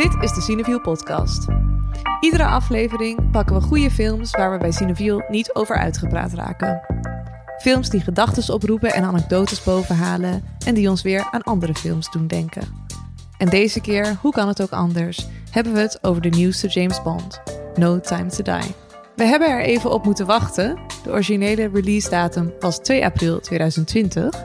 Dit 0.00 0.22
is 0.22 0.32
de 0.32 0.40
Cineville 0.40 0.80
podcast. 0.80 1.46
Iedere 2.20 2.44
aflevering 2.44 3.30
pakken 3.30 3.56
we 3.56 3.62
goede 3.62 3.90
films 3.90 4.30
waar 4.30 4.52
we 4.52 4.58
bij 4.58 4.72
Cineville 4.72 5.24
niet 5.28 5.54
over 5.54 5.76
uitgepraat 5.76 6.32
raken. 6.32 6.80
Films 7.58 7.88
die 7.88 8.00
gedachten 8.00 8.54
oproepen 8.54 8.92
en 8.92 9.04
anekdotes 9.04 9.62
bovenhalen 9.62 10.44
en 10.66 10.74
die 10.74 10.90
ons 10.90 11.02
weer 11.02 11.28
aan 11.30 11.42
andere 11.42 11.74
films 11.74 12.10
doen 12.10 12.26
denken. 12.26 12.62
En 13.38 13.48
deze 13.48 13.80
keer, 13.80 14.16
hoe 14.20 14.32
kan 14.32 14.48
het 14.48 14.62
ook 14.62 14.70
anders, 14.70 15.26
hebben 15.50 15.72
we 15.72 15.78
het 15.78 15.98
over 16.02 16.22
de 16.22 16.28
nieuwste 16.28 16.66
James 16.66 17.02
Bond, 17.02 17.42
No 17.74 18.00
Time 18.00 18.26
to 18.26 18.42
Die. 18.42 18.74
We 19.16 19.24
hebben 19.24 19.48
er 19.48 19.60
even 19.60 19.90
op 19.90 20.04
moeten 20.04 20.26
wachten. 20.26 20.78
De 21.02 21.10
originele 21.10 21.70
release 21.72 22.10
datum 22.10 22.52
was 22.60 22.78
2 22.78 23.04
april 23.04 23.40
2020, 23.40 24.44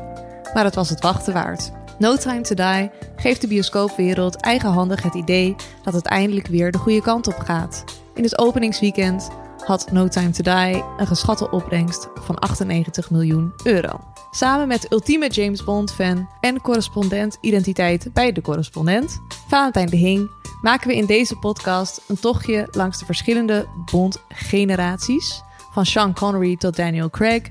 maar 0.53 0.64
het 0.64 0.76
was 0.76 0.90
het 0.90 1.02
wachten 1.02 1.34
waard. 1.34 1.72
No 1.98 2.16
Time 2.16 2.41
to 2.41 2.55
Die 2.55 2.91
geeft 3.16 3.41
de 3.41 3.48
bioscoopwereld 3.48 4.36
eigenhandig 4.36 5.03
het 5.03 5.13
idee 5.13 5.55
dat 5.84 5.94
het 5.94 6.05
eindelijk 6.05 6.48
weer 6.48 6.72
de 6.72 6.77
goede 6.77 7.02
kant 7.02 7.27
op 7.27 7.38
gaat. 7.38 7.84
In 8.13 8.23
het 8.23 8.38
openingsweekend 8.38 9.30
had 9.66 9.91
No 9.91 10.08
Time 10.08 10.30
to 10.30 10.44
Die 10.44 10.84
een 10.98 11.08
geschatte 11.08 11.52
opbrengst 11.52 12.08
van 12.13 12.39
98 12.39 13.12
miljoen 13.12 13.53
euro. 13.63 14.00
Samen 14.31 14.67
met 14.67 14.91
ultieme 14.91 15.30
James 15.30 15.63
Bond-fan 15.63 16.30
en 16.41 16.62
correspondent 16.62 17.38
identiteit 17.41 18.09
bij 18.14 18.31
de 18.31 18.41
correspondent, 18.41 19.22
Valentijn 19.48 19.89
de 19.89 19.98
Hing, 19.98 20.30
maken 20.62 20.88
we 20.88 20.95
in 20.95 21.05
deze 21.05 21.36
podcast 21.36 22.02
een 22.08 22.20
tochtje 22.20 22.67
langs 22.72 23.00
de 23.00 23.05
verschillende 23.05 23.67
Bond-generaties, 23.91 25.44
van 25.72 25.86
Sean 25.86 26.14
Connery 26.14 26.55
tot 26.55 26.75
Daniel 26.75 27.09
Craig. 27.09 27.41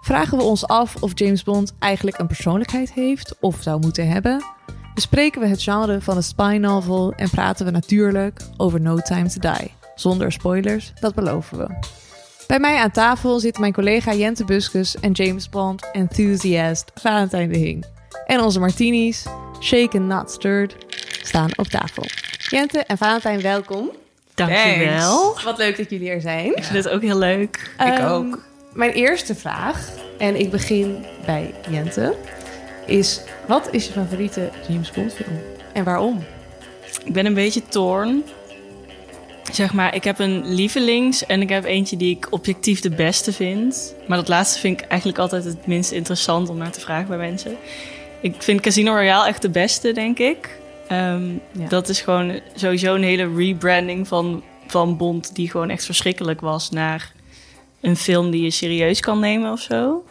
Vragen 0.00 0.38
we 0.38 0.44
ons 0.44 0.66
af 0.66 0.96
of 1.02 1.10
James 1.14 1.42
Bond 1.42 1.74
eigenlijk 1.78 2.18
een 2.18 2.26
persoonlijkheid 2.26 2.92
heeft 2.92 3.34
of 3.40 3.56
zou 3.60 3.80
moeten 3.80 4.08
hebben. 4.08 4.44
Bespreken 4.94 5.40
we 5.40 5.46
het 5.46 5.62
genre 5.62 6.00
van 6.00 6.14
de 6.14 6.22
spy 6.22 6.56
novel 6.60 7.12
en 7.16 7.30
praten 7.30 7.64
we 7.64 7.70
natuurlijk 7.70 8.40
over 8.56 8.80
No 8.80 8.96
Time 8.98 9.28
to 9.28 9.40
Die. 9.52 9.74
Zonder 9.94 10.32
spoilers, 10.32 10.92
dat 11.00 11.14
beloven 11.14 11.58
we. 11.58 11.66
Bij 12.46 12.58
mij 12.58 12.76
aan 12.78 12.90
tafel 12.90 13.38
zitten 13.40 13.60
mijn 13.60 13.72
collega 13.72 14.14
Jente 14.14 14.44
Buskus 14.44 14.96
en 14.96 15.12
James 15.12 15.48
Bond 15.48 15.90
enthusiast 15.92 16.90
Valentijn 16.94 17.52
de 17.52 17.58
Hing. 17.58 17.84
En 18.26 18.40
onze 18.40 18.60
martinis, 18.60 19.26
shaken 19.60 20.06
not 20.06 20.30
stirred, 20.30 20.76
staan 21.22 21.50
op 21.56 21.66
tafel. 21.66 22.02
Jente 22.48 22.78
en 22.78 22.98
Valentijn, 22.98 23.40
welkom. 23.42 23.90
Dankjewel. 24.34 25.36
Wat 25.44 25.58
leuk 25.58 25.76
dat 25.76 25.90
jullie 25.90 26.10
er 26.10 26.20
zijn. 26.20 26.56
Ik 26.56 26.64
vind 26.64 26.84
het 26.84 26.92
ook 26.94 27.02
heel 27.02 27.18
leuk. 27.18 27.70
Ik 27.78 27.86
Ehm, 27.98 28.04
ook. 28.06 28.38
Mijn 28.72 28.90
eerste 28.90 29.34
vraag, 29.34 29.88
en 30.18 30.40
ik 30.40 30.50
begin 30.50 31.04
bij 31.24 31.54
Jente, 31.70 32.14
is: 32.86 33.20
wat 33.46 33.68
is 33.70 33.86
je 33.86 33.92
favoriete 33.92 34.50
James 34.68 34.90
Bond 34.90 35.12
film 35.14 35.38
en 35.72 35.84
waarom? 35.84 36.24
Ik 37.04 37.12
ben 37.12 37.26
een 37.26 37.34
beetje 37.34 37.62
torn. 37.68 38.22
Zeg 39.52 39.72
maar, 39.72 39.94
ik 39.94 40.04
heb 40.04 40.18
een 40.18 40.54
lievelings 40.54 41.26
en 41.26 41.40
ik 41.40 41.48
heb 41.48 41.64
eentje 41.64 41.96
die 41.96 42.16
ik 42.16 42.26
objectief 42.30 42.80
de 42.80 42.90
beste 42.90 43.32
vind. 43.32 43.94
Maar 44.06 44.16
dat 44.18 44.28
laatste 44.28 44.58
vind 44.58 44.80
ik 44.80 44.86
eigenlijk 44.86 45.18
altijd 45.20 45.44
het 45.44 45.66
minst 45.66 45.90
interessant 45.90 46.48
om 46.48 46.56
naar 46.56 46.70
te 46.70 46.80
vragen 46.80 47.08
bij 47.08 47.16
mensen. 47.16 47.56
Ik 48.20 48.42
vind 48.42 48.60
Casino 48.60 48.92
Royale 48.92 49.28
echt 49.28 49.42
de 49.42 49.50
beste, 49.50 49.92
denk 49.92 50.18
ik. 50.18 50.58
Ehm, 50.88 51.28
Ja. 51.52 51.68
Dat 51.68 51.88
is 51.88 52.00
gewoon 52.00 52.40
sowieso 52.54 52.94
een 52.94 53.02
hele 53.02 53.34
rebranding 53.36 54.08
van, 54.08 54.42
van 54.66 54.96
Bond 54.96 55.34
die 55.34 55.50
gewoon 55.50 55.70
echt 55.70 55.84
verschrikkelijk 55.84 56.40
was 56.40 56.70
naar 56.70 57.12
een 57.80 57.96
film 57.96 58.30
die 58.30 58.42
je 58.42 58.50
serieus 58.50 59.00
kan 59.00 59.18
nemen 59.20 59.52
of 59.52 59.60
zo. 59.60 60.04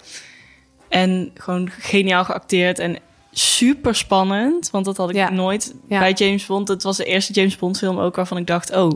En 0.87 1.31
gewoon 1.33 1.69
geniaal 1.69 2.25
geacteerd 2.25 2.79
en 2.79 2.97
super 3.31 3.95
spannend. 3.95 4.69
Want 4.69 4.85
dat 4.85 4.97
had 4.97 5.09
ik 5.09 5.15
Ja. 5.15 5.29
nooit 5.29 5.73
Ja. 5.87 5.99
bij 5.99 6.13
James 6.13 6.45
Bond. 6.45 6.67
Het 6.67 6.83
was 6.83 6.97
de 6.97 7.05
eerste 7.05 7.33
James 7.33 7.55
Bond 7.57 7.77
film 7.77 7.99
ook 7.99 8.15
waarvan 8.15 8.37
ik 8.37 8.47
dacht... 8.47 8.75
oh, 8.75 8.91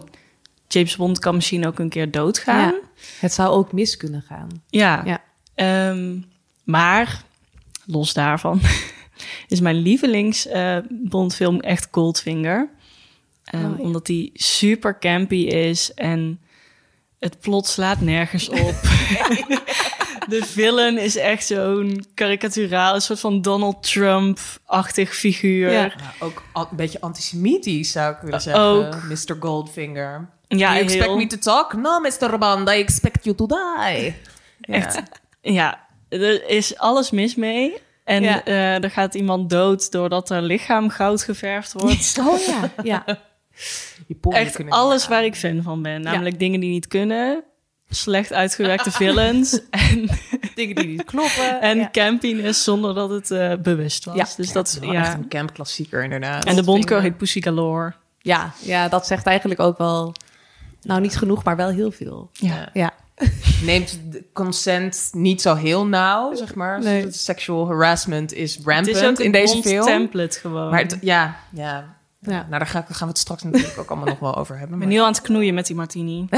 James 0.67 0.95
Bond 0.95 1.19
kan 1.19 1.35
misschien 1.35 1.67
ook 1.67 1.79
een 1.79 1.89
keer 1.89 2.11
doodgaan. 2.11 2.59
Ja. 2.71 2.79
Het 3.19 3.33
zou 3.33 3.49
ook 3.49 3.71
mis 3.71 3.97
kunnen 3.97 4.21
gaan. 4.21 4.47
Ja. 4.69 5.01
Ja. 5.05 5.23
Ehm, 5.55 6.17
maar, 6.63 7.23
los 7.85 8.13
daarvan, 8.13 8.61
is 9.47 9.59
mijn 9.59 9.75
lievelings 9.75 10.47
eh, 10.47 10.77
Bondfilm 10.89 11.59
echt 11.59 11.87
Goldfinger. 11.91 12.69
Ehm, 13.43 13.65
Oh. 13.71 13.79
Omdat 13.79 14.05
die 14.05 14.31
super 14.33 14.99
campy 14.99 15.35
is 15.45 15.93
en 15.93 16.39
het 17.23 17.39
plot 17.39 17.67
slaat 17.67 18.01
nergens 18.01 18.49
op. 18.49 18.73
De 20.29 20.45
villain 20.45 20.97
is 20.97 21.15
echt 21.15 21.45
zo'n 21.45 22.05
karikaturaal, 22.13 22.95
een 22.95 23.01
soort 23.01 23.19
van 23.19 23.41
Donald 23.41 23.83
Trump-achtig 23.83 25.15
figuur. 25.15 25.71
Ja. 25.71 25.91
Ook 26.19 26.43
al- 26.53 26.67
een 26.71 26.77
beetje 26.77 27.01
antisemitisch 27.01 27.91
zou 27.91 28.13
ik 28.13 28.19
willen 28.21 28.41
zeggen. 28.41 28.63
ook. 28.63 29.03
Mr. 29.03 29.35
Goldfinger. 29.39 30.29
Ja, 30.47 30.57
you 30.71 30.79
expect 30.83 31.05
heel- 31.05 31.15
me 31.17 31.27
to 31.27 31.37
talk? 31.37 31.73
No, 31.73 31.99
Mr. 31.99 32.37
Bond, 32.37 32.69
I 32.69 32.73
expect 32.73 33.23
you 33.23 33.35
to 33.35 33.47
die. 33.47 34.15
Echt. 34.77 35.01
Ja, 35.41 35.79
er 36.09 36.49
is 36.49 36.77
alles 36.77 37.11
mis 37.11 37.35
mee. 37.35 37.73
En 38.03 38.23
Ja. 38.23 38.43
eh, 38.43 38.83
er 38.83 38.91
gaat 38.91 39.13
iemand 39.15 39.49
dood 39.49 39.91
doordat 39.91 40.29
haar 40.29 40.41
lichaam 40.41 40.89
goud 40.89 41.23
geverfd 41.23 41.73
wordt. 41.73 42.15
Oh 42.27 42.39
ja, 42.39 42.71
ja. 42.83 43.05
Echt 44.29 44.55
kunnen 44.55 44.73
alles 44.73 45.07
waar 45.07 45.23
ik 45.25 45.35
fan 45.35 45.61
van 45.63 45.81
ben. 45.81 46.01
Namelijk 46.01 46.39
dingen 46.39 46.59
die 46.59 46.69
niet 46.69 46.87
kunnen. 46.87 47.43
Slecht 47.89 48.33
uitgewerkte 48.33 48.91
villains. 49.01 49.59
en 49.69 50.09
Dingen 50.55 50.75
die 50.75 50.87
niet 50.87 51.03
kloppen. 51.03 51.61
en 51.61 51.77
ja. 51.77 51.89
campiness 51.91 52.63
zonder 52.63 52.93
dat 52.95 53.09
het 53.09 53.31
eh, 53.31 53.53
bewust 53.59 54.05
was. 54.05 54.15
Ja. 54.15 54.27
Dus 54.37 54.47
Ja, 54.47 54.53
dat 54.53 54.67
is 54.67 54.73
is 54.73 54.79
wel 54.79 54.93
echt 54.93 55.13
een 55.13 55.27
camp 55.27 55.53
klassieker 55.53 56.03
inderdaad. 56.03 56.45
En 56.45 56.55
de 56.55 56.63
Bondgirl 56.63 56.99
heet 57.01 57.17
Pussy 57.17 57.41
Galore. 57.41 57.93
Ja, 58.19 58.53
ja, 58.59 58.87
dat 58.89 59.07
zegt 59.07 59.25
eigenlijk 59.25 59.59
ook 59.59 59.77
wel... 59.77 60.13
Nou, 60.81 61.01
niet 61.01 61.17
genoeg, 61.17 61.43
maar 61.43 61.55
wel 61.55 61.69
heel 61.69 61.91
veel. 61.91 62.29
Ja. 62.33 62.69
Ja, 62.73 62.93
Neemt 63.63 63.99
de 64.11 64.23
consent 64.33 65.09
niet 65.11 65.41
zo 65.41 65.55
heel 65.55 65.85
nauw, 65.85 66.35
zeg 66.35 66.55
maar. 66.55 66.79
Nee. 66.79 67.11
Sexual 67.11 67.67
harassment 67.67 68.33
is 68.33 68.55
Het 68.55 68.65
rampant 68.65 68.87
is 68.97 69.03
ook 69.03 69.19
in 69.19 69.31
deze 69.31 69.61
film. 69.61 69.85
template 69.85 70.39
gewoon. 70.39 70.69
Maar 70.69 70.79
het- 70.81 70.97
ja, 71.01 71.35
ja. 71.53 71.95
Ja. 72.23 72.31
Nou, 72.31 72.49
daar 72.49 72.67
ga 72.67 72.79
ik- 72.79 72.85
gaan 72.89 73.07
we 73.07 73.13
het 73.13 73.17
straks 73.17 73.43
natuurlijk 73.43 73.77
ook 73.79 73.89
allemaal 73.89 74.07
nog 74.07 74.19
wel 74.19 74.35
over 74.35 74.57
hebben. 74.57 74.73
ik 74.73 74.77
maar- 74.79 74.87
ben 74.87 74.97
heel 74.97 75.05
aan 75.05 75.11
het 75.13 75.21
knoeien 75.21 75.53
met 75.53 75.65
die 75.67 75.75
martini. 75.75 76.27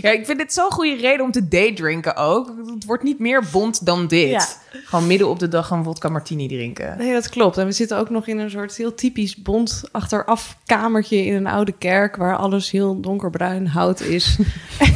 Ja, 0.00 0.10
ik 0.10 0.26
vind 0.26 0.38
dit 0.38 0.52
zo'n 0.52 0.70
goede 0.70 0.96
reden 0.96 1.24
om 1.24 1.30
te 1.32 1.48
daydrinken 1.48 2.16
ook. 2.16 2.52
Het 2.74 2.84
wordt 2.84 3.02
niet 3.02 3.18
meer 3.18 3.44
bond 3.52 3.86
dan 3.86 4.06
dit. 4.06 4.30
Ja. 4.30 4.46
Gewoon 4.84 5.06
midden 5.06 5.28
op 5.28 5.38
de 5.38 5.48
dag 5.48 5.70
een 5.70 5.84
vodka 5.84 6.08
martini 6.08 6.48
drinken. 6.48 6.98
Nee, 6.98 7.12
dat 7.12 7.28
klopt. 7.28 7.56
En 7.58 7.66
we 7.66 7.72
zitten 7.72 7.98
ook 7.98 8.10
nog 8.10 8.26
in 8.26 8.38
een 8.38 8.50
soort 8.50 8.76
heel 8.76 8.94
typisch 8.94 9.36
bond 9.36 9.82
achteraf 9.92 10.56
kamertje 10.66 11.24
in 11.24 11.34
een 11.34 11.46
oude 11.46 11.72
kerk 11.72 12.16
waar 12.16 12.36
alles 12.36 12.70
heel 12.70 13.00
donkerbruin 13.00 13.66
hout 13.66 14.00
is. 14.00 14.36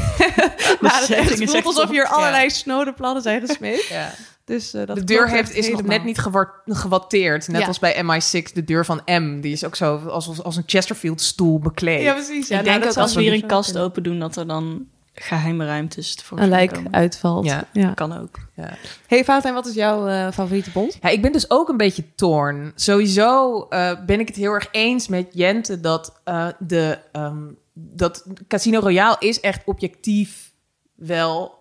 maar 0.80 1.04
het 1.08 1.50
voelt 1.50 1.64
alsof 1.66 1.90
hier 1.90 2.02
Ja. 2.02 2.08
allerlei 2.10 2.50
snode 2.50 2.92
plannen 2.92 3.22
zijn 3.22 3.46
gesmeed. 3.46 3.86
Ja. 3.86 4.10
Dus, 4.48 4.74
eh, 4.74 4.86
dat 4.86 4.96
De 4.96 5.04
deur 5.04 5.28
heeft, 5.28 5.54
is 5.54 5.68
nog 5.70 5.82
net 5.82 6.04
niet 6.04 6.18
gewatteerd. 6.66 7.48
Net 7.48 7.60
Ja. 7.60 7.66
als 7.66 7.78
bij 7.78 8.02
MI6, 8.04 8.52
de 8.52 8.64
deur 8.64 8.84
van 8.84 9.00
M. 9.04 9.40
Die 9.40 9.52
is 9.52 9.64
ook 9.64 9.76
zo 9.76 9.96
als, 9.96 10.42
als 10.42 10.56
een 10.56 10.62
Chesterfield-stoel 10.66 11.58
bekleed. 11.58 12.02
Ja, 12.02 12.12
precies. 12.12 12.48
Ja, 12.48 12.58
ik 12.58 12.64
nou, 12.64 12.78
denk 12.78 12.94
dat 12.94 13.02
als 13.02 13.14
we 13.14 13.20
hier 13.20 13.32
een 13.32 13.46
kast 13.46 13.70
kunnen. 13.70 13.88
open 13.88 14.02
doen... 14.02 14.18
dat 14.18 14.36
er 14.36 14.46
dan 14.46 14.86
geheime 15.14 15.66
ruimtes 15.66 16.14
voor 16.24 16.38
Een 16.38 16.48
lijk 16.48 16.72
komen. 16.72 16.92
uitvalt. 16.92 17.44
Ja. 17.44 17.64
Ja. 17.72 17.92
Kan 17.92 18.20
ook. 18.20 18.38
Ja. 18.56 18.76
Hey 19.06 19.24
Valentijn, 19.24 19.54
wat 19.54 19.66
is 19.66 19.74
jouw 19.74 20.06
eh, 20.06 20.32
favoriete 20.32 20.70
bond? 20.70 20.98
Ja, 21.02 21.08
ik 21.08 21.22
ben 21.22 21.32
dus 21.32 21.50
ook 21.50 21.68
een 21.68 21.76
beetje 21.76 22.04
torn. 22.14 22.72
Sowieso 22.74 23.60
eh, 23.68 23.92
ben 24.06 24.20
ik 24.20 24.26
het 24.28 24.36
heel 24.36 24.52
erg 24.52 24.68
eens 24.70 25.08
met 25.08 25.26
Jente 25.32 25.80
dat 25.80 26.20
eh, 26.24 26.46
de 26.58 26.98
ehm, 27.12 27.44
dat 27.72 28.24
Casino 28.48 28.80
Royale 28.80 29.16
is 29.18 29.40
echt 29.40 29.62
objectief 29.64 30.52
wel. 30.94 31.57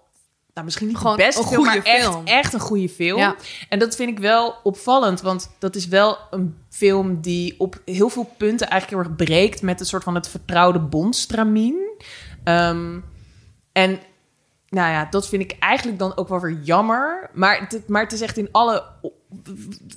Nou, 0.57 0.69
misschien 0.69 0.87
niet 0.87 0.97
Gewoon 0.97 1.17
de 1.17 1.23
beste 1.23 1.41
een 1.41 1.47
film, 1.47 1.65
maar 1.65 2.23
echt, 2.23 2.53
een 2.53 2.59
goede 2.59 2.89
film. 2.89 3.19
Ja. 3.19 3.35
En 3.69 3.79
dat 3.79 3.95
vind 3.95 4.09
ik 4.09 4.19
wel 4.19 4.55
opvallend, 4.63 5.21
want 5.21 5.49
dat 5.59 5.75
is 5.75 5.87
wel 5.87 6.17
een 6.31 6.57
film 6.69 7.21
die 7.21 7.55
op 7.57 7.81
heel 7.85 8.09
veel 8.09 8.33
punten 8.37 8.69
eigenlijk 8.69 9.03
heel 9.03 9.11
erg 9.11 9.25
breekt 9.25 9.61
met 9.61 9.79
een 9.79 9.85
soort 9.85 10.03
van 10.03 10.15
het 10.15 10.29
vertrouwde 10.29 10.79
bondstramien. 10.79 11.89
Ehm, 12.43 12.99
en 13.71 13.99
nou 14.69 14.91
ja, 14.91 15.07
dat 15.09 15.27
vind 15.27 15.41
ik 15.41 15.55
eigenlijk 15.59 15.99
dan 15.99 16.17
ook 16.17 16.27
wel 16.27 16.39
weer 16.39 16.59
jammer. 16.63 17.29
Maar 17.33 17.59
het, 17.59 17.87
maar 17.87 18.01
het 18.01 18.11
is 18.11 18.21
echt 18.21 18.37
in 18.37 18.49
alle, 18.51 18.83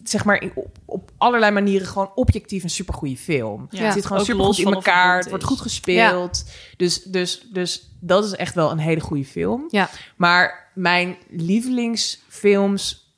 zeg 0.05 0.25
maar, 0.25 0.51
op, 0.55 0.79
op 0.85 1.11
allerlei 1.17 1.53
manieren 1.53 1.87
gewoon 1.87 2.13
objectief 2.15 2.63
een 2.63 2.71
supergoeie 2.71 3.17
film. 3.17 3.67
Ja. 3.71 3.85
Het 3.85 3.93
zit 3.93 4.07
gewoon 4.07 4.25
super 4.25 4.45
goed 4.45 4.59
in 4.59 4.73
elkaar. 4.73 5.19
Het 5.19 5.29
wordt 5.29 5.45
goed 5.45 5.61
gespeeld. 5.61 6.45
Dus, 6.77 7.03
dus, 7.03 7.47
dus 7.53 7.91
dat 8.01 8.25
is 8.25 8.33
echt 8.33 8.55
wel 8.55 8.71
een 8.71 8.79
hele 8.79 9.01
goede 9.01 9.25
film. 9.25 9.65
Ja. 9.69 9.91
Maar 10.17 10.71
mijn 10.75 11.17
lievelingsfilms, 11.29 13.15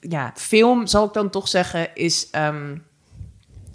ja, 0.00 0.32
film 0.36 0.86
zal 0.86 1.06
ik 1.06 1.12
dan 1.12 1.30
toch 1.30 1.48
zeggen, 1.48 1.94
is 1.94 2.30
ehm, 2.30 2.76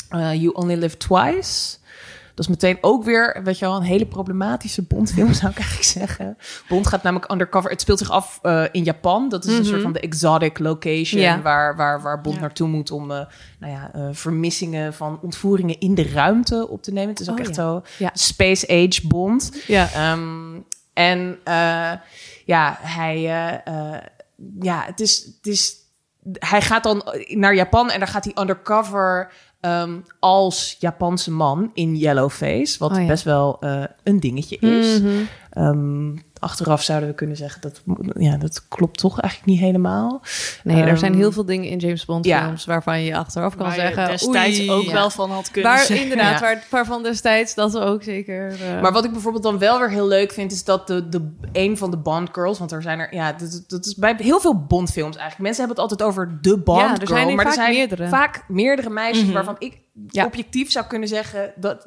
eh, 0.10 0.34
You 0.34 0.50
Only 0.54 0.76
Live 0.76 0.98
Twice. 0.98 1.78
Dat 2.36 2.46
is 2.46 2.52
meteen 2.52 2.78
ook 2.82 3.04
weer, 3.04 3.42
weet 3.44 3.60
je 3.60 3.66
wel, 3.66 3.76
een 3.76 3.82
hele 3.82 4.06
problematische 4.06 4.82
Bondfilm, 4.82 5.34
zou 5.34 5.52
ik 5.52 5.58
eigenlijk 5.58 5.88
zeggen. 5.88 6.38
Bond 6.68 6.88
gaat 6.88 7.04
namelijk 7.04 7.32
undercover. 7.32 7.70
Het 7.72 7.82
speelt 7.82 8.00
zich 8.00 8.12
af 8.12 8.40
eh, 8.42 8.64
in 8.72 8.84
Japan. 8.84 9.30
Dat 9.30 9.46
is 9.46 9.54
een 9.54 9.60
Mhm. 9.62 9.70
soort 9.70 9.82
van 9.82 9.94
de 9.94 10.00
exotic 10.00 10.60
location 10.60 11.22
Ja. 11.22 11.42
waar, 11.42 11.76
waar, 11.76 12.02
waar 12.02 12.22
Bond 12.22 12.36
Ja. 12.36 12.42
naartoe 12.42 12.68
moet 12.68 12.92
om 12.92 13.12
eh, 13.12 13.18
nou 13.60 13.74
ja, 13.74 13.92
eh, 13.94 14.08
vermissingen 14.12 14.94
van 14.94 15.20
ontvoeringen 15.22 15.80
in 15.80 15.96
de 15.96 16.10
ruimte 16.12 16.68
op 16.70 16.82
te 16.84 16.92
nemen. 16.92 17.10
Het 17.10 17.20
is 17.20 17.30
ook 17.30 17.40
Oh, 17.40 17.46
echt 17.46 17.56
ja. 17.56 17.62
zo 17.64 17.82
Ja. 17.98 18.10
Space 18.14 18.68
Age 18.68 19.08
Bond. 19.08 19.52
Ja. 19.68 19.90
Ehm, 19.94 20.60
en 20.94 21.38
eh, 21.44 21.92
ja, 22.46 22.78
hij, 22.82 23.16
eh, 23.16 23.94
eh, 23.94 24.02
ja, 24.60 24.84
het 24.86 25.00
is, 25.00 25.24
het 25.38 25.48
is, 25.54 25.76
hij 26.40 26.62
gaat 26.62 26.84
dan 26.84 27.04
naar 27.28 27.56
Japan 27.56 27.90
en 27.92 28.00
daar 28.00 28.08
gaat 28.08 28.24
hij 28.24 28.34
undercover 28.44 29.32
ehm, 29.66 30.00
als 30.20 30.76
Japanse 30.80 31.32
man 31.32 31.72
in 31.74 31.96
yellowface, 31.96 32.80
wat 32.80 32.92
Oh 32.92 33.00
ja. 33.00 33.08
best 33.08 33.24
wel 33.24 33.58
eh, 33.60 33.84
een 34.04 34.20
dingetje 34.20 34.58
is. 34.58 35.00
Mhm. 35.02 35.10
Ehm, 35.50 36.10
achteraf 36.46 36.82
zouden 36.82 37.10
we 37.10 37.16
kunnen 37.16 37.36
zeggen 37.38 37.62
dat 37.62 37.82
ja, 38.18 38.38
dat 38.38 38.68
klopt 38.68 39.00
toch 39.00 39.20
eigenlijk 39.20 39.52
niet 39.52 39.60
helemaal. 39.62 40.22
Nee, 40.64 40.84
er 40.84 40.98
zijn 40.98 41.12
Ehm, 41.12 41.20
heel 41.22 41.32
veel 41.32 41.46
dingen 41.46 41.70
in 41.70 41.78
James 41.78 42.06
Bond 42.06 42.26
ja. 42.26 42.44
films 42.44 42.66
waarvan 42.66 43.02
je 43.04 43.16
achteraf 43.18 43.56
kan 43.56 43.66
Waar 43.66 43.76
zeggen... 43.76 44.08
destijds 44.08 44.60
oei, 44.60 44.72
ook 44.72 44.84
ja. 44.84 44.92
wel 44.92 45.10
van 45.10 45.32
had 45.32 45.52
kunnen 45.52 45.72
Waar, 45.72 45.80
zeggen. 45.80 46.02
inderdaad, 46.04 46.34
Ja. 46.34 46.40
waar, 46.40 46.64
waarvan 46.70 47.04
destijds 47.04 47.54
dat 47.56 47.78
ook 47.78 48.04
zeker... 48.04 48.52
eh, 48.62 48.82
Maar 48.82 48.92
wat 48.92 49.06
ik 49.06 49.12
bijvoorbeeld 49.12 49.44
dan 49.44 49.58
wel 49.58 49.80
weer 49.80 49.90
heel 49.90 50.08
leuk 50.08 50.32
vind, 50.32 50.52
is 50.52 50.64
dat 50.64 50.88
de, 50.88 51.10
de, 51.10 51.32
een 51.52 51.78
van 51.78 51.92
de 51.92 51.98
Bond 51.98 52.30
girls, 52.32 52.60
want 52.60 52.72
er 52.72 52.82
zijn 52.82 53.00
er, 53.00 53.14
ja, 53.14 53.32
dat, 53.34 53.64
dat 53.68 53.86
is 53.86 53.96
bij 53.96 54.16
heel 54.18 54.40
veel 54.40 54.66
Bond-films 54.66 55.16
eigenlijk. 55.16 55.42
Mensen 55.50 55.66
hebben 55.66 55.84
het 55.84 55.92
altijd 55.92 56.10
over 56.10 56.38
de 56.42 56.58
Bond 56.58 56.80
Ja, 56.80 56.92
er 56.92 57.08
girl, 57.08 57.08
zijn 57.08 57.36
maar 57.36 57.46
er 57.46 57.54
zijn 57.54 57.74
meerdere. 57.74 58.08
vaak 58.08 58.44
meerdere 58.48 58.90
meisjes 58.90 59.24
Mhm. 59.26 59.34
waarvan 59.34 59.56
ik 59.60 59.84
Ja. 60.10 60.26
objectief 60.26 60.72
zou 60.72 60.86
kunnen 60.86 61.08
zeggen 61.08 61.54
dat, 61.56 61.86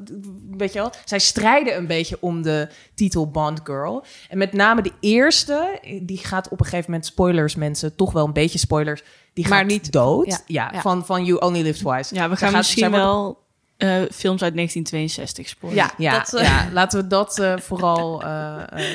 weet 0.56 0.72
je 0.72 0.78
wel, 0.78 0.90
zij 1.04 1.18
strijden 1.18 1.76
een 1.76 1.86
beetje 1.86 2.16
om 2.20 2.42
de 2.42 2.68
titel 2.94 3.30
Bond 3.30 3.60
girl. 3.64 4.04
En 4.28 4.38
met 4.38 4.52
name 4.52 4.82
de 4.82 4.92
eerste, 5.00 5.80
die 6.02 6.18
gaat 6.18 6.48
op 6.48 6.58
een 6.60 6.64
gegeven 6.66 6.90
moment 6.90 7.06
spoilers, 7.06 7.54
mensen, 7.54 7.94
toch 7.96 8.12
wel 8.12 8.24
een 8.26 8.32
beetje 8.32 8.58
spoilers, 8.58 9.02
die 9.32 9.44
gaat 9.44 9.52
Maar 9.52 9.64
niet- 9.64 9.92
dood. 9.92 10.26
ja. 10.26 10.38
Ja, 10.46 10.70
Ja. 10.72 10.80
Van, 10.80 11.06
van 11.06 11.24
You 11.24 11.40
Only 11.40 11.62
Live 11.62 11.78
Twice. 11.78 12.14
Ja, 12.14 12.28
we 12.28 12.36
gaan 12.36 12.48
gaat- 12.48 12.56
misschien 12.58 12.90
wel 12.90 13.46
eh, 13.76 13.88
films 14.12 14.42
uit 14.42 14.54
1962 14.54 15.48
spoilen. 15.48 15.82
ja, 15.82 15.92
Ja, 15.98 16.18
dat, 16.18 16.34
eh, 16.34 16.42
ja, 16.44 16.68
laten 16.72 17.00
we 17.02 17.06
dat 17.06 17.38
eh, 17.38 17.56
vooral 17.58 18.22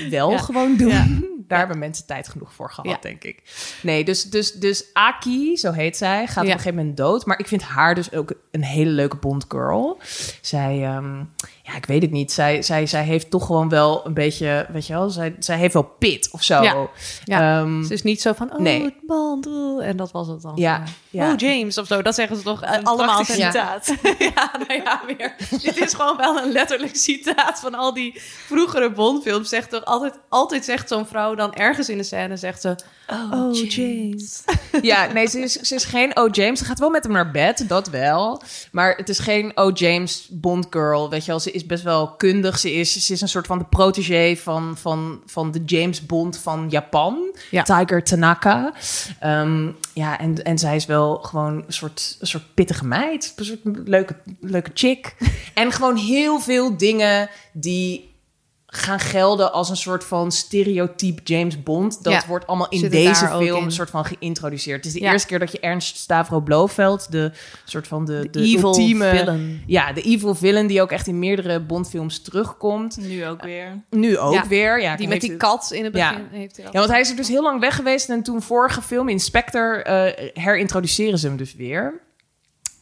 wel 0.10 0.38
gewoon 0.48 0.76
doen. 0.78 1.32
Daar 1.48 1.60
hebben 1.60 1.80
mensen 1.80 2.06
tijd 2.06 2.28
genoeg 2.28 2.54
voor 2.54 2.72
gehad, 2.72 3.02
denk 3.02 3.24
ik. 3.24 3.42
Nee, 3.82 4.04
dus, 4.04 4.24
dus, 4.24 4.52
dus 4.52 4.86
Aki, 4.94 5.58
zo 5.58 5.72
heet 5.72 5.98
zij, 5.98 6.28
gaat 6.28 6.44
op 6.44 6.50
een 6.50 6.58
gegeven 6.58 6.76
moment 6.76 6.98
dood. 6.98 7.26
Maar 7.26 7.40
ik 7.40 7.48
vind 7.48 7.62
haar 7.62 7.96
dus 7.96 8.14
ook 8.14 8.34
een 8.52 8.64
hele 8.64 8.92
leuke 8.92 9.18
Bond 9.18 9.46
girl. 9.48 10.00
Zij, 10.42 10.84
ehm, 10.84 11.24
ja, 11.74 11.80
ik 11.80 11.86
weet 11.86 12.02
het 12.02 12.12
niet. 12.12 12.32
Zij, 12.32 12.62
zij, 12.62 12.86
zij 12.86 13.04
heeft 13.04 13.30
toch 13.30 13.46
gewoon 13.46 13.70
wel 13.70 14.06
een 14.06 14.14
beetje, 14.14 14.66
weet 14.72 14.88
je 14.88 14.94
wel, 14.94 15.10
zij, 15.10 15.36
zij 15.40 15.58
heeft 15.58 15.74
wel 15.74 15.96
pit 16.00 16.30
of 16.32 16.44
zo. 16.44 16.62
Ja. 16.62 16.88
Ja. 17.24 17.60
Ehm, 17.62 17.82
Het 17.82 17.92
is 17.92 18.02
niet 18.04 18.22
zo 18.22 18.34
van, 18.34 18.54
oh, 18.54 18.60
Nee. 18.60 18.84
het 18.84 18.94
band, 19.08 19.48
oh, 19.48 19.86
en 19.86 19.98
dat 19.98 20.12
was 20.12 20.28
het 20.28 20.42
dan. 20.42 20.52
Ja, 20.56 20.84
ja. 21.10 21.32
Oh, 21.32 21.38
James 21.38 21.78
of 21.78 21.88
zo, 21.88 22.02
dat 22.02 22.16
zeggen 22.16 22.36
ze 22.38 22.44
toch 22.44 22.62
eh, 22.62 22.74
Een 22.74 22.84
allemaal. 22.84 23.24
citaat. 23.26 23.88
ja, 24.36 24.52
nou 24.68 24.82
ja, 24.84 25.02
weer. 25.08 25.36
Dit 25.50 25.78
is 25.78 25.94
gewoon 25.94 26.18
wel 26.18 26.38
een 26.44 26.52
letterlijk 26.52 26.96
citaat 26.96 27.60
van 27.60 27.76
al 27.76 27.94
die 27.94 28.14
vroegere 28.22 28.92
Bondfilms. 28.92 29.50
Zegt 29.50 29.70
toch 29.70 29.86
altijd, 29.86 30.20
altijd 30.30 30.66
zegt 30.66 30.88
zo'n 30.90 31.06
vrouw 31.06 31.36
dan 31.36 31.54
ergens 31.54 31.90
in 31.90 31.98
de 31.98 32.04
scène, 32.04 32.38
zegt 32.38 32.62
ze... 32.62 32.76
Oh, 33.32 33.70
James. 33.70 34.44
Ja, 34.82 35.06
nee, 35.14 35.28
ze 35.28 35.40
is, 35.40 35.54
ze 35.54 35.76
is 35.76 35.84
geen 35.84 36.16
O. 36.16 36.28
James. 36.32 36.60
Ze 36.60 36.66
gaat 36.66 36.80
wel 36.80 36.90
met 36.90 37.04
hem 37.04 37.12
naar 37.14 37.32
bed, 37.32 37.66
dat 37.68 37.90
wel. 37.90 38.42
Maar 38.72 38.96
het 38.96 39.10
is 39.10 39.20
geen 39.20 39.52
O. 39.58 39.70
James 39.72 40.28
Bond 40.32 40.68
girl, 40.70 41.10
weet 41.10 41.26
je 41.26 41.32
wel. 41.32 41.40
Ze 41.40 41.52
is 41.52 41.63
best 41.68 41.84
wel 41.84 42.16
kundig. 42.16 42.60
Ze 42.60 42.74
is, 42.74 43.06
ze 43.06 43.14
is 43.14 43.22
een 43.22 43.28
soort 43.28 43.46
van 43.46 43.58
de 43.58 43.66
protégé 43.66 44.36
van, 44.36 44.78
van, 44.78 45.22
van 45.26 45.52
de 45.52 45.62
James 45.66 46.06
Bond 46.06 46.38
van 46.38 46.70
Japan. 46.70 47.36
Ja. 47.52 47.64
Tiger 47.64 48.04
Tanaka. 48.04 48.74
Ehm, 49.20 49.70
ja, 49.94 50.20
en, 50.20 50.44
en 50.44 50.58
zij 50.58 50.76
is 50.76 50.86
wel 50.86 51.16
gewoon 51.16 51.54
een 51.54 51.74
soort, 51.74 52.18
een 52.20 52.28
soort 52.28 52.54
pittige 52.54 52.86
meid. 52.86 53.34
Een 53.36 53.46
soort 53.46 53.60
leuke, 53.64 54.16
leuke 54.40 54.72
chick. 54.74 55.16
en 55.54 55.72
gewoon 55.72 55.96
heel 55.96 56.40
veel 56.40 56.78
dingen 56.78 57.30
die 57.52 58.13
gaan 58.76 59.00
gelden 59.00 59.54
als 59.54 59.70
een 59.70 59.76
soort 59.78 60.04
van 60.04 60.32
stereotype 60.32 61.22
James 61.24 61.64
Bond. 61.64 62.04
Dat 62.04 62.14
Ja, 62.14 62.24
wordt 62.28 62.48
allemaal 62.48 62.70
in 62.70 62.90
deze 62.90 63.28
film 63.28 63.42
in. 63.58 63.64
een 63.64 63.72
soort 63.72 63.90
van 63.90 64.06
geïntroduceerd. 64.06 64.78
Het 64.78 64.86
is 64.86 64.94
de 64.94 65.00
Ja. 65.00 65.12
eerste 65.12 65.28
keer 65.28 65.40
dat 65.40 65.52
je 65.52 65.60
Ernst 65.60 65.98
Stavro 65.98 66.40
Blofeld, 66.40 67.12
de 67.12 67.32
soort 67.66 67.88
van 67.88 68.06
de, 68.06 68.28
de, 68.32 68.42
evil 68.42 68.68
ultieme... 68.68 69.10
villain. 69.10 69.64
Ja, 69.68 69.94
de 69.94 70.02
evil 70.02 70.36
villain 70.36 70.68
die 70.68 70.82
ook 70.82 70.92
echt 70.92 71.08
in 71.08 71.20
meerdere 71.20 71.60
Bondfilms 71.60 72.22
terugkomt. 72.22 72.98
Nu 72.98 73.26
ook 73.28 73.42
weer. 73.44 73.82
Nu 73.90 74.18
ook 74.18 74.34
Ja, 74.34 74.48
weer. 74.48 74.82
Ja, 74.82 74.96
Die 74.96 75.08
met 75.08 75.22
die 75.22 75.38
kat 75.38 75.72
in 75.72 75.84
het 75.84 75.96
Ja. 75.96 76.10
begin 76.10 76.28
heeft 76.32 76.56
hij 76.58 76.66
al. 76.66 76.72
ja, 76.74 76.80
want 76.80 76.92
hij 76.92 77.00
is 77.02 77.10
er 77.10 77.16
dus 77.16 77.28
heel 77.28 77.44
lang 77.44 77.60
weg 77.60 77.76
geweest. 77.76 78.10
En 78.10 78.24
toen 78.24 78.42
vorige 78.42 78.82
film, 78.82 79.10
Inspector, 79.10 79.82
eh 79.82 80.30
herintroduceren 80.34 81.20
ze 81.20 81.28
hem 81.28 81.38
dus 81.38 81.56
weer. 81.56 82.02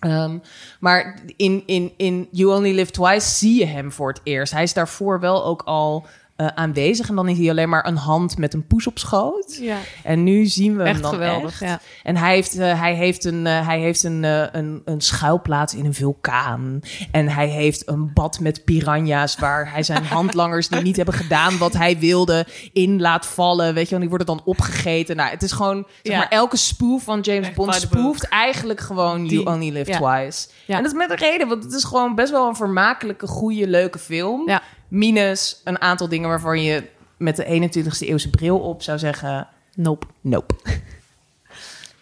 Ehm, 0.01 0.37
maar 0.79 1.19
in, 1.37 1.63
in, 1.65 1.93
in 1.97 2.27
You 2.31 2.55
Only 2.55 2.75
Live 2.75 2.91
Twice 2.91 3.29
zie 3.29 3.59
je 3.59 3.65
hem 3.65 3.91
voor 3.91 4.09
het 4.09 4.21
eerst. 4.23 4.53
Hij 4.53 4.63
is 4.63 4.73
daarvoor 4.73 5.19
wel 5.19 5.45
ook 5.45 5.61
al 5.61 6.05
eh, 6.41 6.47
aanwezig. 6.55 7.09
En 7.09 7.15
dan 7.15 7.27
is 7.29 7.37
hij 7.37 7.49
alleen 7.49 7.69
maar 7.69 7.87
een 7.87 7.95
hand 7.97 8.37
met 8.37 8.53
een 8.53 8.67
poes 8.67 8.87
op 8.87 8.97
schoot. 8.99 9.57
Ja, 9.61 9.77
En 10.03 10.23
nu 10.23 10.45
zien 10.45 10.71
we 10.75 10.83
hem 10.83 10.91
echt 10.91 11.01
dan 11.01 11.11
geweldig. 11.13 11.61
echt. 11.61 11.71
Ja. 11.71 11.79
En 12.03 12.17
hij 12.17 12.33
heeft, 12.33 12.57
eh, 12.57 12.79
hij 12.79 12.93
heeft, 12.95 13.25
een, 13.25 13.47
eh, 13.47 13.67
hij 13.67 13.79
heeft 13.79 14.03
een, 14.03 14.23
eh, 14.23 14.43
een, 14.51 14.81
een 14.85 15.01
schuilplaats 15.01 15.73
in 15.75 15.85
een 15.85 15.93
vulkaan. 15.93 16.79
En 17.11 17.27
hij 17.29 17.47
heeft 17.47 17.87
een 17.89 18.13
bad 18.13 18.39
met 18.39 18.63
piranha's... 18.65 19.35
waar 19.37 19.71
hij 19.71 19.83
zijn 19.83 20.05
handlangers 20.17 20.67
die 20.67 20.81
niet 20.81 20.95
hebben 20.95 21.13
gedaan 21.15 21.57
wat 21.57 21.73
hij 21.73 21.99
wilde... 21.99 22.45
in 22.73 23.01
laat 23.01 23.25
vallen. 23.25 23.73
Weet 23.73 23.83
je 23.83 23.89
wel, 23.89 23.99
die 23.99 24.09
worden 24.09 24.27
dan 24.27 24.41
opgegeten. 24.45 25.15
Nou, 25.15 25.29
het 25.29 25.43
is 25.43 25.51
gewoon... 25.51 25.85
Zeg 26.01 26.13
Ja. 26.13 26.17
maar, 26.19 26.29
elke 26.29 26.57
spoof 26.57 27.03
van 27.03 27.19
James 27.19 27.47
Echt 27.47 27.55
Bond 27.55 27.75
spoeft 27.75 28.27
eigenlijk 28.27 28.79
gewoon... 28.79 29.27
Die- 29.27 29.41
You 29.43 29.55
Only 29.55 29.69
Live 29.73 29.91
ja. 29.91 29.97
Twice. 29.97 30.47
Ja. 30.65 30.75
En 30.77 30.83
dat 30.83 30.91
is 30.91 30.97
met 30.97 31.09
een 31.09 31.17
reden, 31.17 31.47
want 31.47 31.63
het 31.63 31.73
is 31.73 31.83
gewoon 31.83 32.15
best 32.15 32.31
wel 32.31 32.47
een 32.47 32.55
vermakelijke, 32.55 33.27
goede, 33.27 33.67
leuke 33.67 33.99
film. 33.99 34.49
Ja. 34.49 34.61
Minus 34.91 35.61
een 35.63 35.81
aantal 35.81 36.09
dingen 36.09 36.29
waarvan 36.29 36.61
je 36.61 36.83
met 37.17 37.35
de 37.35 37.69
21ste 37.69 38.07
eeuwse 38.07 38.29
bril 38.29 38.59
op 38.59 38.83
zou 38.83 38.99
zeggen... 38.99 39.47
Nope. 39.75 40.05
Nope. 40.21 40.55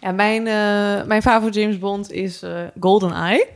Ja, 0.01 0.11
mijn, 0.11 0.47
eh 0.47 1.07
mijn 1.07 1.21
favoriete 1.21 1.59
James 1.59 1.79
Bond 1.79 2.11
is 2.11 2.41
eh 2.41 2.63
GoldenEye. 2.79 3.47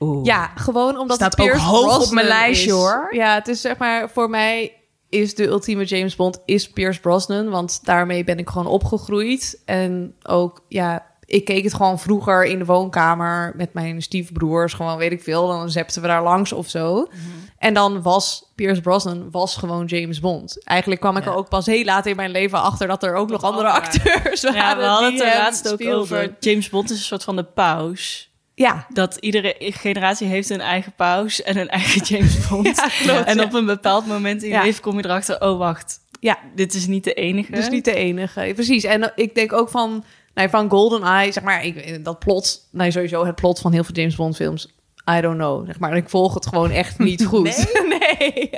Oeh. 0.00 0.24
Ja, 0.24 0.46
gewoon 0.54 0.98
omdat 0.98 1.16
Staat 1.16 1.36
het 1.36 1.50
ook 1.50 1.56
hoog 1.56 2.06
op 2.06 2.12
mijn 2.12 2.26
lijstje, 2.26 2.66
is. 2.66 2.72
hoor. 2.72 3.08
Ja, 3.10 3.34
het 3.34 3.48
is 3.48 3.60
zeg 3.60 3.76
maar 3.76 4.10
voor 4.10 4.30
mij 4.30 4.72
is 5.08 5.34
de 5.34 5.46
ultieme 5.46 5.84
James 5.84 6.16
Bond 6.16 6.38
is 6.44 6.70
Pierce 6.70 7.00
Brosnan, 7.00 7.48
want 7.50 7.84
daarmee 7.84 8.24
ben 8.24 8.38
ik 8.38 8.48
gewoon 8.48 8.66
opgegroeid 8.66 9.62
en 9.64 10.14
ook 10.22 10.64
ja, 10.68 11.06
ik 11.26 11.44
keek 11.44 11.64
het 11.64 11.74
gewoon 11.74 11.98
vroeger 11.98 12.44
in 12.44 12.58
de 12.58 12.64
woonkamer 12.64 13.52
met 13.56 13.72
mijn 13.72 14.02
stiefbroers, 14.02 14.72
gewoon 14.72 14.96
weet 14.96 15.12
ik 15.12 15.22
veel, 15.22 15.46
dan 15.46 15.70
zepten 15.70 16.02
we 16.02 16.08
daar 16.08 16.22
langs 16.22 16.52
of 16.52 16.68
zo. 16.68 16.94
Mhm. 16.94 17.20
En 17.58 17.74
dan 17.74 18.02
was 18.02 18.52
Pierce 18.54 18.80
Brosnan 18.80 19.30
was 19.30 19.56
gewoon 19.56 19.84
James 19.84 20.20
Bond. 20.20 20.64
Eigenlijk 20.64 21.00
kwam 21.00 21.16
ik 21.16 21.24
Ja. 21.24 21.30
er 21.30 21.36
ook 21.36 21.48
pas 21.48 21.66
heel 21.66 21.84
laat 21.84 22.06
in 22.06 22.16
mijn 22.16 22.30
leven 22.30 22.62
achter 22.62 22.86
dat 22.88 23.02
er 23.02 23.14
ook 23.14 23.30
nog 23.30 23.42
andere 23.42 23.68
acteurs 23.68 24.42
waren. 24.42 24.60
Ja, 24.60 24.76
we 24.76 24.82
hadden 24.84 25.12
het 25.12 25.20
er 25.20 25.28
hem 25.28 25.38
laatst 25.38 25.72
ook 25.72 25.84
over. 25.86 26.36
James 26.40 26.68
Bond 26.68 26.90
is 26.90 26.96
een 26.98 27.02
soort 27.04 27.24
van 27.24 27.36
de 27.36 27.44
paus. 27.44 28.30
Ja, 28.54 28.86
Dat 28.92 29.16
iedere 29.16 29.54
generatie 29.58 30.26
heeft 30.26 30.50
een 30.50 30.60
eigen 30.60 30.92
paus 30.92 31.42
en 31.42 31.56
een 31.58 31.68
eigen 31.68 32.02
James 32.16 32.48
Bond. 32.48 32.76
Ja, 32.76 32.88
klopt, 33.02 33.24
en 33.24 33.40
op 33.42 33.54
een 33.54 33.66
bepaald 33.66 34.06
moment 34.06 34.42
in 34.42 34.50
je 34.50 34.62
leven 34.62 34.82
kom 34.82 34.96
je 34.98 35.04
erachter... 35.04 35.40
oh, 35.40 35.58
wacht, 35.58 35.98
ja. 36.20 36.38
dit 36.54 36.74
is 36.74 36.86
niet 36.86 37.04
de 37.04 37.14
enige. 37.14 37.52
Dus 37.52 37.68
niet 37.68 37.84
de 37.84 37.94
enige. 37.94 38.52
Precies. 38.54 38.84
En 38.84 39.02
eh, 39.02 39.08
ik 39.14 39.34
denk 39.34 39.52
ook 39.52 39.68
van, 39.68 40.04
nou, 40.36 40.48
van 40.48 40.70
GoldenEye, 40.70 41.32
zeg 41.32 41.42
maar, 41.42 41.64
ik, 41.64 42.04
dat 42.04 42.18
plot, 42.18 42.68
nou 42.70 42.90
sowieso 42.90 43.24
het 43.24 43.34
plot 43.34 43.60
van 43.60 43.72
heel 43.72 43.84
veel 43.84 43.94
James 43.94 44.16
Bond 44.16 44.36
films, 44.36 44.74
I 45.10 45.20
don't 45.20 45.36
know. 45.36 45.66
Zeg 45.66 45.78
maar, 45.78 45.96
ik 45.96 46.08
volg 46.08 46.34
het 46.34 46.46
gewoon 46.46 46.70
echt 46.70 46.98
niet 46.98 47.24
goed. 47.32 47.66
Nee. 48.18 48.50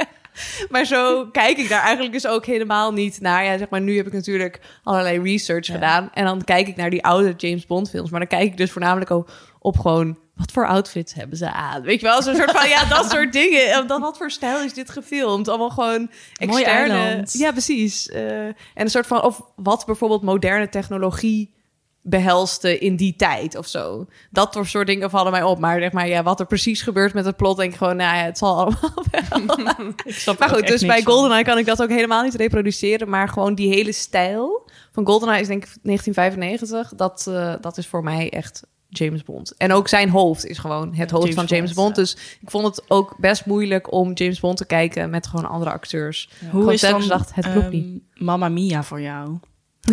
Maar 0.71 0.85
zo 0.85 1.27
kijk 1.27 1.59
ik 1.59 1.69
daar 1.69 1.83
eigenlijk 1.83 2.13
dus 2.13 2.27
ook 2.27 2.47
helemaal 2.47 2.93
niet 2.93 3.21
naar. 3.21 3.45
Ja, 3.45 3.59
zeg 3.59 3.69
maar, 3.69 3.81
nu 3.81 3.97
heb 3.97 4.07
ik 4.07 4.13
natuurlijk 4.13 4.61
allerlei 4.83 5.23
research 5.23 5.67
gedaan. 5.67 6.11
En 6.15 6.25
dan 6.25 6.45
kijk 6.45 6.69
ik 6.69 6.77
naar 6.77 6.91
die 6.91 7.05
oude 7.05 7.35
James 7.37 7.67
Bond 7.67 7.91
films. 7.91 8.11
Maar 8.11 8.21
dan 8.21 8.29
kijk 8.29 8.51
ik 8.51 8.57
dus 8.57 8.71
voornamelijk 8.71 9.11
ook 9.11 9.31
op 9.59 9.79
gewoon... 9.79 10.19
wat 10.35 10.53
voor 10.53 10.67
outfits 10.67 11.15
hebben 11.15 11.37
ze 11.37 11.53
aan? 11.53 11.83
Weet 11.83 12.01
je 12.01 12.07
wel, 12.07 12.23
zo'n 12.23 12.35
soort 12.35 12.51
van... 12.51 12.69
ja, 12.69 12.85
dat 12.85 13.11
soort 13.13 13.33
dingen. 13.33 13.73
En 13.73 13.87
dan 13.87 14.01
wat 14.01 14.17
voor 14.17 14.31
stijl 14.31 14.63
is 14.63 14.75
dit 14.75 14.91
gefilmd? 14.91 15.49
Allemaal 15.49 15.71
gewoon 15.71 16.11
externe... 16.37 17.27
Ja, 17.33 17.51
precies. 17.51 18.09
Eh, 18.09 18.47
en 18.47 18.55
een 18.75 18.91
soort 18.91 19.07
van... 19.07 19.23
of 19.23 19.43
wat 19.57 19.87
bijvoorbeeld 19.87 20.23
moderne 20.23 20.69
technologie 20.69 21.57
behelste 22.03 22.79
in 22.79 22.97
die 22.97 23.17
tijd 23.17 23.57
of 23.57 23.67
zo. 23.67 24.07
Dat 24.31 24.59
soort 24.63 24.87
dingen 24.87 25.11
vallen 25.11 25.33
mij 25.33 25.43
op. 25.43 25.59
Maar 25.59 25.81
zeg 25.81 25.93
maar, 25.93 26.09
ja, 26.09 26.23
wat 26.23 26.41
er 26.41 26.47
precies 26.47 26.83
gebeurt 26.83 27.15
met 27.15 27.25
het 27.25 27.37
plot, 27.37 27.57
denk 27.57 27.73
ik 27.73 27.79
gewoon, 27.79 27.97
nou 27.97 28.17
ja, 28.17 28.25
het 28.25 28.39
zal 28.39 28.57
allemaal 28.59 29.05
wel. 29.11 29.89
Ik 30.05 30.15
snap 30.15 30.39
maar 30.39 30.49
goed, 30.49 30.67
dus 30.67 30.87
bij 30.87 31.03
van. 31.03 31.13
GoldenEye 31.13 31.45
kan 31.45 31.59
ik 31.59 31.67
dat 31.67 31.83
ook 31.83 31.89
helemaal 31.89 32.23
niet 32.23 32.35
reproduceren, 32.35 33.09
maar 33.09 33.29
gewoon 33.29 33.55
die 33.55 33.69
hele 33.69 33.93
stijl 33.93 34.69
van 34.93 35.07
GoldenEye 35.07 35.41
is 35.41 35.47
denk 35.47 35.65
ik 35.65 35.71
1995. 35.83 36.93
Dat, 36.97 37.27
eh, 37.29 37.55
dat 37.61 37.79
is 37.79 37.87
voor 37.87 38.03
mij 38.03 38.31
echt 38.31 38.63
James 38.89 39.23
Bond. 39.23 39.55
En 39.57 39.73
ook 39.73 39.89
zijn 39.89 40.09
hoofd 40.09 40.47
is 40.47 40.59
gewoon 40.59 40.95
het 40.95 41.11
hoofd 41.11 41.23
James 41.23 41.35
van 41.35 41.57
James 41.57 41.73
Bond. 41.73 41.95
Dus 41.95 42.17
ik 42.41 42.51
vond 42.51 42.67
het 42.67 42.91
ook 42.91 43.15
best 43.19 43.47
moeilijk 43.47 43.93
om 43.93 44.13
James 44.13 44.41
Bond 44.41 44.57
te 44.57 44.67
kijken 44.67 45.11
met 45.11 45.27
gewoon 45.27 45.49
andere 45.49 45.71
acteurs. 45.71 46.31
Hoe 46.41 46.51
Gewoon 46.51 46.73
is 46.73 46.81
dan 46.81 47.09
dacht, 47.09 47.35
het 47.35 47.51
klopt 47.51 47.67
ehm, 47.67 47.77
niet. 47.77 48.03
Mamma 48.15 48.49
Mia 48.49 48.83
voor 48.83 49.01
jou? 49.01 49.39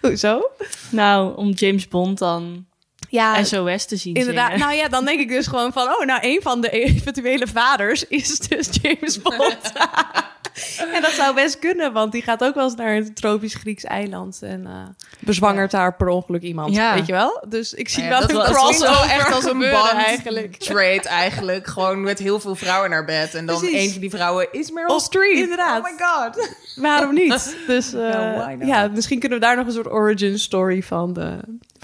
Hoezo? 0.00 0.50
Nou, 0.90 1.36
om 1.36 1.50
James 1.50 1.88
Bond 1.88 2.18
dan 2.18 2.66
Ja, 3.14 3.44
SOS 3.44 3.84
te 3.86 3.96
zien 3.96 4.14
inderdaad. 4.14 4.50
zingen. 4.50 4.66
Nou 4.66 4.74
ja, 4.78 4.88
dan 4.88 5.04
denk 5.04 5.20
ik 5.20 5.28
dus 5.28 5.46
gewoon 5.46 5.72
van... 5.72 5.82
oh, 5.88 6.04
nou, 6.06 6.20
een 6.22 6.42
van 6.42 6.60
de 6.60 6.70
eventuele 6.70 7.46
vaders 7.46 8.06
is 8.08 8.38
dus 8.38 8.68
James 8.82 9.22
Bond. 9.22 9.72
en 10.94 11.02
dat 11.02 11.10
zou 11.10 11.34
best 11.34 11.58
kunnen, 11.58 11.92
want 11.92 12.12
die 12.12 12.22
gaat 12.22 12.44
ook 12.44 12.54
wel 12.54 12.64
eens 12.64 12.74
naar 12.74 12.96
een 12.96 13.14
tropisch 13.14 13.54
Grieks 13.54 13.84
eiland... 13.84 14.38
en 14.42 14.66
eh, 14.66 14.72
bezwangert 15.18 15.70
daar 15.70 15.96
per 15.96 16.08
ongeluk 16.08 16.42
iemand, 16.42 16.74
Ja. 16.74 16.94
weet 16.94 17.06
je 17.06 17.12
wel? 17.12 17.44
Dus 17.48 17.74
ik 17.74 17.88
zie 17.88 18.02
Nou 18.04 18.26
wel 18.26 18.28
dat 18.38 18.48
een 18.48 18.54
crossover 18.54 19.10
echt 19.10 19.32
als 19.32 19.44
een 19.44 19.58
band 19.70 19.90
eigenlijk. 19.92 20.56
trade 20.56 21.02
eigenlijk. 21.08 21.66
Gewoon 21.66 22.00
met 22.02 22.18
heel 22.18 22.40
veel 22.40 22.54
vrouwen 22.54 22.90
naar 22.90 23.04
bed. 23.04 23.34
En 23.34 23.46
dan 23.46 23.58
Precies. 23.58 23.84
een 23.84 23.90
van 23.90 24.00
die 24.00 24.10
vrouwen 24.10 24.48
is 24.52 24.70
Meryl 24.70 25.00
Streep. 25.00 25.36
inderdaad. 25.36 25.78
Oh 25.78 25.84
my 25.84 26.04
god. 26.04 26.48
Waarom 26.76 27.14
niet? 27.14 27.56
Dus 27.66 27.92
eh, 27.92 28.46
Ja, 28.60 28.88
misschien 28.94 29.18
kunnen 29.18 29.38
we 29.38 29.44
daar 29.44 29.56
nog 29.56 29.66
een 29.66 29.72
soort 29.72 29.90
origin 29.90 30.38
story 30.38 30.82
van, 30.82 31.16
eh, 31.16 31.32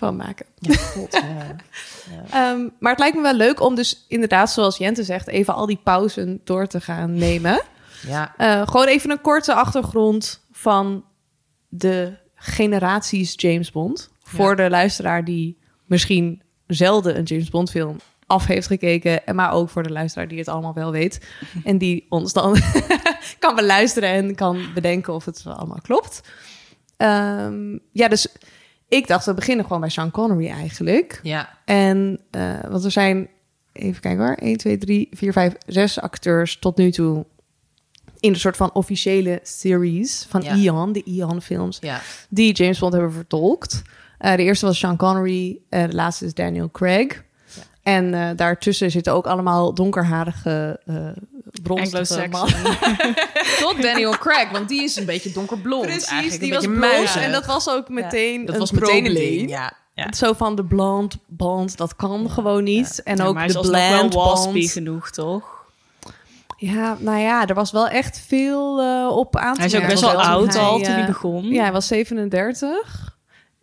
van 0.00 0.16
maken. 0.16 0.46
Ehm, 2.30 2.68
maar 2.78 2.90
het 2.90 2.98
lijkt 2.98 3.16
me 3.16 3.22
wel 3.22 3.34
leuk 3.34 3.60
om 3.60 3.74
dus 3.74 4.04
inderdaad, 4.08 4.50
zoals 4.50 4.76
Jente 4.76 5.04
zegt, 5.04 5.28
even 5.28 5.54
al 5.54 5.66
die 5.66 5.80
pauzen 5.84 6.40
door 6.44 6.66
te 6.66 6.80
gaan 6.80 7.14
nemen. 7.14 7.62
Ja. 8.06 8.34
Eh, 8.36 8.66
gewoon 8.68 8.86
even 8.86 9.10
een 9.10 9.20
korte 9.20 9.54
achtergrond 9.54 10.46
van 10.52 11.04
de 11.68 12.12
generaties 12.34 13.32
James 13.36 13.70
Bond. 13.70 14.10
Voor 14.22 14.56
de 14.56 14.70
luisteraar 14.70 15.24
die 15.24 15.58
misschien 15.84 16.42
zelden 16.66 17.16
een 17.16 17.24
James 17.24 17.50
Bond 17.50 17.70
film 17.70 17.96
af 18.26 18.46
heeft 18.46 18.66
gekeken. 18.66 19.26
En 19.26 19.34
maar 19.34 19.52
ook 19.52 19.68
voor 19.68 19.82
de 19.82 19.92
luisteraar 19.92 20.28
die 20.28 20.38
het 20.38 20.48
allemaal 20.48 20.74
wel 20.74 20.92
weet. 20.92 21.20
En 21.64 21.78
die 21.78 22.06
ons 22.08 22.32
dan 22.32 22.56
kan 23.38 23.54
beluisteren 23.54 24.08
en 24.08 24.34
kan 24.34 24.64
bedenken 24.74 25.14
of 25.14 25.24
het 25.24 25.42
allemaal 25.46 25.80
klopt. 25.82 26.20
Ehm, 26.96 27.78
ja, 27.92 28.08
dus 28.08 28.28
ik 28.90 29.06
dacht, 29.06 29.26
we 29.26 29.34
beginnen 29.34 29.64
gewoon 29.64 29.80
bij 29.80 29.90
Sean 29.90 30.10
Connery 30.10 30.48
eigenlijk. 30.48 31.20
Ja. 31.22 31.58
En, 31.64 32.20
eh, 32.30 32.58
want 32.68 32.84
er 32.84 32.90
zijn, 32.90 33.28
even 33.72 34.00
kijken 34.00 34.24
hoor, 34.24 34.36
1, 34.40 34.56
2, 34.56 34.78
3, 34.78 35.08
4, 35.12 35.32
5, 35.32 35.52
6 35.66 36.00
acteurs 36.00 36.58
tot 36.58 36.76
nu 36.76 36.90
toe 36.90 37.24
in 38.20 38.32
een 38.32 38.38
soort 38.40 38.56
van 38.56 38.72
officiële 38.72 39.40
series 39.42 40.26
van 40.28 40.42
Ja. 40.42 40.54
Ian, 40.54 40.92
de 40.92 41.02
Ian-films, 41.04 41.78
Ja. 41.80 42.00
die 42.28 42.52
James 42.52 42.78
Bond 42.78 42.92
hebben 42.92 43.12
vertolkt. 43.12 43.82
Eh, 44.18 44.34
de 44.36 44.42
eerste 44.42 44.66
was 44.66 44.78
Sean 44.78 44.96
Connery, 44.96 45.58
eh, 45.68 45.86
de 45.88 45.94
laatste 45.94 46.24
is 46.24 46.34
Daniel 46.34 46.70
Craig. 46.70 47.24
En 47.82 48.14
eh, 48.14 48.28
daartussen 48.36 48.90
zitten 48.90 49.12
ook 49.12 49.26
allemaal 49.26 49.74
donkerharige, 49.74 50.80
uh, 50.86 50.96
bronstige 51.62 52.28
mannen. 52.30 52.78
Tot 53.60 53.82
Daniel 53.82 54.18
Craig, 54.18 54.50
want 54.50 54.68
die 54.68 54.82
is 54.82 54.96
een 54.96 55.04
beetje 55.04 55.32
donkerblond. 55.32 55.82
Precies, 55.86 56.08
eigenlijk. 56.08 56.40
die 56.40 56.52
een 56.52 56.54
was 56.54 56.66
beetje 56.66 57.02
blond 57.02 57.24
en 57.24 57.32
dat 57.32 57.46
was 57.46 57.70
ook 57.70 57.88
meteen 57.88 58.44
Dat 58.44 58.54
een 58.54 58.60
was 58.60 58.70
meteen 58.70 59.06
een 59.06 59.14
ding. 59.14 59.50
Ja. 59.50 59.78
Ja. 59.94 60.12
Zo 60.12 60.32
van 60.32 60.54
de 60.54 60.64
blond 60.64 61.16
band, 61.26 61.76
dat 61.76 61.96
kan 61.96 62.30
gewoon 62.30 62.64
niet. 62.64 63.02
En 63.02 63.16
Ja, 63.16 63.24
ook 63.24 63.34
maar 63.34 63.46
de 63.46 63.52
wel 63.52 63.62
bland 63.62 64.14
waspy 64.14 64.68
genoeg, 64.68 65.10
toch? 65.10 65.60
Ja, 66.56 66.96
nou 66.98 67.18
ja, 67.18 67.46
er 67.46 67.54
was 67.54 67.70
wel 67.70 67.88
echt 67.88 68.22
veel 68.26 68.80
eh, 68.80 69.16
op 69.16 69.36
aan 69.36 69.54
te 69.54 69.60
Hij 69.60 69.68
is 69.68 69.76
ook 69.76 69.86
best 69.86 70.00
wel 70.00 70.22
oud 70.22 70.54
hij, 70.54 70.62
al 70.62 70.78
toen 70.78 70.92
hij 70.92 71.06
begon. 71.06 71.44
Ja, 71.44 71.62
hij 71.62 71.72
was 71.72 71.86
37. 71.86 73.09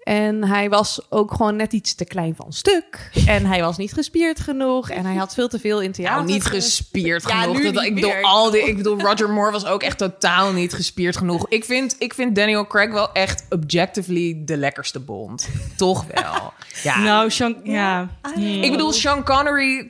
En 0.08 0.44
hij 0.44 0.70
was 0.70 1.02
ook 1.10 1.32
gewoon 1.32 1.56
net 1.56 1.74
iets 1.74 1.96
te 1.96 2.06
klein 2.06 2.36
van 2.36 2.54
stuk. 2.54 3.10
En 3.26 3.46
hij 3.46 3.62
was 3.62 3.78
niet 3.78 3.94
gespierd 3.94 4.40
genoeg. 4.40 4.90
En 4.90 5.06
hij 5.06 5.16
had 5.16 5.34
veel 5.34 5.48
te 5.48 5.60
veel 5.60 5.82
in 5.82 5.92
theater. 5.92 6.16
Nou, 6.16 6.32
niet 6.32 6.46
gespierd 6.46 7.28
Ja, 7.28 7.42
genoeg. 7.42 7.62
Dat, 7.62 7.74
niet 7.74 7.84
ik, 7.84 7.96
bedoel, 7.96 8.14
al 8.22 8.52
die, 8.52 8.68
ik 8.68 8.78
bedoel, 8.78 9.00
Roger 9.08 9.30
Moore 9.30 9.52
was 9.52 9.66
ook 9.66 9.84
echt 9.84 9.98
totaal 9.98 10.52
niet 10.52 10.74
gespierd 10.74 11.18
genoeg. 11.18 11.46
Ik 11.50 11.66
vind, 11.66 11.96
ik 12.00 12.14
vind 12.14 12.36
Daniel 12.36 12.68
Craig 12.68 12.92
wel 12.92 13.12
echt 13.12 13.46
objectively 13.50 14.42
de 14.46 14.58
lekkerste 14.58 15.00
Bond. 15.00 15.50
Toch 15.76 16.06
wel. 16.14 16.54
Ja. 16.84 17.00
Nou, 17.00 17.30
Sean, 17.30 17.56
ja. 17.64 18.10
Hmm. 18.22 18.64
ik 18.64 18.72
bedoel, 18.72 18.92
Sean 18.92 19.24
Connery 19.24 19.86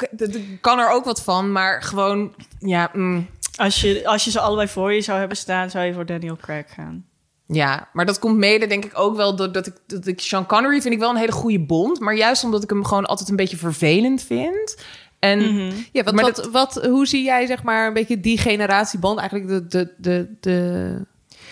kan 0.61 0.79
er 0.79 0.89
ook 0.89 1.05
wat 1.05 1.23
van, 1.23 1.51
maar 1.51 1.83
gewoon, 1.83 2.33
ja, 2.59 2.89
mm, 2.93 3.27
Als 3.55 3.81
je, 3.81 4.07
als 4.07 4.23
je 4.23 4.31
ze 4.31 4.39
allebei 4.39 4.67
voor 4.67 4.93
je 4.93 5.01
zou 5.01 5.19
hebben 5.19 5.37
staan, 5.37 5.69
zou 5.69 5.85
je 5.85 5.93
voor 5.93 6.05
Daniel 6.05 6.37
Craig 6.41 6.65
gaan. 6.73 7.05
Ja. 7.47 7.89
Maar 7.93 8.05
dat 8.05 8.19
komt 8.19 8.37
mede, 8.37 8.67
denk 8.67 8.85
ik 8.85 8.99
ook 8.99 9.15
wel, 9.15 9.35
doordat 9.35 9.67
ik, 9.67 9.73
dat 9.87 10.07
ik 10.07 10.21
Sean 10.21 10.45
Connery 10.45 10.81
vind 10.81 10.93
ik 10.93 10.99
wel 10.99 11.09
een 11.09 11.15
hele 11.15 11.31
goede 11.31 11.59
Bond, 11.59 11.99
maar 11.99 12.15
juist 12.15 12.43
omdat 12.43 12.63
ik 12.63 12.69
hem 12.69 12.85
gewoon 12.85 13.05
altijd 13.05 13.29
een 13.29 13.35
beetje 13.35 13.57
vervelend 13.57 14.23
vind. 14.23 14.77
En 15.19 15.39
Mhm. 15.39 15.71
Ja, 15.91 16.03
wat, 16.03 16.13
Maar 16.13 16.23
wat, 16.23 16.49
wat, 16.51 16.85
hoe 16.85 17.07
zie 17.07 17.23
jij 17.23 17.45
zeg 17.45 17.63
maar 17.63 17.87
een 17.87 17.93
beetje 17.93 18.19
die 18.19 18.37
generatie 18.37 18.99
band? 18.99 19.19
Eigenlijk 19.19 19.49
de, 19.49 19.67
de, 19.67 19.93
de, 19.97 20.35
de 20.39 21.01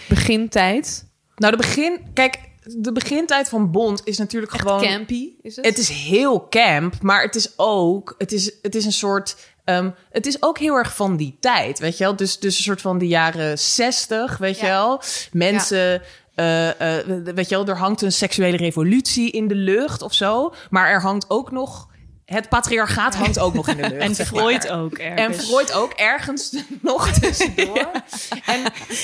begintijd. 0.07 1.05
nou, 1.35 1.51
de 1.51 1.57
begin, 1.57 1.99
kijk, 2.13 2.39
de 2.63 2.91
begintijd 2.91 3.49
van 3.49 3.71
Bond 3.71 4.01
is 4.03 4.17
natuurlijk 4.17 4.51
gewoon. 4.51 4.81
campy 4.81 5.29
is 5.41 5.55
het? 5.55 5.65
Het 5.65 5.77
is 5.77 5.89
heel 5.89 6.47
camp, 6.49 7.01
maar 7.01 7.21
het 7.21 7.35
is 7.35 7.53
ook, 7.55 8.15
het 8.17 8.31
is, 8.31 8.51
het 8.61 8.75
is 8.75 8.85
een 8.85 8.91
soort, 8.91 9.35
ehm, 9.65 9.89
het 10.12 10.25
is 10.25 10.41
ook 10.41 10.57
heel 10.57 10.75
erg 10.75 10.95
van 10.95 11.17
die 11.17 11.38
tijd, 11.39 11.79
weet 11.79 11.98
je 11.98 12.03
wel? 12.03 12.15
Dus, 12.15 12.39
dus 12.39 12.57
een 12.57 12.63
soort 12.63 12.81
van 12.81 12.98
de 12.98 13.07
jaren 13.07 13.60
zestig, 13.60 14.38
weet 14.38 14.60
je 14.60 14.65
wel? 14.65 15.01
Mensen, 15.31 16.01
eh, 16.36 17.00
eh, 17.00 17.05
weet 17.36 17.50
je 17.50 17.55
wel, 17.55 17.67
er 17.67 17.77
hangt 17.77 18.01
een 18.01 18.12
seksuele 18.12 18.57
revolutie 18.57 19.31
in 19.31 19.48
de 19.48 19.55
lucht 19.55 20.01
of 20.01 20.13
zo, 20.13 20.53
maar 20.69 20.89
er 20.89 21.01
hangt 21.01 21.29
ook 21.29 21.51
nog, 21.51 21.88
het 22.25 22.50
patriarchaat 22.50 23.15
hangt 23.15 23.39
ook 23.39 23.53
nog 23.53 23.67
in 23.67 23.77
de 23.77 23.89
lucht. 23.89 24.20
En 24.20 24.25
Freud 24.25 24.70
ook 24.70 24.98
En 24.98 25.17
ergens. 25.17 25.46
Freud 25.46 25.74
ook 25.74 25.91
ergens 25.94 26.55
nog 26.82 27.10
tussendoor. 27.12 27.91
en, 28.46 28.63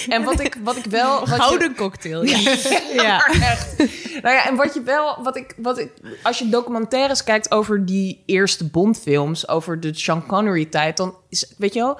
en 0.09 0.23
wat 0.23 0.39
ik, 0.39 0.57
wat 0.63 0.75
ik 0.75 0.85
wel. 0.85 1.19
Wat 1.19 1.27
je- 1.29 1.35
Gouden 1.35 1.75
cocktail. 1.75 2.23
Ja. 2.25 2.39
ja. 2.93 3.25
echt. 3.27 3.77
Nou 4.21 4.35
ja, 4.35 4.47
en 4.47 4.55
wat 4.55 4.73
je 4.73 4.81
wel, 4.81 5.23
wat 5.23 5.35
ik, 5.35 5.53
wat 5.57 5.77
ik, 5.79 5.91
als 6.23 6.39
je 6.39 6.49
documentaires 6.49 7.23
kijkt 7.23 7.51
over 7.51 7.85
die 7.85 8.23
eerste 8.25 8.65
Bondfilms, 8.69 9.47
over 9.47 9.79
de 9.79 9.93
Sean 9.93 10.25
Connery-tijd, 10.25 10.97
dan 10.97 11.15
is, 11.29 11.53
weet 11.57 11.73
je 11.73 11.79
wel, 11.79 11.99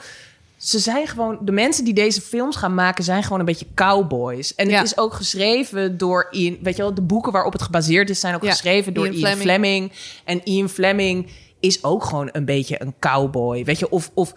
ze 0.61 0.79
zijn 0.79 1.07
gewoon, 1.07 1.37
de 1.41 1.51
mensen 1.51 1.83
die 1.85 1.93
deze 1.93 2.21
films 2.21 2.55
gaan 2.55 2.73
maken, 2.73 3.03
zijn 3.03 3.23
gewoon 3.23 3.39
een 3.39 3.45
beetje 3.45 3.67
cowboys. 3.75 4.55
En 4.55 4.69
Ja. 4.69 4.77
het 4.77 4.85
is 4.85 4.97
ook 4.97 5.13
geschreven 5.13 5.97
door 5.97 6.27
Ian, 6.31 6.57
weet 6.61 6.75
je 6.75 6.81
wel, 6.81 6.93
de 6.93 7.01
boeken 7.01 7.31
waarop 7.31 7.53
het 7.53 7.61
gebaseerd 7.61 8.09
is, 8.09 8.19
zijn 8.19 8.35
ook 8.35 8.43
Ja, 8.43 8.49
geschreven 8.51 8.93
door 8.93 9.05
Ian 9.05 9.13
Ian, 9.15 9.21
Fleming. 9.21 9.41
Fleming. 9.43 9.91
En 10.25 10.41
Ian 10.43 10.69
Fleming 10.69 11.29
is 11.59 11.83
ook 11.83 12.03
gewoon 12.03 12.29
een 12.31 12.45
beetje 12.45 12.81
een 12.81 12.93
cowboy, 12.99 13.63
weet 13.63 13.79
je, 13.79 13.89
of, 13.89 14.11
of 14.13 14.33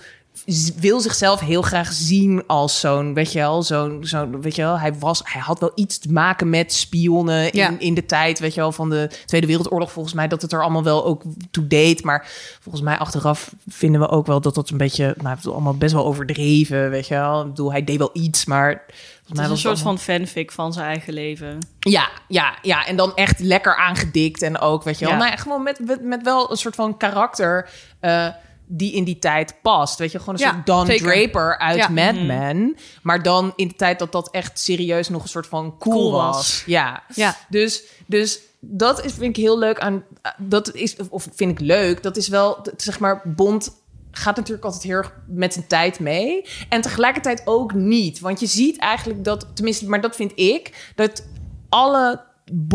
wil 0.76 1.00
zichzelf 1.00 1.41
heel 1.41 1.62
graag 1.62 1.93
zien 1.93 2.43
als 2.47 2.81
zo'n, 2.81 3.14
weet 3.14 3.33
je 3.33 3.38
wel, 3.38 3.62
zo'n, 3.62 3.99
zo'n, 4.00 4.41
weet 4.43 4.57
je 4.57 4.62
wel, 4.62 4.79
hij 4.79 4.95
was, 4.95 5.21
hij 5.25 5.41
had 5.41 5.61
wel 5.61 5.73
iets 5.75 5.99
te 5.99 6.12
maken 6.12 6.50
met 6.50 6.73
spionnen 6.73 7.53
in, 7.53 7.59
Ja. 7.59 7.75
in 7.79 7.95
de 7.95 8.07
tijd, 8.07 8.38
weet 8.38 8.55
je 8.55 8.61
wel, 8.61 8.73
van 8.73 8.91
de 8.91 9.11
Tweede 9.26 9.47
Wereldoorlog, 9.47 9.93
volgens 9.93 10.14
mij 10.14 10.29
dat 10.29 10.43
het 10.43 10.53
er 10.53 10.62
allemaal 10.62 10.83
wel 10.83 11.05
ook 11.05 11.23
toe 11.50 11.67
deed, 11.67 12.05
maar 12.05 12.26
volgens 12.61 12.85
mij 12.85 12.99
achteraf 12.99 13.55
vinden 13.69 14.00
we 14.00 14.09
ook 14.09 14.26
wel 14.26 14.41
dat 14.41 14.55
dat 14.55 14.71
een 14.71 14.76
beetje, 14.76 15.14
nou, 15.23 15.37
het 15.37 15.47
allemaal 15.47 15.76
best 15.76 15.93
wel 15.95 16.07
overdreven, 16.07 16.91
weet 16.91 17.07
je 17.09 17.14
wel, 17.14 17.41
ik 17.41 17.47
bedoel, 17.49 17.71
hij 17.71 17.85
deed 17.85 17.99
wel 17.99 18.11
iets, 18.12 18.45
maar 18.45 18.85
Het 19.29 19.38
is 19.38 19.49
een 19.49 19.57
soort 19.57 19.79
van 19.79 19.99
fanfic 19.99 20.53
van 20.53 20.73
zijn 20.73 20.87
eigen 20.87 21.12
leven. 21.12 21.59
ja, 21.79 22.09
ja, 22.29 22.55
ja. 22.62 22.87
En 22.87 22.97
dan 22.97 23.14
echt 23.14 23.41
lekker 23.41 23.76
aangedikt. 23.76 24.43
En 24.43 24.59
ook, 24.59 24.83
weet 24.83 24.99
je 24.99 25.05
wel. 25.05 25.14
Ja. 25.14 25.21
Nou 25.25 25.38
gewoon 25.38 25.62
met, 25.62 25.79
met, 25.87 26.03
met 26.03 26.23
wel 26.23 26.50
een 26.50 26.57
soort 26.57 26.75
van 26.75 26.97
karakter 26.97 27.69
eh, 28.00 28.29
die 28.66 28.92
in 28.92 29.04
die 29.04 29.18
tijd 29.18 29.54
past. 29.62 29.99
Weet 29.99 30.12
je, 30.12 30.18
gewoon 30.18 30.35
een 30.35 30.40
Ja, 30.40 30.52
soort 30.52 30.66
Don 30.66 30.87
zeker. 30.87 31.12
Draper 31.12 31.59
uit 31.59 31.76
Ja. 31.76 31.88
Mad 31.88 32.14
Mhm. 32.14 32.26
Men. 32.26 32.76
Maar 33.02 33.23
dan 33.23 33.52
in 33.56 33.68
de 33.68 33.75
tijd 33.75 33.99
dat 33.99 34.12
dat 34.12 34.30
echt 34.30 34.59
serieus 34.59 35.09
nog 35.09 35.23
een 35.23 35.28
soort 35.28 35.47
van 35.47 35.78
cool, 35.78 35.94
Cool 35.97 36.12
was. 36.12 36.37
was. 36.37 36.62
Ja. 36.66 37.02
Ja. 37.14 37.37
Dus, 37.49 37.83
dus 38.06 38.40
dat 38.61 39.04
is, 39.04 39.12
vind 39.12 39.37
ik 39.37 39.42
heel 39.44 39.59
leuk 39.59 39.78
aan. 39.78 40.04
Dat 40.38 40.75
is, 40.75 40.97
of 41.09 41.26
vind 41.35 41.50
ik 41.50 41.61
leuk. 41.61 42.02
Dat 42.02 42.16
is 42.16 42.28
wel, 42.28 42.66
zeg 42.76 42.99
maar, 42.99 43.23
Bond 43.25 43.83
gaat 44.11 44.37
natuurlijk 44.37 44.64
altijd 44.64 44.83
heel 44.83 44.97
erg 44.97 45.12
met 45.26 45.52
zijn 45.52 45.66
tijd 45.66 46.00
mee. 46.00 46.44
En 46.68 46.80
tegelijkertijd 46.80 47.42
ook 47.44 47.75
niet. 47.75 48.21
Want 48.21 48.40
je 48.40 48.47
ziet 48.47 48.78
eigenlijk 48.78 49.25
dat, 49.25 49.47
tenminste, 49.54 49.88
maar 49.88 50.00
dat 50.00 50.16
vind 50.16 50.33
ik, 50.35 50.92
dat 50.94 51.25
alle 51.68 52.21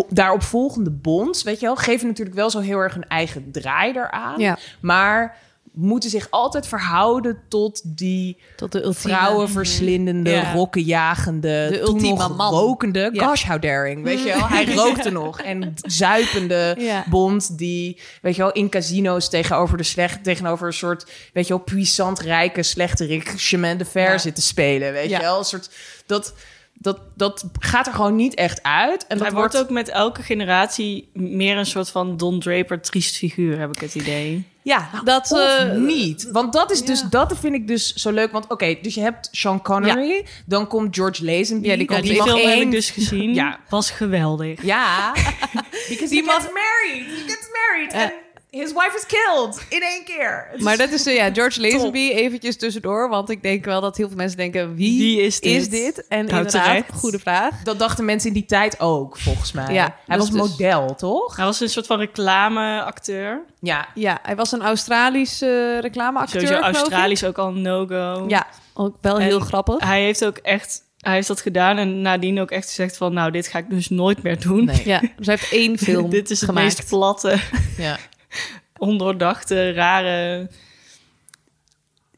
daarop 0.10 0.43
volgende 0.43 0.89
bonds, 0.91 1.43
weet 1.43 1.60
je 1.60 1.65
wel, 1.65 1.75
geven 1.75 2.08
natuurlijk 2.08 2.38
wel 2.38 2.50
zo 2.50 2.60
heel 2.60 2.77
erg 2.77 2.96
een 2.96 3.08
eigen 3.08 3.51
draai 3.51 3.91
eraan. 3.91 4.39
Ja. 4.39 4.58
Maar 4.81 5.38
moeten 5.79 6.09
zich 6.09 6.27
altijd 6.29 6.67
verhouden 6.67 7.41
tot 7.48 7.81
die 7.98 8.38
Tot 8.55 8.71
de 8.71 8.83
ultieme. 8.83 9.15
vrouwenverslindende, 9.17 10.29
Ja. 10.29 10.53
rokkenjagende, 10.53 11.67
De 11.71 11.79
ultieme 11.79 12.17
nog 12.17 12.36
man. 12.38 12.53
rokende, 12.53 13.09
Ja. 13.13 13.27
gosh 13.27 13.43
how 13.45 13.62
daring, 13.62 14.03
weet 14.03 14.19
je 14.19 14.25
wel. 14.25 14.48
Hij 14.48 14.65
rookte 14.75 15.09
nog. 15.09 15.41
En 15.41 15.74
zuipende 15.81 16.75
Ja. 16.79 17.05
bond 17.09 17.57
die, 17.57 18.00
weet 18.21 18.36
je 18.36 18.41
wel, 18.41 18.51
in 18.51 18.69
casino's 18.69 19.29
tegenover 19.29 19.77
de 19.77 19.83
slecht, 19.83 20.24
tegenover 20.24 20.67
een 20.67 20.74
soort, 20.74 21.12
weet 21.33 21.48
je 21.48 21.53
wel, 21.53 21.63
puissant 21.63 22.19
rijke 22.19 22.63
slechterik 22.63 23.33
chemin 23.36 23.77
de 23.77 23.86
fer 23.86 24.12
Ja. 24.12 24.17
zit 24.17 24.36
te 24.36 24.41
spelen, 24.41 24.91
weet 24.93 25.09
Ja. 25.09 25.17
je 25.17 25.24
wel. 25.24 25.38
Een 25.38 25.45
soort, 25.45 25.69
dat, 26.05 26.33
dat, 26.74 27.00
dat 27.15 27.45
gaat 27.59 27.88
er 27.88 27.93
gewoon 27.93 28.15
niet 28.15 28.33
echt 28.36 28.63
uit. 28.63 29.07
En 29.07 29.17
dat 29.17 29.27
Hij 29.27 29.36
wordt 29.36 29.57
ook 29.57 29.69
met 29.69 29.89
elke 29.89 30.21
generatie 30.24 31.09
meer 31.13 31.57
een 31.57 31.65
soort 31.65 31.89
van 31.89 32.17
Don 32.17 32.39
Draper 32.39 32.81
triest 32.81 33.15
figuur, 33.15 33.59
heb 33.59 33.69
ik 33.69 33.79
het 33.79 33.95
idee. 33.95 34.48
Ja, 34.70 34.90
Dat, 35.04 35.32
of 35.32 35.40
eh, 35.40 35.72
niet. 35.76 36.28
Want 36.32 36.54
dat 36.54 36.72
is 36.72 36.86
dus, 36.86 37.02
dat 37.02 37.38
vind 37.40 37.54
ik 37.56 37.68
dus 37.68 37.94
zo 37.94 38.12
leuk. 38.12 38.32
Want 38.32 38.48
oké, 38.48 38.78
dus 38.82 38.94
je 38.94 39.02
hebt 39.02 39.30
Sean 39.32 39.62
Connery, 39.62 40.26
dan 40.46 40.68
komt 40.68 40.96
George 40.96 41.26
Lazenby. 41.26 41.68
Ja, 41.68 41.76
die 41.76 41.86
komt 41.86 42.04
die 42.04 42.18
mag 42.18 42.28
film 42.28 42.38
heb 42.40 42.48
één- 42.48 42.62
ik 42.62 42.72
dus 42.80 42.90
gezien. 42.90 43.34
Ja. 43.34 43.60
Was 43.70 43.92
geweldig. 43.92 44.64
Ja, 44.64 45.12
because 45.90 46.16
he 46.16 46.22
gets 46.24 46.48
married. 46.54 47.06
He 47.06 47.24
gets 47.28 47.48
married 47.54 47.94
and 47.94 48.12
his 48.51 48.74
wife 48.74 48.91
is 48.96 49.06
killed 49.06 49.65
in 49.70 49.82
één 49.82 50.03
keer. 50.06 50.48
Maar 50.58 50.77
dat 50.77 50.89
is 50.91 51.06
eh, 51.06 51.15
ja, 51.15 51.34
George 51.34 51.62
Lazenby 51.72 52.10
eventjes 52.12 52.58
tussendoor. 52.58 53.10
Want 53.10 53.29
ik 53.29 53.41
denk 53.41 53.65
wel 53.65 53.82
dat 53.82 53.98
heel 53.98 54.08
veel 54.08 54.18
mensen 54.18 54.38
denken, 54.38 54.75
wie, 54.75 55.00
Wie 55.00 55.22
is 55.22 55.39
dit? 55.39 55.51
is 55.62 55.70
dit? 55.70 56.08
En 56.08 56.20
inderdaad, 56.20 56.50
terecht. 56.51 56.94
goede 56.94 57.20
vraag. 57.20 57.63
dat 57.63 57.79
dachten 57.79 58.06
mensen 58.06 58.27
in 58.27 58.34
die 58.34 58.46
tijd 58.46 58.79
ook, 58.79 59.18
volgens 59.18 59.51
mij. 59.51 59.74
Ja, 59.74 59.96
Hij 60.08 60.18
dus 60.18 60.29
was 60.29 60.39
dus- 60.41 60.50
model, 60.58 60.96
toch? 60.96 61.36
Hij 61.36 61.46
was 61.46 61.60
een 61.60 61.70
soort 61.70 61.86
van 61.86 62.00
reclameacteur. 62.00 63.41
Ja. 63.60 63.88
Ja, 63.96 64.20
hij 64.22 64.36
was 64.36 64.51
een 64.51 64.62
Australisch 64.62 65.41
eh, 65.41 65.79
reclameacteur, 65.79 66.41
Sowieso. 66.41 66.63
Australisch 66.63 67.24
ook 67.24 67.38
al 67.38 67.48
een 67.48 67.62
no-go. 67.62 68.25
Ja, 68.27 68.48
ook 68.74 68.96
wel 69.01 69.18
heel 69.18 69.39
grappig. 69.39 69.84
Hij 69.84 70.03
heeft 70.03 70.25
ook 70.25 70.38
echt... 70.38 70.88
Hij 71.00 71.13
heeft 71.13 71.27
dat 71.27 71.41
gedaan 71.41 71.77
en 71.77 72.01
nadien 72.01 72.39
ook 72.39 72.51
echt 72.51 72.68
gezegd 72.68 72.98
van... 72.98 73.13
Nou, 73.13 73.32
dit 73.32 73.48
ga 73.48 73.60
ik 73.60 73.70
dus 73.70 73.89
nooit 73.89 74.24
meer 74.24 74.39
doen. 74.39 74.65
Nee. 74.65 74.82
Ja, 74.86 75.00
dus 75.18 75.25
hij 75.25 75.36
heeft 75.39 75.51
één 75.51 75.77
film 75.88 76.10
dit 76.10 76.29
is 76.29 76.39
het 76.41 76.50
gemaakt. 76.50 76.65
meest 76.77 76.89
platte, 76.89 77.39
ja. 77.77 77.98
ondoordachte, 78.77 79.71
rare... 79.71 80.50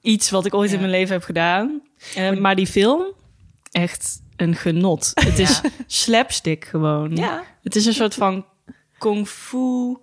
Iets 0.01 0.29
wat 0.29 0.45
ik 0.45 0.53
ooit 0.53 0.69
Ja. 0.69 0.75
in 0.75 0.81
mijn 0.81 0.91
leven 0.91 1.13
heb 1.13 1.23
gedaan. 1.23 1.81
Eh, 2.15 2.31
maar 2.31 2.55
die 2.55 2.67
film, 2.67 3.13
echt 3.71 4.21
een 4.35 4.55
genot. 4.55 5.11
Het 5.13 5.39
is 5.39 5.61
slapstick 5.87 6.65
gewoon. 6.65 7.15
Ja. 7.15 7.43
Het 7.63 7.75
is 7.75 7.85
een 7.85 7.93
soort 7.93 8.13
van 8.13 8.45
kung 8.97 9.27
fu 9.27 9.97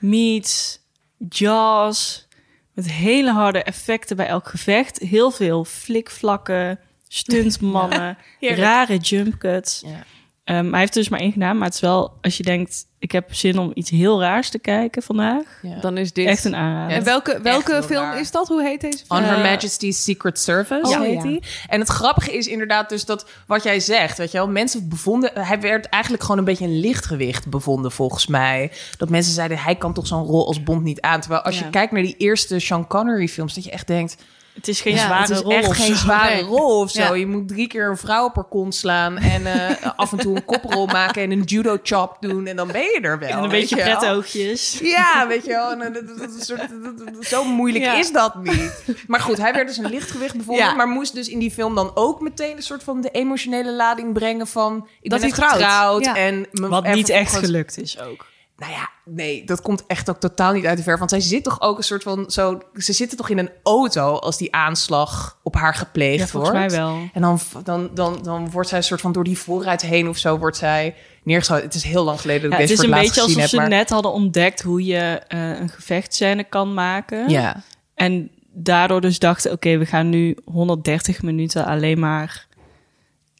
meets 0.00 0.80
Jaws. 1.28 2.28
Met 2.72 2.90
hele 2.90 3.32
harde 3.32 3.62
effecten 3.62 4.16
bij 4.16 4.26
elk 4.26 4.48
gevecht. 4.48 4.98
Heel 4.98 5.30
veel 5.30 5.64
flikvlakken, 5.64 6.80
stuntmannen, 7.08 8.18
rare 8.40 8.96
jump 8.96 9.38
cuts. 9.38 9.82
Ja. 9.86 10.04
Ehm, 10.44 10.70
hij 10.70 10.80
heeft 10.80 10.94
dus 10.94 11.08
maar 11.08 11.20
één 11.20 11.32
gedaan, 11.32 11.56
maar 11.56 11.66
het 11.66 11.74
is 11.74 11.80
wel... 11.80 12.18
Als 12.20 12.36
je 12.36 12.42
denkt, 12.42 12.86
ik 13.04 13.12
heb 13.12 13.34
zin 13.34 13.58
om 13.58 13.70
iets 13.74 13.90
heel 13.90 14.20
raars 14.20 14.50
te 14.50 14.58
kijken 14.58 15.02
vandaag. 15.02 15.42
Ja. 15.62 15.80
Dan 15.80 15.96
is 15.96 16.12
dit... 16.12 16.26
Echt 16.26 16.44
een 16.44 16.54
aanrader. 16.56 16.96
En 16.96 17.04
welke, 17.04 17.40
welke 17.42 17.82
film 17.82 18.02
raar. 18.02 18.20
is 18.20 18.30
dat? 18.30 18.48
Hoe 18.48 18.62
heet 18.62 18.80
deze 18.80 19.04
film? 19.06 19.20
On 19.20 19.26
Her 19.26 19.38
Majesty's 19.38 20.02
Secret 20.04 20.38
Service 20.38 20.80
Oh, 20.98 21.00
heet 21.00 21.22
ja. 21.22 21.38
En 21.68 21.80
het 21.80 21.88
grappige 21.88 22.36
is 22.36 22.46
inderdaad 22.46 22.88
dus 22.88 23.04
dat 23.04 23.26
wat 23.46 23.62
jij 23.62 23.80
zegt, 23.80 24.18
weet 24.18 24.30
je 24.30 24.38
wel, 24.38 24.48
mensen 24.48 24.88
bevonden, 24.88 25.30
hij 25.34 25.60
werd 25.60 25.86
eigenlijk 25.86 26.22
gewoon 26.22 26.38
een 26.38 26.44
beetje 26.44 26.64
een 26.64 26.80
lichtgewicht 26.80 27.48
bevonden 27.48 27.92
volgens 27.92 28.26
mij. 28.26 28.72
Dat 28.96 29.08
mensen 29.08 29.32
zeiden, 29.32 29.58
hij 29.58 29.74
kan 29.74 29.92
toch 29.94 30.06
zo'n 30.06 30.24
rol 30.24 30.46
als 30.46 30.62
Bond 30.62 30.82
niet 30.82 31.00
aan. 31.00 31.20
Terwijl 31.20 31.42
als 31.42 31.58
Ja. 31.58 31.64
je 31.64 31.70
kijkt 31.70 31.92
naar 31.92 32.02
die 32.02 32.16
eerste 32.16 32.58
Sean 32.58 32.86
Connery 32.86 33.28
films, 33.28 33.54
dat 33.54 33.64
je 33.64 33.70
echt 33.70 33.86
denkt, 33.86 34.16
Het 34.54 34.68
is 34.68 34.80
geen 34.80 34.94
Ja, 34.94 35.04
zware 35.04 35.20
het 35.20 35.30
is 35.30 35.38
rol 35.40 35.52
echt 35.52 35.68
of 35.68 35.76
geen 35.76 35.96
zware 35.96 36.34
Nee. 36.34 36.42
rol 36.44 36.80
of 36.80 36.90
zo. 36.90 37.02
Ja. 37.02 37.14
Je 37.14 37.26
moet 37.26 37.48
drie 37.48 37.66
keer 37.66 37.88
een 37.88 37.96
vrouw 37.96 38.24
op 38.24 38.34
haar 38.34 38.44
kont 38.44 38.74
slaan 38.74 39.16
en 39.18 39.46
eh, 39.46 39.90
af 39.96 40.12
en 40.12 40.18
toe 40.18 40.36
een 40.36 40.44
koprol 40.44 40.86
maken 40.86 41.22
en 41.22 41.30
een 41.30 41.42
judo 41.42 41.78
chop 41.82 42.16
doen 42.20 42.46
en 42.46 42.56
dan 42.56 42.66
ben 42.72 42.80
je 42.82 42.98
er 43.02 43.18
wel. 43.18 43.28
En 43.28 43.42
een 43.42 43.48
beetje 43.48 43.76
pretoogjes. 43.76 44.78
Ja, 44.82 45.26
weet 45.28 45.44
je 45.44 45.50
wel. 45.50 45.70
En, 45.72 45.78
dat- 45.78 45.94
dat- 45.94 46.18
dat- 46.18 46.18
dat- 46.18 46.46
soort- 46.46 46.58
dat- 46.58 47.14
dat- 47.14 47.24
zo 47.26 47.44
moeilijk 47.44 47.84
Ja. 47.84 47.94
is 47.94 48.12
dat 48.12 48.42
niet. 48.42 48.84
Maar 49.06 49.20
goed, 49.20 49.36
hij 49.38 49.52
werd 49.52 49.68
dus 49.68 49.76
een 49.76 49.90
lichtgewicht. 49.90 50.34
Ja. 50.50 50.74
Maar 50.74 50.88
moest 50.88 51.14
dus 51.14 51.28
in 51.28 51.38
die 51.38 51.50
film 51.50 51.74
dan 51.74 51.90
ook 51.94 52.20
meteen 52.20 52.56
een 52.56 52.62
soort 52.62 52.82
van 52.82 53.00
de 53.00 53.10
emotionele 53.10 53.72
lading 53.72 54.12
brengen 54.12 54.46
van... 54.46 54.88
Ik 55.00 55.10
Dat 55.10 55.20
ben 55.20 55.30
hij 55.30 55.38
getrouwd. 55.48 56.06
En 56.06 56.46
me- 56.52 56.68
Wat 56.68 56.86
niet 56.86 57.08
echt 57.08 57.36
gelukt 57.36 57.78
is 57.80 58.00
ook. 58.00 58.26
Nou 58.56 58.72
ja, 58.72 58.88
nee, 59.04 59.44
dat 59.44 59.62
komt 59.62 59.86
echt 59.86 60.10
ook 60.10 60.20
totaal 60.20 60.52
niet 60.52 60.66
uit 60.66 60.76
de 60.76 60.82
verf. 60.82 60.98
Want 60.98 61.10
zij 61.10 61.20
zit 61.20 61.44
toch 61.44 61.60
ook 61.60 61.76
een 61.78 61.84
soort 61.84 62.02
van 62.02 62.30
zo... 62.30 62.60
Ze 62.74 62.92
zitten 62.92 63.16
toch 63.16 63.28
in 63.28 63.38
een 63.38 63.50
auto 63.62 64.16
als 64.16 64.36
die 64.36 64.54
aanslag 64.54 65.38
op 65.42 65.54
haar 65.54 65.74
gepleegd 65.74 66.18
Ja, 66.18 66.26
volgens 66.26 66.52
wordt. 66.52 66.72
mij 66.72 66.78
wel. 66.80 67.08
En 67.12 67.20
dan, 67.22 67.38
dan, 67.64 67.90
dan, 67.94 68.22
dan 68.22 68.50
wordt 68.50 68.68
zij 68.68 68.78
een 68.78 68.84
soort 68.84 69.00
van 69.00 69.12
door 69.12 69.24
die 69.24 69.38
vooruit 69.38 69.82
heen 69.82 70.08
of 70.08 70.16
zo 70.18 70.38
wordt 70.38 70.56
zij 70.56 70.94
neergeschoten. 71.22 71.64
Het 71.64 71.74
is 71.74 71.82
heel 71.82 72.04
lang 72.04 72.20
geleden 72.20 72.50
dat 72.50 72.58
Ja, 72.58 72.64
ik 72.64 72.68
het 72.68 72.78
deze 72.78 72.82
is 72.82 72.88
voor 72.88 72.98
een 72.98 73.04
het 73.04 73.14
beetje 73.14 73.22
alsof 73.40 73.60
heb. 73.60 73.62
ze 73.62 73.68
net 73.76 73.90
hadden 73.90 74.12
ontdekt 74.12 74.62
hoe 74.62 74.84
je 74.84 75.20
eh, 75.28 75.60
een 75.60 75.68
gevechtscène 75.68 76.44
kan 76.44 76.74
maken. 76.74 77.28
Ja, 77.28 77.62
En 77.94 78.30
daardoor 78.52 79.00
dus 79.00 79.18
dachten, 79.18 79.52
oké, 79.52 79.78
we 79.78 79.86
gaan 79.86 80.08
nu 80.08 80.36
130 80.44 81.22
minuten 81.22 81.64
alleen 81.66 81.98
maar 81.98 82.46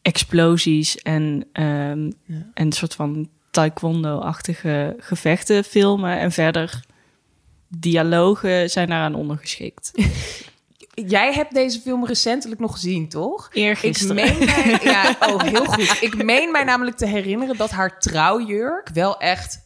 explosies 0.03 0.99
en, 1.03 1.47
ehm, 1.53 2.11
en 2.27 2.53
een 2.55 2.73
soort 2.73 2.95
van 2.95 3.29
taekwondo-achtige 3.55 4.97
gevechten 4.99 5.65
filmen. 5.65 6.19
En 6.19 6.33
verder 6.33 6.81
dialogen 7.69 8.71
zijn 8.71 8.89
daaraan 8.89 9.15
ondergeschikt. 9.15 9.91
Jij 10.95 11.33
hebt 11.33 11.55
deze 11.55 11.81
film 11.81 12.07
recentelijk 12.07 12.61
nog 12.61 12.73
gezien, 12.73 13.09
toch? 13.09 13.49
Ik 13.49 13.55
Eergisteren. 13.55 14.15
meen 14.15 14.39
mij, 14.39 14.79
ja, 14.93 15.17
oh, 15.21 15.43
heel 15.43 15.65
goed. 15.65 16.03
Ik 16.03 16.25
meen 16.25 16.51
mij 16.51 16.65
namelijk 16.65 16.97
te 16.97 17.07
herinneren 17.07 17.57
dat 17.57 17.71
haar 17.71 17.99
trouwjurk 17.99 18.89
wel 18.93 19.19
echt 19.19 19.63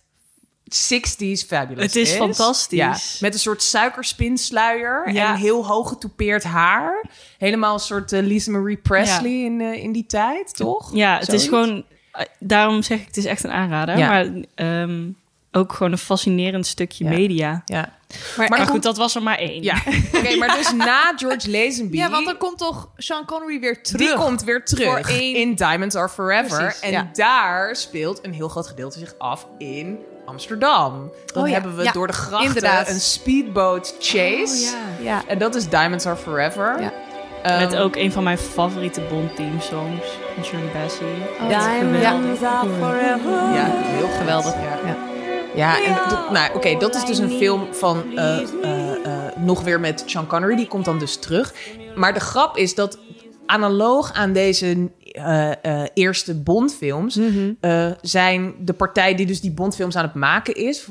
60s 0.75 1.47
fabulous 1.47 1.85
Het 1.85 1.97
is 1.97 2.13
fantastisch. 2.13 2.79
Ja, 2.79 2.97
met 3.21 3.35
een 3.35 3.41
soort 3.41 3.63
suikerspinsluier 3.63 5.13
Ja. 5.13 5.33
en 5.33 5.37
heel 5.41 5.67
hoog 5.67 5.89
getoupeerd 5.89 6.45
haar. 6.45 7.05
Helemaal 7.39 7.75
een 7.75 7.81
soort 7.81 8.13
eh, 8.13 8.23
Lisa 8.23 8.51
Marie 8.51 8.77
Presley 8.77 9.45
in, 9.45 9.61
eh, 9.61 9.83
in 9.83 9.93
die 9.93 10.07
tijd, 10.07 10.57
toch? 10.57 10.91
Ja, 10.95 11.19
het 11.19 11.33
is 11.33 11.49
gewoon... 11.49 11.85
eh, 12.19 12.25
Daarom 12.39 12.83
zeg 12.83 12.99
ik, 13.01 13.07
het 13.07 13.17
is 13.17 13.25
echt 13.25 13.45
een 13.45 13.51
aanrader. 13.53 13.99
Ja. 13.99 14.09
Maar 14.09 14.27
ehm, 14.55 15.09
ook 15.53 15.73
gewoon 15.73 15.93
een 15.93 15.99
fascinerend 15.99 16.67
stukje 16.67 17.05
Ja. 17.05 17.11
media. 17.11 17.63
Ja. 17.65 17.97
Maar, 18.37 18.67
goed, 18.67 18.83
dat 18.83 18.97
was 18.97 19.15
er 19.15 19.23
maar 19.23 19.39
één. 19.39 19.63
Ja, 19.63 19.77
oké, 20.17 20.37
maar 20.37 20.57
dus 20.57 20.73
na 20.73 21.13
George 21.17 21.51
Lazenby... 21.51 21.97
ja, 21.97 22.11
want 22.11 22.27
dan 22.27 22.37
komt 22.37 22.59
toch 22.59 22.89
Sean 22.97 23.25
Connery 23.25 23.61
weer 23.61 23.83
terug. 23.83 24.07
Die 24.09 24.17
komt 24.17 24.45
weer 24.45 24.65
terug 24.65 24.87
Voor 24.89 25.15
één- 25.15 25.37
in 25.37 25.55
Diamonds 25.55 25.95
Are 25.97 26.09
Forever. 26.09 26.59
Precies, 26.59 26.81
en 26.81 26.91
ja. 26.91 27.09
daar 27.13 27.77
speelt 27.77 28.25
een 28.25 28.33
heel 28.33 28.49
groot 28.49 28.67
gedeelte 28.67 28.99
zich 28.99 29.15
af 29.19 29.47
in 29.59 29.99
Amsterdam. 30.27 31.11
Dan 31.33 31.43
Oh 31.43 31.49
ja, 31.49 31.55
hebben 31.55 31.77
we 31.77 31.83
ja, 31.83 31.93
door 31.93 32.07
de 32.07 32.13
grachten 32.13 32.47
inderdaad. 32.47 32.89
een 32.89 33.01
speedboat 33.01 33.95
chase. 34.01 34.75
Oh, 34.99 35.05
ja. 35.05 35.23
En 35.27 35.39
dat 35.39 35.55
is 35.55 35.69
Diamonds 35.69 36.07
Are 36.07 36.17
Forever. 36.17 36.93
Ja. 37.43 37.51
Ehm, 37.51 37.59
Met 37.65 37.77
ook 37.77 37.97
een 37.97 38.13
van 38.13 38.23
mijn 38.23 38.39
favoriete 38.39 39.01
Bond 39.01 39.37
theme 39.37 39.61
songs 39.61 40.07
van 40.35 40.45
Shirley 40.45 40.71
Bassey. 40.83 41.07
Oh, 41.41 41.49
Geweldig. 41.79 42.41
Ja, 43.55 43.65
heel 43.73 44.09
geweldig. 44.19 44.55
Ja, 44.55 44.79
Ja. 44.87 44.97
ja 45.55 45.85
en 45.85 45.95
dat- 46.09 46.31
nou, 46.31 46.55
oké, 46.55 46.77
dat 46.79 46.95
is 46.95 47.05
dus 47.05 47.19
een 47.19 47.31
film 47.31 47.67
van 47.75 48.03
eh, 48.17 48.39
eh, 48.63 48.93
eh, 49.05 49.37
nog 49.37 49.63
weer 49.63 49.81
met 49.81 50.03
Sean 50.07 50.27
Connery. 50.27 50.57
Die 50.57 50.67
komt 50.69 50.85
dan 50.85 50.99
dus 50.99 51.17
terug. 51.17 51.55
Maar 51.95 52.15
de 52.15 52.21
grap 52.21 52.57
is 52.57 52.75
dat 52.75 52.99
analoog 53.47 54.13
aan 54.13 54.33
deze 54.33 54.89
eh, 55.19 55.83
eh, 55.83 55.89
eerste 55.95 56.35
Bondfilms 56.35 57.19
eh, 57.61 57.91
zijn 58.01 58.55
de 58.61 58.73
partij 58.73 59.15
die 59.15 59.27
dus 59.27 59.41
die 59.41 59.53
Bondfilms 59.53 59.97
aan 59.97 60.05
het 60.05 60.15
maken 60.15 60.55
is 60.55 60.87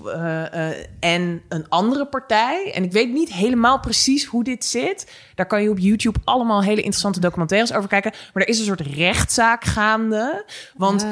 en 0.99 1.41
een 1.49 1.69
andere 1.69 2.05
partij. 2.05 2.71
En 2.73 2.83
ik 2.83 2.91
weet 2.91 3.13
niet 3.13 3.33
helemaal 3.33 3.79
precies 3.79 4.25
hoe 4.25 4.43
dit 4.43 4.65
zit. 4.65 5.11
Daar 5.35 5.45
kan 5.45 5.61
je 5.61 5.69
op 5.69 5.79
YouTube 5.79 6.19
allemaal 6.23 6.63
hele 6.63 6.81
interessante 6.81 7.19
documentaires 7.19 7.73
over 7.73 7.89
kijken. 7.89 8.11
Maar 8.33 8.43
er 8.43 8.49
is 8.49 8.59
een 8.59 8.65
soort 8.65 8.81
rechtszaak 8.81 9.63
gaande. 9.63 10.45
Want 10.75 11.03
Ah. 11.03 11.09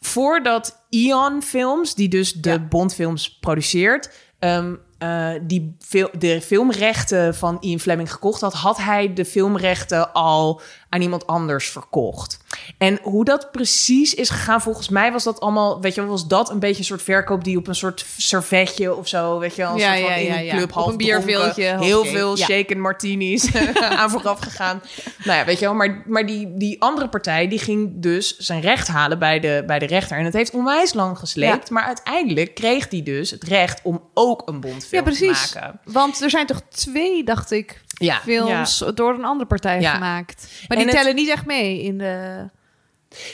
voordat 0.00 0.84
Ion 0.88 1.42
Films, 1.42 1.94
die 1.94 2.08
dus 2.08 2.32
de 2.32 2.50
Ja. 2.50 2.58
Bondfilms 2.58 3.38
produceert, 3.38 4.10
ehm, 4.38 4.74
eh, 5.02 5.40
die 5.42 5.76
de 6.18 6.40
filmrechten 6.40 7.34
van 7.34 7.56
Ian 7.60 7.80
Fleming 7.80 8.12
gekocht 8.12 8.40
had, 8.40 8.52
had 8.52 8.76
hij 8.76 9.12
de 9.12 9.24
filmrechten 9.24 10.12
al 10.12 10.60
aan 10.88 11.00
iemand 11.00 11.26
anders 11.26 11.68
verkocht. 11.70 12.41
En 12.78 12.98
hoe 13.02 13.24
dat 13.24 13.50
precies 13.52 14.14
is 14.14 14.30
gegaan, 14.30 14.62
volgens 14.62 14.88
mij 14.88 15.12
was 15.12 15.24
dat 15.24 15.40
allemaal, 15.40 15.80
weet 15.80 15.94
je, 15.94 16.06
was 16.06 16.26
dat 16.26 16.50
een 16.50 16.58
beetje 16.58 16.78
een 16.78 16.84
soort 16.84 17.02
verkoop 17.02 17.44
die 17.44 17.56
op 17.56 17.66
een 17.66 17.74
soort 17.74 18.06
servetje 18.16 18.94
of 18.96 19.08
zo, 19.08 19.38
weet 19.38 19.54
je, 19.54 19.62
een 19.62 19.76
Ja, 19.76 19.94
soort 19.96 20.06
van 20.12 20.22
ja, 20.22 20.34
in 20.36 20.48
een 20.48 20.56
club 20.56 20.72
half 20.72 20.90
een 20.90 20.96
bierveeltje, 20.96 21.76
heel 21.78 22.04
veel 22.04 22.36
shaken 22.36 22.80
martinis 22.80 23.54
aan 24.00 24.10
vooraf 24.10 24.38
gegaan. 24.40 24.82
Nou 25.24 25.38
ja, 25.38 25.44
weet 25.44 25.58
je 25.58 25.64
wel, 25.64 25.74
maar, 25.74 26.02
maar 26.06 26.26
die, 26.26 26.56
die 26.56 26.82
andere 26.82 27.08
partij 27.08 27.48
die 27.48 27.58
ging 27.58 27.90
dus 27.94 28.36
zijn 28.36 28.60
recht 28.60 28.88
halen 28.88 29.18
bij 29.18 29.40
de, 29.40 29.62
bij 29.66 29.78
de 29.78 29.86
rechter. 29.86 30.16
En 30.18 30.24
het 30.24 30.34
heeft 30.34 30.54
onwijs 30.54 30.92
lang 30.94 31.18
gesleept, 31.18 31.70
maar 31.70 31.84
uiteindelijk 31.84 32.54
kreeg 32.54 32.90
hij 32.90 33.02
dus 33.02 33.30
het 33.30 33.42
recht 33.44 33.80
om 33.82 34.02
ook 34.14 34.42
een 34.48 34.60
bondfilm 34.60 35.04
Ja, 35.04 35.10
precies. 35.10 35.50
te 35.50 35.58
maken. 35.58 35.80
Want 35.84 36.22
er 36.22 36.30
zijn 36.30 36.46
toch 36.46 36.60
twee, 36.68 37.24
dacht 37.24 37.50
ik, 37.50 37.80
Ja. 37.92 38.20
films 38.20 38.84
door 38.94 39.14
een 39.14 39.24
andere 39.24 39.46
partij 39.48 39.80
Ja. 39.80 39.92
gemaakt. 39.94 40.46
Maar 40.68 40.78
En 40.78 40.84
die 40.84 40.86
het- 40.86 40.96
tellen 41.02 41.14
niet 41.14 41.28
echt 41.28 41.46
mee 41.46 41.82
in 41.82 41.98
de... 41.98 42.44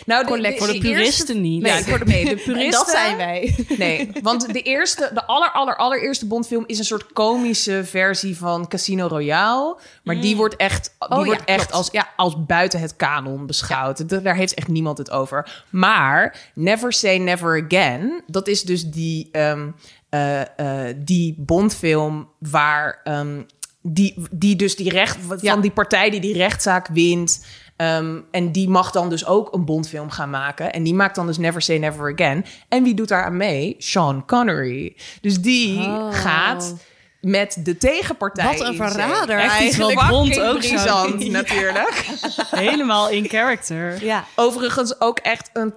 Nou, 0.07 0.23
de, 0.25 0.29
Collectie. 0.31 0.65
Voor 0.65 0.73
de 0.75 0.79
puristen 0.81 1.41
niet. 1.41 1.63
Nee, 1.63 1.85
voor 1.85 1.99
de, 1.99 2.05
nee, 2.05 2.25
de 2.25 2.31
En 2.37 2.37
puristen... 2.43 2.71
dat 2.71 2.89
zijn 2.89 3.17
wij. 3.17 3.57
Nee, 3.79 4.11
want 4.23 4.53
de 4.53 4.63
eerste, 4.63 5.11
de 5.15 5.27
aller, 5.27 5.51
aller, 5.53 5.77
allereerste 5.77 6.27
Bondfilm 6.27 6.65
is 6.67 6.79
een 6.79 6.85
soort 6.85 7.13
komische 7.13 7.85
versie 7.85 8.37
van 8.37 8.69
Casino 8.69 9.07
Royale. 9.07 9.77
Maar 10.03 10.21
die 10.21 10.37
wordt 10.37 10.57
echt, 10.57 10.95
die 10.99 11.09
Oh 11.09 11.19
ja, 11.19 11.25
wordt 11.25 11.45
echt 11.45 11.57
klopt. 11.59 11.73
als, 11.73 11.89
ja, 11.93 12.09
als 12.17 12.45
buiten 12.47 12.81
het 12.81 12.97
kanon 12.97 13.47
beschouwd. 13.47 14.09
Da- 14.09 14.19
Daar 14.19 14.37
heeft 14.37 14.55
echt 14.55 14.69
niemand 14.69 14.99
het 14.99 15.11
over. 15.11 15.65
Maar 15.71 16.51
Never 16.55 16.93
Say 16.93 17.19
Never 17.19 17.65
Again, 17.65 18.23
dat 18.27 18.49
is 18.49 18.63
dus 18.63 18.85
die, 18.91 19.29
ehm, 19.33 19.71
eh, 20.09 20.41
eh, 20.89 20.97
die 20.99 21.35
Bondfilm 21.39 22.29
waar... 22.39 23.01
ehm, 23.05 23.43
die, 23.91 24.15
die 24.31 24.57
dus 24.57 24.77
die 24.77 24.91
recht 24.91 25.17
van 25.27 25.39
Ja. 25.41 25.57
die 25.57 25.71
partij 25.71 26.11
die 26.11 26.21
die 26.21 26.37
rechtszaak 26.37 26.89
wint. 26.93 27.45
ehm, 27.77 28.21
en 28.31 28.53
die 28.53 28.69
mag 28.69 28.91
dan 28.91 29.11
dus 29.11 29.27
ook 29.27 29.55
een 29.55 29.65
Bondfilm 29.65 30.11
gaan 30.11 30.31
maken. 30.31 30.73
En 30.73 30.83
die 30.83 30.95
maakt 30.95 31.15
dan 31.15 31.27
dus 31.27 31.39
Never 31.39 31.63
Say 31.63 31.77
Never 31.79 32.13
Again. 32.13 32.45
En 32.69 32.83
wie 32.83 32.95
doet 32.95 33.09
daar 33.09 33.25
aan 33.25 33.37
mee? 33.37 33.75
Sean 33.79 34.27
Connery. 34.27 34.97
Dus 35.21 35.41
die 35.41 35.79
Oh. 35.79 36.09
gaat 36.15 36.75
met 37.21 37.57
de 37.63 37.77
tegenpartij. 37.77 38.45
Wat 38.45 38.61
een 38.61 38.75
verrader 38.75 39.39
Echt 39.39 39.53
eigenlijk. 39.53 40.01
wat 40.01 40.09
Bond 40.09 40.41
ook 40.41 40.59
brisant, 40.59 41.29
natuurlijk. 41.31 42.07
Helemaal 42.51 43.09
in 43.09 43.29
character. 43.29 44.05
Ja. 44.05 44.25
Overigens 44.37 45.01
ook 45.01 45.19
echt 45.19 45.51
een- 45.53 45.75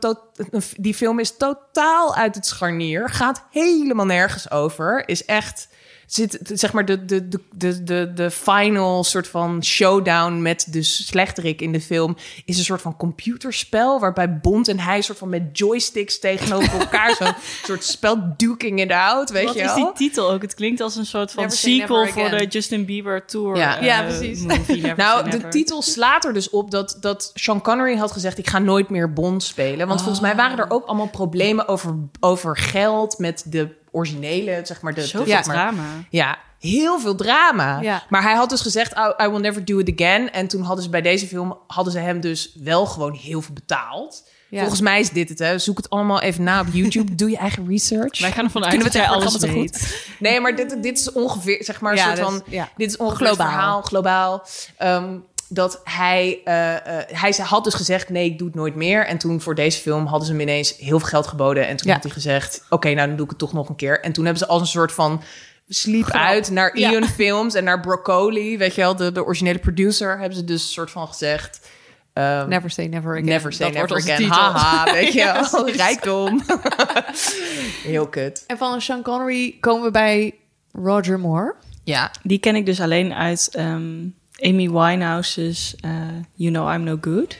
die 0.77 0.93
film 0.93 1.19
is 1.19 1.37
totaal 1.37 2.15
uit 2.15 2.35
het 2.35 2.45
scharnier. 2.45 3.09
Gaat 3.09 3.43
helemaal 3.51 4.05
nergens 4.05 4.51
over. 4.51 5.03
Is 5.07 5.25
echt 5.25 5.67
zit 6.13 6.39
zeg 6.43 6.73
maar 6.73 6.85
de 6.85 7.05
de 7.05 7.27
de 7.27 7.39
de 7.55 7.83
de, 7.83 8.11
de 8.13 8.31
final 8.31 9.03
soort 9.03 9.27
van 9.27 9.63
showdown 9.63 10.41
met 10.41 10.67
de 10.69 10.83
slechterik 10.83 11.61
in 11.61 11.71
de 11.71 11.81
film 11.81 12.15
is 12.45 12.57
een 12.57 12.63
soort 12.63 12.81
van 12.81 12.97
computerspel 12.97 13.99
waarbij 13.99 14.39
Bond 14.39 14.67
en 14.67 14.79
hij 14.79 15.01
soort 15.01 15.17
van 15.17 15.29
met 15.29 15.57
joysticks 15.57 16.19
tegenover 16.19 16.79
elkaar 16.79 17.15
zo'n 17.19 17.33
soort 17.63 17.83
spel 17.83 18.33
duking 18.37 18.81
it 18.81 18.91
out, 18.91 19.29
weet 19.29 19.45
Wat 19.45 19.53
je 19.53 19.59
is 19.61 19.65
wel? 19.65 19.75
die 19.75 19.93
titel 19.93 20.31
ook? 20.31 20.41
Het 20.41 20.53
klinkt 20.53 20.81
als 20.81 20.95
een 20.95 21.05
soort 21.05 21.31
van 21.31 21.43
Never 21.43 21.57
sequel 21.57 22.07
voor 22.07 22.29
de. 22.29 22.45
Justin 22.45 22.85
Bieber 22.85 23.25
tour. 23.25 23.57
Ja. 23.57 23.77
eh, 23.77 23.85
Ja, 23.85 24.03
precies. 24.03 24.41
movie, 24.41 24.93
Nou, 24.95 25.29
de 25.29 25.47
titel 25.47 25.81
slaat 25.81 26.25
er 26.25 26.33
dus 26.33 26.49
op 26.49 26.71
dat, 26.71 26.97
dat 27.01 27.31
Sean 27.33 27.61
Connery 27.61 27.95
had 27.95 28.11
gezegd... 28.11 28.37
ik 28.37 28.49
ga 28.49 28.59
nooit 28.59 28.89
meer 28.89 29.13
Bond 29.13 29.43
spelen. 29.43 29.87
Want 29.87 29.99
volgens 29.99 30.21
mij 30.21 30.35
waren 30.35 30.57
er 30.57 30.69
ook 30.69 30.85
allemaal 30.85 31.09
problemen 31.09 31.67
over, 31.67 31.95
over 32.19 32.57
geld... 32.57 33.17
met 33.17 33.43
de 33.47 33.79
originele, 33.91 34.61
zeg 34.63 34.81
maar. 34.81 34.93
De, 34.93 35.01
de- 35.01 35.07
Zoveel 35.07 35.27
zeg 35.33 35.45
maar, 35.45 35.55
drama. 35.55 35.83
Ja, 36.09 36.37
heel 36.59 36.99
veel 36.99 37.15
drama. 37.15 37.79
Ja. 37.81 38.03
Maar 38.09 38.21
hij 38.21 38.33
had 38.35 38.49
dus 38.49 38.61
gezegd, 38.61 38.91
I, 38.97 39.23
I 39.23 39.27
will 39.27 39.39
never 39.39 39.65
do 39.65 39.77
it 39.79 39.91
again. 39.93 40.31
En 40.31 40.47
toen 40.47 40.61
hadden 40.61 40.83
ze 40.83 40.89
bij 40.89 41.01
deze 41.01 41.27
film... 41.27 41.57
hadden 41.67 41.93
ze 41.93 41.99
hem 41.99 42.19
dus 42.19 42.55
wel 42.63 42.85
gewoon 42.85 43.13
heel 43.13 43.41
veel 43.41 43.53
betaald. 43.53 44.29
Ja. 44.49 44.59
Volgens 44.59 44.81
mij 44.81 44.99
is 44.99 45.09
dit 45.09 45.29
het, 45.29 45.39
hè. 45.39 45.59
Zoek 45.59 45.77
het 45.77 45.89
allemaal 45.89 46.21
even 46.21 46.43
na 46.43 46.59
op 46.61 46.67
YouTube. 46.71 47.15
Doe 47.21 47.29
je 47.29 47.37
eigen 47.37 47.67
research. 47.67 48.19
Wij 48.19 48.31
gaan 48.31 48.43
ervan 48.45 48.61
uit 48.63 48.69
Kunnen 48.73 48.91
dat 48.91 49.01
we 49.01 49.07
jij 49.07 49.15
het 49.17 49.21
alles 49.21 49.37
weet. 49.37 50.05
Nee, 50.19 50.39
maar 50.39 50.55
dit, 50.55 50.83
dit 50.83 50.99
is 50.99 51.11
ongeveer, 51.11 51.63
zeg 51.63 51.81
maar, 51.81 51.91
een 51.91 51.97
Ja, 51.97 52.03
soort 52.03 52.17
dus- 52.17 52.25
van... 52.25 52.41
ja. 52.45 52.69
Dit 52.77 52.89
is 52.89 52.97
ongeveer 52.97 53.25
Globaal. 53.27 53.47
verhaal, 53.49 53.81
globaal. 53.81 54.45
Ehm, 54.77 55.17
dat 55.53 55.81
hij, 55.83 56.41
eh, 56.43 56.75
eh, 56.75 57.03
hij 57.07 57.31
ze- 57.31 57.41
had 57.41 57.63
dus 57.63 57.73
gezegd, 57.73 58.09
nee, 58.09 58.25
ik 58.25 58.37
doe 58.37 58.47
het 58.47 58.55
nooit 58.55 58.75
meer. 58.75 59.05
En 59.05 59.17
toen 59.17 59.41
voor 59.41 59.55
deze 59.55 59.79
film 59.81 60.05
hadden 60.05 60.25
ze 60.27 60.31
hem 60.33 60.41
ineens 60.41 60.77
heel 60.77 60.99
veel 60.99 61.07
geld 61.07 61.27
geboden. 61.27 61.67
En 61.67 61.75
toen 61.75 61.87
Ja. 61.87 61.93
had 61.93 62.03
hij 62.03 62.11
gezegd, 62.11 62.65
oké, 62.69 62.93
nou 62.93 63.07
dan 63.07 63.15
doe 63.15 63.23
ik 63.25 63.29
het 63.29 63.39
toch 63.39 63.53
nog 63.53 63.69
een 63.69 63.75
keer. 63.75 64.01
En 64.01 64.11
toen 64.11 64.23
hebben 64.25 64.43
ze 64.43 64.49
als 64.49 64.61
een 64.61 64.67
soort 64.67 64.91
van 64.91 65.21
sleep 65.69 66.03
Grap. 66.03 66.21
uit 66.21 66.49
naar 66.49 66.77
Ja. 66.79 66.91
Ian 66.91 67.05
Films 67.19 67.53
en 67.53 67.63
naar 67.63 67.79
Broccoli. 67.79 68.57
Weet 68.57 68.75
je 68.75 68.81
wel, 68.81 68.95
de, 68.95 69.11
de 69.11 69.23
originele 69.25 69.59
producer. 69.59 70.19
Hebben 70.19 70.37
ze 70.37 70.43
dus 70.43 70.63
een 70.63 70.69
soort 70.69 70.91
van 70.91 71.07
gezegd... 71.07 71.69
ehm, 72.13 72.47
Never 72.49 72.69
say 72.69 72.85
never 72.85 73.11
again. 73.11 73.25
Never 73.25 73.53
say 73.53 73.71
Dat 73.71 73.75
wordt 73.89 74.05
never 74.05 74.13
again. 74.13 74.29
titel. 74.29 74.41
Haha, 74.61 74.93
weet 74.93 75.13
je 75.13 75.19
Ja, 75.25 75.33
wel. 75.51 75.61
precies. 75.63 75.81
Rijkdom. 75.81 76.41
heel 77.83 78.07
kut. 78.07 78.43
En 78.47 78.57
van 78.57 78.81
Sean 78.81 79.01
Connery 79.01 79.57
komen 79.59 79.83
we 79.83 79.91
bij 79.91 80.35
Roger 80.71 81.19
Moore. 81.19 81.55
Ja. 81.83 82.11
Die 82.23 82.39
ken 82.39 82.55
ik 82.55 82.65
dus 82.65 82.81
alleen 82.81 83.13
uit 83.13 83.49
ehm, 83.51 84.05
Amy 84.41 84.69
Winehouse's 84.69 85.75
eh, 85.79 85.89
You 86.35 86.51
Know 86.53 86.73
I'm 86.73 86.83
No 86.83 86.97
Good. 87.01 87.37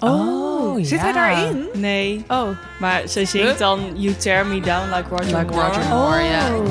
Oh, 0.00 0.78
Zit 0.84 1.00
hij 1.00 1.12
daarin? 1.12 1.66
Nee, 1.74 2.24
Oh. 2.28 2.48
maar 2.80 3.02
zij 3.08 3.24
zingt 3.24 3.48
Huh? 3.48 3.58
dan 3.58 3.80
You 4.00 4.14
Tear 4.16 4.46
Me 4.46 4.60
Down 4.60 4.94
Like 4.94 5.08
Roger 5.08 5.38
Like 5.38 5.52
Moore. 5.52 5.66
Roger 5.66 5.88
Moore, 5.88 6.22
ja. 6.22 6.54
Oh. 6.56 6.66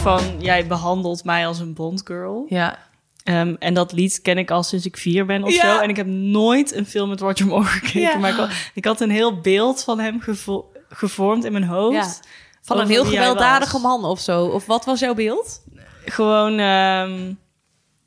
Van, 0.00 0.20
jij 0.38 0.66
behandelt 0.66 1.24
mij 1.24 1.46
als 1.46 1.58
een 1.58 1.74
Bondgirl. 1.74 2.46
Ja. 2.48 2.78
Ehm, 3.24 3.54
en 3.58 3.74
dat 3.74 3.92
lied 3.92 4.20
ken 4.22 4.38
ik 4.38 4.50
al 4.50 4.62
sinds 4.62 4.86
ik 4.86 4.96
vier 4.96 5.26
ben 5.26 5.42
of 5.44 5.54
Ja. 5.54 5.74
zo. 5.76 5.80
En 5.82 5.88
ik 5.88 5.96
heb 5.96 6.06
nooit 6.06 6.74
een 6.74 6.86
film 6.86 7.08
met 7.08 7.20
Roger 7.20 7.46
Moore 7.46 7.64
gekeken. 7.78 8.00
Ja. 8.00 8.16
Maar 8.16 8.30
ik 8.30 8.36
had, 8.36 8.50
ik 8.74 8.84
had 8.84 9.00
een 9.00 9.10
heel 9.10 9.40
beeld 9.40 9.82
van 9.84 9.98
hem 10.00 10.20
gevo- 10.20 10.72
gevormd 10.88 11.44
in 11.44 11.52
mijn 11.52 11.64
hoofd. 11.64 12.20
Ja. 12.22 12.30
Van 12.62 12.80
een 12.80 12.88
heel 12.88 13.04
gewelddadige 13.04 13.72
was. 13.72 13.82
man 13.82 14.04
of 14.04 14.20
zo. 14.20 14.44
Of 14.46 14.66
wat 14.66 14.84
was 14.84 15.00
jouw 15.00 15.14
beeld? 15.14 15.62
Gewoon 16.04 16.58
ehm, 16.58 17.32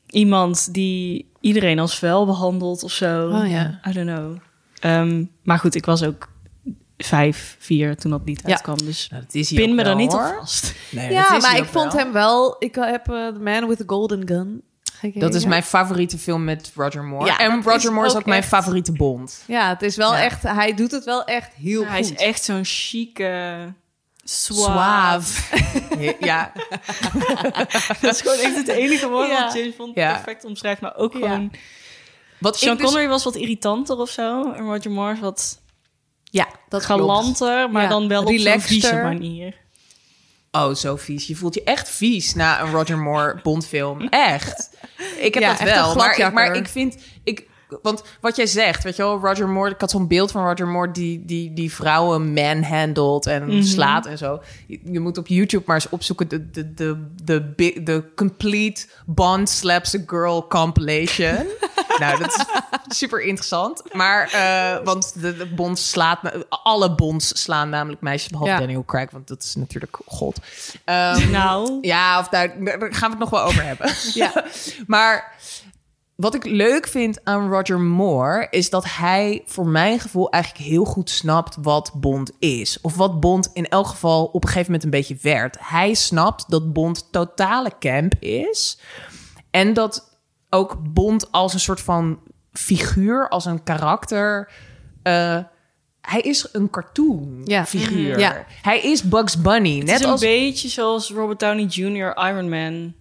iemand 0.07 0.73
die 0.73 1.31
iedereen 1.41 1.79
als 1.79 1.97
vuil 1.99 2.25
behandelt 2.25 2.83
of 2.83 2.91
zo. 2.91 3.29
Oh, 3.29 3.49
ja. 3.49 3.79
I 3.87 3.91
don't 3.91 4.09
know. 4.09 4.37
Ehm, 4.79 5.25
maar 5.43 5.59
goed, 5.59 5.75
ik 5.75 5.85
was 5.85 6.03
ook 6.03 6.27
vijf, 6.97 7.55
vier 7.59 7.97
toen 7.97 8.11
dat 8.11 8.21
lied 8.25 8.41
Ja. 8.45 8.49
uitkwam. 8.53 8.77
Dus 8.77 9.07
Nou, 9.09 9.23
dat 9.23 9.33
is 9.35 9.49
hij 9.49 9.59
pin 9.59 9.75
me 9.75 9.81
er 9.81 9.87
wel, 9.87 9.95
niet 9.95 10.13
op 10.13 10.21
vast. 10.39 10.73
Nee, 10.91 11.11
ja, 11.11 11.27
dat 11.29 11.37
is 11.37 11.43
maar 11.43 11.57
ik 11.57 11.65
vond 11.65 11.93
wel. 11.93 12.01
hem 12.03 12.11
wel... 12.11 12.55
Ik 12.59 12.75
heb 12.75 13.09
eh, 13.11 13.27
The 13.27 13.39
Man 13.41 13.67
with 13.67 13.77
the 13.77 13.83
Golden 13.87 14.27
Gun 14.27 14.61
gekeken. 14.93 15.19
Dat 15.19 15.33
is 15.33 15.45
mijn 15.45 15.63
favoriete 15.63 16.17
film 16.17 16.43
met 16.43 16.71
Roger 16.75 17.03
Moore. 17.03 17.25
Ja, 17.25 17.37
en 17.39 17.61
Roger 17.63 17.75
is 17.75 17.89
Moore 17.89 18.05
is 18.05 18.11
ook 18.13 18.17
ook 18.19 18.25
mijn 18.25 18.39
echt- 18.39 18.47
favoriete 18.47 18.91
Bond. 18.91 19.43
Ja, 19.47 19.69
het 19.69 19.81
is 19.81 19.95
wel 19.95 20.11
Ja. 20.13 20.21
echt... 20.23 20.43
Hij 20.43 20.73
doet 20.73 20.91
het 20.91 21.03
wel 21.03 21.23
echt 21.23 21.53
heel 21.53 21.85
Hij 21.85 21.99
is 21.99 22.07
goed. 22.07 22.17
echt 22.19 22.43
zo'n 22.43 22.63
chique. 22.63 23.73
Suave. 24.27 25.41
ja. 26.19 26.51
Dat 28.01 28.13
is 28.13 28.21
gewoon 28.21 28.37
echt 28.37 28.55
het 28.55 28.67
enige 28.67 29.09
woord 29.09 29.29
Ja. 29.29 29.43
wat 29.45 29.53
James 29.53 29.75
Bond 29.75 29.95
Ja. 29.95 30.13
perfect 30.13 30.43
omschrijft. 30.45 30.81
Maar 30.81 30.95
ook 30.95 31.13
Ja. 31.13 31.19
gewoon... 31.19 31.51
Wat 32.37 32.57
Sean 32.57 32.77
dus- 32.77 32.85
Connery 32.85 33.07
was 33.07 33.23
wat 33.23 33.35
irritanter 33.35 33.97
of 33.97 34.09
zo. 34.09 34.51
En 34.51 34.63
Roger 34.65 34.91
Moore 34.91 35.13
is 35.13 35.19
wat 35.19 35.61
Ja, 36.23 36.47
dat 36.69 36.85
klopt. 36.85 37.01
galanter, 37.01 37.69
maar 37.71 37.83
Ja, 37.83 37.89
dan 37.89 38.07
wel 38.07 38.23
op 38.23 38.37
zo'n 38.37 38.61
vieze 38.61 38.95
manier. 38.95 39.55
Oh, 40.51 40.73
zo 40.73 40.95
vies. 40.95 41.27
Je 41.27 41.35
voelt 41.35 41.53
je 41.53 41.63
echt 41.63 41.89
vies 41.89 42.33
na 42.33 42.61
een 42.61 42.71
Roger 42.71 42.97
Moore 42.97 43.39
Bondfilm. 43.43 44.01
Echt. 44.35 44.69
Ik 45.17 45.33
heb 45.33 45.43
Ja, 45.43 45.49
dat 45.49 45.59
wel. 45.59 45.95
Maar 45.95 46.17
ik, 46.19 46.33
maar 46.33 46.55
ik 46.55 46.67
vind... 46.67 46.97
Ik, 47.23 47.47
want 47.81 48.03
wat 48.21 48.35
jij 48.35 48.45
zegt, 48.45 48.83
weet 48.83 48.95
je 48.95 49.03
wel, 49.03 49.19
Roger 49.19 49.47
Moore... 49.49 49.69
Ik 49.71 49.79
had 49.81 49.91
zo'n 49.91 50.07
beeld 50.07 50.31
van 50.31 50.45
Roger 50.47 50.67
Moore 50.67 50.91
die, 50.91 51.25
die, 51.25 51.53
die 51.53 51.73
vrouwen 51.73 52.33
manhandelt 52.33 53.25
en 53.27 53.45
Mhm. 53.45 53.61
slaat 53.63 54.05
en 54.05 54.17
zo. 54.17 54.41
Je, 54.67 54.79
je 54.91 54.99
moet 54.99 55.17
op 55.17 55.27
YouTube 55.27 55.63
maar 55.65 55.75
eens 55.75 55.89
opzoeken 55.89 56.27
de, 56.27 56.51
de, 56.51 56.73
de, 57.23 57.53
de, 57.83 58.03
complete 58.15 58.85
Bond 59.05 59.49
slaps 59.49 59.95
a 59.95 59.99
girl 60.07 60.47
compilation. 60.47 61.45
nou, 61.99 62.19
dat 62.19 62.45
is 62.87 62.97
super 62.97 63.21
interessant. 63.21 63.93
Maar, 63.93 64.29
eh, 64.31 64.83
want 64.85 65.21
de, 65.21 65.37
de 65.37 65.45
Bond 65.45 65.79
slaat... 65.79 66.19
Alle 66.49 66.95
Bonds 66.95 67.41
slaan 67.41 67.69
namelijk 67.69 68.01
meisjes, 68.01 68.29
behalve 68.29 68.51
Ja. 68.51 68.59
Daniel 68.59 68.83
Craig, 68.85 69.11
want 69.11 69.27
dat 69.27 69.43
is 69.43 69.55
natuurlijk 69.55 69.97
God. 70.05 70.37
Ehm, 70.85 71.31
Nou, 71.31 71.77
ja, 71.81 72.19
of 72.19 72.27
daar, 72.27 72.63
daar 72.63 72.93
gaan 72.93 73.09
we 73.11 73.15
het 73.15 73.19
nog 73.19 73.29
wel 73.29 73.41
over 73.43 73.63
hebben. 73.63 73.91
Ja. 74.13 74.43
maar 74.87 75.33
wat 76.15 76.35
ik 76.35 76.45
leuk 76.45 76.87
vind 76.87 77.19
aan 77.23 77.49
Roger 77.49 77.79
Moore 77.79 78.47
is 78.49 78.69
dat 78.69 78.85
hij 78.85 79.41
voor 79.45 79.67
mijn 79.67 79.99
gevoel 79.99 80.29
eigenlijk 80.29 80.63
heel 80.65 80.85
goed 80.85 81.09
snapt 81.09 81.57
wat 81.61 81.91
Bond 81.95 82.31
is. 82.39 82.81
Of 82.81 82.95
wat 82.95 83.19
Bond 83.19 83.49
in 83.53 83.67
elk 83.67 83.87
geval 83.87 84.25
op 84.25 84.43
een 84.43 84.49
gegeven 84.49 84.65
moment 84.71 84.83
een 84.83 84.89
beetje 84.99 85.17
werd. 85.21 85.57
Hij 85.59 85.93
snapt 85.93 86.49
dat 86.49 86.73
Bond 86.73 87.07
totale 87.11 87.71
camp 87.79 88.13
is. 88.19 88.79
En 89.51 89.73
dat 89.73 90.17
ook 90.49 90.77
Bond 90.93 91.31
als 91.31 91.53
een 91.53 91.59
soort 91.59 91.81
van 91.81 92.19
figuur, 92.51 93.29
als 93.29 93.45
een 93.45 93.63
karakter. 93.63 94.51
eh, 95.03 95.39
hij 96.01 96.19
is 96.21 96.49
een 96.51 96.69
cartoon 96.69 97.41
Ja. 97.43 97.65
figuur. 97.65 98.09
Mhm. 98.11 98.19
Ja. 98.19 98.45
Hij 98.61 98.81
is 98.81 99.03
Bugs 99.03 99.41
Bunny. 99.41 99.77
het 99.77 99.85
net 99.85 99.95
is 99.99 100.05
een 100.05 100.11
als 100.11 100.21
beetje 100.21 100.69
zoals 100.69 101.11
Robert 101.11 101.39
Downey 101.39 101.65
Jr. 101.65 102.15
Iron 102.27 102.49
Man 102.49 102.93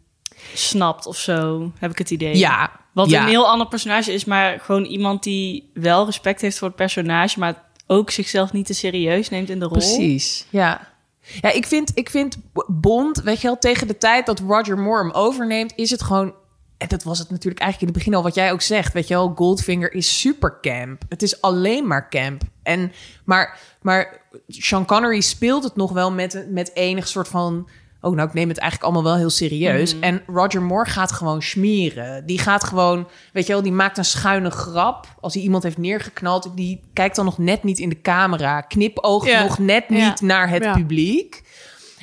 snapt 0.55 1.07
of 1.07 1.17
zo, 1.17 1.73
heb 1.79 1.91
ik 1.91 1.99
het 1.99 2.11
idee. 2.11 2.37
Ja, 2.37 2.71
Wat 2.93 3.11
ja. 3.11 3.23
een 3.23 3.29
heel 3.29 3.49
ander 3.49 3.67
personage 3.67 4.13
is, 4.13 4.25
maar 4.25 4.61
gewoon 4.61 4.85
iemand 4.85 5.23
die 5.23 5.71
wel 5.75 6.05
respect 6.05 6.41
heeft 6.41 6.59
voor 6.59 6.69
het 6.69 6.77
personage, 6.77 7.39
maar 7.39 7.63
ook 7.87 8.11
zichzelf 8.11 8.53
niet 8.53 8.67
te 8.67 8.75
serieus 8.75 9.29
neemt 9.29 9.51
in 9.51 9.59
de 9.59 9.65
rol. 9.65 9.77
Precies, 9.77 10.47
ja. 10.51 10.93
Ja, 11.41 11.53
ik 11.53 11.67
vind, 11.67 11.91
ik 11.95 12.11
vind 12.11 12.37
Bond, 12.67 13.23
weet 13.23 13.41
je 13.41 13.47
wel, 13.47 13.59
tegen 13.59 13.87
de 13.87 13.99
tijd 13.99 14.27
dat 14.27 14.39
Roger 14.39 14.79
Moore 14.79 15.03
hem 15.03 15.13
overneemt, 15.13 15.73
is 15.77 15.91
het 15.91 16.03
gewoon... 16.03 16.35
En 16.79 16.89
dat 16.89 17.03
was 17.03 17.19
het 17.19 17.31
natuurlijk 17.31 17.63
eigenlijk 17.63 17.91
in 17.91 17.99
het 17.99 18.05
begin 18.05 18.19
al 18.19 18.29
wat 18.29 18.35
jij 18.35 18.53
ook 18.53 18.63
zegt. 18.63 18.93
Weet 18.93 19.09
je 19.09 19.15
wel, 19.15 19.33
Goldfinger 19.35 19.93
is 19.93 20.21
super 20.21 20.59
camp. 20.61 21.03
Het 21.09 21.23
is 21.23 21.41
alleen 21.41 21.87
maar 21.87 22.09
camp. 22.09 22.43
En, 22.63 22.93
maar, 23.25 23.59
maar 23.83 24.21
Sean 24.49 24.85
Connery 24.85 25.21
speelt 25.21 25.65
het 25.65 25.77
nog 25.77 25.93
wel 25.93 26.13
met, 26.13 26.47
met 26.51 26.75
enig 26.75 27.09
soort 27.09 27.29
van 27.29 27.69
oh, 28.05 28.15
nou, 28.15 28.29
ik 28.29 28.35
neem 28.35 28.49
het 28.49 28.59
eigenlijk 28.59 28.93
allemaal 28.93 29.11
wel 29.13 29.21
heel 29.21 29.31
serieus. 29.31 29.99
En 30.01 30.23
Roger 30.27 30.63
Moore 30.63 30.91
gaat 30.91 31.13
gewoon 31.13 31.43
smeren. 31.43 32.27
Die 32.27 32.39
gaat 32.39 32.65
gewoon, 32.65 33.09
weet 33.33 33.47
je 33.47 33.53
wel, 33.53 33.63
die 33.63 33.73
maakt 33.73 33.99
een 33.99 34.05
schuine 34.05 34.51
grap. 34.51 35.07
Als 35.21 35.35
hij 35.35 35.43
iemand 35.43 35.63
heeft 35.63 35.79
neergeknald, 35.79 36.51
die 36.55 36.81
kijkt 36.93 37.17
dan 37.17 37.25
nog 37.25 37.39
net 37.39 37.63
niet 37.63 37.79
in 37.79 37.89
de 37.89 38.01
camera. 38.01 38.61
Knipoogt 38.61 39.27
Ja. 39.29 39.43
nog 39.43 39.59
net 39.59 39.89
niet 39.89 40.21
naar 40.21 40.49
het 40.49 40.73
publiek. 40.73 41.43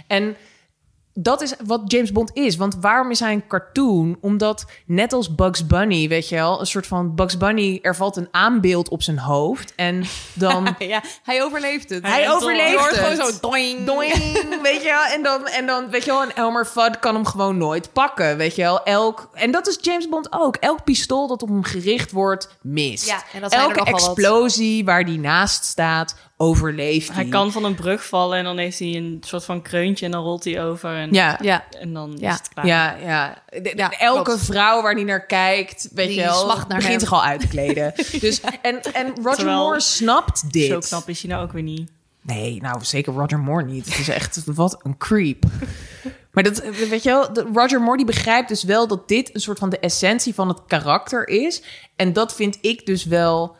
En 0.08 0.36
dat 1.22 1.42
is 1.42 1.54
wat 1.66 1.82
James 1.86 2.12
Bond 2.12 2.32
is. 2.34 2.56
Want 2.56 2.76
waarom 2.82 3.12
is 3.12 3.20
hij 3.20 3.34
een 3.34 3.48
cartoon? 3.48 4.18
Omdat 4.22 4.66
net 4.86 5.14
als 5.14 5.36
Bugs 5.36 5.68
Bunny, 5.68 6.08
weet 6.08 6.30
je 6.30 6.36
wel, 6.36 6.60
een 6.60 6.66
soort 6.66 6.88
van 6.88 7.16
Bugs 7.16 7.38
Bunny, 7.38 7.80
er 7.82 7.96
valt 7.96 8.16
een 8.16 8.28
aanbeeld 8.32 8.90
op 8.90 9.04
zijn 9.04 9.20
hoofd. 9.20 9.74
En 9.76 10.04
dan 10.34 10.76
ja, 10.80 11.02
hij 11.24 11.44
overleeft 11.44 11.90
het. 11.90 12.08
hij 12.08 12.32
overleeft 12.32 12.90
het. 12.90 12.98
gewoon 12.98 13.16
zo 13.16 13.40
doing. 13.42 13.86
Doing, 13.86 14.14
weet 14.62 14.82
je 14.82 14.90
wel. 14.90 15.04
En 15.04 15.24
dan, 15.24 15.48
en 15.48 15.66
dan, 15.66 15.90
weet 15.90 16.06
je 16.06 16.12
wel, 16.12 16.24
en 16.24 16.36
Elmer 16.36 16.66
Fudd 16.66 17.00
kan 17.00 17.16
hem 17.16 17.26
gewoon 17.26 17.58
nooit 17.58 17.94
pakken, 17.94 18.38
weet 18.38 18.56
je 18.56 18.62
wel. 18.62 18.84
Elk, 18.84 19.30
en 19.34 19.52
dat 19.52 19.68
is 19.68 19.78
James 19.82 20.10
Bond 20.10 20.28
ook. 20.32 20.56
Elk 20.56 20.84
pistool 20.84 21.28
dat 21.28 21.42
op 21.42 21.50
hem 21.50 21.64
gericht 21.64 22.12
wordt, 22.12 22.58
mist. 22.62 23.08
Ja, 23.08 23.24
en 23.34 23.42
dat 23.42 23.54
Elke 23.54 23.84
explosie 23.84 24.86
waar 24.86 25.06
die 25.06 25.20
naast 25.20 25.66
staat, 25.66 26.16
overleeft 26.42 27.12
Hij 27.14 27.26
kan 27.26 27.52
van 27.52 27.64
een 27.66 27.76
brug 27.76 28.06
vallen 28.08 28.38
en 28.38 28.44
dan 28.44 28.58
heeft 28.58 28.80
hij 28.80 28.96
een 28.96 29.18
soort 29.26 29.46
van 29.46 29.62
kreuntje 29.62 30.06
en 30.06 30.12
dan 30.12 30.24
rolt 30.24 30.44
hij 30.44 30.64
over. 30.64 30.96
En, 30.96 31.14
Ja, 31.14 31.40
Ja, 31.42 31.64
en 31.80 31.94
dan 31.94 32.16
Ja. 32.20 32.30
is 32.32 32.38
het 32.38 32.50
klaar. 32.54 32.66
Ja, 32.66 32.96
ja. 33.04 33.44
De- 33.50 33.62
de- 33.62 33.74
Ja, 33.76 33.92
elke 33.92 34.24
klopt. 34.24 34.46
vrouw 34.46 34.82
waar 34.82 34.96
die 34.96 35.06
naar 35.06 35.26
kijkt, 35.26 35.90
weet 35.94 36.08
Die 36.08 36.16
je 36.20 36.24
wel, 36.24 36.48
begint 36.68 36.84
hem. 36.88 37.00
zich 37.00 37.14
al 37.14 37.24
uit 37.24 37.40
te 37.40 37.48
kleden. 37.48 37.94
dus, 38.20 38.42
en, 38.62 38.82
en 38.94 39.06
Roger 39.16 39.36
Terwijl- 39.36 39.58
Moore 39.58 39.80
snapt 39.82 40.54
dit. 40.54 40.68
Zo 40.68 40.80
knap 40.80 41.10
is 41.10 41.22
hij 41.22 41.32
nou 41.32 41.44
ook 41.44 41.52
weer 41.52 41.64
niet. 41.64 41.92
Nee, 42.22 42.62
nou 42.62 42.84
zeker 42.84 43.14
Roger 43.14 43.40
Moore 43.40 43.66
niet. 43.66 43.86
Het 43.86 43.98
is 44.00 44.10
echt, 44.10 44.42
wat 44.56 44.80
een 44.84 44.98
creep. 44.98 45.44
Maar 46.32 46.44
dat, 46.44 46.64
weet 46.90 47.04
je 47.04 47.10
wel, 47.10 47.34
de- 47.34 47.50
Roger 47.54 47.82
Moore 47.82 47.98
die 47.98 48.06
begrijpt 48.06 48.50
dus 48.50 48.64
wel 48.64 48.88
dat 48.88 49.08
dit 49.08 49.36
een 49.36 49.42
soort 49.42 49.60
van 49.60 49.70
de 49.70 49.80
essentie 49.80 50.34
van 50.34 50.48
het 50.48 50.60
karakter 50.68 51.28
is. 51.28 51.62
En 51.96 52.14
dat 52.14 52.36
vind 52.36 52.58
ik 52.62 52.86
dus 52.86 53.06
wel 53.06 53.56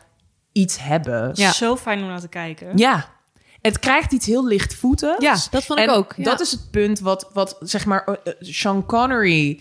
iets 0.52 0.78
hebben. 0.80 1.30
Ja. 1.34 1.52
Zo 1.52 1.76
fijn 1.76 2.00
om 2.02 2.06
naar 2.06 2.20
te 2.20 2.28
kijken. 2.28 2.76
Ja. 2.78 3.08
Het 3.60 3.78
krijgt 3.78 4.12
iets 4.12 4.26
heel 4.26 4.46
lichtvoetigs. 4.46 5.22
Ja, 5.24 5.36
dat 5.50 5.64
vond 5.64 5.78
ik 5.78 5.88
En 5.88 5.94
ook, 5.94 6.12
ja. 6.16 6.24
Dat 6.24 6.40
is 6.40 6.50
het 6.50 6.70
punt 6.70 7.00
wat, 7.00 7.30
wat 7.32 7.56
zeg 7.60 7.84
maar, 7.86 8.04
eh, 8.04 8.14
eh, 8.24 8.32
Sean 8.40 8.86
Connery 8.86 9.60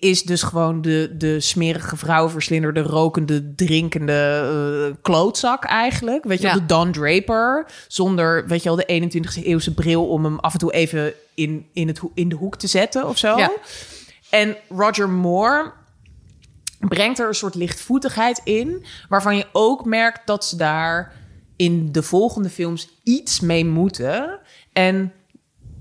is 0.00 0.22
dus 0.22 0.42
gewoon 0.42 0.82
de, 0.82 1.14
de 1.16 1.40
smerige 1.40 1.96
vrouwenverslinder, 1.96 2.74
de 2.74 2.82
rokende, 2.82 3.54
drinkende 3.54 4.48
eh, 4.88 4.96
klootzak 5.02 5.64
eigenlijk. 5.64 6.24
Weet 6.24 6.38
je 6.38 6.44
wel, 6.44 6.54
Ja. 6.54 6.60
de 6.60 6.66
Don 6.66 6.92
Draper. 6.92 7.66
Zonder, 7.88 8.46
weet 8.46 8.62
je 8.62 8.68
wel, 8.68 8.76
de 8.86 8.86
21ste 8.86 9.42
eeuwse 9.44 9.74
bril 9.74 10.08
om 10.08 10.24
hem 10.24 10.38
af 10.38 10.52
en 10.52 10.58
toe 10.58 10.72
even 10.72 11.12
in, 11.34 11.66
in, 11.72 11.88
het, 11.88 12.00
in 12.14 12.28
de 12.28 12.36
hoek 12.36 12.56
te 12.56 12.66
zetten 12.66 13.06
of 13.08 13.18
zo. 13.18 13.36
Ja. 13.36 13.50
En 14.30 14.56
Roger 14.68 15.08
Moore 15.08 15.72
brengt 16.78 17.18
er 17.18 17.28
een 17.28 17.34
soort 17.34 17.54
lichtvoetigheid 17.54 18.40
in, 18.44 18.84
waarvan 19.08 19.36
je 19.36 19.46
ook 19.52 19.84
merkt 19.84 20.26
dat 20.26 20.44
ze 20.44 20.56
daar 20.56 21.12
in 21.56 21.92
de 21.92 22.02
volgende 22.02 22.48
films 22.48 22.88
iets 23.02 23.40
mee 23.40 23.64
moeten. 23.64 24.38
En 24.72 25.12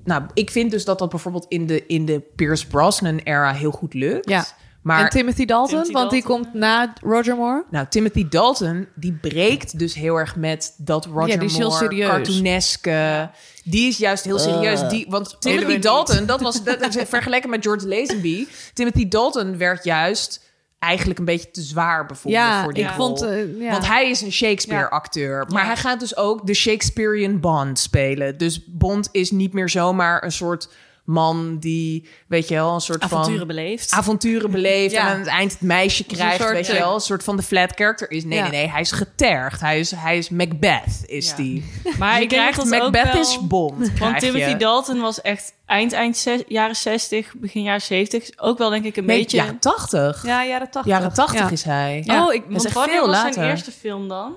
nou, 0.03 0.23
ik 0.33 0.51
vind 0.51 0.71
dus 0.71 0.85
dat 0.85 0.99
dat 0.99 1.09
bijvoorbeeld 1.09 1.45
in 1.47 1.67
de, 1.67 1.85
in 1.85 2.05
de 2.05 2.19
Pierce 2.35 2.67
Brosnan-era 2.67 3.53
heel 3.53 3.71
goed 3.71 3.93
lukt. 3.93 4.29
Ja. 4.29 4.45
Maar 4.81 5.03
en 5.03 5.09
Timothy 5.09 5.45
Dalton, 5.45 5.69
Timothy 5.69 5.91
want 5.91 6.11
die 6.11 6.23
komt 6.23 6.53
na 6.53 6.93
Roger 7.01 7.35
Moore. 7.35 7.63
nou, 7.69 7.85
Timothy 7.89 8.27
Dalton, 8.29 8.87
die 8.95 9.13
breekt 9.13 9.79
dus 9.79 9.93
heel 9.93 10.15
erg 10.15 10.35
met 10.35 10.73
dat 10.77 11.05
Roger 11.05 11.27
Ja, 11.27 11.37
die 11.37 11.47
is 11.49 11.57
heel 11.57 11.69
Moore 11.69 11.83
serieus. 11.83 12.09
cartooneske. 12.09 13.29
Die 13.63 13.87
is 13.87 13.97
juist 13.97 14.23
heel 14.23 14.39
serieus. 14.39 14.89
Die, 14.89 15.05
want 15.09 15.35
Deden 15.39 15.59
Timothy. 15.59 15.79
Dalton, 15.81 16.25
dat 16.25 16.41
was 16.41 16.63
dat, 16.63 16.95
vergeleken 17.07 17.49
met 17.49 17.63
George 17.63 17.87
Lazenby. 17.87 18.47
Timothy 18.73 19.07
Dalton 19.07 19.57
werd 19.57 19.83
juist 19.83 20.46
eigenlijk 20.79 21.19
een 21.19 21.25
beetje 21.25 21.51
te 21.51 21.61
zwaar 21.61 22.05
bevonden 22.05 22.39
Ja, 22.41 22.63
voor 22.63 22.73
die 22.73 22.83
ik 22.83 22.89
rol. 22.89 22.95
vond... 23.17 23.21
eh, 23.21 23.59
ja. 23.59 23.71
Want 23.71 23.87
hij 23.87 24.09
is 24.09 24.21
een 24.21 24.31
Shakespeare-acteur. 24.31 25.45
Maar 25.49 25.61
Ja. 25.61 25.67
hij 25.67 25.77
gaat 25.77 25.99
dus 25.99 26.17
ook 26.17 26.47
de 26.47 26.53
Shakespearean 26.53 27.39
Bond 27.39 27.79
spelen. 27.79 28.37
Dus 28.37 28.65
Bond 28.65 29.09
is 29.11 29.31
niet 29.31 29.53
meer 29.53 29.69
zomaar 29.69 30.23
een 30.23 30.31
soort 30.31 30.69
man 31.07 31.57
die, 31.59 32.07
weet 32.27 32.47
je 32.47 32.53
wel, 32.55 32.73
een 32.73 32.81
soort 32.81 33.03
Avonturen 33.03 33.37
van 33.39 33.47
avonturen 33.89 34.51
beleeft 34.51 34.91
Ja. 34.93 34.99
en 35.01 35.07
aan 35.13 35.19
het 35.19 35.27
eind 35.27 35.51
het 35.51 35.61
meisje 35.61 36.03
krijgt, 36.03 36.37
soort, 36.41 36.51
weet 36.51 36.65
je 36.67 36.73
eh, 36.73 36.79
wel, 36.79 36.93
een 36.93 36.99
soort 36.99 37.23
van 37.23 37.35
de 37.35 37.43
flat 37.43 37.71
character 37.75 38.11
is. 38.11 38.23
Nee, 38.23 38.37
Ja. 38.37 38.41
nee, 38.47 38.51
nee, 38.51 38.69
hij 38.69 38.81
is 38.81 38.91
getergd. 38.91 39.61
Hij 39.61 39.79
is, 39.79 39.91
hij 39.91 40.17
is 40.17 40.29
Macbeth, 40.29 41.03
is 41.05 41.29
Ja. 41.29 41.35
die. 41.35 41.65
maar 41.99 42.17
denk 42.17 42.29
krijgt 42.29 42.65
Macbeth 42.65 43.13
wel- 43.13 43.21
is 43.21 43.47
Bond. 43.47 43.99
Want 43.99 44.19
Timothy 44.19 44.49
je. 44.49 44.57
Dalton 44.57 44.99
was 44.99 45.21
echt 45.21 45.53
eind, 45.65 45.91
eind 45.93 46.17
zes- 46.17 46.43
jaren 46.47 46.75
60, 46.75 47.33
begin 47.35 47.63
jaren 47.63 47.81
70. 47.81 48.29
Ook 48.37 48.57
wel 48.57 48.69
denk 48.69 48.85
ik 48.85 48.97
een 48.97 49.05
Nee, 49.05 49.17
beetje... 49.19 49.37
jaren 49.37 49.59
80. 49.59 50.25
Ja, 50.25 50.45
jaren 50.45 50.69
80. 50.71 50.91
Jaren 50.93 51.13
80 51.13 51.39
Ja. 51.39 51.49
is 51.49 51.63
hij. 51.63 52.01
Ja. 52.05 52.25
Oh, 52.25 52.33
ik, 52.33 52.41
Dat 52.41 52.49
is 52.49 52.63
want 52.63 52.75
echt 52.75 52.89
veel 52.89 53.05
was 53.05 53.15
later. 53.15 53.33
zijn 53.33 53.49
eerste 53.49 53.71
film 53.71 54.07
dan? 54.07 54.33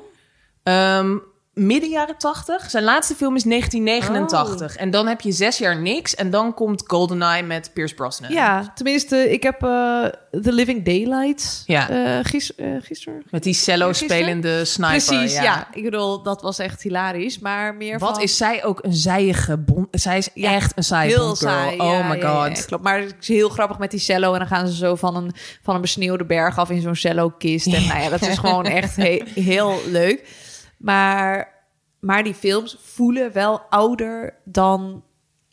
Ehm, 0.62 1.16
midden 1.66 1.90
jaren 1.90 2.16
80. 2.18 2.70
Zijn 2.70 2.84
laatste 2.84 3.14
film 3.14 3.36
is 3.36 3.42
1989. 3.42 4.76
Oh. 4.76 4.82
En 4.82 4.90
dan 4.90 5.06
heb 5.06 5.20
je 5.20 5.32
zes 5.32 5.58
jaar 5.58 5.80
niks. 5.80 6.14
En 6.14 6.30
dan 6.30 6.54
komt 6.54 6.82
GoldenEye 6.86 7.42
met 7.42 7.70
Pierce 7.72 7.94
Brosnan. 7.94 8.32
Ja, 8.32 8.72
tenminste, 8.74 9.30
ik 9.32 9.42
heb 9.42 9.62
eh 9.62 9.68
The 10.42 10.52
Living 10.52 10.84
Daylights 10.84 11.62
Ja. 11.66 11.88
eh, 11.90 12.18
gis, 12.22 12.54
eh, 12.54 12.66
gisteren. 12.82 13.22
Met 13.30 13.42
die 13.42 13.54
cello-spelende 13.54 14.64
sniper. 14.64 15.04
Precies, 15.16 15.32
ja. 15.40 15.68
Ik 15.72 15.82
bedoel, 15.84 16.22
dat 16.22 16.42
was 16.42 16.58
echt 16.58 16.82
hilarisch, 16.82 17.38
maar 17.38 17.74
meer 17.74 17.98
Wat 17.98 18.14
van... 18.14 18.22
is 18.22 18.36
zij 18.36 18.64
ook 18.64 18.78
een 18.84 18.94
zijige 18.94 19.56
bond. 19.56 19.88
Zij 19.90 20.18
is 20.18 20.28
Ja, 20.34 20.52
echt 20.54 20.72
een 20.76 20.84
saaie 20.84 21.08
heel 21.10 21.36
saai. 21.36 21.78
Oh 21.80 22.08
my 22.10 22.20
god. 22.22 22.64
klopt. 22.64 22.82
Maar 22.82 23.00
het 23.00 23.14
is 23.20 23.28
heel 23.28 23.48
grappig 23.48 23.78
met 23.78 23.90
die 23.90 24.00
cello. 24.00 24.32
En 24.32 24.38
dan 24.38 24.48
gaan 24.48 24.66
ze 24.68 24.74
zo 24.76 24.94
van 24.94 25.16
een, 25.16 25.32
van 25.62 25.74
een 25.74 25.80
besneeuwde 25.80 26.24
berg 26.24 26.58
af 26.58 26.70
in 26.70 26.80
zo'n 26.80 26.94
cello-kist. 26.94 27.66
En 27.66 27.86
nou 27.86 28.00
ja, 28.00 28.08
dat 28.08 28.22
is 28.22 28.38
gewoon 28.38 28.64
echt 28.66 28.96
he- 28.96 29.22
heel 29.34 29.80
leuk. 29.86 30.24
Maar, 30.80 31.54
maar 32.00 32.22
die 32.22 32.34
films 32.34 32.76
voelen 32.80 33.32
wel 33.32 33.60
ouder 33.60 34.34
dan 34.44 35.02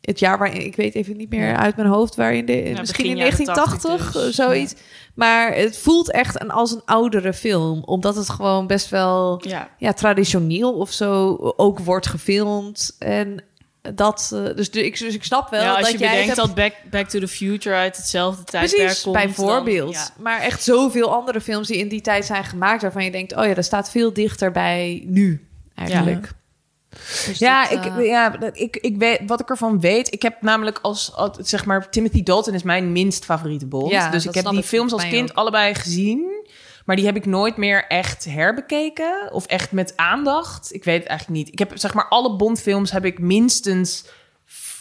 het 0.02 0.20
jaar 0.20 0.38
waarin... 0.38 0.66
Ik 0.66 0.76
weet 0.76 0.96
even 0.96 1.18
niet 1.18 1.30
meer 1.30 1.56
uit 1.56 1.76
mijn 1.76 1.88
hoofd 1.88 2.16
waarin... 2.16 2.46
De, 2.46 2.74
misschien 2.80 3.06
in 3.06 3.18
jaren 3.18 3.46
1980, 3.46 4.12
80 4.12 4.22
dus. 4.24 4.36
zoiets. 4.36 4.76
Maar 5.16 5.56
het 5.56 5.78
voelt 5.78 6.12
echt 6.12 6.42
een, 6.42 6.52
als 6.52 6.72
een 6.72 6.82
oudere 6.86 7.34
film. 7.34 7.84
Omdat 7.84 8.16
het 8.16 8.30
gewoon 8.30 8.68
best 8.68 8.90
wel 8.90 9.42
Ja. 9.48 9.70
ja, 9.78 9.94
traditioneel 9.94 10.74
of 10.74 10.92
zo 10.92 11.36
ook 11.56 11.80
wordt 11.80 12.08
gefilmd. 12.08 12.96
En 13.00 13.44
dat, 13.96 14.32
eh, 14.34 14.56
dus, 14.56 14.70
ik, 14.70 15.00
dus 15.00 15.14
ik 15.14 15.24
snap 15.24 15.50
wel 15.50 15.62
ja, 15.64 15.70
als 15.74 15.82
dat 15.82 15.92
je 15.92 15.98
jij 15.98 16.10
bedenkt 16.10 16.36
hebt- 16.36 16.48
dat 16.48 16.56
Back, 16.56 16.74
Back 16.90 17.10
to 17.10 17.20
the 17.20 17.28
Future 17.28 17.76
uit 17.76 17.98
hetzelfde 17.98 18.44
tijdperk 18.44 18.82
Precies, 18.82 19.02
komt. 19.04 19.16
bijvoorbeeld. 19.16 19.94
dan- 19.94 20.02
ja. 20.04 20.22
Maar 20.24 20.40
echt 20.42 20.64
zoveel 20.64 21.14
andere 21.14 21.42
films 21.42 21.68
die 21.68 21.78
in 21.78 21.88
die 21.88 22.02
tijd 22.02 22.26
zijn 22.26 22.44
gemaakt... 22.44 22.82
waarvan 22.82 23.04
je 23.04 23.12
denkt, 23.12 23.36
oh 23.36 23.46
ja, 23.46 23.54
dat 23.54 23.66
staat 23.66 23.92
veel 23.92 24.14
dichter 24.14 24.52
bij 24.52 25.04
nu, 25.06 25.48
eigenlijk. 25.76 26.32
Dus 27.26 27.38
Ja, 27.40 27.68
dat, 27.70 27.86
ik, 27.86 27.92
eh, 27.98 28.06
ja 28.06 28.40
ik, 28.54 28.78
ik 28.78 28.98
weet, 28.98 29.20
wat 29.28 29.40
ik 29.40 29.50
ervan 29.50 29.80
weet... 29.80 30.14
Ik 30.14 30.22
heb 30.22 30.42
namelijk 30.42 30.80
als, 30.82 31.14
als... 31.16 31.38
Zeg 31.42 31.66
maar, 31.66 31.90
Timothy 31.90 32.24
Dalton 32.24 32.54
is 32.54 32.64
mijn 32.64 32.92
minst 32.92 33.26
favoriete 33.26 33.66
Bond. 33.66 33.92
Ja, 33.92 34.10
dus 34.10 34.26
ik 34.26 34.34
heb 34.34 34.50
die 34.50 34.64
films 34.64 34.94
als 34.94 35.08
kind 35.08 35.36
allebei 35.36 35.74
gezien... 35.76 36.46
Maar 36.88 36.96
die 36.96 37.06
heb 37.06 37.16
ik 37.16 37.26
nooit 37.26 37.58
meer 37.58 37.86
echt 37.88 38.26
herbekeken. 38.26 39.30
Of 39.32 39.46
echt 39.46 39.72
met 39.72 39.94
aandacht. 39.96 40.74
Ik 40.74 40.84
weet 40.84 41.00
het 41.00 41.08
eigenlijk 41.08 41.40
niet. 41.40 41.52
Ik 41.54 41.60
heb 41.60 41.72
zeg 41.74 41.94
maar 41.94 42.08
alle 42.08 42.36
Bondfilms 42.36 42.92
heb 42.92 43.06
ik 43.06 43.20
minstens 43.20 44.06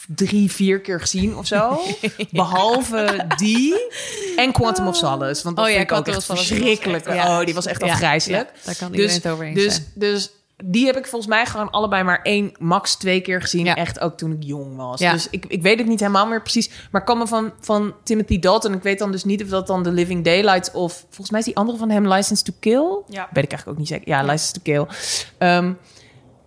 drie, 0.07 0.51
vier 0.51 0.81
keer 0.81 0.99
gezien 0.99 1.35
of 1.37 1.47
zo. 1.47 1.79
Behalve 2.31 3.25
die 3.35 3.87
en 4.35 4.51
Quantum 4.51 4.87
of 4.87 4.95
Solace. 4.95 5.43
Want 5.43 5.55
dat 5.55 5.65
Oh 5.65 5.71
ja, 5.71 5.77
vind 5.77 5.91
ik 5.91 5.97
ook 5.97 6.03
Quantum 6.03 6.13
echt 6.13 6.25
verschrikkelijk. 6.47 7.05
echt- 7.05 7.15
ja. 7.15 7.39
Oh, 7.39 7.45
die 7.45 7.53
was 7.53 7.65
echt 7.65 7.83
afgrijzelijk. 7.83 8.49
daar 8.63 8.75
kan 8.75 8.87
iedereen 8.91 9.07
dus, 9.13 9.23
het 9.23 9.27
over 9.33 9.45
eens 9.45 9.55
dus, 9.63 9.73
zijn. 9.75 9.91
dus 9.95 10.29
die 10.63 10.85
heb 10.85 10.97
ik 10.97 11.07
volgens 11.07 11.31
mij 11.31 11.45
gewoon 11.45 11.69
allebei 11.69 12.03
maar 12.03 12.21
één, 12.21 12.51
max 12.59 12.95
twee 12.95 13.21
keer 13.21 13.41
gezien. 13.41 13.65
Ja. 13.65 13.75
Echt 13.75 13.99
ook 13.99 14.17
toen 14.17 14.31
ik 14.31 14.43
jong 14.43 14.75
was. 14.75 14.99
Ja. 14.99 15.11
Dus 15.11 15.29
ik, 15.29 15.45
ik 15.45 15.61
weet 15.61 15.77
het 15.77 15.87
niet 15.87 15.99
helemaal 15.99 16.27
meer 16.27 16.41
precies. 16.41 16.69
Maar 16.91 17.01
ik 17.01 17.07
kan 17.07 17.17
me 17.17 17.27
van, 17.27 17.53
van 17.59 17.93
Timothy 18.03 18.39
Dalton... 18.39 18.73
ik 18.73 18.83
weet 18.83 18.99
dan 18.99 19.11
dus 19.11 19.23
niet 19.23 19.43
of 19.43 19.49
dat 19.49 19.67
dan 19.67 19.83
The 19.83 19.91
Living 19.91 20.23
Daylights... 20.23 20.71
of 20.71 20.93
volgens 20.99 21.29
mij 21.29 21.39
is 21.39 21.45
die 21.45 21.55
andere 21.55 21.77
van 21.77 21.89
hem 21.89 22.07
License 22.07 22.43
to 22.43 22.53
Kill. 22.59 23.01
Ja. 23.07 23.27
Weet 23.31 23.43
ik 23.43 23.51
eigenlijk 23.51 23.67
ook 23.67 23.77
niet 23.77 23.87
zeker. 23.87 24.07
Ja, 24.07 24.21
License 24.21 24.53
to 24.53 24.59
Kill. 24.63 24.85
Ehm, 25.37 25.73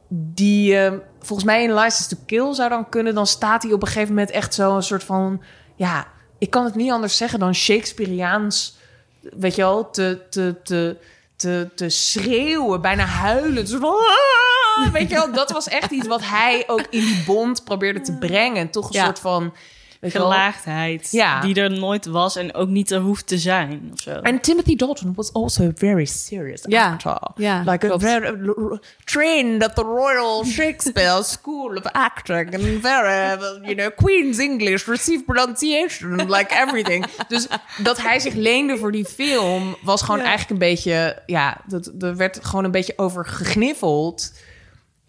die 0.09 0.77
ehm, 0.77 0.99
volgens 1.19 1.47
mij 1.47 1.63
in 1.63 1.75
License 1.75 2.09
to 2.09 2.23
Kill 2.27 2.55
zou 2.55 2.69
dan 2.69 2.89
kunnen... 2.89 3.15
dan 3.15 3.27
staat 3.27 3.63
hij 3.63 3.73
op 3.73 3.83
een 3.83 3.89
gegeven 3.89 4.15
moment 4.15 4.31
echt 4.31 4.55
zo 4.55 4.77
een 4.77 4.83
soort 4.83 5.05
van... 5.05 5.43
ja, 5.77 6.07
ik 6.39 6.51
kan 6.51 6.65
het 6.65 6.75
niet 6.75 6.91
anders 6.91 7.17
zeggen 7.17 7.39
dan 7.39 7.55
Shakespeareaans... 7.55 8.77
weet 9.21 9.55
je 9.55 9.63
wel, 9.63 9.91
te... 9.91 10.21
te, 10.31 10.57
te 10.63 10.97
te, 11.41 11.69
te 11.75 11.89
schreeuwen, 11.89 12.81
bijna 12.81 13.05
huilen. 13.05 13.67
Zo 13.67 13.79
van, 13.79 13.95
"Ah!" 13.95 14.93
weet 14.93 15.09
je 15.09 15.15
wel, 15.15 15.33
dat 15.33 15.51
was 15.51 15.69
echt 15.69 15.91
iets 15.91 16.07
wat 16.07 16.21
hij 16.25 16.65
ook 16.67 16.87
in 16.91 17.01
die 17.05 17.23
bond 17.27 17.65
probeerde 17.65 18.01
te 18.01 18.13
brengen. 18.19 18.71
Toch 18.71 18.87
een 18.87 18.93
Ja. 18.99 19.05
soort 19.05 19.19
van? 19.19 19.55
Gelaagdheid 20.01 21.09
Ja. 21.11 21.41
die 21.41 21.55
er 21.55 21.71
nooit 21.71 22.07
was 22.07 22.37
en 22.37 22.55
ook 22.55 22.69
niet 22.69 22.91
er 22.91 23.01
hoeft 23.01 23.27
te 23.27 23.39
zijn. 23.39 23.91
Of 23.93 24.01
zo. 24.01 24.11
And 24.23 24.43
Timothy 24.43 24.77
Dalton 24.77 25.13
was 25.15 25.33
also 25.33 25.71
very 25.75 26.05
serious 26.05 26.61
Ja. 26.67 26.91
actor. 26.93 27.19
Ja, 27.35 27.63
like 27.67 27.93
a 27.93 27.99
very 27.99 28.79
trained 29.05 29.63
at 29.65 29.75
the 29.75 29.83
Royal 29.83 30.45
Shakespeare 30.45 31.23
School 31.37 31.77
of 31.77 31.85
Acting 31.85 32.55
and 32.55 32.63
very, 32.81 33.39
you 33.63 33.75
know, 33.75 33.91
Queen's 33.97 34.39
English, 34.39 34.87
received 34.87 35.25
pronunciation, 35.25 36.31
like 36.31 36.55
everything. 36.55 37.07
dus 37.29 37.47
dat 37.83 38.03
hij 38.03 38.19
zich 38.19 38.35
leende 38.35 38.77
voor 38.79 38.93
die 38.93 39.05
film 39.05 39.77
was 39.83 40.03
gewoon 40.03 40.21
eigenlijk 40.21 40.51
een 40.51 40.59
beetje, 40.69 41.23
ja, 41.27 41.61
dat 41.67 41.91
er 42.01 42.17
werd 42.17 42.39
gewoon 42.43 42.65
een 42.65 42.71
beetje 42.71 42.93
over 42.97 43.27
gegniffeld. 43.27 44.33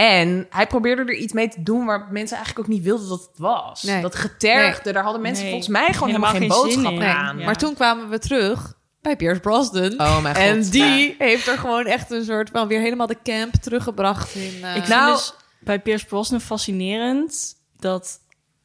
En 0.02 0.48
hij 0.50 0.68
probeerde 0.68 1.02
er 1.02 1.14
iets 1.16 1.34
mee 1.34 1.48
te 1.50 1.64
doen 1.64 1.86
waar 1.86 2.08
mensen 2.12 2.38
eigenlijk 2.38 2.68
ook 2.68 2.74
niet 2.76 2.84
wilden 2.84 3.10
dat 3.10 3.20
het 3.20 3.38
was. 3.38 3.84
Nee. 3.84 4.02
Dat 4.02 4.16
getergde, 4.16 4.92
daar 4.92 5.04
hadden 5.04 5.22
mensen 5.22 5.44
Nee. 5.44 5.52
volgens 5.54 5.72
mij 5.72 5.94
gewoon 5.94 6.08
helemaal, 6.10 6.32
Helemaal 6.34 6.58
geen 6.60 6.66
geen 6.66 6.72
zin 6.74 6.84
boodschap 6.84 7.10
in. 7.10 7.16
aan. 7.18 7.38
Ja. 7.38 7.46
Maar 7.46 7.56
toen 7.58 7.74
kwamen 7.74 8.10
we 8.10 8.20
terug 8.20 8.74
bij 9.02 9.16
Pierce 9.16 9.40
Brosnan. 9.42 9.92
Oh 10.02 10.22
mijn 10.22 10.36
god. 10.36 10.44
en 10.44 10.62
die 10.70 11.08
Ja. 11.10 11.14
heeft 11.18 11.48
er 11.48 11.58
gewoon 11.58 11.86
echt 11.86 12.12
een 12.12 12.24
soort 12.24 12.50
van 12.54 12.68
weer 12.68 12.80
helemaal 12.80 13.08
de 13.08 13.18
camp 13.24 13.54
teruggebracht 13.54 14.36
in. 14.36 14.42
eh, 14.42 14.70
Ik 14.70 14.74
vind 14.76 14.88
Nou- 14.88 15.12
dus 15.12 15.34
bij 15.60 15.80
Pierce 15.80 16.06
Brosnan 16.06 16.42
fascinerend 16.42 17.56
dat 17.80 18.20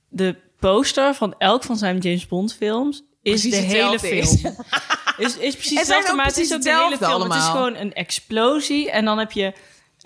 de 0.08 0.36
poster 0.60 1.14
van 1.14 1.34
elk 1.38 1.64
van 1.64 1.76
zijn 1.76 1.98
James 1.98 2.26
Bond 2.26 2.54
films 2.54 2.96
is 3.22 3.40
Precies 3.40 3.50
de 3.50 3.56
hele 3.76 3.98
film. 3.98 4.12
is. 4.18 4.42
Is, 5.18 5.36
is 5.36 5.54
precies 5.54 5.78
hetzelfde, 5.78 6.14
maar 6.14 6.26
het 6.26 6.36
is 6.38 6.54
ook 6.54 6.62
de 6.62 6.70
hele 6.70 6.96
film. 6.96 7.22
Het 7.22 7.34
is 7.34 7.46
gewoon 7.48 7.74
een 7.76 7.92
explosie 7.92 8.90
en 8.90 9.04
dan 9.04 9.18
heb 9.18 9.32
je 9.32 9.52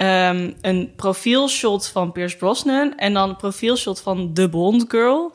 ehm, 0.01 0.53
een 0.61 0.93
profielshot 0.97 1.89
van 1.89 2.13
Pierce 2.13 2.37
Brosnan 2.37 2.97
en 2.97 3.15
dan 3.15 3.29
een 3.29 3.37
profielshot 3.37 4.01
van 4.01 4.35
de 4.35 4.49
Bond 4.49 4.85
girl 4.89 5.33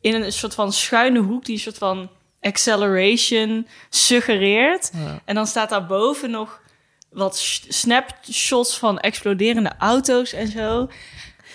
in 0.00 0.14
een 0.14 0.32
soort 0.32 0.54
van 0.54 0.72
schuine 0.72 1.18
hoek 1.20 1.44
die 1.44 1.54
een 1.54 1.60
soort 1.60 1.78
van 1.78 2.08
acceleration 2.40 3.66
suggereert. 3.90 4.90
En 5.24 5.34
dan 5.34 5.46
staat 5.46 5.68
daarboven 5.70 6.30
nog 6.30 6.60
wat 7.10 7.38
sh- 7.38 7.60
snapshots 7.68 8.78
van 8.78 8.98
exploderende 8.98 9.72
auto's 9.78 10.32
en 10.32 10.48
zo. 10.48 10.88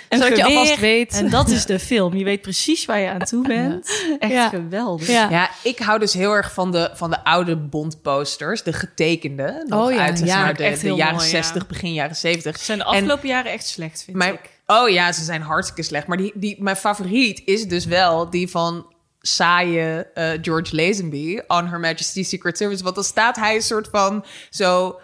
Zodat 0.09 0.37
je 0.37 0.43
alvast 0.43 0.79
weet. 0.79 1.13
En 1.13 1.29
dat 1.29 1.49
is 1.49 1.65
de 1.65 1.79
film. 1.79 2.15
Je 2.15 2.23
weet 2.23 2.41
precies 2.41 2.85
waar 2.85 2.99
je 2.99 3.09
aan 3.09 3.19
toe 3.19 3.47
bent. 3.47 3.91
Echt 4.19 4.31
Ja. 4.31 4.49
geweldig. 4.49 5.07
ja. 5.07 5.29
Ja, 5.29 5.49
ik 5.63 5.79
hou 5.79 5.99
dus 5.99 6.13
heel 6.13 6.33
erg 6.33 6.53
van 6.53 6.71
de, 6.71 6.89
van 6.93 7.09
de 7.09 7.23
oude 7.23 7.57
Bond-posters, 7.57 8.63
de 8.63 8.73
getekende. 8.73 9.63
Nog 9.67 9.85
Oh 9.85 9.91
ja, 9.93 9.97
uit 9.99 10.19
ja, 10.19 10.53
de, 10.53 10.63
echt 10.63 10.81
de 10.81 10.87
heel 10.87 10.95
jaren 10.97 11.15
mooi, 11.15 11.25
ja. 11.25 11.31
60, 11.31 11.67
begin 11.67 11.93
jaren 11.93 12.15
70. 12.15 12.57
Ze 12.57 12.63
zijn 12.63 12.77
de 12.77 12.83
En 12.83 12.89
afgelopen 12.89 13.27
jaren 13.27 13.51
echt 13.51 13.67
slecht, 13.67 14.03
vind 14.03 14.23
ik. 14.23 14.39
oh 14.65 14.89
ja, 14.89 15.11
ze 15.11 15.23
zijn 15.23 15.41
hartstikke 15.41 15.83
slecht. 15.83 16.07
Maar 16.07 16.17
die, 16.17 16.31
die, 16.35 16.55
mijn 16.59 16.75
favoriet 16.75 17.41
is 17.45 17.67
dus 17.67 17.85
wel 17.85 18.29
die 18.29 18.47
van 18.49 18.85
saaie 19.21 20.07
eh, 20.13 20.29
George 20.41 20.75
Lazenby 20.75 21.39
on 21.47 21.67
Her 21.67 21.79
Majesty's 21.79 22.29
Secret 22.29 22.57
Service. 22.57 22.83
Want 22.83 22.95
dan 22.95 23.03
staat 23.03 23.35
hij 23.35 23.55
een 23.55 23.61
soort 23.61 23.87
van 23.91 24.25
zo... 24.49 24.99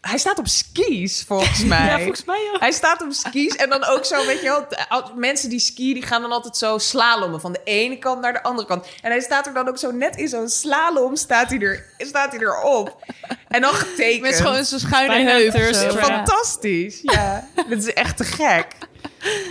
Hij 0.00 0.18
staat 0.18 0.38
op 0.38 0.48
skis, 0.48 1.24
volgens 1.26 1.64
mij. 1.74 1.86
Ja, 1.86 1.96
volgens 1.98 2.24
mij 2.24 2.50
ook. 2.54 2.60
Hij 2.60 2.72
staat 2.72 3.02
op 3.02 3.12
skis 3.12 3.56
en 3.56 3.68
dan 3.68 3.84
ook 3.84 4.04
zo, 4.04 4.26
weet 4.26 4.40
je 4.40 4.66
wel... 4.88 5.12
Mensen 5.14 5.50
die 5.50 5.58
skiën, 5.58 5.94
die 5.94 6.02
gaan 6.02 6.22
dan 6.22 6.32
altijd 6.32 6.56
zo 6.56 6.78
slalommen... 6.78 7.40
van 7.40 7.52
de 7.52 7.60
ene 7.64 7.98
kant 7.98 8.20
naar 8.20 8.32
de 8.32 8.42
andere 8.42 8.68
kant. 8.68 8.86
En 9.02 9.10
hij 9.10 9.20
staat 9.20 9.46
er 9.46 9.54
dan 9.54 9.68
ook 9.68 9.78
zo 9.78 9.90
net 9.90 10.16
in 10.16 10.28
zo'n 10.28 10.48
slalom... 10.48 11.16
staat 11.16 11.50
hij, 11.50 11.58
er, 11.58 11.84
staat 11.98 12.30
hij 12.30 12.40
erop. 12.40 13.04
En 13.48 13.60
dan 13.60 13.72
getekend. 13.72 14.20
Met 14.20 14.40
gewoon 14.40 14.64
zo'n 14.64 14.78
schuine 14.78 15.30
heup. 15.30 15.74
Fantastisch. 15.98 16.98
Ja, 17.02 17.48
dit 17.68 17.78
is 17.78 17.92
echt 17.92 18.16
te 18.16 18.24
gek. 18.24 18.66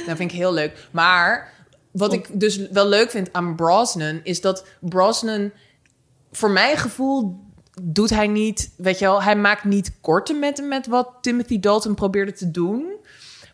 Dat 0.05 0.17
vind 0.17 0.31
ik 0.31 0.38
heel 0.38 0.53
leuk. 0.53 0.88
Maar 0.91 1.53
wat 1.91 2.13
ik 2.13 2.27
dus 2.39 2.69
wel 2.69 2.88
leuk 2.88 3.12
vind 3.12 3.33
aan 3.33 3.55
Brosnan... 3.55 4.19
is 4.23 4.41
dat 4.41 4.65
Brosnan, 4.79 5.51
voor 6.31 6.51
mijn 6.51 6.77
gevoel... 6.77 7.45
doet 7.81 8.09
hij 8.09 8.27
niet, 8.27 8.73
weet 8.77 8.99
je 8.99 9.05
wel... 9.05 9.23
hij 9.23 9.35
maakt 9.35 9.63
niet 9.63 9.91
korte 10.01 10.33
metten 10.33 10.67
met 10.67 10.87
wat 10.87 11.09
Timothy 11.21 11.59
Dalton 11.59 11.95
probeerde 11.95 12.33
te 12.33 12.51
doen... 12.51 12.95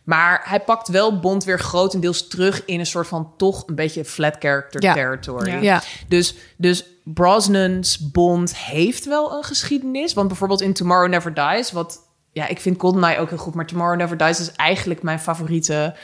Maar 0.03 0.41
hij 0.45 0.59
pakt 0.59 0.87
wel 0.87 1.19
Bond 1.19 1.43
weer 1.43 1.59
grotendeels 1.59 2.27
terug 2.27 2.65
in 2.65 2.79
een 2.79 2.85
soort 2.85 3.07
van 3.07 3.33
toch 3.37 3.63
een 3.67 3.75
beetje 3.75 4.05
flat 4.05 4.35
character 4.39 4.81
Ja. 4.83 4.93
territory. 4.93 5.49
Ja. 5.51 5.61
Ja. 5.61 5.81
Dus, 6.07 6.35
dus 6.57 6.85
Brosnan's 7.03 8.11
Bond 8.11 8.57
heeft 8.57 9.05
wel 9.05 9.33
een 9.33 9.43
geschiedenis. 9.43 10.13
Want 10.13 10.27
bijvoorbeeld 10.27 10.61
in 10.61 10.73
Tomorrow 10.73 11.09
Never 11.09 11.33
Dies, 11.33 11.71
wat 11.71 11.99
ja, 12.31 12.47
ik 12.47 12.59
vind 12.59 12.79
GoldenEye 12.79 13.19
ook 13.19 13.29
heel 13.29 13.37
goed, 13.37 13.53
maar 13.53 13.65
Tomorrow 13.65 13.97
Never 13.97 14.17
Dies 14.17 14.39
is 14.39 14.51
eigenlijk 14.51 15.01
mijn 15.03 15.19
favoriete 15.19 15.95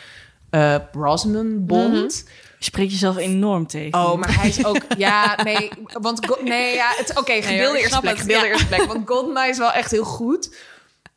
Brosnan 0.91 1.65
Bond. 1.65 2.23
Je 2.57 2.65
spreekt 2.65 2.91
jezelf 2.91 3.17
enorm 3.17 3.67
tegen. 3.67 3.99
Oh, 3.99 4.15
maar 4.15 4.39
hij 4.39 4.49
is 4.49 4.65
ook. 4.65 4.77
Ja, 4.97 5.37
nee, 5.43 5.69
want 5.93 6.43
nee, 6.43 6.73
ja, 6.73 6.91
het 6.95 7.19
oké, 7.19 7.41
gedeelde 7.41 7.77
ik 7.77 7.83
eerste 7.83 7.99
plek, 7.99 8.11
het, 8.11 8.21
gedeelde 8.21 8.45
ja. 8.45 8.51
eerste 8.51 8.67
plek, 8.67 8.83
want 8.83 9.07
GoldenEye 9.09 9.49
is 9.49 9.57
wel 9.57 9.71
echt 9.71 9.91
heel 9.91 10.03
goed, 10.03 10.55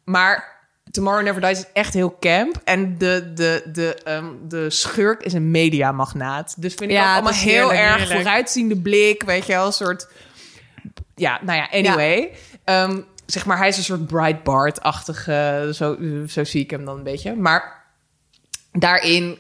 maar 0.05 0.61
Tomorrow 0.91 1.25
Never 1.25 1.41
Dies 1.41 1.59
is 1.59 1.67
echt 1.73 1.95
heel 1.95 2.17
camp 2.21 2.61
en 2.65 2.99
de 2.99 3.33
de 3.35 3.63
de 3.73 3.95
ehm, 4.05 4.27
de 4.49 4.71
schurk 4.71 5.23
is 5.23 5.33
een 5.33 5.51
mediamagnaat, 5.51 6.55
dus 6.59 6.75
vind 6.75 6.91
ik 6.91 6.97
Ja, 6.97 7.09
ook 7.09 7.13
allemaal 7.15 7.33
heel 7.33 7.53
heerlijk, 7.53 7.79
erg 7.79 7.99
heerlijk. 7.99 8.21
vooruitziende 8.21 8.77
blik, 8.77 9.23
weet 9.23 9.47
je 9.47 9.53
wel, 9.53 9.67
een 9.67 9.73
soort. 9.73 10.09
Ja, 11.15 11.41
nou 11.43 11.59
ja, 11.59 11.69
anyway. 11.71 12.31
Ehm, 12.65 13.01
zeg 13.27 13.47
maar, 13.47 13.59
hij 13.59 13.69
is 13.69 13.77
een 13.77 13.83
soort 13.83 14.07
Breitbart-achtige, 14.07 15.71
zo, 15.75 15.97
zo 16.29 16.45
zie 16.45 16.63
ik 16.63 16.71
hem 16.71 16.85
dan 16.85 16.97
een 16.97 17.03
beetje. 17.03 17.35
Maar 17.37 17.82
daarin, 18.73 19.39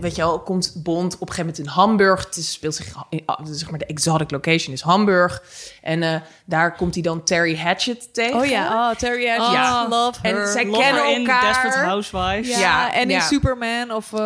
weet 0.00 0.16
je 0.16 0.22
wel, 0.22 0.40
komt 0.40 0.74
Bond 0.82 1.14
op 1.14 1.20
een 1.20 1.34
gegeven 1.34 1.46
moment 1.46 1.58
in 1.58 1.66
Hamburg. 1.66 2.24
Het 2.24 2.36
is- 2.36 2.52
speelt 2.52 2.74
zich, 2.74 2.94
in, 3.08 3.22
ah, 3.26 3.38
zeg 3.50 3.70
maar, 3.70 3.78
de 3.78 3.86
exotic 3.86 4.30
location 4.30 4.74
is 4.74 4.80
Hamburg. 4.80 5.42
En 5.82 6.02
eh, 6.02 6.14
daar 6.44 6.76
komt 6.76 6.94
hij 6.94 7.02
dan 7.02 7.22
Terry 7.24 7.56
Hatchet 7.56 8.14
tegen. 8.14 8.40
Oh 8.40 8.46
ja, 8.46 8.90
oh, 8.90 8.96
Terry 8.96 9.26
Hatcher. 9.28 9.52
Ja. 9.52 9.88
Love 9.88 10.18
En 10.22 10.34
her. 10.34 10.46
zij 10.46 10.66
Love 10.66 10.78
kennen 10.78 11.02
her 11.04 11.12
in. 11.18 11.24
Desperate 11.24 11.78
Housewives. 11.78 12.48
Ja, 12.48 12.58
Ja, 12.58 12.94
en 12.94 13.10
in. 13.10 13.20
Superman 13.20 13.90
of 13.92 14.12
uh, 14.12 14.18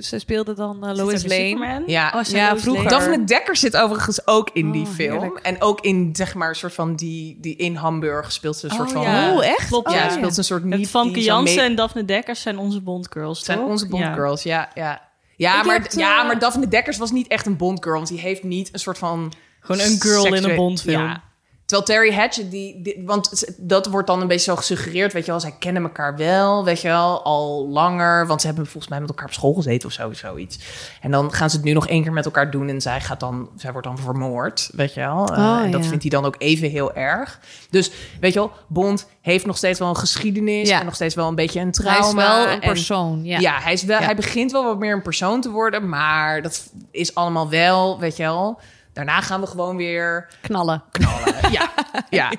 ze 0.00 0.18
speelde 0.18 0.54
dan 0.54 0.76
uh, 0.82 0.88
Zit 0.88 0.96
Lois 0.98 1.22
Lane. 1.26 1.48
Superman? 1.48 1.82
Ja. 1.86 2.12
Oh, 2.16 2.22
Ja, 2.22 2.48
Lois 2.50 2.62
vroeger. 2.62 2.84
Lane? 2.84 2.96
Daphne 2.98 3.24
Dekker 3.24 3.56
zit 3.56 3.76
overigens 3.76 4.26
ook 4.26 4.50
in 4.52 4.70
die 4.70 4.86
Oh, 4.86 4.92
film. 4.92 5.10
heerlijk. 5.12 5.38
En 5.38 5.62
ook 5.62 5.80
in, 5.80 6.10
zeg 6.12 6.34
maar, 6.34 6.48
een 6.48 6.54
soort 6.54 6.74
van 6.74 6.96
die, 6.96 7.38
die 7.40 7.56
in 7.56 7.74
Hamburg 7.74 8.32
speelt 8.32 8.56
ze 8.56 8.64
een 8.66 8.74
soort 8.74 8.88
Oh, 8.88 8.94
van... 8.94 9.02
ja. 9.02 9.32
Oh, 9.34 9.44
echt? 9.44 9.66
Klopt, 9.68 9.88
Oh, 9.88 9.94
ja, 9.94 10.04
ja. 10.04 10.10
speelt 10.10 10.32
ze 10.32 10.38
een 10.38 10.44
soort 10.44 10.64
niet... 10.64 10.88
Famke 10.88 11.20
zo 11.20 11.24
Jansen 11.26 11.62
en 11.64 11.74
Daphne 11.74 12.04
Dekkers 12.04 12.40
zijn 12.42 12.58
onze 12.58 12.80
Bondgirls, 12.80 13.44
zijn 13.44 13.58
toch? 13.58 13.66
Bond 13.88 14.02
Ja. 14.02 14.14
girls, 14.14 14.42
ja, 14.42 14.70
ja. 14.74 15.06
Ja, 15.36 15.58
Ik 15.58 15.66
maar, 15.66 15.80
heb 15.82 15.92
ja, 15.92 16.20
eh, 16.20 16.26
maar 16.26 16.38
Daphne 16.38 16.68
Dekkers 16.68 16.96
was 16.96 17.10
niet 17.10 17.26
echt 17.26 17.46
een 17.46 17.56
Bond 17.56 17.82
girl, 17.82 17.96
want 17.96 18.08
die 18.08 18.20
heeft 18.20 18.42
niet 18.42 18.68
een 18.72 18.78
soort 18.78 18.98
van... 18.98 19.32
Gewoon 19.60 19.80
een 19.80 20.00
girl 20.00 20.34
in 20.34 20.44
een 20.44 20.56
Bondfilm. 20.56 21.02
Ja. 21.02 21.22
Terwijl 21.68 21.86
Terry 21.88 22.14
Hatchet, 22.20 22.50
die, 22.50 22.82
die- 22.82 23.02
want 23.06 23.44
dat 23.58 23.86
wordt 23.86 24.06
dan 24.06 24.20
een 24.20 24.26
beetje 24.26 24.50
zo 24.50 24.56
gesuggereerd, 24.56 25.12
weet 25.12 25.24
je 25.24 25.30
wel. 25.30 25.40
Zij 25.40 25.54
kennen 25.58 25.82
elkaar 25.82 26.16
wel, 26.16 26.64
weet 26.64 26.80
je 26.80 26.88
wel, 26.88 27.22
al 27.22 27.68
langer. 27.68 28.26
Want 28.26 28.40
ze 28.40 28.46
hebben 28.46 28.66
volgens 28.66 28.88
mij 28.88 29.00
met 29.00 29.08
elkaar 29.08 29.26
op 29.26 29.32
school 29.32 29.52
gezeten 29.54 29.88
of 29.88 29.94
zo, 29.94 30.12
zoiets. 30.12 30.58
En 31.00 31.10
dan 31.10 31.32
gaan 31.32 31.50
ze 31.50 31.56
het 31.56 31.64
nu 31.64 31.72
nog 31.72 31.88
één 31.88 32.02
keer 32.02 32.12
met 32.12 32.24
elkaar 32.24 32.50
doen 32.50 32.68
en 32.68 32.80
zij, 32.80 33.00
gaat 33.00 33.20
dan, 33.20 33.48
zij 33.56 33.72
wordt 33.72 33.86
dan 33.86 33.98
vermoord, 33.98 34.70
weet 34.72 34.94
je 34.94 35.00
wel. 35.00 35.26
Eh, 35.28 35.38
Oh, 35.38 35.60
en 35.64 35.70
dat 35.70 35.82
ja. 35.82 35.88
vindt 35.88 36.02
hij 36.02 36.10
dan 36.12 36.24
ook 36.24 36.34
even 36.38 36.70
heel 36.70 36.94
erg. 36.94 37.40
Dus, 37.70 37.90
weet 38.20 38.32
je 38.32 38.38
wel, 38.38 38.52
Bond 38.68 39.06
heeft 39.20 39.46
nog 39.46 39.56
steeds 39.56 39.78
wel 39.78 39.88
een 39.88 39.96
geschiedenis 39.96 40.68
Ja. 40.68 40.78
en 40.78 40.84
nog 40.84 40.94
steeds 40.94 41.14
wel 41.14 41.28
een 41.28 41.34
beetje 41.34 41.60
een 41.60 41.64
Hij 41.66 41.72
trauma. 41.96 42.06
is 42.08 42.28
wel 42.28 42.42
een 42.54 42.60
en- 42.60 42.68
persoon. 42.68 43.24
Ja. 43.24 43.38
ja, 43.38 43.58
hij, 43.60 43.72
is 43.72 43.82
wel, 43.82 43.98
Ja. 43.98 44.04
hij 44.04 44.16
begint 44.16 44.52
wel 44.52 44.64
wat 44.64 44.78
meer 44.78 44.92
een 44.94 45.02
persoon 45.02 45.40
te 45.40 45.50
worden, 45.50 45.88
maar 45.88 46.42
dat 46.42 46.70
is 46.90 47.14
allemaal 47.14 47.48
wel, 47.48 47.98
weet 47.98 48.16
je 48.16 48.22
wel. 48.22 48.60
Daarna 48.98 49.20
gaan 49.20 49.40
we 49.40 49.46
gewoon 49.46 49.76
weer 49.76 50.28
Knallen. 50.40 50.82
knallen. 50.90 51.34
Ja, 51.50 51.70
ja. 52.10 52.32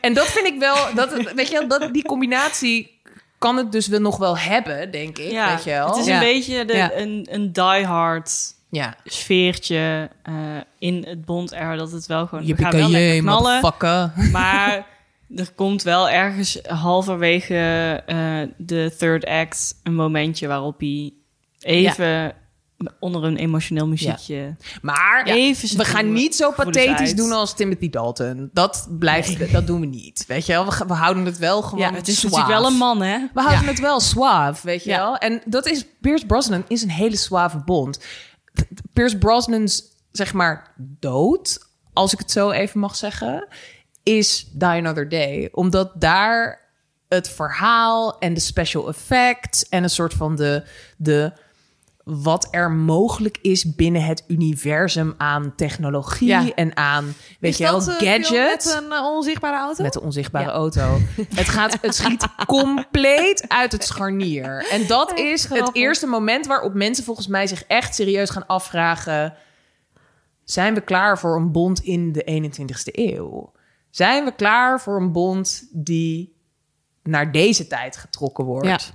En 0.00 0.14
dat 0.14 0.26
vind 0.26 0.46
ik 0.46 0.58
wel, 0.58 0.94
dat, 0.94 1.32
weet 1.34 1.48
je 1.48 1.58
wel, 1.58 1.68
dat, 1.68 1.92
die 1.92 2.02
combinatie 2.04 3.00
kan 3.38 3.56
het 3.56 3.72
dus 3.72 3.86
wel 3.86 4.00
nog 4.00 4.16
wel 4.16 4.38
hebben, 4.38 4.90
denk 4.90 5.18
ik. 5.18 5.30
Ja, 5.30 5.54
weet 5.54 5.64
je 5.64 5.70
wel. 5.70 5.86
het 5.86 5.96
is 5.96 6.06
Ja. 6.06 6.14
een 6.14 6.20
beetje 6.20 6.64
de, 6.64 6.76
Ja. 6.76 6.92
een, 6.94 7.26
een 7.30 7.52
diehard 7.52 8.54
ja. 8.70 8.94
sfeertje 9.04 10.10
eh, 10.22 10.34
in 10.78 11.04
het 11.08 11.24
Bond-era. 11.24 11.76
Dat 11.76 11.90
het 11.92 12.06
wel 12.06 12.26
gewoon... 12.26 12.46
Je 12.46 12.54
we 12.54 12.62
gaan 12.62 12.72
wel 12.72 12.90
lekker 12.90 13.20
knallen, 13.20 13.60
maar 14.32 14.86
er 15.36 15.52
komt 15.54 15.82
wel 15.82 16.08
ergens 16.08 16.58
halverwege 16.68 18.02
eh, 18.06 18.40
de 18.56 18.94
third 18.98 19.24
act 19.26 19.74
een 19.82 19.94
momentje 19.94 20.46
waarop 20.46 20.80
hij 20.80 21.12
even 21.60 22.34
onder 23.00 23.24
een 23.24 23.36
emotioneel 23.36 23.86
muziekje... 23.86 24.56
Maar 24.82 25.26
ja, 25.26 25.34
Even 25.34 25.76
we 25.76 25.84
gaan 25.84 26.12
niet 26.12 26.36
zo 26.36 26.50
pathetisch 26.50 27.14
doen 27.14 27.32
als 27.32 27.54
Timothy 27.54 27.90
Dalton. 27.90 28.50
Dat 28.52 28.88
blijft, 28.98 29.52
dat 29.52 29.66
doen 29.66 29.80
we 29.80 29.86
niet. 29.86 30.24
Weet 30.26 30.46
je 30.46 30.52
wel, 30.52 30.86
we, 30.86 30.94
houden 30.94 31.24
het 31.24 31.38
wel 31.38 31.62
gewoon 31.62 31.80
Ja, 31.80 31.94
het 31.94 32.08
is 32.08 32.22
natuurlijk 32.22 32.50
wel 32.50 32.66
een 32.66 32.76
man, 32.76 33.02
hè? 33.02 33.18
We 33.34 33.40
houden 33.40 33.66
het 33.66 33.80
wel 33.80 34.00
suave, 34.00 34.66
weet 34.66 34.84
je 34.84 34.90
Ja. 34.90 34.98
wel. 34.98 35.16
En 35.16 35.42
dat 35.44 35.66
is, 35.66 35.84
Pierce 36.00 36.26
Brosnan 36.26 36.64
is 36.68 36.82
een 36.82 36.90
hele 36.90 37.16
suave 37.16 37.58
bond. 37.58 38.04
Pierce 38.92 39.18
Brosnan's, 39.18 39.82
zeg 40.12 40.32
maar, 40.32 40.74
dood, 40.76 41.58
als 41.92 42.12
ik 42.12 42.18
het 42.18 42.30
zo 42.30 42.50
even 42.50 42.80
mag 42.80 42.96
zeggen, 42.96 43.48
is 44.02 44.48
Die 44.52 44.68
Another 44.68 45.08
Day. 45.08 45.48
Omdat 45.52 45.92
daar 46.00 46.60
het 47.08 47.28
verhaal 47.28 48.18
en 48.18 48.34
de 48.34 48.40
special 48.40 48.88
effects 48.88 49.68
en 49.68 49.82
een 49.82 49.90
soort 49.90 50.14
van 50.14 50.36
de, 50.36 50.64
de 50.96 51.32
wat 52.04 52.48
er 52.50 52.70
mogelijk 52.70 53.38
is 53.42 53.74
binnen 53.74 54.04
het 54.04 54.24
universum 54.28 55.14
aan 55.16 55.52
technologie 55.56 56.28
Ja. 56.28 56.54
en 56.54 56.76
aan, 56.76 57.04
weet 57.40 57.50
Is 57.52 57.58
je 57.58 57.64
wel, 57.64 57.78
eh, 57.80 57.84
gadgets. 57.86 58.74
Met 58.74 58.82
een 58.84 58.92
eh, 58.92 59.04
onzichtbare 59.04 59.56
auto? 59.56 59.82
Met 59.82 59.92
de 59.92 60.00
onzichtbare 60.00 60.44
Ja. 60.44 60.50
auto. 60.52 60.98
Het, 61.34 61.48
gaat, 61.48 61.78
het 61.80 61.94
schiet 61.94 62.26
compleet 62.46 63.44
uit 63.48 63.72
het 63.72 63.84
scharnier. 63.84 64.66
En 64.70 64.86
dat 64.86 65.18
is 65.18 65.48
het 65.48 65.70
eerste 65.72 66.06
moment 66.06 66.46
waarop 66.46 66.74
mensen 66.74 67.04
volgens 67.04 67.26
mij 67.26 67.46
zich 67.46 67.64
echt 67.64 67.94
serieus 67.94 68.30
gaan 68.30 68.46
afvragen: 68.46 69.34
zijn 70.44 70.74
we 70.74 70.80
klaar 70.80 71.18
voor 71.18 71.36
een 71.36 71.52
bond 71.52 71.80
in 71.80 72.12
de 72.12 72.24
21ste 72.24 72.90
eeuw? 72.92 73.52
Zijn 73.90 74.24
we 74.24 74.34
klaar 74.34 74.80
voor 74.80 74.96
een 74.96 75.12
bond 75.12 75.68
die 75.72 76.36
naar 77.02 77.32
deze 77.32 77.66
tijd 77.66 77.96
getrokken 77.96 78.44
wordt? 78.44 78.92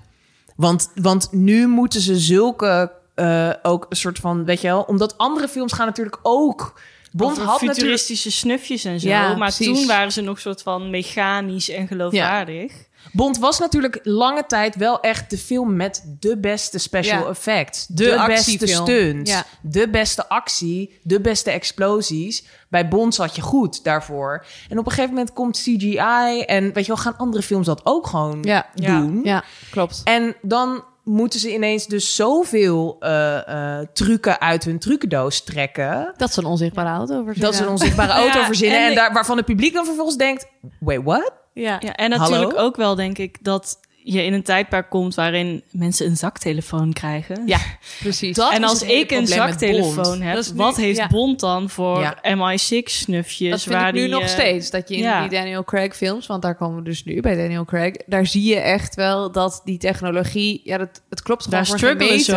Want, 0.55 0.91
want 0.95 1.31
nu 1.31 1.67
moeten 1.67 2.01
ze 2.01 2.17
zulke 2.19 2.91
eh, 3.17 3.49
ook 3.61 3.85
een 3.89 3.97
soort 3.97 4.19
van, 4.19 4.45
weet 4.45 4.61
je 4.61 4.67
wel, 4.67 4.81
omdat 4.81 5.17
andere 5.17 5.47
films 5.47 5.73
gaan 5.73 5.85
natuurlijk 5.85 6.19
ook. 6.21 6.79
Bond 7.11 7.37
had 7.37 7.45
natuurlijk 7.47 7.73
futuristische 7.77 8.31
snufjes 8.31 8.83
en 8.83 8.99
zo. 8.99 9.07
Ja, 9.07 9.27
maar 9.35 9.53
precies. 9.53 9.77
toen 9.77 9.87
waren 9.87 10.11
ze 10.11 10.21
nog 10.21 10.39
soort 10.39 10.61
van 10.61 10.89
mechanisch 10.89 11.69
en 11.69 11.87
geloofwaardig. 11.87 12.73
Bond 13.11 13.37
was 13.37 13.59
natuurlijk 13.59 13.99
lange 14.03 14.45
tijd 14.45 14.75
wel 14.75 14.99
echt 14.99 15.29
de 15.29 15.37
film 15.37 15.75
met 15.75 16.15
de 16.19 16.37
beste 16.39 16.77
special 16.77 17.19
Ja. 17.23 17.29
effects. 17.29 17.87
De 17.87 18.03
De, 18.03 18.23
beste 18.27 18.67
stunts. 18.67 19.31
Ja. 19.31 19.45
De 19.61 19.89
beste 19.89 20.29
actie. 20.29 20.99
De 21.03 21.21
beste 21.21 21.51
explosies. 21.51 22.45
Bij 22.69 22.87
Bond 22.87 23.15
zat 23.15 23.35
je 23.35 23.41
goed 23.41 23.83
daarvoor. 23.83 24.45
En 24.69 24.79
op 24.79 24.85
een 24.85 24.91
gegeven 24.91 25.13
moment 25.15 25.33
komt 25.33 25.57
CGI. 25.57 26.41
En 26.45 26.63
weet 26.73 26.85
je 26.85 26.93
wel, 26.93 26.97
gaan 27.03 27.17
andere 27.17 27.43
films 27.43 27.65
dat 27.65 27.81
ook 27.83 28.07
gewoon 28.07 28.37
Ja. 28.43 28.69
Ja. 28.75 28.99
doen. 28.99 29.19
Ja, 29.23 29.43
klopt. 29.71 30.01
En 30.03 30.35
dan 30.41 30.83
moeten 31.07 31.39
ze 31.39 31.53
ineens 31.53 31.87
dus 31.87 32.15
zoveel 32.15 32.95
eh, 32.99 33.77
eh, 33.79 33.87
trucken 33.93 34.41
uit 34.41 34.63
hun 34.63 34.79
trucendoos 34.79 35.43
trekken. 35.43 36.13
Dat 36.17 36.29
is 36.29 36.35
een 36.35 36.45
onzichtbare 36.45 36.89
auto. 36.89 37.23
verzinnen. 37.23 37.41
Dat 37.41 37.55
ze 37.55 37.63
een 37.63 37.69
onzichtbare 37.69 38.11
auto 38.23 38.39
Ja, 38.39 38.45
verzinnen. 38.45 38.87
en 38.87 38.95
daar, 38.95 39.13
waarvan 39.13 39.37
het 39.37 39.45
publiek 39.45 39.73
dan 39.73 39.85
vervolgens 39.85 40.17
denkt... 40.17 40.47
Wait, 40.79 41.03
what? 41.03 41.31
Ja. 41.53 41.77
Ja, 41.79 41.93
en 41.95 42.09
natuurlijk 42.09 42.51
Hallo? 42.51 42.65
ook 42.65 42.75
wel, 42.75 42.95
denk 42.95 43.17
ik, 43.17 43.37
dat 43.43 43.79
je 44.13 44.23
in 44.23 44.33
een 44.33 44.43
tijdperk 44.43 44.89
komt 44.89 45.15
waarin 45.15 45.63
mensen 45.71 46.05
een 46.05 46.17
zaktelefoon 46.17 46.93
krijgen. 46.93 47.43
ja, 47.45 47.57
precies. 47.99 48.35
Dat 48.35 48.53
en 48.53 48.63
als 48.63 48.81
ik 48.83 49.11
een 49.11 49.27
zaktelefoon 49.27 50.21
heb, 50.21 50.35
nu- 50.35 50.43
wat 50.55 50.75
heeft 50.77 50.97
ja. 50.97 51.07
Bond 51.07 51.39
dan 51.39 51.69
voor 51.69 51.99
Ja. 51.99 52.17
MI6-snufjes? 52.35 53.49
Dat 53.49 53.61
vind 53.61 53.75
waar 53.75 53.87
ik 53.87 53.93
nu 53.93 53.99
die, 53.99 54.09
nog 54.09 54.21
eh, 54.21 54.27
steeds. 54.27 54.69
Dat 54.69 54.89
je 54.89 54.95
in 54.95 55.01
ja. 55.01 55.21
die 55.21 55.29
Daniel 55.29 55.63
Craig 55.63 55.95
films, 55.95 56.27
want 56.27 56.41
daar 56.41 56.55
komen 56.55 56.77
we 56.77 56.83
dus 56.83 57.03
nu 57.03 57.21
bij 57.21 57.35
Daniel 57.35 57.65
Craig, 57.65 57.93
daar 58.05 58.25
zie 58.25 58.43
je 58.43 58.55
echt 58.59 58.95
wel 58.95 59.31
dat 59.31 59.61
die 59.63 59.77
technologie, 59.77 60.61
ja, 60.63 60.77
dat, 60.77 61.01
het 61.09 61.21
klopt 61.21 61.43
gewoon 61.43 61.59
Daar 61.59 61.67
voor 61.67 61.77
struggelen 61.77 62.19
ze, 62.19 62.31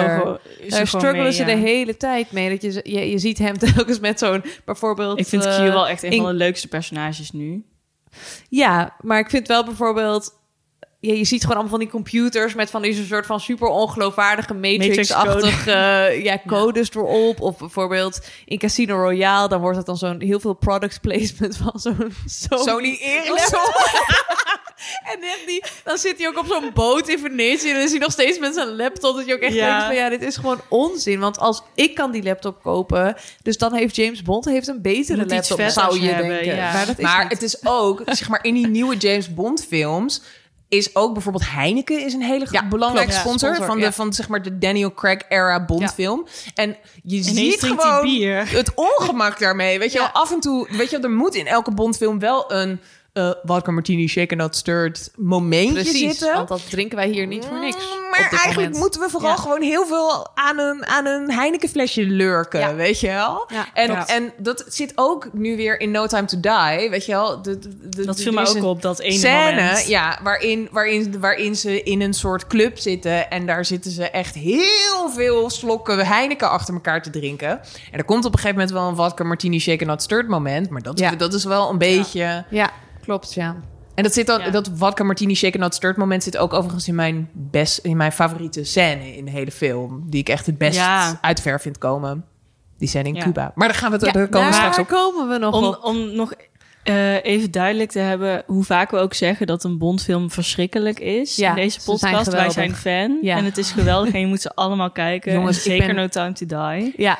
Daar 0.69 0.87
struggelen 0.87 1.23
mee, 1.23 1.33
ze 1.33 1.45
de 1.45 1.57
hele 1.57 1.97
tijd 1.97 2.33
mee. 2.33 2.51
Dat 2.59 2.63
je, 2.63 2.81
je, 2.85 3.11
je 3.11 3.19
ziet 3.19 3.39
hem 3.39 3.59
telkens 3.75 4.01
met 4.01 4.19
zo'n 4.19 4.45
bijvoorbeeld. 4.65 5.19
Ik 5.19 5.27
vind 5.27 5.43
Q 5.43 5.47
eh, 5.47 5.59
wel 5.59 5.89
echt 5.89 6.03
een 6.03 6.11
in- 6.11 6.21
van 6.21 6.27
de 6.31 6.35
leukste 6.37 6.69
personages 6.69 7.31
nu. 7.31 7.65
Ja, 8.49 8.97
maar 9.01 9.19
ik 9.19 9.31
vind 9.31 9.49
wel 9.49 9.65
bijvoorbeeld. 9.65 10.39
Ja, 11.01 11.13
je 11.15 11.25
ziet 11.25 11.41
gewoon 11.41 11.57
allemaal 11.57 11.71
van 11.71 11.81
die 11.81 11.89
computers 11.89 12.55
met 12.55 12.71
van 12.71 12.83
die 12.83 13.05
soort 13.07 13.27
van 13.27 13.41
super 13.41 13.69
ongeloofwaardige 13.69 14.55
Matrix-achtige 14.55 15.71
ja, 16.23 16.39
codes 16.47 16.91
erop. 16.95 17.41
Of 17.41 17.59
bijvoorbeeld 17.59 18.21
in 18.45 18.59
Casino 18.59 18.97
Royale, 18.97 19.49
dan 19.49 19.61
wordt 19.61 19.77
het 19.77 19.87
dan 19.87 19.97
zo'n 19.97 20.21
heel 20.21 20.41
veel 20.41 20.55
product 20.55 21.01
placement 21.01 21.57
van 21.57 21.73
zo'n 21.75 22.13
Sony, 22.27 22.63
Sony 22.63 22.99
Ericsson. 23.01 23.61
En 25.13 25.23
echt 25.23 25.47
die, 25.47 25.65
dan 25.85 25.99
zit 25.99 26.19
hij 26.19 26.29
ook 26.29 26.39
op 26.39 26.47
zo'n 26.47 26.71
boot 26.75 27.09
in 27.09 27.19
Venetië 27.19 27.69
en 27.69 27.75
dan 27.75 27.83
is 27.83 27.91
hij 27.91 27.99
nog 27.99 28.13
steeds 28.13 28.39
met 28.39 28.55
zijn 28.55 28.77
laptop. 28.77 29.17
Dat 29.17 29.27
je 29.27 29.35
ook 29.35 29.41
echt 29.41 29.55
Ja. 29.55 29.67
denkt 29.69 29.85
van 29.85 29.95
ja, 29.95 30.09
dit 30.09 30.23
is 30.23 30.37
gewoon 30.37 30.61
onzin. 30.69 31.21
Want 31.21 31.39
als 31.39 31.63
ik 31.75 31.95
kan 31.95 32.11
die 32.11 32.23
laptop 32.23 32.63
kopen, 32.63 33.17
dus 33.43 33.59
dan 33.59 33.75
heeft 33.75 33.97
James 33.97 34.23
Bond 34.23 34.45
heeft 34.45 34.69
een 34.69 34.83
betere 34.83 35.21
Moet 35.21 35.31
laptop, 35.31 35.61
zou 35.61 36.01
je 36.01 36.09
hebben, 36.09 36.29
denken. 36.29 36.55
ja. 36.57 36.73
Maar 36.73 36.87
dat 36.87 36.99
is 36.99 37.05
Maar 37.05 37.29
het 37.29 37.43
is 37.43 37.67
ook, 37.67 38.03
zeg 38.07 38.29
maar, 38.29 38.45
in 38.45 38.55
die 38.55 38.67
nieuwe 38.67 38.97
James 38.97 39.35
Bond 39.35 39.67
films 39.69 40.23
is 40.71 40.95
ook 40.97 41.13
bijvoorbeeld 41.13 41.51
Heineken 41.51 42.05
is 42.05 42.13
een 42.13 42.23
hele 42.23 42.47
Ja, 42.51 42.69
belangrijke 42.69 43.13
sponsor, 43.13 43.39
Sponsor, 43.49 43.67
van 43.67 43.77
de 43.79 43.85
ja. 43.85 43.93
van 43.93 44.13
zeg 44.13 44.29
maar 44.29 44.43
de 44.43 44.59
Daniel 44.59 44.95
Craig 44.95 45.23
era 45.29 45.65
Bond 45.65 45.81
Ja. 45.81 45.89
film. 45.89 46.27
En 46.55 46.77
je 47.03 47.23
ziet 47.23 47.63
gewoon 47.63 48.09
het 48.49 48.73
ongemak 48.75 49.39
daarmee. 49.39 49.79
Weet 49.79 49.93
je 49.93 49.99
wel, 50.05 50.09
af 50.09 50.33
en 50.33 50.41
toe, 50.41 50.69
weet 50.71 50.91
je, 50.91 50.99
wel, 51.01 51.11
er 51.11 51.17
moet 51.17 51.35
in 51.35 51.47
elke 51.47 51.71
Bond 51.71 51.97
film 51.97 52.19
wel 52.19 52.53
een 52.53 52.81
eh 53.13 53.31
vodka 53.43 53.71
martini 53.73 54.07
shaken 54.09 54.37
not 54.37 54.57
stirred 54.57 55.11
momentje 55.17 55.73
Precies, 55.73 55.99
zitten. 56.01 56.35
want 56.35 56.49
dat 56.49 56.71
drinken 56.71 56.97
wij 56.97 57.09
hier 57.09 57.27
niet 57.27 57.45
voor 57.45 57.59
niks. 57.61 57.77
Mm, 57.77 57.93
op 57.93 58.11
Maar 58.11 58.19
eigenlijk 58.19 58.55
moment. 58.57 58.77
moeten 58.77 59.01
we 59.01 59.09
vooral 59.11 59.31
Ja. 59.31 59.37
gewoon 59.37 59.63
heel 59.63 59.87
veel 59.87 60.29
aan 60.35 60.59
een, 60.59 60.87
aan 60.87 61.07
een 61.07 61.31
Heineken 61.33 61.69
flesje 61.69 62.03
lurken, 62.03 62.61
Ja. 62.61 62.75
weet 62.75 63.01
je 63.01 63.07
wel? 63.07 63.45
Ja, 63.53 63.67
en, 63.75 64.07
en 64.07 64.33
dat 64.39 64.65
zit 64.69 64.93
ook 64.95 65.29
nu 65.33 65.57
weer 65.57 65.81
in 65.81 65.91
No 65.91 66.07
Time 66.07 66.25
to 66.25 66.41
Die, 66.41 66.91
weet 66.91 67.07
je 67.07 67.13
wel? 67.13 67.43
De, 67.43 67.59
de, 67.59 67.89
de- 67.89 68.05
Dat 68.05 68.21
viel 68.21 68.33
me 68.33 68.41
ook 68.49 68.55
een 68.55 68.63
op, 68.65 68.83
dat 68.83 68.99
ene 69.01 69.13
scène, 69.19 69.51
moment. 69.61 69.87
ja, 69.87 70.19
waarin, 70.23 70.69
waarin, 70.73 71.21
waarin 71.21 71.57
ze 71.57 71.83
in 71.83 72.01
een 72.01 72.15
soort 72.15 72.47
club 72.47 72.79
zitten 72.79 73.31
en 73.31 73.47
daar 73.47 73.65
zitten 73.65 73.91
ze 73.91 74.11
echt 74.11 74.35
heel 74.35 75.11
veel 75.15 75.51
slokken 75.51 76.07
Heineken 76.07 76.51
achter 76.51 76.75
elkaar 76.75 77.03
te 77.03 77.11
drinken. 77.11 77.49
En 77.93 77.99
er 77.99 78.05
komt 78.05 78.25
op 78.25 78.33
een 78.33 78.39
gegeven 78.39 78.57
moment 78.61 78.77
wel 78.77 78.89
een 78.89 78.97
vodka 78.97 79.25
martini 79.25 79.59
shaken 79.61 79.87
not 79.87 80.03
stirred 80.03 80.29
moment, 80.29 80.71
maar 80.71 80.83
dat, 80.83 80.99
Ja. 80.99 81.11
dat 81.11 81.35
is 81.35 81.45
wel 81.45 81.71
een 81.71 81.79
beetje... 81.79 82.45
Ja, 82.51 82.71
klopt, 83.11 83.35
ja. 83.35 83.57
En 83.95 84.03
dat 84.03 84.13
zit 84.15 84.27
dan, 84.27 84.41
Ja. 84.41 84.51
dat 84.51 84.71
vodka 84.75 85.05
martini 85.05 85.35
shaken 85.35 85.61
not 85.61 85.75
stirred 85.75 85.97
moment 85.97 86.23
zit 86.23 86.37
ook 86.37 86.53
overigens 86.53 86.89
in 86.89 86.95
mijn 86.95 87.29
best, 87.33 87.79
in 87.79 87.97
mijn 87.97 88.13
favoriete 88.13 88.65
scène 88.65 89.17
in 89.17 89.25
de 89.25 89.31
hele 89.31 89.51
film, 89.51 90.05
die 90.11 90.21
ik 90.21 90.29
echt 90.29 90.47
het 90.47 90.59
best 90.59 90.77
Ja. 90.77 91.19
uit 91.21 91.41
ver 91.41 91.61
vind 91.61 91.79
komen. 91.79 92.25
Die 92.79 92.89
scène 92.89 93.09
in 93.09 93.15
Ja. 93.15 93.23
Cuba. 93.23 93.53
Maar 93.55 93.69
daar 93.69 93.77
gaan 93.77 93.91
we 93.91 93.97
het, 93.97 94.07
ja 94.07 94.13
daar 94.13 94.29
komen 94.29 94.49
we 94.49 94.55
straks 94.55 94.79
op. 94.79 94.89
komen 94.89 95.29
we 95.29 95.39
nog 95.39 95.55
Om, 95.55 95.65
op. 95.65 95.85
om 95.85 96.15
nog 96.15 96.33
eh, 96.83 97.25
even 97.25 97.51
duidelijk 97.51 97.91
te 97.91 97.99
hebben 97.99 98.43
hoe 98.47 98.65
vaak 98.65 98.91
we 98.91 98.97
ook 98.99 99.15
zeggen 99.15 99.47
dat 99.47 99.65
een 99.65 99.79
Bondfilm 99.79 100.31
verschrikkelijk 100.31 101.01
is. 101.01 101.37
Ja, 101.37 101.49
in 101.49 101.55
deze 101.55 101.81
zijn 101.81 101.97
podcast. 101.99 102.31
Wij 102.33 102.51
zijn 102.51 102.75
fan 102.75 103.19
Ja. 103.23 103.37
en 103.37 103.45
het 103.45 103.59
is 103.59 103.71
geweldig 103.71 104.15
en 104.15 104.21
je 104.21 104.27
moet 104.27 104.41
ze 104.41 104.55
allemaal 104.55 104.91
kijken. 104.91 105.33
Jongens, 105.33 105.63
zeker 105.63 105.87
ben- 105.87 105.95
No 105.97 106.09
Time 106.09 106.33
to 106.33 106.47
Die. 106.47 106.93
Ja, 106.97 107.19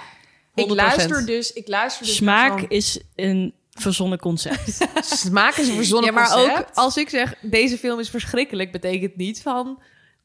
Ik 0.55 0.65
100%. 0.69 0.75
luister 0.75 1.27
dus, 1.27 1.53
ik 1.53 1.69
luister 1.69 2.07
dus 2.07 2.17
Smaak 2.17 2.61
is 2.61 3.01
een 3.17 3.55
verzonnen 3.81 4.19
concept. 4.19 4.79
smaak 5.01 5.57
is 5.57 5.69
een 5.69 5.75
verzonnen 5.75 6.07
Ja, 6.15 6.21
maar 6.21 6.31
concept. 6.31 6.59
ook 6.59 6.67
als 6.75 6.97
ik 6.97 7.09
zeg 7.09 7.35
deze 7.41 7.79
film 7.79 7.99
is 8.01 8.11
verschrikkelijk, 8.11 8.73
betekent 8.73 9.17
niet 9.17 9.43
van 9.43 9.83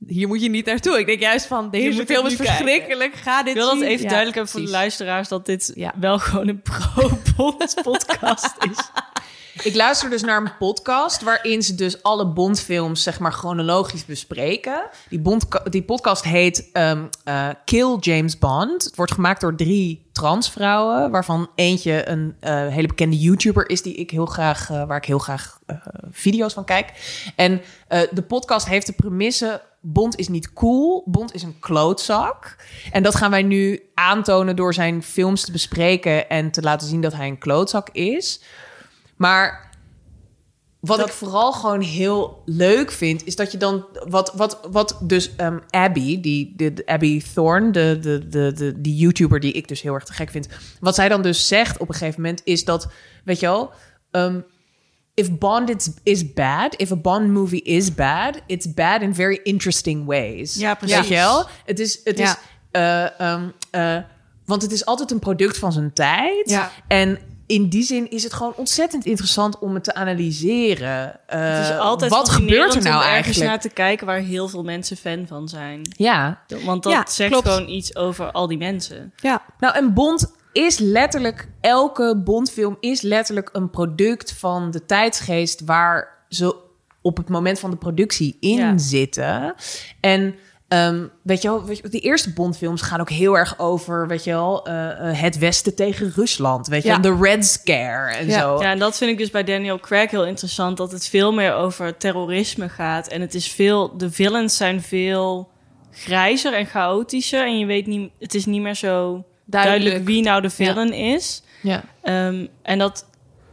hier 0.07 0.27
moet 0.27 0.41
je 0.41 0.49
niet 0.49 0.65
naartoe. 0.65 0.99
Ik 0.99 1.05
denk 1.05 1.19
juist 1.19 1.45
van 1.45 1.69
deze 1.69 2.05
film 2.05 2.25
is 2.25 2.35
kijken. 2.35 2.55
verschrikkelijk. 2.55 3.15
Ga 3.15 3.43
dit 3.43 3.55
Ik 3.55 3.61
wil 3.61 3.73
dat 3.73 3.81
even 3.81 4.03
Ja, 4.03 4.07
duidelijk 4.09 4.35
hebben 4.35 4.53
voor 4.53 4.61
de 4.61 4.69
luisteraars 4.69 5.27
dat 5.27 5.45
dit 5.45 5.71
Ja. 5.75 5.93
wel 5.99 6.19
gewoon 6.19 6.47
een 6.47 6.61
pro-Bond 6.71 7.75
podcast 7.83 8.53
is. 8.71 8.77
Ik 9.63 9.75
luister 9.75 10.09
dus 10.09 10.21
naar 10.21 10.41
een 10.41 10.57
podcast 10.57 11.21
waarin 11.21 11.63
ze 11.63 11.75
dus 11.75 12.03
alle 12.03 12.27
Bondfilms 12.27 13.03
zeg 13.03 13.19
maar 13.19 13.31
chronologisch 13.31 14.05
bespreken. 14.05 14.89
Die, 15.09 15.19
Bond, 15.19 15.45
die 15.69 15.83
podcast 15.83 16.23
heet 16.23 16.69
ehm, 16.71 17.05
eh, 17.23 17.49
Kill 17.65 17.97
James 17.99 18.37
Bond. 18.37 18.83
Het 18.83 18.95
wordt 18.95 19.11
gemaakt 19.11 19.41
door 19.41 19.55
drie 19.55 20.05
transvrouwen, 20.11 21.11
waarvan 21.11 21.49
eentje 21.55 22.09
een 22.09 22.35
eh, 22.39 22.67
hele 22.67 22.87
bekende 22.87 23.17
YouTuber 23.17 23.69
is 23.69 23.81
die 23.81 23.95
ik 23.95 24.11
heel 24.11 24.25
graag, 24.25 24.69
eh, 24.69 24.87
waar 24.87 24.97
ik 24.97 25.05
heel 25.05 25.19
graag 25.19 25.59
video's 26.11 26.53
van 26.53 26.65
kijk. 26.65 26.93
En 27.35 27.61
de 27.87 28.23
podcast 28.27 28.67
heeft 28.67 28.85
de 28.85 28.93
premisse 28.93 29.61
Bond 29.87 30.15
is 30.15 30.27
niet 30.27 30.53
cool, 30.53 31.03
Bond 31.05 31.33
is 31.33 31.43
een 31.43 31.59
klootzak. 31.59 32.55
En 32.91 33.03
dat 33.03 33.15
gaan 33.15 33.31
wij 33.31 33.43
nu 33.43 33.81
aantonen 33.93 34.55
door 34.55 34.73
zijn 34.73 35.03
films 35.03 35.45
te 35.45 35.51
bespreken 35.51 36.29
en 36.29 36.51
te 36.51 36.61
laten 36.61 36.87
zien 36.87 37.01
dat 37.01 37.13
hij 37.13 37.27
een 37.27 37.37
klootzak 37.37 37.89
is. 37.89 38.41
Maar 39.15 39.63
wat 40.79 40.99
ik 40.99 41.13
vooral 41.13 41.53
gewoon 41.53 41.81
heel 41.81 42.41
leuk 42.45 42.91
vind, 42.91 43.25
is 43.25 43.35
dat 43.35 43.51
je 43.51 43.57
dan. 43.57 43.85
Wat, 44.07 44.33
wat, 44.33 44.59
wat 44.71 44.97
dus 45.03 45.35
ehm, 45.35 45.57
Abby, 45.69 46.21
die, 46.21 46.53
de, 46.55 46.73
de 46.73 46.85
Abby 46.85 47.21
Thorne, 47.33 47.71
de, 47.71 47.99
de, 48.01 48.27
de, 48.27 48.51
de, 48.53 48.81
die 48.81 48.95
YouTuber 48.95 49.39
die 49.39 49.51
ik 49.51 49.67
dus 49.67 49.81
heel 49.81 49.93
erg 49.93 50.03
te 50.03 50.13
gek 50.13 50.29
vind. 50.29 50.47
Wat 50.79 50.95
zij 50.95 51.09
dan 51.09 51.21
dus 51.21 51.47
zegt 51.47 51.77
op 51.77 51.87
een 51.89 51.93
gegeven 51.95 52.21
moment, 52.21 52.41
is 52.43 52.65
dat, 52.65 52.87
weet 53.23 53.39
je 53.39 53.45
wel. 53.45 53.71
ehm, 54.11 54.39
if 55.13 55.31
Bond 55.37 55.69
is, 55.75 55.89
is 56.03 56.33
bad, 56.33 56.75
if 56.75 56.91
a 56.91 56.95
Bond 56.95 57.27
movie 57.27 57.61
is 57.61 57.93
bad, 57.93 58.41
it's 58.45 58.73
bad 58.73 59.01
in 59.01 59.15
very 59.15 59.39
interesting 59.43 60.05
ways. 60.05 60.55
Ja, 60.55 60.73
precies. 60.75 60.97
Weet 60.97 61.07
je 61.07 61.13
wel? 61.13 61.45
Het 61.65 61.79
is, 61.79 61.99
het 62.03 62.19
is, 62.19 62.35
Ja. 62.71 63.09
eh, 63.17 63.33
ehm, 63.33 63.49
eh, 63.71 63.97
want 64.45 64.61
het 64.61 64.71
is 64.71 64.85
altijd 64.85 65.11
een 65.11 65.19
product 65.19 65.57
van 65.57 65.71
zijn 65.71 65.93
tijd. 65.93 66.49
Ja. 66.49 66.71
En 66.87 67.17
in 67.47 67.69
die 67.69 67.83
zin 67.83 68.09
is 68.09 68.23
het 68.23 68.33
gewoon 68.33 68.53
ontzettend 68.55 69.05
interessant 69.05 69.59
om 69.59 69.73
het 69.73 69.83
te 69.83 69.93
analyseren. 69.93 71.19
Eh, 71.27 71.39
Het 71.57 71.69
is 71.69 71.77
altijd 71.77 72.11
wat 72.11 72.29
gebeurt 72.29 72.75
er 72.75 72.81
nou 72.81 72.95
om 72.95 73.01
ergens 73.01 73.13
eigenlijk? 73.13 73.49
naar 73.49 73.59
te 73.59 73.69
kijken 73.69 74.05
waar 74.07 74.19
heel 74.19 74.47
veel 74.47 74.63
mensen 74.63 74.97
fan 74.97 75.27
van 75.27 75.47
zijn. 75.49 75.81
Ja, 75.97 76.41
Want 76.65 76.83
dat 76.83 76.91
Ja, 76.93 77.05
zegt 77.07 77.31
klopt. 77.31 77.47
gewoon 77.47 77.69
iets 77.69 77.95
over 77.95 78.31
al 78.31 78.47
die 78.47 78.57
mensen. 78.57 79.13
Ja, 79.15 79.41
nou 79.59 79.75
en 79.75 79.93
Bond 79.93 80.33
is 80.51 80.77
letterlijk, 80.77 81.47
elke 81.61 82.21
Bondfilm 82.23 82.77
is 82.79 83.01
letterlijk 83.01 83.49
een 83.53 83.69
product 83.69 84.33
van 84.33 84.71
de 84.71 84.85
tijdsgeest 84.85 85.61
waar 85.65 86.25
ze 86.29 86.55
op 87.01 87.17
het 87.17 87.29
moment 87.29 87.59
van 87.59 87.69
de 87.69 87.77
productie 87.77 88.37
in 88.39 88.57
Ja. 88.57 88.77
zitten. 88.77 89.53
En 89.99 90.35
Ehm, 90.67 91.03
weet 91.21 91.41
je 91.41 91.47
wel, 91.47 91.65
weet 91.65 91.77
je, 91.77 91.89
die 91.89 92.01
eerste 92.01 92.33
Bondfilms 92.33 92.81
gaan 92.81 92.99
ook 92.99 93.09
heel 93.09 93.37
erg 93.37 93.59
over, 93.59 94.07
weet 94.07 94.23
je 94.23 94.31
wel, 94.31 94.65
eh, 94.65 95.09
eh, 95.09 95.19
het 95.21 95.37
Westen 95.37 95.75
tegen 95.75 96.11
Rusland. 96.15 96.67
Weet 96.67 96.83
je, 96.83 96.89
Ja. 96.89 96.97
de 96.97 97.17
Red 97.21 97.45
Scare 97.45 98.13
en 98.15 98.27
Ja. 98.27 98.39
zo. 98.39 98.61
Ja, 98.61 98.71
en 98.71 98.79
dat 98.79 98.97
vind 98.97 99.11
ik 99.11 99.17
dus 99.17 99.31
bij 99.31 99.43
Daniel 99.43 99.79
Craig 99.79 100.11
heel 100.11 100.25
interessant. 100.25 100.77
Dat 100.77 100.91
het 100.91 101.07
veel 101.07 101.33
meer 101.33 101.53
over 101.53 101.97
terrorisme 101.97 102.69
gaat. 102.69 103.07
En 103.07 103.21
het 103.21 103.33
is 103.33 103.47
veel, 103.47 103.97
de 103.97 104.11
villains 104.11 104.57
zijn 104.57 104.81
veel 104.81 105.49
grijzer 105.91 106.53
en 106.53 106.65
chaotischer. 106.65 107.45
En 107.45 107.59
je 107.59 107.65
weet 107.65 107.85
niet, 107.87 108.11
het 108.19 108.33
is 108.35 108.45
niet 108.45 108.61
meer 108.61 108.75
zo 108.75 109.23
duidelijk, 109.45 110.05
wie 110.05 110.23
nou 110.23 110.41
de 110.41 110.49
villain 110.49 110.93
is. 110.93 111.43
Ja. 111.61 111.83
Ehm, 112.01 112.45
en 112.61 112.77
dat, 112.79 113.05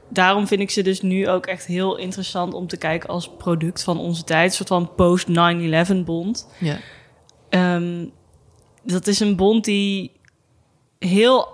daarom 0.08 0.46
vind 0.46 0.60
ik 0.60 0.70
ze 0.70 0.82
dus 0.82 1.00
nu 1.00 1.28
ook 1.28 1.46
echt 1.46 1.66
heel 1.66 1.96
interessant 1.96 2.54
om 2.54 2.66
te 2.66 2.76
kijken 2.76 3.08
als 3.08 3.30
product 3.38 3.82
van 3.82 3.98
onze 3.98 4.24
tijd. 4.24 4.44
Een 4.50 4.56
soort 4.56 4.68
van 4.68 4.94
post-9-11 4.94 6.04
bond. 6.04 6.48
Ja. 6.58 6.76
Ehm, 7.52 8.06
dat 8.82 9.06
is 9.06 9.20
een 9.20 9.36
bond 9.36 9.64
die 9.64 10.12
heel 10.98 11.48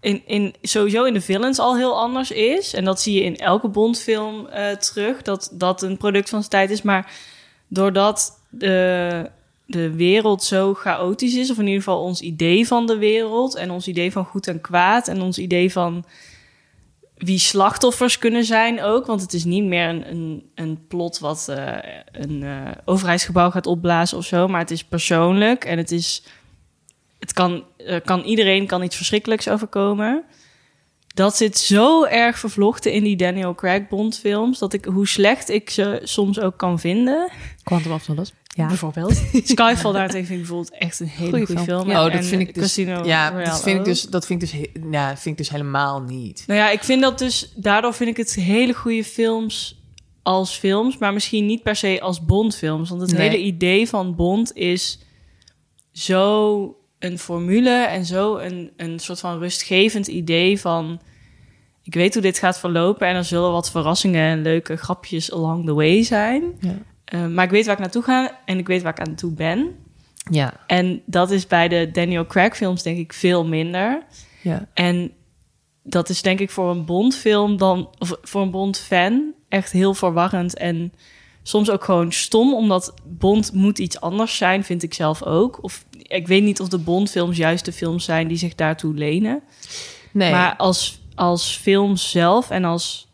in, 0.00 0.22
in, 0.26 0.54
sowieso 0.62 1.04
in 1.04 1.14
de 1.14 1.20
villains 1.20 1.58
al 1.58 1.76
heel 1.76 1.98
anders 1.98 2.30
is. 2.30 2.74
En 2.74 2.84
dat 2.84 3.00
zie 3.00 3.14
je 3.14 3.22
in 3.22 3.36
elke 3.36 3.68
Bondfilm 3.68 4.46
eh 4.46 4.76
terug, 4.76 5.22
dat 5.22 5.50
dat 5.52 5.82
een 5.82 5.96
product 5.96 6.28
van 6.28 6.38
zijn 6.38 6.50
tijd 6.50 6.70
is. 6.70 6.82
Maar 6.82 7.12
doordat 7.68 8.40
de, 8.50 9.30
de 9.66 9.94
wereld 9.94 10.42
zo 10.42 10.74
chaotisch 10.74 11.34
is, 11.34 11.50
of 11.50 11.58
in 11.58 11.66
ieder 11.66 11.82
geval 11.82 12.02
ons 12.02 12.20
idee 12.20 12.66
van 12.66 12.86
de 12.86 12.98
wereld... 12.98 13.54
en 13.54 13.70
ons 13.70 13.88
idee 13.88 14.12
van 14.12 14.24
goed 14.24 14.46
en 14.46 14.60
kwaad 14.60 15.08
en 15.08 15.22
ons 15.22 15.38
idee 15.38 15.72
van 15.72 16.04
wie 17.24 17.38
slachtoffers 17.38 18.18
kunnen 18.18 18.44
zijn 18.44 18.82
ook. 18.82 19.06
Want 19.06 19.20
het 19.20 19.32
is 19.32 19.44
niet 19.44 19.64
meer 19.64 19.88
een, 19.88 20.10
een, 20.10 20.50
een 20.54 20.86
plot 20.88 21.18
wat 21.18 21.48
eh, 21.48 21.76
een 22.12 22.42
eh, 22.42 22.70
overheidsgebouw 22.84 23.50
gaat 23.50 23.66
opblazen 23.66 24.18
of 24.18 24.24
zo. 24.24 24.48
Maar 24.48 24.60
het 24.60 24.70
is 24.70 24.84
persoonlijk 24.84 25.64
en 25.64 25.78
het 25.78 25.90
is... 25.90 26.22
Het 27.18 27.32
kan, 27.32 27.64
er 27.76 28.00
kan 28.00 28.22
iedereen 28.22 28.66
kan 28.66 28.82
iets 28.82 28.96
verschrikkelijks 28.96 29.48
overkomen. 29.48 30.24
Dat 31.14 31.36
zit 31.36 31.58
zo 31.58 32.04
erg 32.04 32.38
vervlochten 32.38 32.92
in 32.92 33.04
die 33.04 33.16
Daniel 33.16 33.54
Craig 33.54 33.88
Bond 33.88 34.18
films... 34.18 34.58
dat 34.58 34.72
ik, 34.72 34.84
hoe 34.84 35.08
slecht 35.08 35.48
ik 35.48 35.70
ze 35.70 36.00
soms 36.02 36.40
ook 36.40 36.56
kan 36.56 36.78
vinden... 36.78 37.30
Quantum 37.62 37.92
of 37.92 38.02
Solace. 38.02 38.32
Ja. 38.54 38.66
Bijvoorbeeld. 38.66 39.12
Skyfall 39.44 39.92
daartegen 39.92 40.26
vind 40.26 40.40
ik 40.40 40.46
bijvoorbeeld 40.46 40.70
echt 40.78 41.00
een 41.00 41.06
hele 41.06 41.30
goede 41.30 41.46
film. 41.46 41.64
film. 41.64 41.90
Oh, 41.90 42.12
dat 42.12 42.24
vind 42.24 42.40
ik 42.40 42.54
dus, 42.54 42.62
Casino 42.62 43.04
ja, 43.04 43.28
Royale 43.28 43.44
dat 43.44 43.62
vind 43.62 43.78
ik 43.78 43.84
dus, 43.84 44.02
dat 44.02 44.26
vind 44.26 44.42
ik 44.42 44.50
dus, 44.50 44.82
ja, 44.90 45.08
vind 45.08 45.26
ik 45.26 45.36
dus 45.36 45.48
helemaal 45.48 46.00
niet. 46.00 46.44
Nou 46.46 46.60
ja, 46.60 46.70
ik 46.70 46.84
vind 46.84 47.02
dat 47.02 47.18
dus... 47.18 47.52
Daardoor 47.56 47.94
vind 47.94 48.10
ik 48.10 48.16
het 48.16 48.34
hele 48.34 48.72
goede 48.72 49.04
films 49.04 49.82
als 50.22 50.56
films... 50.56 50.98
maar 50.98 51.12
misschien 51.12 51.46
niet 51.46 51.62
per 51.62 51.76
se 51.76 52.00
als 52.00 52.24
Bond-films. 52.24 52.88
Want 52.88 53.00
het 53.00 53.12
Nee. 53.12 53.28
hele 53.28 53.42
idee 53.42 53.88
van 53.88 54.14
Bond 54.14 54.56
is 54.56 54.98
zo 55.92 56.76
een 57.04 57.18
formule... 57.18 57.84
en 57.86 58.04
zo 58.04 58.36
een, 58.36 58.70
een 58.76 58.98
soort 58.98 59.20
van 59.20 59.38
rustgevend 59.38 60.06
idee 60.06 60.60
van... 60.60 61.00
ik 61.82 61.94
weet 61.94 62.12
hoe 62.14 62.22
dit 62.22 62.38
gaat 62.38 62.58
verlopen... 62.58 63.06
en 63.06 63.16
er 63.16 63.24
zullen 63.24 63.52
wat 63.52 63.70
verrassingen 63.70 64.30
en 64.30 64.42
leuke 64.42 64.76
grapjes 64.76 65.32
along 65.32 65.66
the 65.66 65.74
way 65.74 66.02
zijn. 66.02 66.42
Ja. 66.60 66.78
Eh, 67.04 67.26
maar 67.26 67.44
ik 67.44 67.50
weet 67.50 67.64
waar 67.64 67.74
ik 67.74 67.80
naartoe 67.80 68.02
ga 68.02 68.38
en 68.44 68.58
ik 68.58 68.66
weet 68.66 68.82
waar 68.82 68.98
ik 68.98 69.06
aan 69.06 69.14
toe 69.14 69.32
ben. 69.32 69.76
Ja, 70.30 70.54
En 70.66 71.02
dat 71.06 71.30
is 71.30 71.46
bij 71.46 71.68
de 71.68 71.90
Daniel 71.92 72.26
Craig 72.26 72.56
films 72.56 72.82
denk 72.82 72.98
ik 72.98 73.12
veel 73.12 73.46
minder. 73.46 74.02
ja. 74.42 74.68
En 74.74 75.12
dat 75.82 76.08
is 76.08 76.22
denk 76.22 76.40
ik 76.40 76.50
voor 76.50 76.70
een 76.70 76.84
Bond-film 76.84 77.56
dan, 77.56 77.90
of 77.98 78.16
voor 78.22 78.42
een 78.42 78.50
Bond-fan 78.50 79.34
echt 79.48 79.72
heel 79.72 79.94
verwarrend 79.94 80.56
en 80.56 80.92
soms 81.46 81.70
ook 81.70 81.84
gewoon 81.84 82.12
stom, 82.12 82.54
omdat 82.54 82.94
Bond 83.04 83.52
moet 83.52 83.78
iets 83.78 84.00
anders 84.00 84.36
zijn, 84.36 84.64
vind 84.64 84.82
ik 84.82 84.94
zelf 84.94 85.22
ook. 85.22 85.62
Of 85.62 85.84
ik 86.02 86.26
weet 86.26 86.42
niet 86.42 86.60
of 86.60 86.68
de 86.68 86.78
Bond-films 86.78 87.36
juist 87.36 87.64
de 87.64 87.72
films 87.72 88.04
zijn 88.04 88.28
die 88.28 88.36
zich 88.36 88.54
daartoe 88.54 88.94
lenen. 88.94 89.42
Nee. 90.12 90.30
Maar 90.30 90.56
als, 90.56 91.00
als 91.14 91.56
film 91.56 91.96
zelf 91.96 92.50
en 92.50 92.64
als 92.64 93.08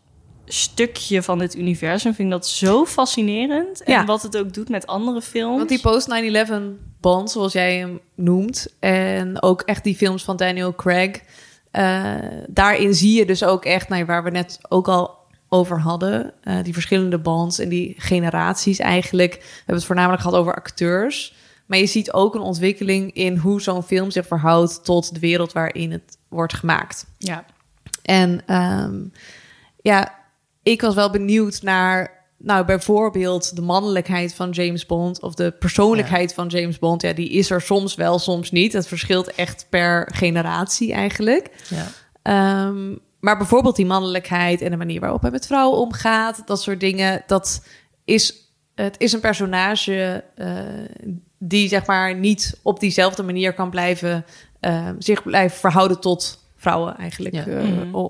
stukje 0.44 1.22
van 1.22 1.38
dit 1.38 1.56
universum 1.56 2.14
vind 2.14 2.28
ik 2.28 2.34
dat 2.34 2.46
zo 2.48 2.84
fascinerend. 2.84 3.82
En 3.82 3.92
Ja. 3.92 4.04
wat 4.04 4.22
het 4.22 4.36
ook 4.36 4.54
doet 4.54 4.68
met 4.68 4.86
andere 4.86 5.22
films. 5.22 5.56
Want 5.56 5.68
die 5.68 5.80
post-9-11 5.80 6.52
band, 7.00 7.30
zoals 7.30 7.52
jij 7.52 7.76
hem 7.78 8.00
noemt... 8.14 8.74
en 8.80 9.42
ook 9.42 9.60
echt 9.62 9.84
die 9.84 9.96
films 9.96 10.22
van 10.22 10.36
Daniel 10.36 10.74
Craig... 10.74 11.20
eh, 11.70 12.14
daarin 12.46 12.94
zie 12.94 13.18
je 13.18 13.26
dus 13.26 13.44
ook 13.44 13.64
echt, 13.64 13.88
nou, 13.88 14.04
waar 14.04 14.24
we 14.24 14.30
net 14.30 14.58
ook 14.68 14.88
al 14.88 15.18
over 15.52 15.80
hadden... 15.80 16.32
eh, 16.42 16.62
die 16.62 16.72
verschillende 16.72 17.18
bands 17.18 17.58
en 17.58 17.68
die 17.68 17.94
generaties 17.98 18.78
eigenlijk. 18.78 19.32
We 19.32 19.52
hebben 19.56 19.74
het 19.74 19.84
voornamelijk 19.84 20.22
gehad 20.22 20.38
over 20.38 20.54
acteurs... 20.54 21.38
Maar 21.70 21.78
je 21.78 21.86
ziet 21.86 22.12
ook 22.12 22.34
een 22.34 22.40
ontwikkeling 22.40 23.12
in 23.12 23.36
hoe 23.36 23.60
zo'n 23.60 23.82
film 23.82 24.10
zich 24.10 24.26
verhoudt 24.26 24.84
tot 24.84 25.14
de 25.14 25.20
wereld 25.20 25.52
waarin 25.52 25.92
het 25.92 26.18
wordt 26.28 26.54
gemaakt. 26.54 27.06
ja. 27.18 27.44
En 28.02 28.42
ehm, 28.46 29.04
ja, 29.80 30.14
ik 30.62 30.80
was 30.80 30.94
wel 30.94 31.10
benieuwd 31.10 31.62
naar, 31.62 32.24
nou 32.38 32.64
bijvoorbeeld 32.64 33.56
de 33.56 33.62
mannelijkheid 33.62 34.34
van 34.34 34.50
James 34.50 34.86
Bond 34.86 35.22
of 35.22 35.34
de 35.34 35.50
persoonlijkheid 35.50 36.34
van 36.34 36.48
James 36.48 36.78
Bond. 36.78 37.02
Ja, 37.02 37.12
die 37.12 37.30
is 37.30 37.50
er 37.50 37.60
soms 37.60 37.94
wel, 37.94 38.18
soms 38.18 38.50
niet. 38.50 38.72
Het 38.72 38.86
verschilt 38.88 39.34
echt 39.34 39.66
per 39.68 40.08
generatie 40.14 40.92
eigenlijk. 40.92 41.50
ja. 41.68 41.86
Ehm, 42.22 42.96
maar 43.20 43.36
bijvoorbeeld 43.36 43.76
die 43.76 43.86
mannelijkheid 43.86 44.60
en 44.60 44.70
de 44.70 44.76
manier 44.76 45.00
waarop 45.00 45.22
hij 45.22 45.30
met 45.30 45.46
vrouwen 45.46 45.78
omgaat, 45.78 46.42
dat 46.46 46.62
soort 46.62 46.80
dingen, 46.80 47.22
dat 47.26 47.66
is, 48.04 48.52
het 48.74 48.94
is 48.98 49.12
een 49.12 49.20
personage 49.20 50.24
eh, 50.34 50.56
die 51.38 51.68
zeg 51.68 51.86
maar 51.86 52.14
niet 52.14 52.58
op 52.62 52.80
diezelfde 52.80 53.22
manier 53.22 53.52
kan 53.54 53.70
blijven, 53.70 54.24
eh, 54.60 54.88
zich 54.98 55.22
blijven 55.22 55.58
verhouden 55.58 56.00
tot 56.00 56.44
vrouwen 56.56 56.96
eigenlijk. 56.96 57.34
Ja. 57.34 57.46
eh, 57.46 57.62
Mhm. 57.64 58.06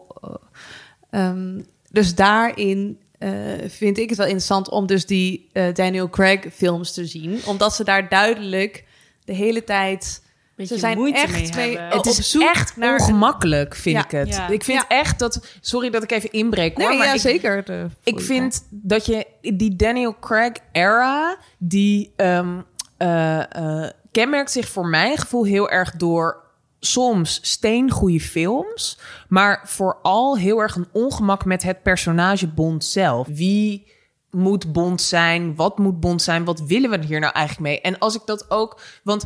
ehm, 1.11 1.61
dus 1.91 2.15
daarin 2.15 2.99
eh, 3.19 3.33
vind 3.67 3.99
ik 3.99 4.09
het 4.09 4.19
wel 4.19 4.27
interessant 4.27 4.69
om 4.71 4.87
dus 4.87 5.07
die 5.07 5.49
eh, 5.53 5.75
Daniel 5.75 6.09
Craig 6.09 6.41
films 6.53 6.93
te 6.93 7.07
zien, 7.07 7.41
omdat 7.47 7.75
ze 7.75 7.85
daar 7.85 8.09
duidelijk 8.09 8.85
de 9.25 9.33
hele 9.33 9.65
tijd 9.65 10.23
Beetje 10.61 10.75
ze 10.75 10.81
zijn 10.81 10.97
moeite 10.99 11.19
echt 11.19 11.33
mee 11.33 11.51
twee- 11.51 11.79
hebben. 11.79 11.97
Het 11.97 12.07
is 12.07 12.31
zoek 12.31 12.43
echt 12.43 12.77
naar 12.77 12.99
ongemakkelijk, 12.99 13.75
vind 13.75 13.97
Ja. 13.97 14.05
ik 14.05 14.11
het. 14.11 14.29
Ja. 14.29 14.49
Ik 14.49 14.65
vind 14.65 14.85
Ja. 14.89 14.97
echt 14.97 15.19
dat... 15.19 15.47
Sorry 15.61 15.91
dat 15.91 16.03
ik 16.03 16.11
even 16.13 16.33
inbreek, 16.33 16.77
hoor. 16.77 16.89
Nee, 16.89 16.99
maar 16.99 17.07
ja, 17.07 17.13
ik, 17.15 17.21
zeker. 17.21 17.65
De 17.65 17.87
Ik 18.05 18.21
vind 18.21 18.67
dat 18.71 19.07
je 19.07 19.27
die 19.41 19.77
Daniel 19.77 20.17
Craig 20.21 20.53
era, 20.73 21.37
die 21.59 22.13
ehm, 22.17 22.59
eh, 22.97 23.83
eh, 23.85 23.91
kenmerkt 24.11 24.51
zich 24.51 24.69
voor 24.69 24.87
mijn 24.87 25.19
gevoel 25.19 25.45
heel 25.45 25.71
erg 25.71 25.91
door 25.97 26.49
soms 26.81 27.39
steengoede 27.43 28.21
films, 28.21 28.99
maar 29.29 29.61
vooral 29.65 30.39
heel 30.39 30.59
erg 30.61 30.77
een 30.77 30.89
ongemak 30.93 31.45
met 31.45 31.63
het 31.63 31.83
personage 31.83 32.47
Bond 32.49 32.85
zelf. 32.85 33.27
Wie 33.31 33.87
moet 34.31 34.73
Bond 34.73 35.01
zijn? 35.03 35.55
Wat 35.55 35.79
moet 35.79 36.01
Bond 36.01 36.23
zijn? 36.23 36.45
Wat 36.45 36.61
willen 36.61 36.91
we 36.91 37.05
hier 37.07 37.21
nou 37.21 37.33
eigenlijk 37.33 37.67
mee? 37.69 37.81
En 37.81 37.99
als 37.99 38.15
ik 38.15 38.23
dat 38.25 38.51
ook, 38.51 38.81
want 39.05 39.25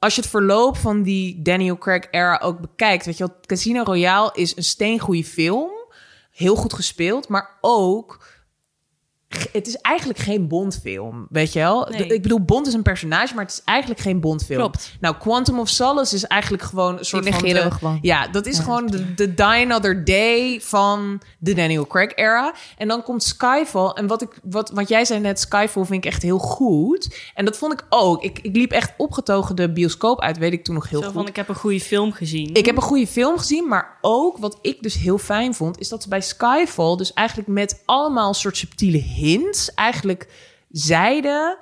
als 0.00 0.14
je 0.14 0.20
het 0.20 0.30
verloop 0.30 0.76
van 0.76 1.02
die 1.02 1.42
Daniel 1.42 1.78
Craig 1.78 2.06
era 2.10 2.40
ook 2.42 2.60
bekijkt, 2.60 3.06
weet 3.06 3.16
je 3.16 3.26
wel, 3.26 3.36
Casino 3.46 3.82
Royale 3.82 4.30
is 4.34 4.56
een 4.56 4.64
steengoede 4.64 5.24
film, 5.24 5.70
heel 6.30 6.54
goed 6.56 6.72
gespeeld, 6.72 7.28
maar 7.28 7.58
ook 7.60 8.29
het 9.52 9.66
is 9.66 9.76
eigenlijk 9.76 10.18
geen 10.18 10.48
Bondfilm, 10.48 11.26
weet 11.30 11.52
je 11.52 11.58
wel? 11.58 11.86
Nee. 11.90 12.06
Ik 12.06 12.22
bedoel, 12.22 12.40
Bond 12.40 12.66
is 12.66 12.72
een 12.74 12.82
personage, 12.82 13.34
maar 13.34 13.44
het 13.44 13.52
is 13.52 13.60
eigenlijk 13.64 14.00
geen 14.00 14.20
Bondfilm. 14.20 14.58
Klopt. 14.58 14.96
Nou, 15.00 15.16
Quantum 15.16 15.58
of 15.58 15.68
Solace 15.68 16.14
is 16.14 16.24
eigenlijk 16.26 16.62
gewoon 16.62 16.98
een 16.98 17.04
soort 17.04 17.28
van... 17.28 17.42
de- 17.48 17.70
gewoon. 17.70 17.98
Ja, 18.02 18.28
dat 18.28 18.46
is 18.46 18.56
Ja, 18.56 18.62
gewoon 18.62 18.86
de, 18.86 19.14
de 19.14 19.34
Die 19.34 19.44
Another 19.44 20.04
Day 20.04 20.60
van 20.60 21.20
de 21.38 21.54
Daniel 21.54 21.86
Craig 21.86 22.14
era. 22.14 22.54
En 22.76 22.88
dan 22.88 23.02
komt 23.02 23.22
Skyfall. 23.22 23.88
En 23.90 24.06
wat, 24.06 24.22
ik, 24.22 24.38
wat, 24.42 24.70
wat 24.70 24.88
jij 24.88 25.04
zei 25.04 25.20
net, 25.20 25.40
Skyfall 25.40 25.84
vind 25.84 26.04
ik 26.04 26.10
echt 26.10 26.22
heel 26.22 26.38
goed. 26.38 27.30
En 27.34 27.44
dat 27.44 27.56
vond 27.56 27.72
ik 27.72 27.84
ook. 27.88 28.22
Ik, 28.22 28.38
ik 28.38 28.56
liep 28.56 28.70
echt 28.72 28.92
opgetogen 28.96 29.56
de 29.56 29.72
bioscoop 29.72 30.20
uit, 30.20 30.38
weet 30.38 30.52
ik 30.52 30.64
toen 30.64 30.74
nog 30.74 30.88
heel 30.88 30.98
Zo 31.00 31.04
goed. 31.06 31.14
van, 31.14 31.26
ik 31.26 31.36
heb 31.36 31.48
een 31.48 31.54
goede 31.54 31.80
film 31.80 32.12
gezien. 32.12 32.54
Ik 32.54 32.66
heb 32.66 32.76
een 32.76 32.82
goede 32.82 33.06
film 33.06 33.38
gezien, 33.38 33.68
maar 33.68 33.98
ook 34.00 34.38
wat 34.38 34.58
ik 34.62 34.82
dus 34.82 34.94
heel 34.94 35.18
fijn 35.18 35.54
vond, 35.54 35.78
is 35.78 35.88
dat 35.88 36.02
ze 36.02 36.08
bij 36.08 36.20
Skyfall 36.20 36.96
dus 36.96 37.12
eigenlijk 37.12 37.48
met 37.48 37.82
allemaal 37.84 38.34
soort 38.34 38.56
subtiele 38.56 38.98
hints 39.20 39.74
eigenlijk 39.74 40.28
zeiden. 40.70 41.58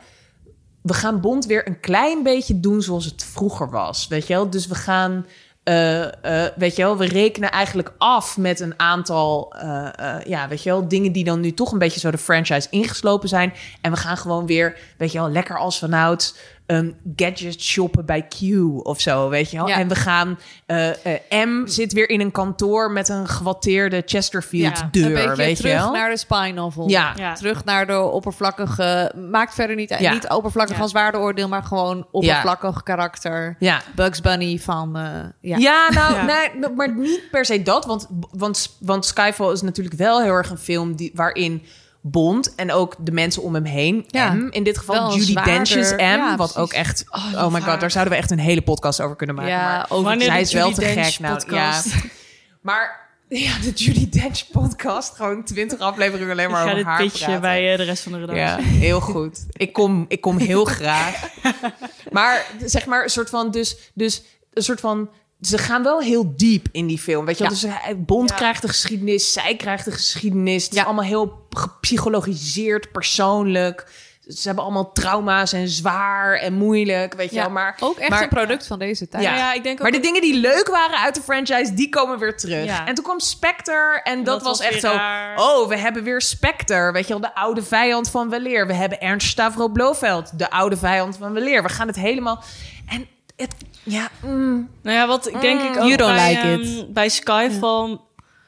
We 0.82 0.94
gaan 0.94 1.20
Bond 1.20 1.46
weer 1.46 1.66
een 1.66 1.80
klein 1.80 2.22
beetje 2.22 2.60
doen 2.60 2.82
zoals 2.82 3.04
het 3.04 3.24
vroeger 3.24 3.70
was. 3.70 4.08
Weet 4.08 4.26
je 4.26 4.34
wel? 4.34 4.50
Dus 4.50 4.66
we 4.66 4.74
gaan. 4.74 5.26
eh, 5.64 6.44
eh, 6.44 6.52
weet 6.56 6.76
je 6.76 6.82
wel, 6.82 6.96
we 6.96 7.06
rekenen 7.06 7.50
eigenlijk 7.50 7.94
af 7.98 8.36
met 8.36 8.60
een 8.60 8.74
aantal, 8.76 9.52
eh, 9.54 10.18
ja, 10.24 10.48
weet 10.48 10.62
je 10.62 10.70
wel, 10.70 10.88
dingen 10.88 11.12
die 11.12 11.24
dan 11.24 11.40
nu 11.40 11.54
toch 11.54 11.72
een 11.72 11.78
beetje 11.78 12.00
zo 12.00 12.10
de 12.10 12.18
franchise 12.18 12.66
ingeslopen 12.70 13.28
zijn. 13.28 13.52
En 13.80 13.90
we 13.90 13.96
gaan 13.96 14.16
gewoon 14.16 14.46
weer, 14.46 14.78
weet 14.98 15.12
je 15.12 15.18
wel, 15.18 15.30
lekker 15.30 15.58
als 15.58 15.78
vanouds 15.78 16.34
um, 16.70 16.96
gadget 17.16 17.60
shoppen 17.62 18.06
bij 18.06 18.28
Q 18.28 18.42
of 18.86 19.00
zo, 19.00 19.28
weet 19.28 19.50
je 19.50 19.56
wel. 19.56 19.68
Ja. 19.68 19.76
En 19.78 19.88
we 19.88 19.94
gaan... 19.94 20.38
eh, 20.66 20.88
eh, 21.14 21.46
M 21.48 21.66
zit 21.66 21.92
weer 21.92 22.08
in 22.10 22.20
een 22.20 22.30
kantoor 22.30 22.90
met 22.90 23.08
een 23.08 23.28
gewatteerde 23.28 24.02
Chesterfield 24.06 24.78
Ja, 24.78 24.88
deur, 24.90 25.06
een 25.06 25.12
beetje 25.14 25.36
weet 25.36 25.56
terug 25.56 25.72
je 25.72 25.78
wel. 25.78 25.92
naar 25.92 26.10
de 26.10 26.16
spy 26.16 26.52
novel. 26.54 26.88
Ja. 26.88 27.12
Ja. 27.16 27.34
Terug 27.34 27.64
naar 27.64 27.86
de 27.86 27.98
oppervlakkige... 28.00 29.12
Maakt 29.30 29.54
verder 29.54 29.76
niet. 29.76 29.98
Niet 29.98 30.28
oppervlakkig 30.28 30.76
Ja. 30.76 30.82
als 30.82 30.92
waardeoordeel, 30.92 31.48
maar 31.48 31.62
gewoon 31.62 32.06
oppervlakkig 32.10 32.82
karakter. 32.82 33.56
Ja. 33.58 33.80
Bugs 33.94 34.20
Bunny 34.20 34.58
van... 34.58 34.96
eh, 34.96 35.02
ja. 35.40 35.56
Ja, 35.56 35.88
nou, 35.90 36.14
Ja. 36.16 36.24
Nee, 36.24 36.70
maar 36.76 36.94
niet 36.94 37.20
per 37.30 37.44
se 37.44 37.62
dat. 37.62 37.84
Want, 37.86 38.08
want, 38.30 38.76
want 38.80 39.06
Skyfall 39.06 39.52
is 39.52 39.62
natuurlijk 39.62 39.96
wel 39.96 40.22
heel 40.22 40.32
erg 40.32 40.50
een 40.50 40.58
film 40.58 40.96
die, 40.96 41.10
waarin 41.14 41.62
Bond 42.10 42.54
en 42.54 42.72
ook 42.72 42.94
de 42.98 43.12
mensen 43.12 43.42
om 43.42 43.54
hem 43.54 43.64
heen, 43.64 44.04
Ja. 44.06 44.32
M, 44.32 44.48
in 44.50 44.62
dit 44.62 44.78
geval 44.78 45.12
Judy 45.14 45.30
zwaarder- 45.30 45.54
Dench's 45.54 45.92
M, 45.92 45.96
ja, 46.00 46.36
wat 46.36 46.56
ook 46.56 46.72
echt... 46.72 47.04
Oh, 47.10 47.32
Oh, 47.44 47.52
my 47.52 47.60
god, 47.60 47.80
daar 47.80 47.90
zouden 47.90 48.12
we 48.14 48.18
echt 48.20 48.30
een 48.30 48.38
hele 48.38 48.62
podcast 48.62 49.00
over 49.00 49.16
kunnen 49.16 49.34
maken. 49.36 49.52
Ja, 49.52 49.62
maar 49.62 49.86
over- 49.88 50.22
zij 50.22 50.40
is 50.40 50.52
wel 50.52 50.70
te 50.72 50.80
Dench 50.80 51.06
gek. 51.06 51.18
Nou, 51.20 51.54
ja. 51.54 51.82
Maar 52.60 53.08
ja, 53.28 53.58
de 53.62 53.70
Judy 53.70 54.08
Dench 54.08 54.50
podcast, 54.52 55.14
gewoon 55.16 55.44
20 55.44 55.78
afleveringen 55.78 56.32
alleen 56.32 56.44
Ik 56.46 56.50
maar 56.50 56.60
ga 56.60 56.64
over 56.66 56.76
dit 56.76 56.86
haar 56.86 57.00
pitchen 57.02 57.40
bij 57.40 57.72
eh, 57.72 57.78
de 57.78 57.84
rest 57.84 58.02
van 58.02 58.12
de 58.12 58.18
redactie. 58.18 58.44
Ja, 58.44 58.56
heel 58.78 59.00
goed. 59.00 59.46
Ik 59.52 59.72
kom, 59.72 60.04
ik 60.08 60.20
kom 60.20 60.38
heel 60.38 60.64
graag. 60.64 61.14
Maar 62.10 62.46
zeg 62.64 62.86
maar 62.86 63.02
een 63.02 63.10
soort 63.10 63.30
van, 63.30 63.50
dus, 63.50 63.90
dus 63.94 64.22
een 64.52 64.62
soort 64.62 64.80
van. 64.80 65.10
Ze 65.40 65.58
gaan 65.58 65.82
wel 65.82 66.00
heel 66.00 66.32
diep 66.36 66.66
in 66.72 66.86
die 66.86 66.98
film, 66.98 67.24
weet 67.24 67.38
je 67.38 67.44
wel? 67.48 67.52
Ja. 67.60 67.86
Dus 67.88 67.96
Bond 68.06 68.30
Ja. 68.30 68.36
krijgt 68.36 68.62
de 68.62 68.68
geschiedenis, 68.68 69.32
zij 69.32 69.56
krijgt 69.56 69.84
de 69.84 69.90
geschiedenis. 69.92 70.64
Het 70.64 70.74
Ja. 70.74 70.80
is 70.80 70.86
allemaal 70.86 71.04
heel 71.04 71.46
gepsychologiseerd, 71.50 72.92
persoonlijk. 72.92 73.86
Ze 74.28 74.46
hebben 74.46 74.64
allemaal 74.64 74.92
trauma's 74.92 75.52
en 75.52 75.68
zwaar 75.68 76.34
en 76.34 76.52
moeilijk, 76.54 77.14
weet 77.14 77.30
je 77.30 77.36
Ja, 77.36 77.42
wel? 77.42 77.50
Maar, 77.50 77.76
Ook 77.80 77.98
echt 77.98 78.10
maar, 78.10 78.22
een 78.22 78.28
product 78.28 78.66
van 78.66 78.78
deze 78.78 79.08
tijd. 79.08 79.22
Ja. 79.22 79.36
Ja, 79.36 79.52
ik 79.52 79.62
denk 79.62 79.76
ook 79.76 79.82
maar 79.82 79.90
de 79.90 80.00
dingen 80.00 80.20
die 80.20 80.34
leuk 80.34 80.68
waren 80.68 80.98
uit 80.98 81.14
de 81.14 81.20
franchise, 81.22 81.74
die 81.74 81.88
komen 81.88 82.18
weer 82.18 82.36
terug. 82.36 82.64
Ja. 82.64 82.86
En 82.86 82.94
toen 82.94 83.04
kwam 83.04 83.20
Spectre 83.20 84.00
en 84.04 84.16
dat, 84.16 84.24
dat 84.24 84.42
was 84.42 84.58
was 84.58 84.66
echt 84.66 84.80
zo... 84.80 84.92
raar. 84.92 85.38
Oh, 85.38 85.68
we 85.68 85.78
hebben 85.78 86.02
weer 86.02 86.20
Spectre, 86.20 86.92
weet 86.92 87.06
je 87.06 87.08
wel, 87.08 87.20
de 87.20 87.34
oude 87.34 87.62
vijand 87.62 88.10
van 88.10 88.30
Weleer. 88.30 88.66
We 88.66 88.74
hebben 88.74 89.00
Ernst 89.00 89.28
Stavro 89.28 89.68
Blofeld, 89.68 90.38
de 90.38 90.50
oude 90.50 90.76
vijand 90.76 91.16
van 91.16 91.32
Weleer. 91.32 91.62
We 91.62 91.68
gaan 91.68 91.86
het 91.86 91.96
helemaal... 91.96 92.42
En 92.88 93.06
het... 93.36 93.54
Ja, 93.88 94.10
mm, 94.22 94.68
Nou 94.82 94.96
ja, 94.96 95.06
wat 95.06 95.28
ik 95.28 95.40
denk 95.40 95.60
ik 95.60 95.68
ook 95.68 95.74
you 95.74 95.96
don't 95.96 96.14
bij, 96.14 96.34
like 96.34 96.62
it. 96.62 96.92
bij 96.92 97.08
Skyfall 97.08 97.98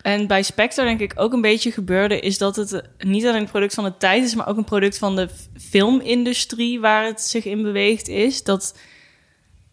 en 0.03 0.27
bij 0.27 0.43
Spectre 0.43 0.85
denk 0.85 1.01
ik 1.01 1.13
ook 1.17 1.33
een 1.33 1.41
beetje 1.41 1.73
gebeurde... 1.73 2.21
is 2.21 2.39
dat 2.39 2.57
het 2.57 2.73
eh, 2.73 3.09
niet 3.09 3.27
alleen 3.27 3.41
een 3.41 3.51
product 3.51 3.75
van 3.75 3.85
de 3.85 3.97
tijd 3.97 4.25
is... 4.25 4.35
maar 4.35 4.49
ook 4.49 4.57
een 4.57 4.65
product 4.65 4.99
van 4.99 5.17
de 5.17 5.29
filmindustrie 5.59 6.81
waar 6.81 7.05
het 7.05 7.21
zich 7.21 7.45
in 7.45 7.63
beweegt 7.63 8.09
is. 8.09 8.43
Dat 8.43 8.79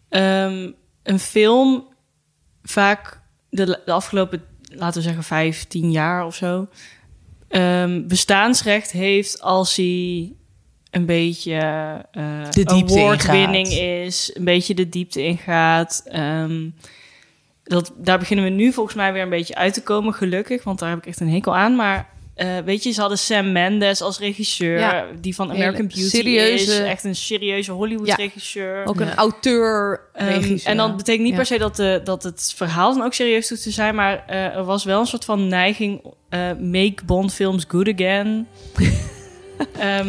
ehm, 0.08 0.70
een 1.02 1.18
film 1.18 1.86
vaak 2.62 3.20
de, 3.50 3.64
de 3.84 3.92
afgelopen, 3.92 4.44
laten 4.62 5.00
we 5.00 5.06
zeggen, 5.06 5.24
vijf, 5.24 5.64
tien 5.64 5.90
jaar 5.90 6.26
of 6.26 6.34
zo... 6.34 6.68
ehm, 7.48 8.06
bestaansrecht 8.06 8.90
heeft 8.90 9.40
als 9.40 9.76
hij 9.76 10.32
een 10.90 11.06
beetje 11.06 11.54
eh 12.12 12.50
De 12.50 12.66
award-winning 12.66 13.66
is, 13.68 14.30
een 14.34 14.44
beetje 14.44 14.74
de 14.74 14.88
diepte 14.88 15.22
ingaat. 15.24 16.02
Ehm, 16.06 16.68
dat, 17.64 17.92
daar 17.96 18.18
beginnen 18.18 18.44
we 18.44 18.50
nu 18.50 18.72
volgens 18.72 18.96
mij 18.96 19.12
weer 19.12 19.22
een 19.22 19.28
beetje 19.28 19.54
uit 19.54 19.74
te 19.74 19.82
komen, 19.82 20.14
gelukkig, 20.14 20.64
want 20.64 20.78
daar 20.78 20.88
heb 20.90 20.98
ik 20.98 21.06
echt 21.06 21.20
een 21.20 21.30
hekel 21.30 21.56
aan. 21.56 21.76
Maar 21.76 22.08
eh, 22.34 22.58
weet 22.64 22.82
je, 22.82 22.90
ze 22.90 23.00
hadden 23.00 23.18
Sam 23.18 23.52
Mendes 23.52 24.00
als 24.00 24.18
regisseur, 24.18 24.78
Ja. 24.78 25.04
die 25.20 25.34
van 25.34 25.50
Hele 25.50 25.62
American 25.64 25.86
Beauty 25.86 26.08
serieuze- 26.16 26.72
is, 26.72 26.78
echt 26.78 27.04
een 27.04 27.14
serieuze 27.16 27.72
Hollywood-regisseur. 27.72 28.84
Ook 28.86 29.00
een 29.00 29.06
Ja. 29.06 29.14
auteur 29.14 30.00
Ehm, 30.12 30.56
en 30.64 30.76
dat 30.76 30.96
betekent 30.96 31.22
niet 31.22 31.30
Ja. 31.32 31.36
per 31.36 31.46
se 31.46 31.58
dat, 31.58 31.76
de, 31.76 32.00
dat 32.04 32.22
het 32.22 32.52
verhaal 32.56 32.94
dan 32.94 33.04
ook 33.04 33.14
serieus 33.14 33.48
hoeft 33.48 33.62
te 33.62 33.70
zijn, 33.70 33.94
maar 33.94 34.24
eh, 34.26 34.44
er 34.56 34.64
was 34.64 34.84
wel 34.84 35.00
een 35.00 35.06
soort 35.06 35.24
van 35.24 35.48
neiging, 35.48 36.02
eh, 36.28 36.40
make 36.60 36.94
Bond 37.06 37.34
films 37.34 37.64
good 37.68 37.88
again. 37.94 38.46
Ehm, 39.78 40.08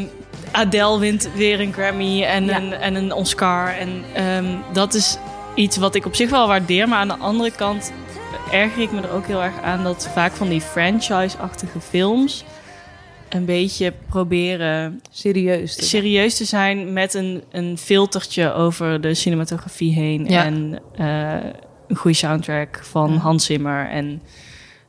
Adele 0.51 0.99
wint 0.99 1.29
weer 1.35 1.59
een 1.59 1.73
Grammy 1.73 2.23
en, 2.23 2.45
Ja. 2.45 2.57
een, 2.57 2.73
en 2.73 2.95
een 2.95 3.11
Oscar. 3.13 3.67
En 3.77 3.89
ehm, 4.13 4.45
dat 4.73 4.93
is 4.93 5.17
iets 5.55 5.77
wat 5.77 5.95
ik 5.95 6.05
op 6.05 6.15
zich 6.15 6.29
wel 6.29 6.47
waardeer, 6.47 6.87
maar 6.87 6.99
aan 6.99 7.07
de 7.07 7.17
andere 7.17 7.51
kant 7.51 7.91
erger 8.51 8.81
ik 8.81 8.91
me 8.91 9.01
er 9.01 9.11
ook 9.11 9.25
heel 9.27 9.43
erg 9.43 9.61
aan 9.61 9.83
dat 9.83 10.09
vaak 10.13 10.31
van 10.31 10.49
die 10.49 10.61
franchise-achtige 10.61 11.79
films 11.79 12.43
een 13.29 13.45
beetje 13.45 13.93
proberen 14.09 15.01
serieus. 15.11 15.75
te 15.75 15.85
zijn. 15.85 15.87
serieus 16.03 16.37
te 16.37 16.45
zijn 16.45 16.93
met 16.93 17.13
een, 17.13 17.43
een 17.51 17.77
filtertje 17.77 18.53
over 18.53 19.01
de 19.01 19.13
cinematografie 19.13 19.93
heen. 19.93 20.25
Ja. 20.29 20.43
En 20.45 20.79
eh, 20.95 21.49
een 21.87 21.95
goede 21.95 22.17
soundtrack 22.17 22.79
van 22.83 23.11
Ja. 23.13 23.17
Hans 23.19 23.45
Zimmer. 23.45 23.89
En 23.89 24.21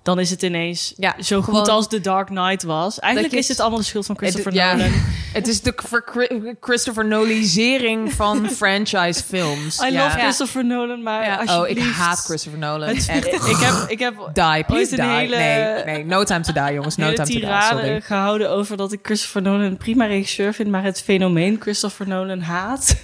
dan 0.02 0.18
is 0.18 0.30
het 0.30 0.42
ineens 0.42 0.92
Ja, 0.96 1.14
zo 1.20 1.42
goed 1.42 1.68
als 1.68 1.88
The 1.88 2.00
Dark 2.00 2.26
Knight 2.26 2.62
was. 2.62 2.98
Eigenlijk 2.98 3.32
is 3.34 3.38
het- 3.38 3.48
dit 3.48 3.60
allemaal 3.60 3.78
de 3.78 3.84
schuld 3.84 4.06
van 4.06 4.16
Christopher. 4.16 4.52
Nolan. 4.54 4.90
het 5.32 5.48
is 5.48 5.60
de 5.60 6.56
Christopher 6.60 7.06
Nolisering 7.06 8.12
van 8.12 8.50
franchise 8.60 9.22
films. 9.24 9.80
I 9.82 9.92
ja. 9.92 10.04
love 10.04 10.18
Christopher 10.18 10.64
Nolan, 10.64 11.02
maar. 11.02 11.42
Oh, 11.58 11.68
ik 11.68 11.78
haat 11.78 12.18
Christopher 12.18 12.58
Nolan. 12.58 12.88
Het- 12.88 13.08
ik, 13.08 13.56
heb, 13.56 13.84
ik 13.88 13.98
heb 13.98 14.14
Die, 14.34 14.64
please 14.64 14.94
die. 14.96 15.04
hele, 15.04 15.36
Nee, 15.36 15.84
nee, 15.84 16.04
no 16.04 16.24
time 16.24 16.40
to 16.40 16.52
die, 16.52 16.72
jongens. 16.74 16.96
No 16.96 17.12
time 17.12 17.28
to 17.28 17.34
die, 17.34 17.62
sorry. 17.70 18.00
gehouden 18.00 18.50
over 18.50 18.76
dat 18.76 18.92
ik 18.92 18.98
Christopher 19.02 19.42
Nolan 19.42 19.60
een 19.60 19.76
prima 19.76 20.04
regisseur 20.06 20.52
vind, 20.54 20.70
maar 20.70 20.82
het 20.82 21.02
fenomeen 21.02 21.56
Christopher 21.60 22.08
Nolan 22.08 22.40
haat. 22.40 22.96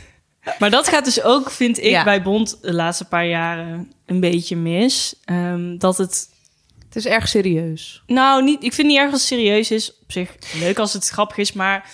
Maar 0.58 0.70
dat 0.70 0.88
gaat 0.88 1.04
dus 1.04 1.22
ook, 1.22 1.50
vind 1.50 1.78
ik, 1.78 1.84
Ja. 1.90 2.04
bij 2.04 2.22
Bond 2.22 2.58
de 2.62 2.72
laatste 2.72 3.04
paar 3.04 3.26
jaren 3.26 3.92
een 4.06 4.20
beetje 4.20 4.56
mis. 4.56 5.14
Ehm, 5.24 5.78
dat 5.78 5.98
het 5.98 6.28
Het 6.86 6.96
is 6.96 7.06
erg 7.06 7.28
serieus. 7.28 8.02
Nou, 8.06 8.44
niet, 8.44 8.62
ik 8.64 8.72
vind 8.72 8.88
niet 8.88 8.98
erg 8.98 9.12
als 9.12 9.20
het 9.20 9.28
serieus 9.28 9.70
is. 9.70 9.98
Op 10.02 10.12
zich 10.12 10.36
leuk 10.60 10.78
als 10.78 10.92
het 10.92 11.08
grappig 11.08 11.36
is, 11.36 11.52
maar 11.52 11.90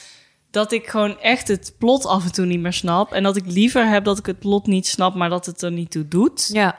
dat 0.51 0.73
ik 0.73 0.87
gewoon 0.87 1.21
echt 1.21 1.49
het 1.49 1.75
plot 1.79 2.07
af 2.07 2.25
en 2.25 2.33
toe 2.33 2.47
niet 2.47 2.61
meer 2.61 2.73
snap. 2.73 3.13
En 3.13 3.23
dat 3.23 3.37
ik 3.37 3.47
liever 3.47 3.89
heb 3.89 4.05
dat 4.05 4.19
ik 4.19 4.27
het 4.27 4.39
plot 4.39 4.67
niet 4.67 4.87
snap, 4.87 5.15
maar 5.15 5.29
dat 5.29 5.47
het 5.47 5.63
er 5.63 5.73
niet 5.73 5.91
toe 5.91 6.09
doet. 6.09 6.51
Ja, 6.53 6.79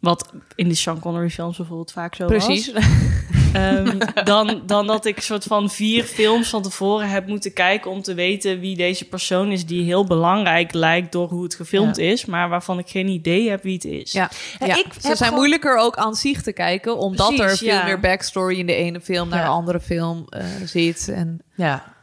Wat 0.00 0.32
in 0.54 0.68
de 0.68 0.74
Sean 0.74 0.98
Connery 1.00 1.30
films 1.30 1.56
bijvoorbeeld 1.56 1.92
vaak 1.92 2.14
zo 2.14 2.26
precies. 2.26 2.72
was. 2.72 2.84
Ehm, 3.52 3.98
dan, 4.24 4.62
dan 4.66 4.86
dat 4.86 5.04
ik 5.04 5.20
soort 5.20 5.44
van 5.44 5.70
vier 5.70 6.04
films 6.04 6.48
van 6.48 6.62
tevoren 6.62 7.08
heb 7.08 7.26
moeten 7.26 7.52
kijken 7.52 7.90
om 7.90 8.02
te 8.02 8.14
weten 8.14 8.60
wie 8.60 8.76
deze 8.76 9.04
persoon 9.08 9.50
is 9.52 9.66
die 9.66 9.84
heel 9.84 10.04
belangrijk 10.04 10.72
lijkt 10.72 11.12
door 11.12 11.28
hoe 11.28 11.42
het 11.42 11.54
gefilmd 11.54 11.98
is, 11.98 12.24
maar 12.24 12.48
waarvan 12.48 12.78
ik 12.78 12.88
geen 12.88 13.08
idee 13.08 13.48
heb 13.50 13.62
wie 13.62 13.74
het 13.74 13.84
is. 13.84 14.12
Ja, 14.12 14.30
Ja, 14.58 14.66
ja. 14.66 14.72
ik 14.74 14.84
ze 14.84 14.92
heb 14.92 15.00
zijn 15.02 15.16
gewoon- 15.16 15.34
moeilijker 15.34 15.76
ook 15.76 15.96
aan 15.96 16.14
zich 16.14 16.42
te 16.42 16.52
kijken, 16.52 16.98
omdat 16.98 17.38
er 17.38 17.56
veel 17.56 17.68
ja. 17.68 17.84
meer 17.84 18.00
backstory 18.00 18.58
in 18.58 18.66
de 18.66 18.74
ene 18.74 19.00
film 19.00 19.28
naar 19.28 19.38
Ja. 19.38 19.44
de 19.44 19.50
andere 19.50 19.80
film 19.80 20.24
eh, 20.28 20.44
zit. 20.64 21.08
En 21.08 21.40
Ja. 21.54 21.94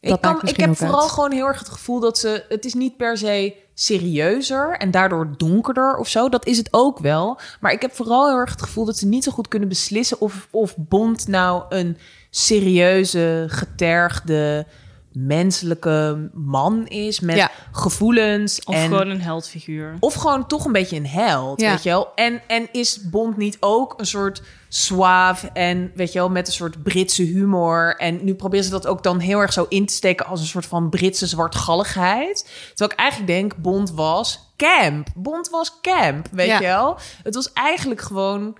Dat 0.00 0.14
Ik, 0.16 0.20
kan, 0.20 0.40
ik 0.44 0.56
heb 0.56 0.76
vooral 0.76 1.00
uit. 1.02 1.10
gewoon 1.10 1.32
heel 1.32 1.46
erg 1.46 1.58
het 1.58 1.68
gevoel 1.68 2.00
dat 2.00 2.18
ze... 2.18 2.44
Het 2.48 2.64
is 2.64 2.74
niet 2.74 2.96
per 2.96 3.16
se 3.18 3.54
serieuzer 3.80 4.76
en 4.76 4.90
daardoor 4.90 5.34
donkerder 5.36 5.96
of 5.96 6.08
zo. 6.08 6.28
Dat 6.28 6.46
is 6.46 6.56
het 6.56 6.68
ook 6.70 6.98
wel. 6.98 7.40
Maar 7.60 7.72
ik 7.72 7.82
heb 7.82 7.94
vooral 7.94 8.28
heel 8.28 8.36
erg 8.36 8.50
het 8.50 8.62
gevoel 8.62 8.84
dat 8.84 8.96
ze 8.96 9.06
niet 9.06 9.24
zo 9.24 9.32
goed 9.32 9.48
kunnen 9.48 9.68
beslissen... 9.68 10.20
of, 10.20 10.48
of 10.50 10.74
Bond 10.76 11.26
nou 11.28 11.62
een 11.68 11.98
serieuze, 12.30 13.44
getergde, 13.48 14.66
menselijke 15.12 16.30
man 16.32 16.86
is... 16.86 17.20
met 17.20 17.36
Ja. 17.36 17.50
gevoelens 17.72 18.64
Of 18.64 18.74
en... 18.74 18.88
gewoon 18.88 19.08
een 19.08 19.20
heldfiguur. 19.20 19.96
Of 20.00 20.14
gewoon 20.14 20.46
toch 20.46 20.64
een 20.64 20.72
beetje 20.72 20.96
een 20.96 21.06
held, 21.06 21.60
Ja. 21.60 21.70
weet 21.70 21.82
je 21.82 21.88
wel? 21.88 22.08
En, 22.14 22.40
en 22.46 22.68
is 22.72 23.08
Bond 23.10 23.36
niet 23.36 23.56
ook 23.60 23.94
een 23.96 24.06
soort 24.06 24.42
suave 24.68 25.50
en, 25.52 25.92
weet 25.94 26.12
je 26.12 26.18
wel, 26.18 26.28
met 26.30 26.46
een 26.46 26.52
soort 26.52 26.82
Britse 26.82 27.22
humor? 27.22 27.96
En 27.96 28.24
nu 28.24 28.34
proberen 28.34 28.64
ze 28.64 28.70
dat 28.70 28.86
ook 28.86 29.02
dan 29.02 29.18
heel 29.18 29.38
erg 29.40 29.52
zo 29.52 29.66
in 29.68 29.86
te 29.86 29.94
steken 29.94 30.26
als 30.26 30.40
een 30.40 30.46
soort 30.46 30.66
van 30.66 30.88
Britse 30.88 31.26
zwartgalligheid. 31.26 32.50
Terwijl 32.68 32.90
ik 32.90 32.98
eigenlijk 32.98 33.30
denk, 33.30 33.56
Bond 33.56 33.90
was 33.90 34.52
camp. 34.56 35.08
Bond 35.14 35.48
was 35.48 35.80
camp, 35.80 36.28
weet 36.32 36.46
Ja. 36.46 36.58
je 36.58 36.66
wel? 36.66 36.98
Het 37.22 37.34
was 37.34 37.52
eigenlijk 37.52 38.00
gewoon 38.00 38.56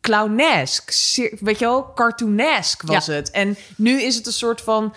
clownesk, 0.00 0.92
weet 1.40 1.58
je 1.58 1.64
wel, 1.64 1.92
cartoonesk 1.94 2.82
was 2.82 3.06
Ja. 3.06 3.12
het. 3.12 3.30
En 3.30 3.56
nu 3.76 4.02
is 4.02 4.14
het 4.16 4.26
een 4.26 4.32
soort 4.32 4.60
van, 4.60 4.94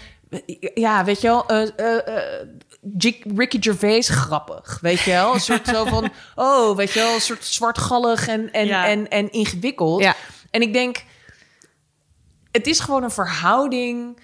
ja, 0.74 1.04
weet 1.04 1.22
je 1.22 1.28
wel, 1.28 1.46
eh, 1.48 1.62
eh, 1.76 2.08
eh, 2.08 2.48
Ricky 3.36 3.58
Gervais 3.60 4.10
grappig, 4.10 4.80
weet 4.82 5.00
je 5.00 5.12
wel? 5.12 5.34
Een 5.34 5.40
soort 5.40 5.68
zo 5.68 5.86
van, 5.86 6.12
oh, 6.36 6.76
weet 6.76 6.92
je 6.92 7.00
wel, 7.00 7.14
een 7.14 7.22
soort 7.22 7.46
zwartgallig 7.46 8.28
en, 8.28 8.52
en, 8.52 8.66
Ja. 8.66 8.88
en, 8.88 9.10
en 9.10 9.32
ingewikkeld. 9.32 10.02
Ja. 10.02 10.16
En 10.52 10.62
ik 10.62 10.74
denk, 10.74 11.04
het 12.52 12.68
is 12.68 12.80
gewoon 12.80 13.04
een 13.04 13.12
verhouding 13.12 14.18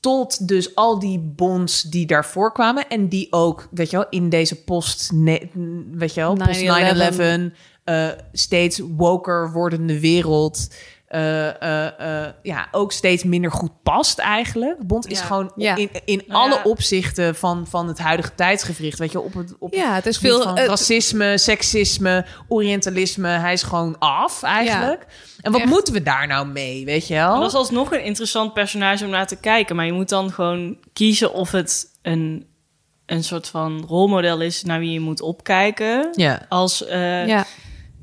tot 0.00 0.48
dus 0.48 0.74
al 0.74 0.98
die 0.98 1.18
bonds 1.18 1.82
die 1.82 2.06
daarvoor 2.06 2.52
kwamen 2.52 2.88
en 2.88 3.08
die 3.08 3.26
ook, 3.32 3.68
weet 3.70 3.90
je 3.90 3.96
wel, 3.96 4.06
in 4.10 4.28
deze 4.28 4.62
post, 4.64 5.10
weet 5.14 6.14
je 6.14 6.20
wel, 6.20 6.34
post 6.34 6.60
9/11 6.60 7.52
9/11, 7.52 7.56
eh, 7.84 8.08
steeds 8.32 8.78
woker 8.96 9.52
wordende 9.52 10.00
wereld 10.00 10.68
eh, 11.08 11.62
eh, 11.62 12.24
eh, 12.26 12.32
ja, 12.42 12.68
ook 12.72 12.92
steeds 12.92 13.24
minder 13.24 13.50
goed 13.52 13.82
past 13.82 14.18
eigenlijk. 14.18 14.86
Bond 14.86 15.06
is 15.06 15.18
Ja. 15.18 15.24
gewoon 15.24 15.52
Ja. 15.56 15.76
in, 15.76 15.90
in 16.04 16.22
Nou 16.26 16.40
alle 16.40 16.54
ja. 16.54 16.62
opzichten 16.70 17.34
van, 17.36 17.66
van 17.66 17.88
het 17.88 17.98
huidige 17.98 18.34
tijdsgevricht. 18.34 18.98
Weet 18.98 19.12
je, 19.12 19.20
op 19.20 19.34
het, 19.34 19.54
op 19.58 19.74
Ja, 19.74 19.94
het 19.94 20.06
is 20.06 20.18
veel... 20.18 20.42
van 20.42 20.58
het- 20.58 20.68
racisme, 20.68 21.38
seksisme, 21.38 22.26
orientalisme. 22.48 23.28
Hij 23.28 23.52
is 23.52 23.62
gewoon 23.62 23.98
af 23.98 24.42
eigenlijk. 24.42 25.06
En 25.40 25.52
wat 25.52 25.60
Echt. 25.60 25.70
moeten 25.70 25.92
we 25.92 26.02
daar 26.02 26.26
nou 26.26 26.46
mee, 26.46 26.84
weet 26.84 27.06
je 27.08 27.14
wel? 27.14 27.30
Maar 27.30 27.40
dat 27.40 27.48
is 27.48 27.54
alsnog 27.54 27.92
een 27.92 28.04
interessant 28.04 28.52
personage 28.52 29.04
om 29.04 29.10
naar 29.10 29.26
te 29.26 29.36
kijken. 29.40 29.76
Maar 29.76 29.86
je 29.86 29.92
moet 29.92 30.08
dan 30.08 30.32
gewoon 30.32 30.76
kiezen 30.92 31.32
of 31.32 31.50
het 31.52 31.86
een, 32.02 32.46
een 33.06 33.24
soort 33.24 33.48
van 33.48 33.84
rolmodel 33.88 34.40
is 34.40 34.62
naar 34.64 34.78
wie 34.78 34.92
je 34.92 35.00
moet 35.00 35.20
opkijken. 35.20 36.08
Ja. 36.12 36.46
Als 36.48 36.84
eh 36.86 37.26
ja. 37.26 37.44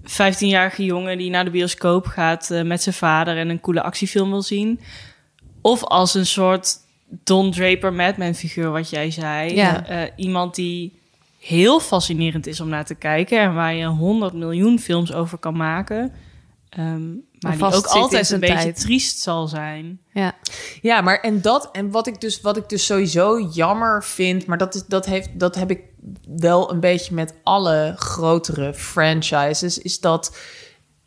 15-jarige 0.08 0.86
jongen 0.86 1.18
die 1.18 1.30
naar 1.30 1.46
de 1.46 1.52
bioscoop 1.52 2.06
gaat 2.06 2.52
eh, 2.52 2.62
met 2.62 2.82
zijn 2.82 2.96
vader 2.96 3.38
en 3.38 3.50
een 3.50 3.60
coole 3.60 3.82
actiefilm 3.82 4.30
wil 4.30 4.42
zien. 4.42 4.80
Of 5.62 5.84
als 5.84 6.14
een 6.14 6.26
soort 6.26 6.78
Don 7.24 7.52
Draper 7.52 7.94
Madman 7.94 8.34
figuur, 8.34 8.72
wat 8.72 8.90
jij 8.90 9.12
zei. 9.12 9.56
Ja. 9.56 9.88
Eh, 9.88 10.12
iemand 10.16 10.56
die 10.56 11.00
heel 11.40 11.80
fascinerend 11.80 12.48
is 12.48 12.60
om 12.60 12.70
naar 12.70 12.86
te 12.86 12.96
kijken 12.96 13.40
en 13.40 13.54
waar 13.54 13.74
je 13.74 13.86
100 13.86 14.34
miljoen 14.34 14.80
films 14.80 15.14
over 15.14 15.38
kan 15.38 15.58
maken. 15.58 16.14
Ehm, 16.70 17.04
maar 17.48 17.70
die 17.70 17.78
ook 17.78 17.86
altijd 17.86 18.30
een 18.30 18.40
beetje 18.40 18.56
tijd. 18.56 18.80
triest 18.80 19.20
zal 19.20 19.48
zijn. 19.48 20.00
ja. 20.14 20.34
Ja, 20.82 21.02
maar 21.02 21.20
en 21.20 21.42
dat 21.42 21.70
en 21.72 21.92
wat 21.92 22.08
ik 22.08 22.22
dus 22.22 22.42
wat 22.42 22.58
ik 22.58 22.70
dus 22.70 22.86
sowieso 22.86 23.40
jammer 23.40 24.04
vind, 24.04 24.46
maar 24.46 24.58
dat 24.58 24.76
is 24.76 24.86
dat 24.88 25.06
heeft 25.06 25.30
dat 25.40 25.56
heb 25.56 25.72
ik 25.72 25.80
wel 26.38 26.72
een 26.72 26.80
beetje 26.80 27.14
met 27.14 27.34
alle 27.44 27.94
grotere 27.98 28.74
franchises, 28.74 29.78
is 29.80 30.00
dat 30.00 30.38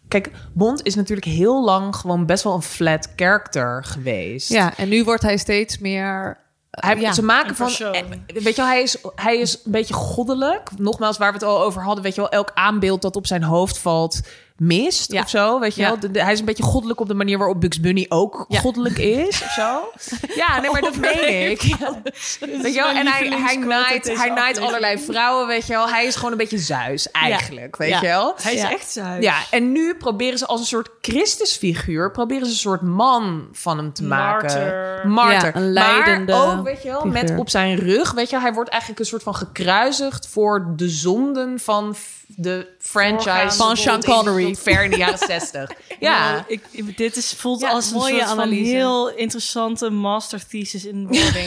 kijk 0.09 0.31
Bond 0.53 0.83
is 0.83 0.95
natuurlijk 0.95 1.27
heel 1.27 1.65
lang 1.65 1.97
gewoon 1.97 2.27
best 2.27 2.45
wel 2.45 2.55
een 2.55 2.63
flat 2.63 3.09
character 3.17 3.85
geweest. 3.85 4.49
ja, 4.49 4.77
en 4.77 4.89
nu 4.89 5.05
wordt 5.05 5.23
hij 5.23 5.37
steeds 5.37 5.79
meer... 5.79 6.47
Hij, 6.71 6.97
ja, 6.97 7.13
ze 7.13 7.23
maken 7.23 7.57
van, 7.57 7.67
persoon. 7.67 7.95
eh, 7.95 8.03
weet 8.27 8.57
je 8.57 8.63
wel, 8.63 8.67
hij 8.67 8.83
is, 8.83 8.97
hij 9.15 9.39
is 9.39 9.55
een 9.65 9.73
beetje 9.73 9.95
goddelijk. 9.95 10.71
Nogmaals, 10.77 11.19
waar 11.19 11.29
we 11.29 11.39
het 11.39 11.47
al 11.47 11.63
over 11.63 11.83
hadden, 11.83 12.05
weet 12.05 12.15
je 12.15 12.21
wel, 12.21 12.31
elk 12.31 12.51
aanbeeld 12.55 13.03
dat 13.03 13.17
op 13.17 13.27
zijn 13.27 13.43
hoofd 13.43 13.79
valt, 13.79 14.21
mist 14.59 15.13
Ja. 15.13 15.23
of 15.23 15.29
zo, 15.29 15.59
weet 15.61 15.75
je 15.75 15.81
Ja. 15.81 15.89
wel. 15.89 16.01
De- 16.01 16.11
de- 16.11 16.23
hij 16.23 16.33
is 16.33 16.39
een 16.39 16.45
beetje 16.45 16.63
goddelijk 16.63 17.01
op 17.01 17.09
de 17.09 17.15
manier 17.15 17.39
waarop 17.39 17.61
Bugs 17.61 17.81
Bunny 17.81 18.07
ook 18.09 18.45
Ja. 18.49 18.61
goddelijk 18.61 18.99
is 18.99 19.43
of 19.43 19.51
zo. 19.51 19.81
Ja, 20.35 20.61
nee, 20.61 20.71
maar 20.71 20.81
dat 20.81 20.97
meen 20.97 21.51
ik. 21.51 21.61
Weet 22.63 22.75
je 22.75 22.81
wel, 22.81 22.89
en 22.89 23.07
hij, 23.07 23.29
hij 23.29 23.57
naait, 23.57 24.17
hij 24.19 24.29
naait 24.31 24.59
allerlei 24.61 24.99
vrouwen, 24.99 25.47
weet 25.47 25.67
je 25.67 25.73
wel. 25.73 25.89
Hij 25.89 26.07
is 26.07 26.17
gewoon 26.17 26.31
een 26.33 26.37
beetje 26.39 26.59
Zeus, 26.59 27.11
eigenlijk, 27.11 27.77
weet 27.77 27.89
Ja. 27.89 28.01
je 28.01 28.07
wel. 28.07 28.35
Hij 28.43 28.55
is 28.55 28.61
Ja. 28.61 28.71
echt 28.73 28.91
zuid. 28.91 29.23
Ja, 29.23 29.35
en 29.51 29.73
nu 29.73 29.95
proberen 29.95 30.39
ze 30.39 30.47
als 30.47 30.61
een 30.61 30.67
soort 30.67 30.89
Christusfiguur... 31.01 32.11
proberen 32.11 32.47
ze 32.47 32.53
een 32.53 32.59
soort 32.59 32.83
man 32.83 33.49
van 33.53 33.77
hem 33.77 33.93
te 33.93 34.03
Martyr. 34.05 34.59
maken. 34.61 35.11
Martyr. 35.11 35.47
Ja, 35.49 35.55
een 35.57 35.73
leidende 35.73 36.33
maar 36.33 36.59
ook, 36.59 36.65
weet 36.65 36.83
je 36.83 36.89
wel, 36.89 37.05
met 37.05 37.35
op 37.37 37.51
zijn 37.51 37.77
rug... 37.77 38.13
weet 38.13 38.27
je 38.27 38.33
wel, 38.37 38.41
hij 38.45 38.53
wordt 38.55 38.71
eigenlijk 38.71 39.01
een 39.01 39.07
soort 39.07 39.23
van 39.23 39.35
gekruisigd... 39.35 40.29
voor 40.29 40.73
de 40.77 40.89
zonden 40.89 41.59
van 41.61 41.97
de 42.27 42.67
franchise... 42.79 43.57
Van 43.57 43.77
Sean 43.77 44.03
Connery. 44.05 44.48
Tot 44.55 44.63
ver 44.75 44.85
in 44.85 44.91
de 44.91 44.97
jaren 44.97 45.19
zestig. 45.19 45.71
Ja, 46.01 46.31
Nou, 46.33 46.43
ik, 46.47 46.97
dit 46.97 47.17
is, 47.17 47.33
voelt 47.33 47.61
Ja, 47.61 47.71
als 47.71 47.91
een 47.91 47.97
mooie 47.97 48.15
soort 48.17 48.29
van 48.29 48.41
analyse. 48.41 48.71
heel 48.75 49.09
interessante 49.11 49.91
master 49.91 50.47
thesis 50.47 50.85
in 50.85 51.07
wording. 51.09 51.47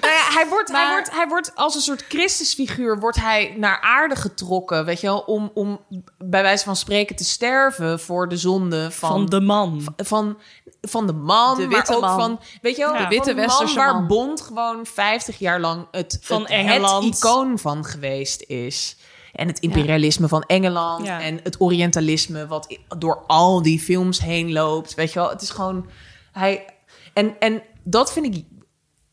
Nou 0.00 0.12
ja, 0.16 0.32
hij 0.32 0.46
wordt, 0.48 0.72
hij, 0.72 0.88
wordt, 0.90 1.10
hij 1.10 1.28
wordt 1.28 1.52
als 1.54 1.74
een 1.74 1.80
soort 1.80 2.04
Christusfiguur 2.08 2.98
wordt 3.00 3.16
hij 3.20 3.54
naar 3.56 3.80
aarde 3.80 4.16
getrokken, 4.16 4.84
weet 4.84 5.00
je 5.00 5.06
wel, 5.06 5.18
om, 5.20 5.50
om 5.54 5.80
bij 6.18 6.42
wijze 6.42 6.64
van 6.64 6.76
spreken 6.76 7.16
te 7.16 7.24
sterven 7.24 8.00
voor 8.00 8.28
de 8.28 8.36
zonde 8.36 8.90
van, 8.90 9.10
van 9.10 9.26
de 9.26 9.40
man. 9.40 9.82
van, 9.96 10.38
van 10.80 11.06
de 11.06 11.12
man, 11.12 11.56
De 11.56 11.68
witte 11.68 11.92
maar 11.92 11.96
ook 11.96 12.16
man. 12.16 12.20
van, 12.20 12.40
weet 12.62 12.76
je 12.76 12.82
wel, 12.84 12.92
Ja. 12.94 13.02
De 13.02 13.08
witte 13.08 13.30
een 13.30 13.36
man 13.36 13.46
westerse 13.46 13.74
waar. 13.74 14.06
Bond 14.06 14.40
gewoon 14.40 14.86
50 14.86 15.38
jaar 15.38 15.60
lang 15.60 15.86
het, 15.90 16.18
Van 16.20 16.40
het, 16.40 16.50
Engeland. 16.50 17.04
het 17.04 17.16
icoon 17.16 17.58
van 17.58 17.84
geweest 17.84 18.42
is. 18.46 18.96
En 19.34 19.46
het 19.46 19.58
imperialisme 19.58 20.28
van 20.28 20.42
Engeland 20.42 21.06
en 21.06 21.40
het 21.42 21.60
orientalisme 21.60 22.46
wat 22.46 22.78
door 22.98 23.22
al 23.26 23.62
die 23.62 23.80
films 23.80 24.20
heen 24.20 24.52
loopt, 24.52 24.94
weet 24.94 25.12
je 25.12 25.18
wel, 25.18 25.28
het 25.30 25.42
is 25.42 25.50
gewoon 25.50 25.86
hij 26.32 26.64
en 27.12 27.38
en 27.38 27.62
dat 27.82 28.12
vind 28.12 28.34
ik 28.36 28.44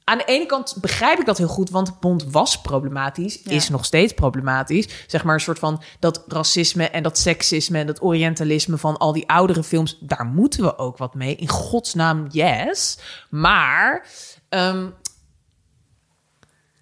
aan 0.03 0.17
de 0.17 0.25
ene 0.25 0.45
kant 0.45 0.75
begrijp 0.81 1.19
ik 1.19 1.25
dat 1.25 1.37
heel 1.37 1.47
goed, 1.47 1.69
want 1.69 1.99
Bond 1.99 2.23
was 2.31 2.61
problematisch, 2.61 3.39
Ja. 3.43 3.51
is 3.51 3.69
nog 3.69 3.85
steeds 3.85 4.13
problematisch. 4.13 4.87
Zeg 5.07 5.23
maar 5.23 5.33
een 5.33 5.39
soort 5.39 5.59
van 5.59 5.81
dat 5.99 6.23
racisme 6.27 6.89
en 6.89 7.03
dat 7.03 7.17
seksisme 7.17 7.79
en 7.79 7.87
dat 7.87 8.01
orientalisme 8.01 8.77
van 8.77 8.97
al 8.97 9.11
die 9.13 9.29
oudere 9.29 9.63
films, 9.63 9.97
daar 9.99 10.25
moeten 10.25 10.63
we 10.63 10.77
ook 10.77 10.97
wat 10.97 11.13
mee. 11.13 11.35
In 11.35 11.47
godsnaam, 11.49 12.25
yes. 12.29 12.97
Maar 13.29 14.07
ehm, 14.49 14.87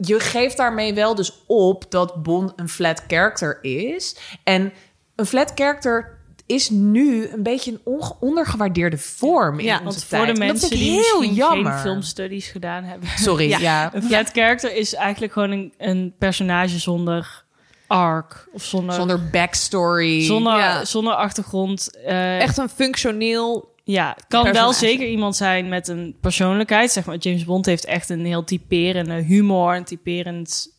je 0.01 0.19
geeft 0.19 0.57
daarmee 0.57 0.93
wel 0.93 1.15
dus 1.15 1.43
op 1.47 1.85
dat 1.91 2.23
Bond 2.23 2.53
een 2.55 2.69
flat 2.69 3.03
character 3.07 3.57
is. 3.63 4.15
En 4.43 4.73
een 5.15 5.25
flat 5.25 5.51
character 5.55 6.17
is 6.45 6.69
nu 6.69 7.27
een 7.27 7.43
beetje 7.43 7.71
een 7.71 7.81
onge- 7.83 8.15
ondergewaardeerde 8.19 8.97
vorm 8.97 9.59
in 9.59 9.65
Ja, 9.65 9.81
onze 9.85 9.99
tijd. 9.99 10.09
voor 10.09 10.33
de 10.33 10.39
dat 10.39 10.47
mensen 10.47 10.69
die 10.69 10.91
heel 10.91 10.99
misschien 11.19 11.33
jammer. 11.33 11.71
geen 11.71 11.81
filmstudies 11.81 12.47
gedaan 12.47 12.83
hebben. 12.83 13.09
Sorry, 13.17 13.49
ja. 13.49 13.57
Ja. 13.59 13.89
Een 13.93 14.03
flat 14.03 14.29
character 14.31 14.75
is 14.75 14.93
eigenlijk 14.93 15.33
gewoon 15.33 15.51
een, 15.51 15.73
een 15.77 16.13
personage 16.19 16.79
zonder 16.79 17.43
arc. 17.87 18.47
Of 18.51 18.63
zonder, 18.63 18.93
zonder, 18.95 19.17
Zonder 19.17 19.29
backstory. 19.31 20.27
Ja. 20.59 20.85
zonder 20.85 21.13
achtergrond. 21.13 21.97
Eh, 22.05 22.39
Echt 22.41 22.57
een 22.57 22.69
functioneel... 22.69 23.73
Ja, 23.91 24.13
het 24.15 24.25
kan 24.27 24.51
wel 24.51 24.73
zeker 24.73 25.07
iemand 25.07 25.35
zijn 25.35 25.69
met 25.69 25.87
een 25.87 26.15
persoonlijkheid. 26.21 26.91
Zeg 26.91 27.05
maar, 27.05 27.15
James 27.17 27.45
Bond 27.45 27.65
heeft 27.65 27.85
echt 27.85 28.09
een 28.09 28.25
heel 28.25 28.43
typerende 28.43 29.13
humor, 29.13 29.75
een 29.75 29.83
typerend 29.83 30.77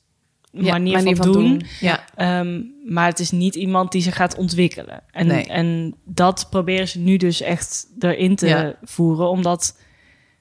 Ja, 0.52 0.70
manier, 0.72 1.16
van, 1.16 1.32
doen. 1.32 1.62
Ja, 1.80 2.04
Ehm, 2.14 2.60
maar 2.84 3.06
het 3.06 3.18
is 3.18 3.30
niet 3.30 3.54
iemand 3.54 3.92
die 3.92 4.02
zich 4.02 4.16
gaat 4.16 4.36
ontwikkelen. 4.36 5.02
En, 5.10 5.26
Nee. 5.26 5.46
en 5.46 5.94
dat 6.04 6.46
proberen 6.50 6.88
ze 6.88 6.98
nu 6.98 7.16
dus 7.16 7.40
echt 7.40 7.86
erin 7.98 8.36
te 8.36 8.46
Ja. 8.46 8.74
voeren. 8.82 9.28
Omdat, 9.28 9.78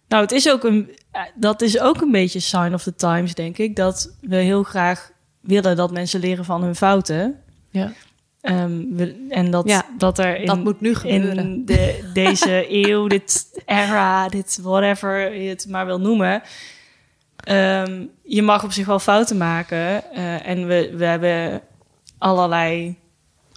nou, 0.08 0.22
het 0.22 0.32
is 0.32 0.50
ook 0.50 0.64
een, 0.64 0.90
eh, 1.12 1.22
dat 1.36 1.62
is 1.62 1.80
ook 1.80 2.02
een 2.02 2.12
beetje 2.12 2.40
sign 2.40 2.74
of 2.74 2.84
the 2.84 2.96
times, 2.96 3.34
denk 3.34 3.58
ik. 3.58 3.76
Dat 3.76 4.16
we 4.22 4.36
heel 4.36 4.64
graag 4.64 5.12
willen 5.42 5.76
dat 5.76 5.92
mensen 5.92 6.20
leren 6.20 6.46
van 6.46 6.64
hun 6.64 6.76
fouten. 6.76 7.40
ja. 7.72 7.92
Ehm, 8.42 8.82
we- 8.96 9.26
en 9.30 9.52
dat, 9.52 9.68
Ja, 9.68 9.86
dat 9.98 10.20
er 10.20 10.36
in, 10.40 10.46
dat 10.46 10.64
moet 10.64 10.82
nu 10.82 10.96
gebeuren. 10.96 11.38
in 11.38 11.66
de, 11.66 12.00
deze 12.14 12.66
eeuw, 12.70 13.08
dit 13.08 13.62
era, 13.66 14.30
dit 14.30 14.60
whatever 14.62 15.34
je 15.36 15.50
het 15.50 15.66
maar 15.70 15.86
wil 15.86 16.00
noemen. 16.00 16.42
Ehm, 17.38 18.04
je 18.24 18.42
mag 18.42 18.64
op 18.64 18.72
zich 18.72 18.86
wel 18.86 19.00
fouten 19.00 19.38
maken. 19.38 20.12
eh, 20.14 20.48
en 20.48 20.68
we, 20.68 20.94
we 20.98 21.06
hebben 21.06 21.62
allerlei 22.18 22.96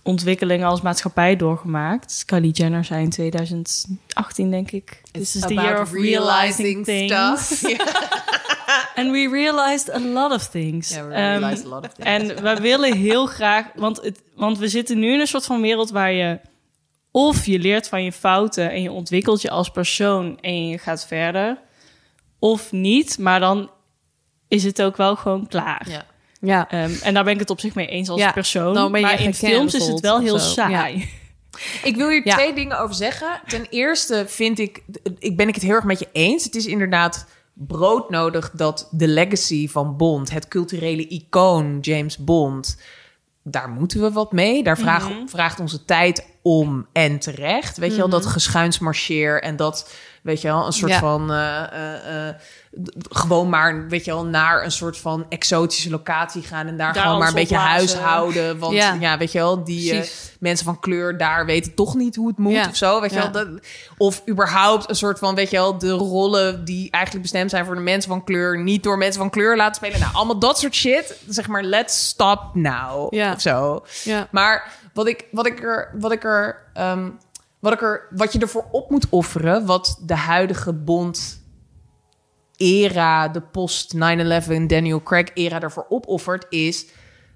ontwikkelingen 0.03 0.67
als 0.67 0.81
maatschappij 0.81 1.37
doorgemaakt. 1.37 2.23
Kylie 2.27 2.53
Jenner 2.53 2.85
zei 2.85 3.03
in 3.03 3.11
2018, 3.11 4.51
denk 4.51 4.71
ik. 4.71 5.01
This 5.11 5.35
is 5.37 5.43
the 5.43 5.55
year 5.55 5.81
of 5.81 5.93
realizing 5.93 6.85
things. 6.85 7.63
And 8.95 9.11
we 9.11 9.29
realized 9.31 9.91
a 9.91 9.99
lot 9.99 10.33
of 10.33 10.49
things. 10.49 10.89
Ja, 10.95 11.07
we 11.07 11.15
realized 11.15 11.65
a 11.65 11.69
lot 11.69 11.85
of 11.87 11.93
things. 11.93 12.09
en 12.09 12.43
we 12.43 12.61
willen 12.61 12.97
heel 12.97 13.27
graag, 13.27 13.67
want, 13.75 14.01
het, 14.03 14.23
want 14.35 14.59
we 14.59 14.69
zitten 14.69 14.99
nu 14.99 15.13
in 15.13 15.21
een 15.21 15.27
soort 15.27 15.45
van 15.45 15.61
wereld 15.61 15.91
waar 15.91 16.13
je 16.13 16.41
of 17.11 17.47
je 17.47 17.59
leert 17.59 17.89
van 17.89 18.05
je 18.05 18.13
fouten 18.13 18.71
en 18.71 18.83
je 18.83 18.93
ontwikkelt 18.93 19.43
je 19.43 19.51
als 19.51 19.71
persoon 19.71 20.39
en 20.41 20.69
je 20.69 20.79
gaat 20.79 21.07
verder, 21.07 21.59
of 22.39 22.73
niet, 22.73 23.19
maar 23.19 23.41
dan 23.41 23.71
is 24.49 24.65
het 24.65 24.83
ook 24.83 24.97
wel 24.97 25.17
gewoon 25.17 25.47
klaar. 25.47 25.87
Ja. 25.89 26.05
Ja, 26.41 26.71
Ehm, 26.71 26.91
en 27.03 27.15
daar 27.15 27.25
ben 27.25 27.33
ik 27.33 27.39
het 27.39 27.51
op 27.51 27.61
zich 27.61 27.75
mee 27.75 27.87
eens 27.87 28.09
als 28.09 28.21
Ja, 28.21 28.33
persoon. 28.33 28.75
dan 28.75 28.93
ben 28.93 29.01
je 29.01 29.07
maar 29.07 29.21
in 29.21 29.35
films 29.35 29.75
is 29.75 29.87
het 29.87 30.01
wel 30.01 30.21
heel 30.21 30.39
zo. 30.39 30.53
saai. 30.53 31.09
Ik 31.83 31.97
wil 31.97 32.09
hier 32.09 32.27
Ja. 32.27 32.35
twee 32.35 32.53
dingen 32.55 32.79
over 32.81 32.95
zeggen. 32.95 33.41
Ten 33.47 33.67
eerste 33.71 34.25
vind 34.29 34.59
ik, 34.59 34.83
ik 35.19 35.37
ben 35.37 35.49
ik 35.49 35.55
het 35.55 35.63
heel 35.63 35.75
erg 35.75 35.85
met 35.85 35.99
je 35.99 36.09
eens. 36.13 36.45
Het 36.45 36.55
is 36.55 36.67
inderdaad 36.67 37.27
broodnodig 37.67 38.51
dat 38.51 38.89
de 38.91 39.09
legacy 39.09 39.69
van 39.69 39.97
Bond, 39.97 40.31
het 40.31 40.49
culturele 40.49 41.07
icoon 41.09 41.79
James 41.81 42.17
Bond, 42.19 42.81
daar 43.43 43.69
moeten 43.69 44.01
we 44.01 44.13
wat 44.13 44.33
mee. 44.33 44.63
Daar 44.63 44.79
vraag, 44.79 45.11
vraagt 45.27 45.61
onze 45.61 45.85
tijd 45.85 46.27
om 46.43 46.87
en 46.93 47.19
terecht. 47.19 47.77
Weet 47.77 47.91
je 47.91 47.97
wel, 47.97 48.09
dat 48.09 48.27
geschuinsmarcheer 48.27 49.43
en 49.43 49.57
dat, 49.57 49.95
weet 50.23 50.41
je 50.41 50.49
wel, 50.49 50.67
een 50.67 50.73
soort 50.73 50.93
Ja. 50.93 50.99
van 50.99 51.27
d- 51.27 52.43
gewoon 53.11 53.49
maar, 53.49 53.89
weet 53.89 54.05
je 54.05 54.11
wel, 54.11 54.25
naar 54.25 54.65
een 54.65 54.73
soort 54.73 54.99
van 54.99 55.27
exotische 55.29 55.91
locatie 55.91 56.43
gaan 56.43 56.67
en 56.67 56.77
daar, 56.77 56.93
Daar 56.93 57.03
gewoon 57.03 57.19
maar 57.19 57.29
een 57.29 57.35
beetje 57.35 57.57
huishouden. 57.57 58.59
Want 58.59 58.75
ja. 58.75 58.97
Ja. 59.01 59.19
weet 59.19 59.33
je 59.33 59.39
wel, 59.39 59.65
die 59.65 59.93
eh, 59.93 60.09
mensen 60.41 60.65
van 60.67 60.81
kleur 60.81 61.19
daar 61.19 61.47
weten 61.47 61.75
toch 61.75 61.95
niet 61.95 62.17
hoe 62.17 62.29
het 62.29 62.39
moet 62.39 62.53
Ja. 62.53 62.67
of 62.69 62.77
zo. 62.77 63.01
Weet 63.01 63.11
je 63.11 63.17
Ja. 63.17 63.31
wel, 63.31 63.45
dat, 63.45 63.49
of 63.97 64.23
überhaupt 64.29 64.89
een 64.89 64.97
soort 64.97 65.19
van, 65.19 65.35
weet 65.35 65.51
je 65.51 65.57
wel, 65.57 65.79
de 65.79 65.91
rollen 65.91 66.65
die 66.65 66.91
eigenlijk 66.91 67.25
bestemd 67.25 67.51
zijn 67.51 67.65
voor 67.65 67.75
de 67.75 67.81
mensen 67.81 68.11
van 68.11 68.25
kleur, 68.25 68.59
niet 68.63 68.83
door 68.83 68.99
mensen 68.99 69.21
van 69.21 69.31
kleur 69.31 69.57
laten 69.57 69.75
spelen. 69.75 70.01
Nou, 70.01 70.15
allemaal 70.15 70.39
dat 70.39 70.59
soort 70.59 70.75
shit. 70.75 71.17
Zeg 71.29 71.49
maar, 71.49 71.63
let's 71.63 72.07
stop 72.07 72.41
now. 72.55 73.15
Ja. 73.15 73.33
Of 73.33 73.41
zo. 73.41 73.85
ja. 74.05 74.29
Maar 74.31 74.73
wat 74.93 75.07
ik, 75.07 75.25
wat 75.31 75.47
ik 75.47 75.63
er, 75.63 75.91
wat 75.99 76.13
ik 76.13 76.25
er, 76.25 76.57
ehm, 76.75 77.09
wat, 77.59 77.73
ik 77.73 77.83
er, 77.83 78.07
wat 78.11 78.33
je 78.33 78.39
ervoor 78.39 78.65
op 78.71 78.91
moet 78.91 79.07
offeren, 79.09 79.67
wat 79.67 79.99
de 80.03 80.17
huidige 80.17 80.73
Bond 80.73 81.41
era, 82.63 83.29
de 83.29 83.41
post 83.41 83.95
9/11 83.95 84.67
Daniel 84.67 85.03
Craig 85.03 85.29
era 85.35 85.61
ervoor 85.61 85.87
opoffert, 85.89 86.47
is 86.49 86.87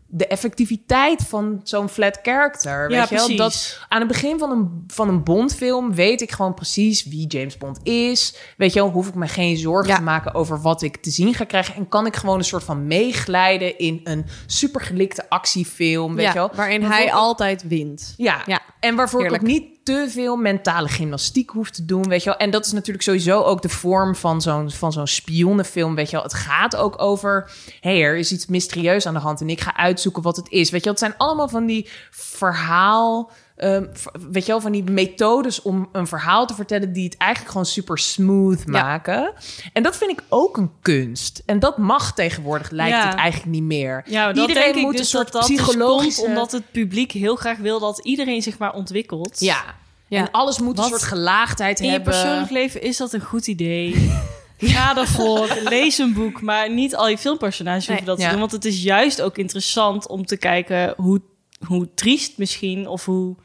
de 0.08 0.26
effectiviteit 0.26 1.22
van 1.22 1.60
zo'n 1.64 1.88
flat 1.88 2.18
character. 2.22 2.90
Ja, 2.90 2.98
weet 3.00 3.08
je 3.08 3.14
wel? 3.28 3.36
Dat 3.36 3.80
aan 3.88 3.98
het 3.98 4.08
begin 4.08 4.38
van 4.38 4.50
een, 4.50 4.84
van 4.86 5.08
een 5.08 5.22
Bond-film 5.24 5.94
weet 5.94 6.20
ik 6.20 6.32
gewoon 6.32 6.54
precies 6.54 7.04
wie 7.04 7.26
James 7.26 7.58
Bond 7.58 7.78
is. 7.82 8.36
Weet 8.56 8.72
je 8.72 8.80
wel, 8.80 8.90
hoef 8.90 9.08
ik 9.08 9.14
me 9.14 9.28
geen 9.28 9.56
zorgen 9.56 9.88
Ja. 9.90 9.96
te 9.96 10.02
maken 10.02 10.34
over 10.34 10.60
wat 10.60 10.82
ik 10.82 10.96
te 10.96 11.10
zien 11.10 11.34
ga 11.34 11.44
krijgen. 11.44 11.74
En 11.74 11.88
kan 11.88 12.06
ik 12.06 12.16
gewoon 12.16 12.38
een 12.38 12.44
soort 12.44 12.64
van 12.64 12.86
meeglijden 12.86 13.78
in 13.78 14.00
een 14.04 14.26
supergelikte 14.46 15.28
actiefilm. 15.28 16.14
Weet 16.14 16.24
Ja, 16.24 16.32
je 16.32 16.38
wel? 16.38 16.50
waarin 16.54 16.82
hij 16.82 17.12
altijd 17.12 17.68
wint. 17.68 18.14
ja. 18.16 18.42
Ja. 18.46 18.60
En 18.86 18.94
waarvoor 18.94 19.20
Heerlijk. 19.20 19.42
ik 19.42 19.48
ook 19.48 19.54
niet 19.54 19.84
te 19.84 20.06
veel 20.08 20.36
mentale 20.36 20.88
gymnastiek 20.88 21.50
hoef 21.50 21.70
te 21.70 21.84
doen, 21.84 22.08
weet 22.08 22.22
je 22.22 22.30
wel. 22.30 22.38
En 22.38 22.50
dat 22.50 22.66
is 22.66 22.72
natuurlijk 22.72 23.04
sowieso 23.04 23.42
ook 23.42 23.62
de 23.62 23.68
vorm 23.68 24.16
van 24.16 24.42
zo'n 24.42 24.70
van 24.70 24.92
zo'n 24.92 25.06
spionnenfilm, 25.06 25.94
weet 25.94 26.10
je 26.10 26.16
wel. 26.16 26.24
Het 26.24 26.34
gaat 26.34 26.76
ook 26.76 27.02
over, 27.02 27.50
hé, 27.80 27.90
hey, 27.90 28.02
er 28.02 28.16
is 28.16 28.32
iets 28.32 28.46
mysterieus 28.46 29.06
aan 29.06 29.14
de 29.14 29.20
hand 29.20 29.40
en 29.40 29.48
ik 29.48 29.60
ga 29.60 29.76
uitzoeken 29.76 30.22
wat 30.22 30.36
het 30.36 30.48
is. 30.48 30.70
Weet 30.70 30.84
je 30.84 30.90
wel, 30.90 30.92
het 30.92 31.02
zijn 31.02 31.16
allemaal 31.16 31.48
van 31.48 31.66
die 31.66 31.88
verhaal... 32.10 33.30
ehm, 33.56 33.86
weet 34.30 34.46
je 34.46 34.52
wel, 34.52 34.60
van 34.60 34.72
die 34.72 34.84
methodes 34.90 35.62
om 35.62 35.88
een 35.92 36.06
verhaal 36.06 36.46
te 36.46 36.54
vertellen... 36.54 36.92
die 36.92 37.04
het 37.04 37.16
eigenlijk 37.16 37.50
gewoon 37.50 37.66
super 37.66 37.98
smooth 37.98 38.66
maken. 38.66 39.32
En 39.72 39.82
dat 39.82 39.96
vind 39.96 40.10
ik 40.10 40.22
ook 40.28 40.56
een 40.56 40.70
kunst. 40.82 41.42
En 41.46 41.58
dat 41.58 41.78
mag 41.78 42.14
tegenwoordig, 42.14 42.70
lijkt 42.70 42.96
Ja. 42.96 43.08
het 43.08 43.14
eigenlijk 43.18 43.52
niet 43.52 43.62
meer. 43.62 44.02
Ja, 44.06 44.26
dat 44.26 44.36
Iedereen 44.36 44.62
denk 44.62 44.76
ik 44.76 44.82
moet 44.82 44.92
dus 44.92 45.00
een 45.00 45.06
soort 45.06 45.32
dat 45.32 45.46
dus 45.46 45.56
psychologische... 45.56 46.20
komt 46.20 46.32
omdat 46.34 46.52
het 46.52 46.70
publiek 46.70 47.12
heel 47.12 47.36
graag 47.36 47.58
wil 47.58 47.78
dat 47.80 47.98
iedereen 47.98 48.42
zich 48.42 48.58
maar 48.58 48.74
ontwikkelt. 48.74 49.40
Ja. 49.40 49.64
Ja. 50.08 50.18
En 50.18 50.30
alles 50.30 50.58
moet 50.58 50.76
Wat? 50.76 50.84
een 50.84 50.90
soort 50.90 51.02
gelaagdheid 51.02 51.78
In 51.80 51.84
je 51.86 51.90
hebben. 51.92 52.12
persoonlijk 52.12 52.50
leven 52.50 52.82
is 52.82 52.96
dat 52.96 53.12
een 53.12 53.20
goed 53.20 53.46
idee. 53.46 53.94
Ga 54.58 54.96
ervoor, 54.96 55.48
lees 55.64 55.98
een 55.98 56.14
boek, 56.14 56.40
maar 56.42 56.70
niet 56.72 56.96
al 56.96 57.08
je 57.08 57.18
filmpersonages 57.18 57.86
hoeven 57.86 58.06
dat 58.06 58.18
te 58.20 58.28
doen. 58.28 58.38
Want 58.38 58.52
het 58.52 58.64
is 58.64 58.82
juist 58.82 59.20
ook 59.22 59.38
interessant 59.38 60.08
om 60.08 60.26
te 60.26 60.36
kijken 60.36 60.94
hoe, 60.96 61.20
hoe 61.66 61.88
triest 61.94 62.38
misschien 62.38 62.88
of 62.88 63.04
hoe 63.04 63.36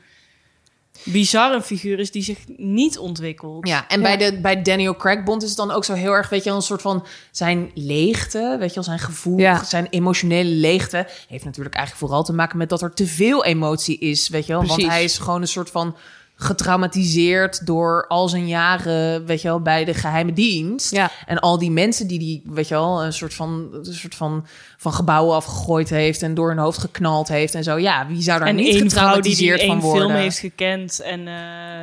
bizar 1.03 1.53
een 1.53 1.61
figuur 1.61 1.99
is 1.99 2.11
die 2.11 2.23
zich 2.23 2.37
niet 2.57 2.97
ontwikkelt. 2.97 3.67
Ja, 3.67 3.87
en 3.87 4.01
Ja. 4.01 4.03
Bij, 4.03 4.17
de, 4.31 4.39
bij 4.41 4.61
Daniel 4.61 4.95
Craig 4.95 5.23
Bond 5.23 5.41
is 5.43 5.47
het 5.49 5.57
dan 5.57 5.71
ook 5.71 5.85
zo 5.85 5.93
heel 5.93 6.11
erg, 6.11 6.29
weet 6.29 6.43
je 6.43 6.49
wel, 6.49 6.57
een 6.57 6.63
soort 6.63 6.81
van 6.81 7.05
zijn 7.31 7.71
leegte, 7.73 8.55
weet 8.59 8.69
je 8.69 8.75
wel, 8.75 8.83
zijn 8.83 8.99
gevoel, 8.99 9.37
Ja. 9.37 9.63
zijn 9.63 9.87
emotionele 9.89 10.49
leegte. 10.49 11.07
Heeft 11.27 11.45
natuurlijk 11.45 11.75
eigenlijk 11.75 12.05
vooral 12.05 12.23
te 12.23 12.33
maken 12.33 12.57
met 12.57 12.69
dat 12.69 12.81
er 12.81 12.93
te 12.93 13.07
veel 13.07 13.43
emotie 13.45 13.97
is, 13.97 14.29
weet 14.29 14.45
je 14.45 14.53
wel. 14.53 14.65
Want 14.65 14.85
hij 14.85 15.03
is 15.03 15.17
gewoon 15.17 15.41
een 15.41 15.47
soort 15.47 15.69
van 15.69 15.95
getraumatiseerd 16.35 17.65
door 17.65 18.05
al 18.07 18.29
zijn 18.29 18.47
jaren, 18.47 19.25
weet 19.25 19.41
je 19.41 19.47
wel, 19.47 19.61
bij 19.61 19.85
de 19.85 19.93
geheime 19.93 20.33
dienst. 20.33 20.91
Ja. 20.91 21.11
En 21.25 21.39
al 21.39 21.57
die 21.57 21.71
mensen 21.71 22.07
die 22.07 22.19
die, 22.19 22.41
weet 22.45 22.67
je 22.67 22.73
wel, 22.73 23.03
een 23.03 23.13
soort 23.13 23.33
van, 23.33 23.69
een 23.83 23.93
soort 23.93 24.15
van, 24.15 24.45
van 24.81 24.93
gebouwen 24.93 25.35
afgegooid 25.35 25.89
heeft 25.89 26.21
en 26.21 26.33
door 26.33 26.47
hun 26.49 26.57
hoofd 26.57 26.77
geknald 26.79 27.27
heeft 27.27 27.55
en 27.55 27.63
zo. 27.63 27.77
Ja, 27.77 28.07
wie 28.07 28.21
zou 28.21 28.39
daar 28.39 28.47
En 28.47 28.55
niet 28.55 28.65
vrouw 28.67 28.79
die 28.79 28.89
getraumatiseerd 28.89 29.59
die 29.59 29.67
van 29.67 29.79
worden? 29.79 30.01
film 30.01 30.13
heeft 30.21 30.37
gekend 30.39 30.99
en 31.01 31.27
eh, 31.27 31.33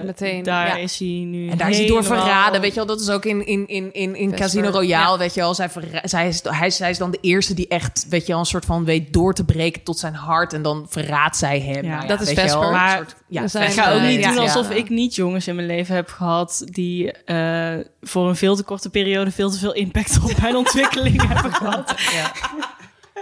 Meteen, 0.04 0.42
daar 0.42 0.66
ja. 0.66 0.76
is 0.76 0.98
hij 0.98 1.08
nu 1.08 1.48
En 1.48 1.56
daar 1.58 1.70
is 1.70 1.78
hij 1.78 1.86
door 1.86 2.04
verraden. 2.04 2.60
Weet 2.60 2.70
je 2.70 2.76
wel, 2.76 2.86
dat 2.86 3.00
is 3.00 3.08
ook 3.10 3.24
in, 3.24 3.46
in, 3.46 3.66
in, 3.92 4.14
in, 4.16 4.34
Casino 4.34 4.68
Royale. 4.70 5.12
ja. 5.12 5.18
Weet 5.18 5.34
je 5.34 5.40
wel, 5.40 5.54
zij, 5.54 5.68
verra- 5.68 6.00
zij, 6.08 6.28
is, 6.28 6.42
hij, 6.44 6.66
is- 6.66 6.76
zij 6.76 6.90
is 6.90 6.98
dan 6.98 7.10
de 7.10 7.18
eerste 7.20 7.54
die 7.54 7.68
echt, 7.68 8.06
weet 8.08 8.26
je 8.26 8.32
wel, 8.32 8.38
een 8.40 8.46
soort 8.46 8.64
van 8.64 8.84
weet 8.84 9.12
door 9.12 9.34
te 9.34 9.44
breken 9.44 9.82
tot 9.82 9.98
zijn 9.98 10.14
hart. 10.14 10.52
En 10.52 10.62
dan 10.62 10.86
verraadt 10.88 11.36
zij 11.36 11.60
hem. 11.60 11.84
Ja, 11.84 11.96
Nou 11.96 12.06
dat 12.08 12.20
is 12.20 12.28
je 12.30 12.34
wel, 12.34 12.70
Maar 12.70 12.96
soort- 12.96 13.14
ja, 13.28 13.42
we 13.42 13.48
zijn- 13.48 13.68
Ik 13.68 13.72
ga 13.74 13.92
ook 13.92 14.02
niet 14.02 14.20
ja. 14.20 14.28
doen 14.32 14.38
alsof 14.38 14.68
Ja. 14.68 14.74
ik 14.74 14.88
niet 14.88 15.14
jongens 15.14 15.46
in 15.48 15.54
mijn 15.54 15.66
leven 15.66 15.94
heb 15.94 16.08
gehad 16.08 16.62
die 16.64 17.12
eh, 17.12 17.74
voor 18.02 18.28
een 18.28 18.36
veel 18.36 18.56
te 18.56 18.62
korte 18.62 18.90
periode 18.90 19.30
veel 19.30 19.50
te 19.50 19.58
veel 19.58 19.72
impact 19.74 20.18
op 20.22 20.40
mijn 20.40 20.56
ontwikkeling 20.64 21.26
hebben 21.28 21.52
gehad. 21.54 21.94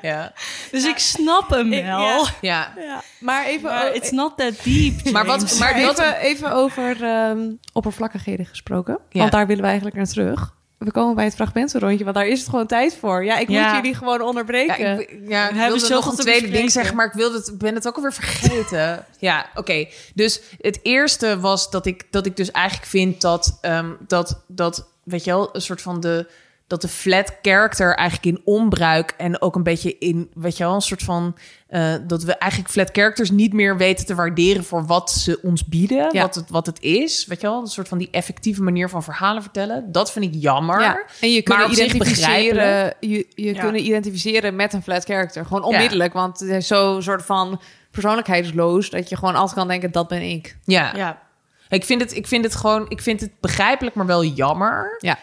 Ja. 0.02 0.08
Ja. 0.10 0.32
Dus 0.70 0.84
ik 0.84 0.98
snap 0.98 1.50
hem 1.50 1.72
Ik- 1.72 1.84
wel. 1.84 2.26
ja. 2.40 2.72
ja. 2.76 3.02
Maar 3.18 3.44
even, 3.46 3.70
Maar 3.70 3.94
it's 3.94 4.10
not 4.10 4.36
that 4.36 4.52
deep. 4.64 5.10
Maar 5.10 5.26
wat- 5.26 5.58
maar 5.58 5.74
even, 5.74 6.16
even 6.16 6.52
over 6.52 7.02
ehm, 7.04 7.50
oppervlakkigheden 7.72 8.46
gesproken. 8.46 8.98
Ja. 9.10 9.18
Want 9.20 9.32
daar 9.32 9.46
willen 9.46 9.62
we 9.62 9.66
eigenlijk 9.68 9.96
naar 9.96 10.06
terug. 10.06 10.54
We 10.78 10.90
komen 10.90 11.14
bij 11.14 11.24
het 11.24 11.34
fragmentenrondje, 11.34 12.04
want 12.04 12.16
daar 12.16 12.26
is 12.26 12.40
het 12.40 12.48
gewoon 12.48 12.66
tijd 12.66 12.96
voor. 13.00 13.24
Ja, 13.24 13.38
ik 13.38 13.48
Ja. 13.48 13.62
moet 13.66 13.76
jullie 13.76 13.94
gewoon 13.96 14.18
Ja, 14.18 14.24
onderbreken. 14.24 15.00
ik, 15.00 15.18
ja, 15.28 15.48
ik 15.48 15.54
hebben 15.56 15.78
wilde 15.78 15.94
nog 15.94 16.06
een 16.06 16.16
tweede 16.16 16.50
ding 16.50 16.70
zeggen, 16.70 16.96
maar 16.96 17.06
ik 17.06 17.12
wilde 17.12 17.36
het, 17.36 17.58
ben 17.58 17.74
het 17.74 17.86
ook 17.88 17.96
alweer 17.96 18.12
vergeten. 18.12 19.04
ja, 19.18 19.46
oké. 19.54 19.86
Dus 20.14 20.40
het 20.60 20.78
eerste 20.82 21.40
was 21.40 21.70
dat 21.70 21.86
ik, 21.86 22.02
dat 22.10 22.26
ik 22.26 22.36
dus 22.36 22.50
eigenlijk 22.50 22.86
vind 22.88 23.20
dat, 23.20 23.58
ehm, 23.60 23.90
dat, 24.06 24.42
dat, 24.48 24.86
weet 25.02 25.24
je 25.24 25.30
wel, 25.30 25.48
een 25.54 25.60
soort 25.62 25.82
van 25.82 26.00
de, 26.00 26.26
dat 26.66 26.80
de 26.82 26.88
flat 26.88 27.38
character 27.42 27.94
eigenlijk 27.94 28.36
in 28.36 28.42
onbruik 28.44 29.14
en 29.16 29.40
ook 29.40 29.54
een 29.54 29.62
beetje 29.62 29.98
in, 29.98 30.30
weet 30.34 30.56
je 30.56 30.64
wel, 30.64 30.74
een 30.74 30.80
soort 30.80 31.02
van, 31.02 31.36
eh, 31.68 31.94
dat 32.06 32.22
we 32.22 32.36
eigenlijk 32.36 32.72
flat 32.72 32.88
characters 32.92 33.30
niet 33.30 33.52
meer 33.52 33.76
weten 33.76 34.06
te 34.06 34.14
waarderen 34.14 34.64
voor 34.64 34.86
wat 34.86 35.10
ze 35.10 35.38
ons 35.42 35.64
bieden, 35.64 36.08
Ja. 36.12 36.22
wat, 36.22 36.34
het, 36.34 36.50
wat 36.50 36.66
het 36.66 36.80
is, 36.82 37.26
weet 37.26 37.40
je 37.40 37.46
wel, 37.46 37.60
een 37.60 37.66
soort 37.66 37.88
van 37.88 37.98
die 37.98 38.08
effectieve 38.10 38.62
manier 38.62 38.88
van 38.88 39.02
verhalen 39.02 39.42
vertellen. 39.42 39.92
Dat 39.92 40.12
vind 40.12 40.24
ik 40.24 40.42
jammer. 40.42 40.80
Ja, 40.80 41.02
en 41.20 41.32
je 41.32 41.40
Maar 41.44 41.56
kunt 41.58 41.70
op 41.70 41.76
zich 41.76 41.86
identificeren, 41.94 42.94
je, 43.00 43.26
je 43.34 43.54
Ja. 43.54 43.60
kunnen 43.60 43.84
identificeren 43.84 44.56
met 44.56 44.72
een 44.72 44.82
flat 44.82 45.04
character. 45.04 45.44
Gewoon 45.46 45.62
onmiddellijk, 45.64 46.12
want 46.12 46.40
het 46.40 46.48
is 46.48 46.66
zo 46.66 47.00
soort 47.00 47.24
van 47.24 47.60
persoonlijkheidsloos 47.90 48.90
dat 48.90 49.08
je 49.08 49.16
gewoon 49.16 49.34
altijd 49.34 49.58
kan 49.58 49.68
denken 49.68 49.92
dat 49.92 50.08
ben 50.08 50.22
ik. 50.22 50.56
Ja. 50.64 50.92
Ja. 50.96 51.22
Ik 51.68 51.84
vind 51.84 52.00
het, 52.00 52.16
ik 52.16 52.26
vind 52.26 52.44
het 52.44 52.54
gewoon, 52.54 52.86
ik 52.88 53.00
vind 53.02 53.20
het 53.20 53.30
begrijpelijk, 53.40 53.96
maar 53.96 54.06
wel 54.06 54.24
jammer. 54.24 54.96
Ja. 54.98 55.18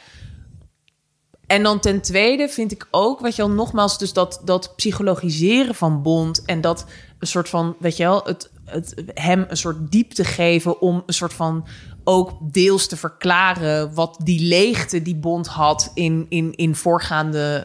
En 1.48 1.64
dan 1.64 1.80
ten 1.80 2.02
tweede 2.02 2.50
vind 2.50 2.72
ik 2.72 2.88
ook, 2.92 3.20
weet 3.20 3.36
je 3.36 3.42
wel, 3.46 3.52
nogmaals, 3.52 3.98
dus 3.98 4.14
dat, 4.14 4.42
dat 4.46 4.76
psychologiseren 4.76 5.76
van 5.76 6.02
Bond 6.02 6.46
en 6.46 6.62
dat 6.62 6.86
een 7.20 7.28
soort 7.28 7.50
van, 7.50 7.76
weet 7.80 7.98
je 7.98 8.04
wel, 8.04 8.22
het, 8.26 8.50
het 8.66 8.94
hem 9.14 9.46
een 9.48 9.58
soort 9.58 9.92
diepte 9.92 10.24
geven 10.24 10.82
om 10.82 11.04
een 11.06 11.14
soort 11.14 11.34
van 11.34 11.66
ook 12.04 12.32
deels 12.42 12.88
te 12.88 12.98
verklaren 12.98 13.94
wat 13.94 14.18
die 14.24 14.42
leegte 14.48 15.02
die 15.02 15.16
Bond 15.16 15.48
had 15.48 15.92
in, 15.94 16.26
in, 16.30 16.56
in 16.56 16.76
voorgaande 16.76 17.56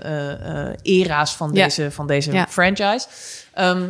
eh, 0.82 0.94
era's 1.00 1.36
van 1.36 1.50
Ja. 1.52 1.64
deze, 1.64 1.90
van 1.90 2.06
deze 2.06 2.32
Ja. 2.32 2.46
franchise. 2.48 3.06
Ehm, 3.54 3.88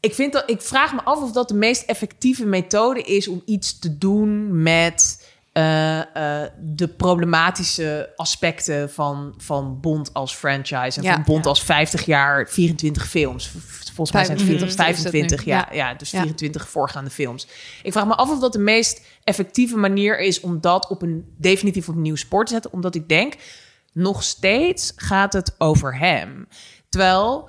ik, 0.00 0.14
vind 0.14 0.32
dat, 0.32 0.50
ik 0.50 0.60
vraag 0.60 0.92
me 0.94 1.02
af 1.02 1.22
of 1.22 1.32
dat 1.32 1.48
de 1.48 1.54
meest 1.54 1.82
effectieve 1.82 2.46
methode 2.46 3.02
is 3.02 3.28
om 3.28 3.42
iets 3.44 3.78
te 3.78 3.98
doen 3.98 4.62
met 4.62 5.23
eh, 5.54 6.00
eh, 6.42 6.50
de 6.60 6.88
problematische 6.88 8.12
aspecten 8.16 8.90
van, 8.90 9.34
van 9.36 9.80
Bond 9.80 10.12
als 10.14 10.34
franchise. 10.34 10.98
En 10.98 11.02
Ja. 11.02 11.12
van 11.14 11.22
Bond 11.22 11.44
Ja. 11.44 11.50
als 11.50 11.62
50 11.62 12.04
jaar, 12.06 12.48
24 12.48 13.06
films. 13.08 13.46
Volgens 13.84 14.12
mij 14.12 14.24
zijn 14.24 14.36
het 14.36 14.46
40, 14.46 14.74
25 14.74 14.96
is 14.98 15.04
het 15.04 15.12
nu. 15.12 15.18
25, 15.20 15.44
ja, 15.44 15.68
ja. 15.88 15.94
dus 15.94 16.10
Ja. 16.10 16.20
24 16.20 16.68
voorgaande 16.68 17.10
films. 17.10 17.46
Ik 17.82 17.92
vraag 17.92 18.06
me 18.06 18.14
af 18.14 18.30
of 18.30 18.40
dat 18.40 18.52
de 18.52 18.58
meest 18.58 19.06
effectieve 19.24 19.76
manier 19.76 20.18
is 20.20 20.40
om 20.40 20.60
dat 20.60 20.88
op 20.88 21.02
een 21.02 21.34
definitief 21.38 21.88
op 21.88 21.94
een 21.94 22.02
nieuw 22.02 22.16
spoor 22.16 22.44
te 22.44 22.52
zetten. 22.52 22.72
Omdat 22.72 22.94
ik 22.94 23.08
denk, 23.08 23.34
nog 23.92 24.22
steeds 24.22 24.92
gaat 24.96 25.32
het 25.32 25.54
over 25.58 25.98
hem. 25.98 26.48
Terwijl 26.88 27.48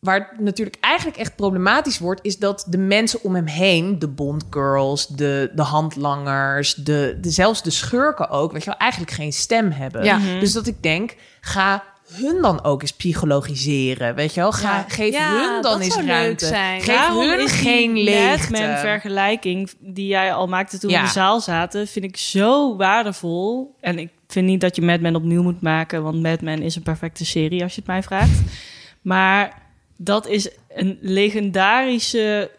waar 0.00 0.28
het 0.30 0.40
natuurlijk 0.40 0.76
eigenlijk 0.80 1.16
echt 1.16 1.36
problematisch 1.36 1.98
wordt, 1.98 2.20
is 2.24 2.38
dat 2.38 2.66
de 2.68 2.78
mensen 2.78 3.22
om 3.22 3.34
hem 3.34 3.46
heen, 3.46 3.98
de 3.98 4.08
Bondgirls, 4.08 5.06
de, 5.06 5.50
de 5.54 5.62
handlangers, 5.62 6.74
de, 6.74 7.18
de, 7.20 7.30
zelfs 7.30 7.62
de 7.62 7.70
schurken 7.70 8.28
ook, 8.30 8.52
weet 8.52 8.64
je 8.64 8.70
wel, 8.70 8.78
eigenlijk 8.78 9.12
geen 9.12 9.32
stem 9.32 9.70
hebben. 9.70 10.04
Ja. 10.04 10.18
Dus 10.40 10.52
dat 10.52 10.66
ik 10.66 10.82
denk, 10.82 11.16
ga 11.40 11.82
hun 12.12 12.42
dan 12.42 12.64
ook 12.64 12.82
eens 12.82 12.92
psychologiseren, 12.92 14.14
weet 14.14 14.34
je 14.34 14.40
wel? 14.40 14.52
Ga, 14.52 14.76
Ja. 14.76 14.84
Geef 14.88 15.12
Ja, 15.12 15.52
hun 15.52 15.62
dan 15.62 15.80
eens 15.80 15.96
ruimte. 15.96 16.46
zijn. 16.46 16.80
Geef 16.80 16.94
Daarom 16.96 17.28
hun 17.28 17.48
geen 17.48 17.98
leegte. 17.98 18.50
Batman-vergelijking 18.52 19.70
die 19.80 20.06
jij 20.06 20.32
al 20.32 20.46
maakte 20.46 20.78
toen 20.78 20.90
Ja. 20.90 20.96
we 20.96 21.00
in 21.02 21.06
de 21.08 21.12
zaal 21.12 21.40
zaten, 21.40 21.86
vind 21.86 22.04
ik 22.04 22.16
zo 22.16 22.76
waardevol. 22.76 23.74
En 23.80 23.98
ik 23.98 24.10
vind 24.26 24.46
niet 24.46 24.60
dat 24.60 24.76
je 24.76 24.82
Mad 24.82 25.00
Men 25.00 25.14
opnieuw 25.16 25.42
moet 25.42 25.60
maken, 25.62 26.02
want 26.02 26.22
Mad 26.22 26.40
Men 26.40 26.62
is 26.62 26.76
een 26.76 26.82
perfecte 26.82 27.24
serie 27.24 27.62
als 27.62 27.74
je 27.74 27.78
het 27.80 27.88
mij 27.90 28.02
vraagt. 28.02 28.40
Maar 29.02 29.59
dat 30.02 30.26
is 30.26 30.48
een 30.68 30.98
legendarische, 31.00 32.50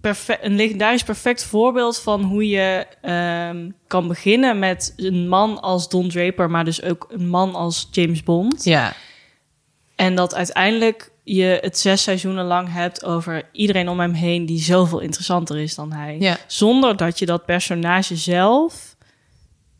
perfe- 0.00 0.38
een 0.40 0.56
legendarisch 0.56 1.02
perfect 1.02 1.44
voorbeeld 1.44 1.98
van 1.98 2.22
hoe 2.22 2.48
je 2.48 2.86
ehm, 3.02 3.70
kan 3.86 4.08
beginnen 4.08 4.58
met 4.58 4.92
een 4.96 5.28
man 5.28 5.60
als 5.60 5.88
Don 5.88 6.08
Draper, 6.08 6.50
maar 6.50 6.64
dus 6.64 6.82
ook 6.82 7.06
een 7.10 7.28
man 7.28 7.54
als 7.54 7.88
James 7.90 8.22
Bond. 8.22 8.64
Ja, 8.64 8.92
En 9.94 10.14
dat 10.14 10.34
uiteindelijk 10.34 11.10
je 11.22 11.58
het 11.60 11.78
zes 11.78 12.02
seizoenen 12.02 12.44
lang 12.44 12.72
hebt 12.72 13.04
over 13.04 13.48
iedereen 13.52 13.88
om 13.88 14.00
hem 14.00 14.12
heen 14.12 14.46
die 14.46 14.60
zoveel 14.60 14.98
interessanter 15.00 15.58
is 15.58 15.74
dan 15.74 15.92
hij. 15.92 16.16
ja. 16.18 16.36
Zonder 16.46 16.96
dat 16.96 17.18
je 17.18 17.26
dat 17.26 17.44
personage 17.44 18.16
zelf 18.16 18.85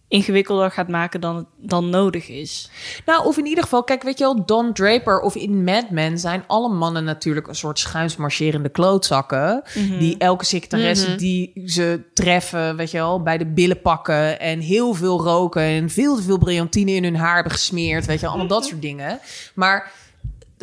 ingewikkelder 0.08 0.70
gaat 0.70 0.88
maken 0.88 1.20
dan, 1.20 1.46
dan 1.56 1.90
nodig 1.90 2.28
is. 2.28 2.70
Nou, 3.06 3.26
of 3.26 3.36
in 3.38 3.46
ieder 3.46 3.62
geval, 3.62 3.84
kijk, 3.84 4.02
weet 4.02 4.18
je 4.18 4.24
wel, 4.24 4.44
Don 4.46 4.72
Draper 4.72 5.20
of 5.20 5.34
in 5.34 5.64
Mad 5.64 5.90
Men 5.90 6.18
zijn 6.18 6.44
alle 6.46 6.68
mannen 6.68 7.04
natuurlijk 7.04 7.46
een 7.46 7.54
soort 7.54 7.78
schuinsmarcherende 7.78 8.68
klootzakken. 8.68 9.62
Die 9.98 10.18
elke 10.18 10.44
secretaresse 10.44 11.14
die 11.14 11.52
ze 11.66 12.00
treffen, 12.14 12.76
weet 12.76 12.90
je 12.90 12.96
wel, 12.98 13.22
bij 13.22 13.38
de 13.38 13.46
billen 13.46 13.80
pakken 13.80 14.40
en 14.40 14.60
heel 14.60 14.94
veel 14.94 15.20
roken 15.22 15.62
en 15.62 15.90
veel 15.90 16.16
te 16.16 16.22
veel 16.22 16.38
brillantine 16.38 16.90
in 16.90 17.04
hun 17.04 17.16
haar 17.16 17.34
hebben 17.34 17.52
gesmeerd, 17.52 18.06
weet 18.06 18.16
je 18.16 18.20
wel, 18.26 18.30
allemaal 18.30 18.48
dat 18.60 18.64
soort 18.66 18.82
dingen. 18.82 19.18
Maar 19.54 19.92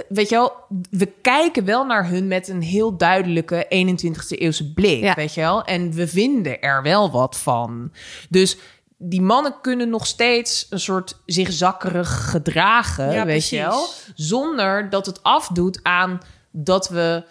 weet 0.07 0.29
je 0.29 0.35
wel, 0.35 0.53
we 0.89 1.11
kijken 1.21 1.65
wel 1.65 1.85
naar 1.85 2.07
hun 2.07 2.27
met 2.27 2.47
een 2.47 2.61
heel 2.61 2.97
duidelijke 2.97 3.65
21ste 3.65 4.37
eeuwse 4.37 4.73
blik, 4.73 5.01
Ja. 5.01 5.13
weet 5.15 5.33
je 5.33 5.41
wel. 5.41 5.63
En 5.63 5.91
we 5.91 6.07
vinden 6.07 6.61
er 6.61 6.81
wel 6.83 7.11
wat 7.11 7.37
van. 7.37 7.91
Dus 8.29 8.57
die 9.03 9.21
mannen 9.21 9.55
kunnen 9.61 9.89
nog 9.89 10.05
steeds 10.07 10.67
een 10.69 10.79
soort 10.79 11.21
zich 11.25 11.51
zakkerig 11.51 12.29
gedragen, 12.29 13.05
Ja, 13.05 13.25
weet 13.25 13.25
precies. 13.25 13.49
je 13.49 13.57
wel. 13.65 13.87
Zonder 14.15 14.89
dat 14.89 15.05
het 15.05 15.23
afdoet 15.23 15.79
aan 15.83 16.21
dat 16.51 16.89
we 16.89 17.23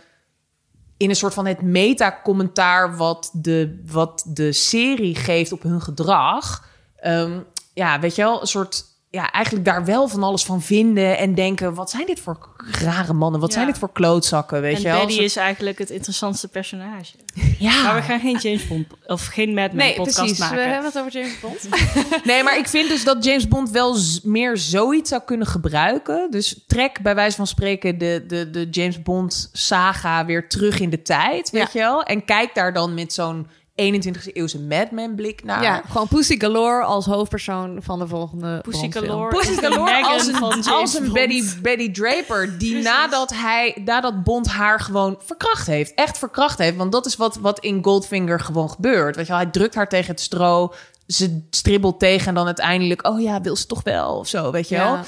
in 0.96 1.08
een 1.08 1.16
soort 1.16 1.34
van 1.34 1.46
het 1.46 1.62
meta-commentaar 1.62 2.96
wat 2.96 3.30
de, 3.32 3.82
wat 3.86 4.24
de 4.28 4.52
serie 4.52 5.14
geeft 5.14 5.52
op 5.52 5.62
hun 5.62 5.80
gedrag. 5.82 6.64
ehm, 6.96 7.40
ja, 7.74 8.00
weet 8.00 8.14
je 8.14 8.22
wel, 8.22 8.40
een 8.40 8.46
soort. 8.46 8.84
Ja, 9.14 9.30
eigenlijk 9.30 9.64
daar 9.64 9.84
wel 9.84 10.08
van 10.08 10.22
alles 10.22 10.44
van 10.44 10.62
vinden 10.62 11.18
en 11.18 11.34
denken: 11.34 11.74
wat 11.74 11.90
zijn 11.90 12.06
dit 12.06 12.20
voor 12.20 12.38
rare 12.80 13.12
mannen? 13.12 13.40
Wat 13.40 13.48
Ja. 13.48 13.54
zijn 13.54 13.66
dit 13.66 13.78
voor 13.78 13.92
klootzakken? 13.92 14.60
Weet 14.60 14.74
en 14.76 14.80
je 14.82 14.88
wel? 14.88 15.00
Betty 15.00 15.18
Een 15.18 15.24
is 15.24 15.36
eigenlijk 15.36 15.78
het 15.78 15.90
interessantste 15.90 16.48
personage. 16.48 17.04
soort- 17.04 17.58
ja. 17.58 17.82
Maar 17.82 17.94
we 17.94 18.02
gaan 18.02 18.20
geen 18.20 18.38
James 18.38 18.66
Bond 18.68 18.86
of 19.06 19.26
geen 19.26 19.54
Mad 19.54 19.72
Men 19.72 19.76
Nee, 19.86 19.94
podcast 19.94 20.18
precies. 20.18 20.38
maken. 20.38 20.56
We 20.56 20.62
hebben 20.62 20.84
het 20.84 20.98
over 20.98 21.12
James 21.12 21.40
Bond. 21.40 21.68
Nee, 22.24 22.42
maar 22.42 22.58
ik 22.58 22.68
vind 22.68 22.88
dus 22.88 23.04
dat 23.04 23.24
James 23.24 23.48
Bond 23.48 23.70
wel 23.70 23.96
meer 24.22 24.56
zoiets 24.56 25.08
zou 25.10 25.22
kunnen 25.24 25.46
gebruiken. 25.46 26.30
Dus 26.30 26.64
trek 26.66 27.02
bij 27.02 27.14
wijze 27.14 27.36
van 27.36 27.46
spreken 27.46 27.98
de, 27.98 28.24
de, 28.26 28.50
de 28.50 28.68
James 28.70 29.02
Bond 29.02 29.50
saga 29.52 30.24
weer 30.24 30.48
terug 30.48 30.80
in 30.80 30.90
de 30.90 31.02
tijd, 31.02 31.50
weet 31.50 31.72
je 31.72 31.78
wel? 31.78 32.02
En 32.02 32.24
kijk 32.24 32.54
daar 32.54 32.72
dan 32.72 32.94
met 32.94 33.12
zo'n 33.12 33.46
21e 33.74 34.32
eeuwse 34.32 34.60
Mad 34.60 34.90
Men 34.90 35.14
blik 35.14 35.44
naar. 35.44 35.62
Ja, 35.62 35.82
gewoon 35.88 36.08
Pussy 36.08 36.38
Galore 36.38 36.84
als 36.84 37.06
hoofdpersoon 37.06 37.78
van 37.82 37.98
de 37.98 38.06
volgende 38.06 38.60
Pussy. 38.60 38.90
Galore. 38.90 39.36
Pussy 39.36 39.54
Galore 39.54 40.04
als 40.04 40.26
een, 40.26 40.34
van 40.34 40.64
als 40.64 40.94
een. 40.94 41.12
Betty, 41.12 41.42
Betty 41.62 41.92
Draper... 41.92 42.58
die 42.58 42.82
nadat, 42.82 43.30
hij, 43.34 43.82
nadat 43.84 44.24
Bond 44.24 44.48
haar 44.48 44.80
gewoon 44.80 45.18
verkracht 45.24 45.66
heeft. 45.66 45.94
Echt 45.94 46.18
verkracht 46.18 46.58
heeft. 46.58 46.76
Want 46.76 46.92
dat 46.92 47.06
is 47.06 47.16
wat, 47.16 47.36
wat 47.36 47.60
in 47.60 47.84
Goldfinger 47.84 48.40
gewoon 48.40 48.70
gebeurt. 48.70 49.16
Weet 49.16 49.26
je 49.26 49.32
wel, 49.32 49.40
hij 49.40 49.50
drukt 49.50 49.74
haar 49.74 49.88
tegen 49.88 50.10
het 50.10 50.20
stro... 50.20 50.74
Ze 51.06 51.46
stribbelt 51.50 51.98
tegen 51.98 52.28
en 52.28 52.34
dan 52.34 52.46
uiteindelijk... 52.46 53.06
oh 53.06 53.20
ja, 53.20 53.40
wil 53.40 53.56
ze 53.56 53.66
toch 53.66 53.82
wel 53.82 54.18
of 54.18 54.28
zo, 54.28 54.50
weet 54.50 54.68
je 54.68 54.76
wel. 54.76 54.92
Ja. 54.92 55.02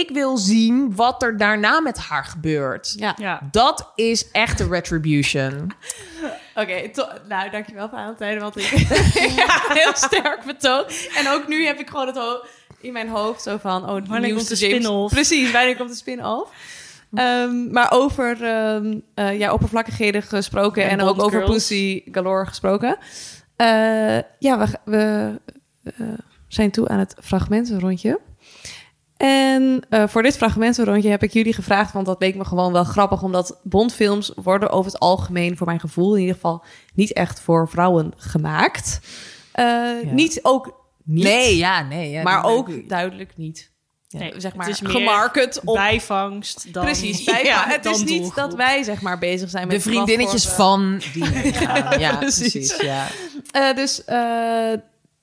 Ik 0.00 0.10
wil 0.10 0.36
zien 0.36 0.94
wat 0.94 1.22
er 1.22 1.36
daarna 1.36 1.80
met 1.80 1.98
haar 1.98 2.24
gebeurt. 2.24 2.94
Ja. 2.96 3.14
Ja. 3.16 3.40
Dat 3.50 3.92
is 3.94 4.30
echte 4.30 4.68
retribution. 4.68 5.72
Oké, 6.54 6.88
to- 6.88 7.08
nou 7.28 7.50
dankjewel 7.50 7.88
Valentijn, 7.88 8.38
want 8.40 8.56
ik 8.56 8.64
ja, 9.36 9.60
heel 9.68 9.94
sterk 9.94 10.42
betoog. 10.46 11.06
En 11.16 11.28
ook 11.28 11.48
nu 11.48 11.66
heb 11.66 11.78
ik 11.78 11.88
gewoon 11.90 12.06
het 12.06 12.18
in 12.80 12.92
mijn 12.92 13.08
hoofd 13.08 13.42
zo 13.42 13.56
van, 13.56 13.88
oh, 13.88 13.94
de 13.94 14.08
Wanneer 14.08 14.34
komt 14.34 14.48
de 14.48 14.56
spin-off? 14.56 15.14
Precies, 15.14 15.50
wanneer 15.52 15.76
komt 15.76 15.88
de 15.90 15.96
spin-off? 15.96 16.50
Ehm, 17.14 17.70
maar 17.72 17.90
over 17.90 18.42
ehm, 18.42 18.98
eh, 19.14 19.38
ja, 19.38 19.52
oppervlakkigheden 19.52 20.22
gesproken 20.22 20.82
en, 20.84 20.90
En 20.90 21.00
ook 21.00 21.22
over. 21.22 21.44
Pussy 21.44 22.02
Galore 22.12 22.46
gesproken. 22.46 22.96
Eh, 23.56 24.16
ja, 24.38 24.58
we, 24.58 24.66
we 24.84 25.40
eh, 25.82 26.06
zijn 26.48 26.70
toe 26.70 26.88
aan 26.88 26.98
het 26.98 27.14
fragmentenrondje. 27.22 28.20
En 29.24 29.80
eh, 29.88 30.08
voor 30.08 30.22
dit 30.22 30.36
fragmentenrondje 30.36 31.10
heb 31.10 31.22
ik 31.22 31.32
jullie 31.32 31.52
gevraagd, 31.52 31.92
want 31.92 32.06
dat 32.06 32.20
leek 32.20 32.34
me 32.34 32.44
gewoon 32.44 32.72
wel 32.72 32.84
grappig, 32.84 33.22
omdat 33.22 33.60
Bondfilms 33.62 34.32
worden 34.36 34.70
over 34.70 34.92
het 34.92 35.00
algemeen, 35.00 35.56
voor 35.56 35.66
mijn 35.66 35.80
gevoel 35.80 36.14
in 36.14 36.20
ieder 36.20 36.34
geval, 36.34 36.64
niet 36.94 37.12
echt 37.12 37.40
voor 37.40 37.68
vrouwen 37.68 38.12
gemaakt. 38.16 39.00
Eh, 39.52 39.90
Niet 40.10 40.38
ook 40.42 40.82
niet, 41.04 41.24
Nee, 41.24 41.56
ja, 41.56 41.82
nee. 41.82 42.10
Ja, 42.10 42.22
maar 42.22 42.44
ook 42.44 42.88
duidelijk 42.88 43.36
niet. 43.36 43.72
Nee, 44.08 44.32
zeg 44.36 44.54
maar 44.54 44.66
het 44.66 44.74
is 44.74 44.80
meer 44.80 44.90
gemarket 44.92 45.60
op. 45.64 45.74
Bijvangst 45.74 46.72
dan... 46.72 46.84
Precies, 46.84 47.24
bij, 47.24 47.44
Ja, 47.52 47.64
het 47.66 47.84
is 47.84 47.98
niet 47.98 48.08
doelgroep. 48.08 48.34
dat 48.34 48.54
wij 48.54 48.82
zeg 48.82 49.00
maar 49.00 49.18
bezig 49.18 49.50
zijn 49.50 49.66
met 49.66 49.76
De 49.76 49.82
vriendinnetjes 49.82 50.46
van 50.46 51.02
die. 51.12 51.24
Ja, 51.98 52.16
precies. 52.16 52.50
precies. 52.50 52.76
Ja. 52.80 53.06
Eh, 53.50 53.76
dus, 53.76 54.04
eh, 54.04 54.72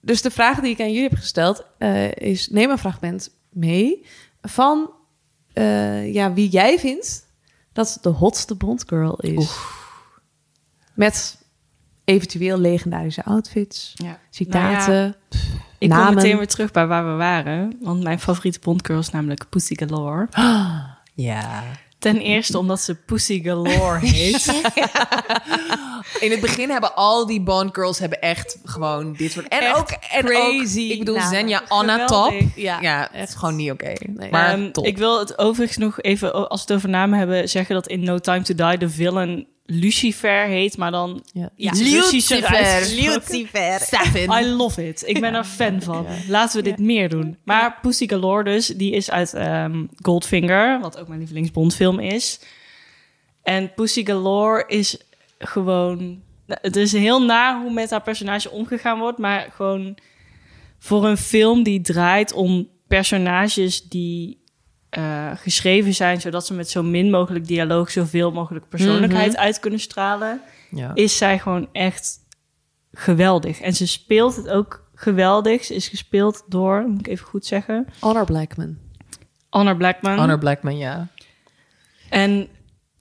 dus 0.02 0.22
de 0.22 0.32
vraag 0.32 0.60
die 0.60 0.72
ik 0.72 0.80
aan 0.80 0.92
jullie 0.92 1.10
heb 1.10 1.18
gesteld 1.18 1.66
eh, 1.78 2.12
is: 2.12 2.48
neem 2.50 2.70
een 2.70 2.78
fragment 2.78 3.30
mee 3.50 4.06
van 4.42 4.92
eh, 5.54 6.14
ja, 6.14 6.34
wie 6.34 6.50
jij 6.50 6.80
vindt 6.80 7.28
dat 7.74 7.98
de 8.02 8.10
hotste 8.10 8.56
Bondgirl 8.56 9.16
is. 9.20 9.58
Met 10.94 11.38
eventueel 12.04 12.58
legendarische 12.58 13.24
outfits, 13.24 13.94
Ja. 13.96 14.20
citaten. 14.30 15.16
Nou 15.30 15.42
Ik 15.80 15.90
kom 15.90 16.14
meteen 16.14 16.38
weer 16.38 16.48
terug 16.48 16.72
bij 16.72 16.88
waar 16.88 17.06
we 17.06 17.12
waren. 17.12 17.78
Want 17.82 18.04
mijn 18.04 18.20
favoriete 18.20 18.60
Bondgirl 18.60 19.00
is 19.00 19.10
namelijk 19.10 19.50
Pussy 19.50 19.76
Galore. 19.76 20.28
ja. 21.14 21.64
Ten 22.02 22.18
eerste 22.18 22.58
omdat 22.58 22.82
ze 22.82 22.96
Pussy 22.96 23.42
Galore 23.44 24.00
heet. 24.06 24.46
In 26.20 26.32
het 26.32 26.40
begin 26.40 26.70
hebben 26.70 26.96
al 26.96 27.26
die 27.26 27.42
Bond 27.42 27.76
girls 27.76 28.00
hebben 28.00 28.22
echt 28.22 28.58
gewoon 28.66 29.14
dit 29.14 29.32
soort... 29.32 29.48
En 29.48 29.60
Echt 29.62 29.78
ook, 29.78 29.90
en 29.90 30.26
crazy 30.26 30.86
ook, 30.86 30.92
ik 30.92 31.00
bedoel, 31.00 31.16
namen. 31.16 31.30
Zenja 31.30 31.62
Anna 31.68 32.06
Top. 32.06 32.34
Ja, 32.56 32.82
Ja, 32.82 33.10
het 33.12 33.30
is 33.30 33.36
gewoon 33.36 33.56
niet 33.56 33.72
oké. 33.72 33.94
Nee. 34.10 34.32
Maar 34.32 34.54
Ehm, 34.54 34.72
top. 34.72 34.86
ik 34.86 34.98
wil 34.98 35.20
het 35.20 35.38
overigens 35.38 35.78
nog 35.78 36.02
even, 36.02 36.50
als 36.50 36.64
we 36.66 36.68
het 36.68 36.78
over 36.78 36.90
namen 36.90 37.20
hebben, 37.20 37.50
zeggen 37.50 37.76
dat 37.76 37.88
in 37.88 38.04
No 38.04 38.20
Time 38.20 38.42
to 38.42 38.54
Die 38.56 38.78
de 38.78 38.90
villain 38.90 39.48
Lucifer 39.74 40.46
heet, 40.46 40.78
maar 40.78 40.92
dan 40.92 41.24
Ja. 41.34 41.50
iets 41.56 41.80
Lucifer. 41.80 42.80
Lucifer. 43.04 44.42
I 44.42 44.46
love 44.46 44.88
it. 44.88 45.04
Ik 45.06 45.20
ben 45.20 45.34
er 45.34 45.44
fan 45.44 45.82
van. 45.82 46.06
Laten 46.28 46.58
we 46.58 46.64
dit 46.64 46.78
meer 46.80 47.10
doen. 47.10 47.38
Maar 47.44 47.78
Pussy 47.82 48.08
Galore 48.08 48.44
dus, 48.44 48.68
die 48.68 48.92
is 48.92 49.12
uit 49.12 49.34
ehm, 49.34 49.86
Goldfinger, 50.02 50.80
wat 50.80 50.98
ook 51.00 51.08
mijn 51.08 51.20
lievelings 51.20 51.52
Bondfilm 51.52 52.00
is. 52.00 52.40
En 53.44 53.74
Pussy 53.74 54.06
Galore 54.06 54.64
is 54.68 54.98
gewoon... 55.38 56.22
Het 56.48 56.76
is 56.76 56.92
heel 56.92 57.24
naar 57.26 57.62
hoe 57.62 57.74
met 57.74 57.90
haar 57.90 58.02
personage 58.02 58.50
omgegaan 58.52 59.00
wordt, 59.00 59.18
maar 59.18 59.52
gewoon 59.56 59.98
voor 60.80 61.06
een 61.06 61.18
film 61.18 61.64
die 61.64 61.82
draait 61.82 62.34
om 62.34 62.68
personages 62.88 63.82
die 63.84 64.41
eh, 64.92 65.32
geschreven 65.36 65.94
zijn, 65.94 66.22
zodat 66.22 66.46
ze 66.46 66.54
met 66.54 66.70
zo 66.70 66.84
min 66.84 67.10
mogelijk 67.10 67.48
dialoog 67.48 67.92
zoveel 67.92 68.32
mogelijk 68.32 68.70
persoonlijkheid 68.70 69.38
uit 69.38 69.60
kunnen 69.60 69.80
stralen 69.80 70.42
Ja. 70.72 70.92
is 70.94 71.18
zij 71.18 71.40
gewoon 71.40 71.70
echt 71.72 72.20
geweldig. 72.92 73.62
En 73.62 73.74
ze 73.74 73.88
speelt 73.88 74.36
het 74.36 74.50
ook 74.50 74.90
geweldig. 74.96 75.64
Ze 75.64 75.76
is 75.76 75.88
gespeeld 75.88 76.44
door, 76.48 76.84
moet 76.88 77.00
ik 77.00 77.08
even 77.08 77.26
goed 77.26 77.46
zeggen, 77.46 77.88
Honor 78.00 78.26
Blackman. 78.26 78.78
Honor 79.50 79.78
Blackman. 79.78 80.18
Honor 80.18 80.38
Blackman, 80.40 80.78
ja. 80.78 81.08
En 82.10 82.48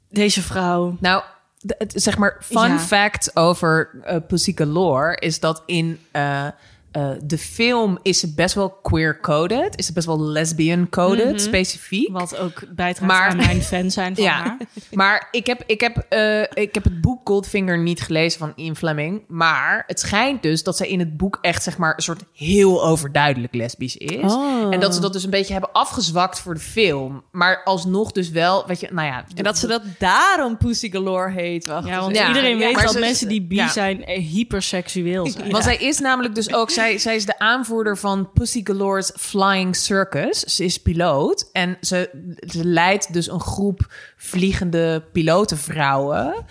deze 0.08 0.42
vrouw... 0.42 0.96
Nou, 1.00 1.22
de- 1.58 1.84
zeg 1.94 2.18
maar, 2.18 2.36
fun 2.42 2.68
Ja. 2.68 2.78
fact 2.78 3.36
over 3.36 3.90
eh 4.02 4.16
Pussy 4.28 4.52
Galore 4.56 5.16
is 5.16 5.40
dat 5.40 5.62
in 5.66 5.98
eh, 6.10 6.46
eh, 6.92 7.10
de 7.24 7.38
film 7.38 7.98
is 8.02 8.34
best 8.34 8.54
wel 8.54 8.70
queer-coded. 8.82 9.78
Is 9.78 9.92
best 9.92 10.06
wel 10.06 10.20
lesbian-coded, 10.20 11.40
specifiek. 11.42 12.08
Wat 12.12 12.36
ook 12.38 12.62
bijdraagt 12.74 13.12
Maar- 13.12 13.28
aan 13.30 13.36
mijn 13.36 13.62
fan 13.62 13.90
zijn 13.90 14.14
van 14.14 14.24
Ja, 14.30 14.32
haar. 14.42 14.56
maar 14.92 15.28
ik 15.30 15.46
heb, 15.46 15.62
ik, 15.66 15.80
heb, 15.80 15.96
eh, 16.08 16.40
ik 16.40 16.74
heb 16.74 16.84
het 16.84 17.00
boek 17.00 17.20
Goldfinger 17.24 17.78
niet 17.78 18.00
gelezen 18.00 18.38
van 18.38 18.52
Ian 18.56 18.76
Fleming. 18.76 19.22
Maar 19.28 19.84
het 19.86 20.00
schijnt 20.00 20.42
dus 20.42 20.62
dat 20.62 20.76
zij 20.76 20.88
in 20.88 20.98
het 20.98 21.16
boek 21.16 21.38
echt 21.40 21.62
zeg 21.62 21.78
maar 21.78 21.94
een 21.96 22.02
soort 22.02 22.22
heel 22.34 22.84
overduidelijk 22.84 23.54
lesbisch 23.54 23.96
is. 23.96 24.32
Oh. 24.32 24.74
En 24.74 24.80
dat 24.80 24.94
ze 24.94 25.00
dat 25.00 25.12
dus 25.12 25.24
een 25.24 25.30
beetje 25.30 25.52
hebben 25.52 25.72
afgezwakt 25.72 26.40
voor 26.40 26.54
de 26.54 26.60
film. 26.60 27.22
Maar 27.32 27.62
alsnog 27.64 28.12
dus 28.12 28.30
wel, 28.30 28.66
weet 28.66 28.80
je, 28.80 28.88
nou 28.92 29.06
ja. 29.06 29.24
En 29.34 29.44
dat 29.44 29.58
ze 29.58 29.66
dat 29.66 29.82
daarom 29.98 30.56
Pussy 30.56 30.90
Galore 30.90 31.30
heet. 31.30 31.66
Wacht 31.66 31.86
Ja, 31.88 32.00
want 32.00 32.16
Ja, 32.16 32.28
iedereen 32.28 32.58
ja, 32.58 32.66
weet 32.66 32.80
dat 32.82 32.92
ze- 32.92 32.98
mensen 32.98 33.28
die 33.28 33.42
bi 33.42 33.54
ja. 33.54 33.68
zijn 33.68 34.04
eh, 34.04 34.22
hyperseksueel 34.28 35.26
zijn. 35.30 35.50
Want 35.50 35.64
zij 35.64 35.76
is 35.76 35.98
namelijk 35.98 36.34
dus 36.34 36.54
ook, 36.54 36.70
zij, 36.80 36.98
zij 36.98 37.16
is 37.16 37.26
de 37.26 37.38
aanvoerder 37.38 37.98
van 37.98 38.30
Pussy 38.32 38.60
Galore's 38.64 39.12
Flying 39.16 39.76
Circus. 39.76 40.40
Ze 40.40 40.64
is 40.64 40.78
piloot 40.78 41.48
en 41.52 41.76
ze, 41.80 42.10
ze 42.40 42.64
leidt 42.64 43.12
dus 43.12 43.30
een 43.30 43.40
groep 43.40 43.92
vliegende 44.16 45.02
pilotenvrouwen. 45.12 46.44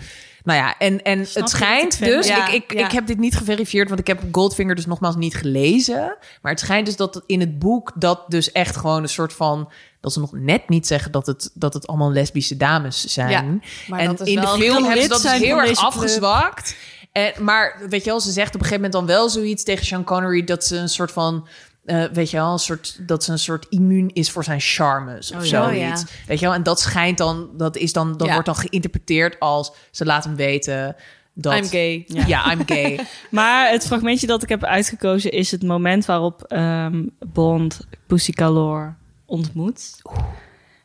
Nou 0.44 0.58
ja, 0.58 0.78
en, 0.78 1.02
en 1.02 1.26
Snap 1.26 1.42
het 1.42 1.52
schijnt 1.52 1.98
dus, 1.98 2.26
Ja, 2.26 2.48
ik, 2.48 2.54
ik, 2.54 2.78
ja. 2.78 2.84
ik 2.84 2.92
heb 2.92 3.06
dit 3.06 3.18
niet 3.18 3.36
geverifieerd, 3.36 3.88
want 3.88 4.00
ik 4.00 4.06
heb 4.06 4.22
Goldfinger 4.32 4.74
dus 4.74 4.86
nogmaals 4.86 5.16
niet 5.16 5.34
gelezen. 5.34 6.16
Maar 6.42 6.52
het 6.52 6.60
schijnt 6.60 6.86
dus 6.86 6.96
dat 6.96 7.22
in 7.26 7.40
het 7.40 7.58
boek 7.58 7.92
dat 7.94 8.24
dus 8.28 8.52
echt 8.52 8.76
gewoon 8.76 9.02
een 9.02 9.08
soort 9.08 9.32
van, 9.32 9.72
dat 10.00 10.12
ze 10.12 10.20
nog 10.20 10.32
net 10.32 10.68
niet 10.68 10.86
zeggen 10.86 11.12
dat 11.12 11.26
het, 11.26 11.50
dat 11.54 11.74
het 11.74 11.86
allemaal 11.86 12.12
lesbische 12.12 12.56
dames 12.56 13.04
zijn. 13.04 13.30
Ja, 13.30 13.68
maar 13.88 14.00
en 14.00 14.06
dat 14.06 14.20
is 14.20 14.28
in 14.28 14.40
de 14.40 14.46
film 14.46 14.84
hebben 14.84 15.02
ze 15.02 15.08
dat 15.08 15.22
dus 15.22 15.32
heel 15.32 15.60
erg 15.60 15.90
club. 15.90 16.74
En, 17.12 17.32
maar 17.44 17.80
weet 17.88 18.04
je 18.04 18.10
wel, 18.10 18.20
ze 18.20 18.30
zegt 18.30 18.48
op 18.54 18.60
een 18.60 18.66
gegeven 18.66 18.82
moment 18.82 18.92
dan 18.92 19.06
wel 19.16 19.28
zoiets 19.28 19.62
tegen 19.64 19.86
Sean 19.86 20.04
Connery 20.04 20.44
dat 20.44 20.64
ze 20.64 20.76
een 20.76 20.88
soort 20.88 21.12
van. 21.12 21.48
eh, 21.84 22.04
weet 22.12 22.30
je 22.30 22.36
wel, 22.36 22.52
een 22.52 22.58
soort, 22.58 23.08
dat 23.08 23.24
ze 23.24 23.32
een 23.32 23.38
soort 23.38 23.66
immuun 23.68 24.10
is 24.12 24.30
voor 24.30 24.44
zijn 24.44 24.60
charmes 24.60 25.30
of 25.32 25.38
Oh 25.38 25.44
ja. 25.44 25.48
zoiets. 25.64 26.02
Oh 26.02 26.08
ja. 26.08 26.14
Weet 26.26 26.38
je 26.38 26.44
wel, 26.46 26.54
en 26.54 26.62
dat 26.62 26.80
schijnt 26.80 27.18
dan, 27.18 27.50
dat 27.56 27.76
is 27.76 27.92
dan, 27.92 28.16
dat 28.16 28.26
Ja. 28.26 28.32
wordt 28.32 28.46
dan 28.46 28.56
geïnterpreteerd 28.56 29.40
als 29.40 29.72
ze 29.90 30.04
laat 30.04 30.24
hem 30.24 30.36
weten 30.36 30.96
dat. 31.34 31.54
I'm 31.56 31.64
gay. 31.68 32.04
Ja, 32.08 32.26
Ja. 32.26 32.52
I'm 32.52 32.62
gay. 32.66 33.00
Maar 33.30 33.70
het 33.70 33.86
fragmentje 33.86 34.26
dat 34.26 34.42
ik 34.42 34.48
heb 34.48 34.64
uitgekozen 34.64 35.30
is 35.32 35.50
het 35.50 35.62
moment 35.62 36.04
waarop 36.04 36.42
ehm, 36.42 37.06
Bond 37.32 37.80
Pussy 38.06 38.32
Galore 38.34 38.94
ontmoet. 39.26 39.90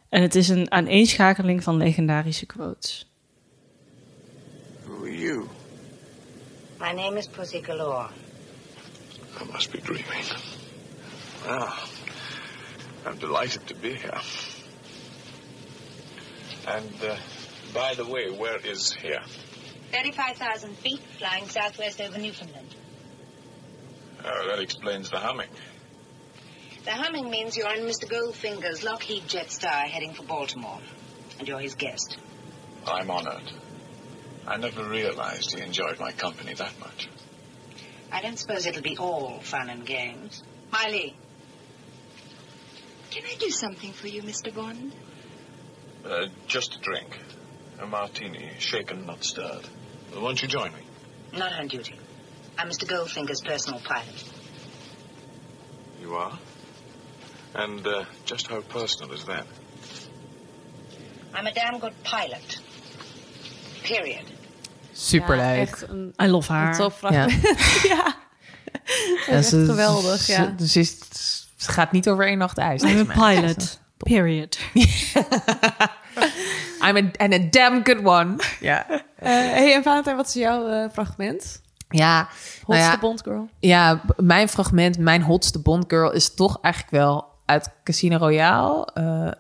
En 0.10 0.22
het 0.22 0.36
is 0.36 0.50
een 0.50 0.72
aaneenschakeling 0.72 1.64
van 1.64 1.78
legendarische 1.78 2.46
quotes. 2.46 3.10
Who 4.86 5.02
are 5.04 5.18
you? 5.18 5.44
My 6.86 6.92
name 6.92 7.18
is 7.18 7.26
Pussy 7.26 7.62
Galore. 7.62 8.12
I 9.40 9.44
must 9.46 9.72
be 9.72 9.80
dreaming. 9.80 10.24
Ah, 11.44 11.90
I'm 13.08 13.18
delighted 13.18 13.66
to 13.70 13.74
be 13.74 13.96
here. 13.96 14.22
And, 16.68 16.94
uh, 17.02 17.18
by 17.74 17.96
the 17.96 18.06
way, 18.06 18.30
where 18.30 18.58
is 18.58 18.94
here? 18.94 19.24
35,000 19.94 20.78
feet, 20.78 21.00
flying 21.18 21.48
southwest 21.48 22.00
over 22.02 22.20
Newfoundland. 22.20 22.76
Oh, 24.24 24.48
that 24.50 24.60
explains 24.60 25.10
the 25.10 25.18
humming. 25.18 25.50
The 26.84 26.92
humming 26.92 27.32
means 27.32 27.58
you're 27.58 27.74
in 27.74 27.88
Mr. 27.88 28.08
Goldfinger's 28.08 28.84
Lockheed 28.84 29.24
Jetstar 29.24 29.88
heading 29.88 30.14
for 30.14 30.22
Baltimore. 30.22 30.82
And 31.40 31.48
you're 31.48 31.62
his 31.62 31.74
guest. 31.74 32.20
I'm 32.86 33.10
honored. 33.10 33.52
I 34.48 34.58
never 34.58 34.88
realized 34.88 35.56
he 35.56 35.62
enjoyed 35.62 36.00
my 36.00 36.12
company 36.12 36.54
that 36.54 36.80
much. 36.80 37.10
I 38.12 38.22
don't 38.22 38.38
suppose 38.38 38.66
it'll 38.66 38.82
be 38.82 38.98
all 38.98 39.40
fun 39.40 39.70
and 39.70 39.86
games. 39.86 40.44
Miley. 40.72 41.16
Can 43.10 43.24
I 43.26 43.36
do 43.40 43.50
something 43.50 43.92
for 43.92 44.08
you, 44.08 44.22
Mr. 44.22 44.54
Bond? 44.54 44.94
Uh, 46.06 46.28
just 46.48 46.76
a 46.76 46.80
drink. 46.80 47.18
A 47.80 47.88
martini, 47.88 48.52
shaken, 48.60 49.06
not 49.06 49.24
stirred. 49.24 49.68
Won't 50.16 50.42
you 50.42 50.48
join 50.48 50.72
me? 50.74 50.82
Not 51.34 51.54
on 51.54 51.68
duty. 51.68 52.00
I'm 52.58 52.70
Mr. 52.70 52.88
Goldfinger's 52.88 53.42
personal 53.42 53.80
pilot. 53.80 54.24
You 56.00 56.14
are? 56.16 56.38
And 57.56 57.86
uh, 57.86 58.06
just 58.26 58.48
how 58.48 58.62
personal 58.62 59.14
is 59.14 59.26
that? 59.26 59.46
I'm 61.34 61.48
a 61.48 61.54
damn 61.54 61.80
good 61.80 61.96
pilot. 62.04 62.62
Period. 63.84 64.26
Superleuk. 64.98 65.78
Ja, 65.80 65.88
een, 65.90 66.14
I 66.24 66.28
love 66.28 66.52
een 66.52 66.58
haar. 66.60 66.76
fragment. 66.92 67.32
Ja. 67.84 68.16
Dat 69.28 69.44
is 69.44 69.54
echt 69.54 69.66
geweldig, 69.66 70.22
ze- 70.22 70.32
ja. 70.32 70.54
Dus 70.58 70.76
is, 70.76 70.98
het 71.58 71.68
gaat 71.68 71.92
niet 71.92 72.10
over 72.10 72.26
één 72.28 72.38
nacht 72.38 72.58
ijs. 72.58 72.82
I'm 72.82 72.88
deze 72.88 73.12
a 73.12 73.16
meid. 73.18 73.40
pilot. 73.42 73.80
Period. 73.98 74.58
I'm 76.86 76.98
a, 76.98 77.12
and 77.18 77.34
a 77.34 77.40
damn 77.50 77.86
good 77.86 78.04
one. 78.06 78.36
Ja. 78.60 78.90
Eh, 78.90 79.00
hey, 79.32 79.74
en 79.74 79.84
Valentijn, 79.84 80.16
wat 80.16 80.28
is 80.28 80.34
jouw 80.34 80.68
eh, 80.68 80.90
fragment? 80.92 81.62
Ja, 81.90 82.28
Hotste 82.64 82.66
nou 82.68 82.80
ja, 82.80 83.00
Bond 83.00 83.22
girl. 83.24 83.50
ja, 83.60 84.02
mijn 84.18 84.50
fragment, 84.50 84.98
mijn 84.98 85.22
hotste 85.22 85.60
Bond 85.62 85.84
girl 85.88 86.12
is 86.12 86.34
toch 86.34 86.58
eigenlijk 86.62 86.94
wel 86.94 87.34
uit 87.46 87.70
Casino 87.84 88.18
Royale. 88.18 88.88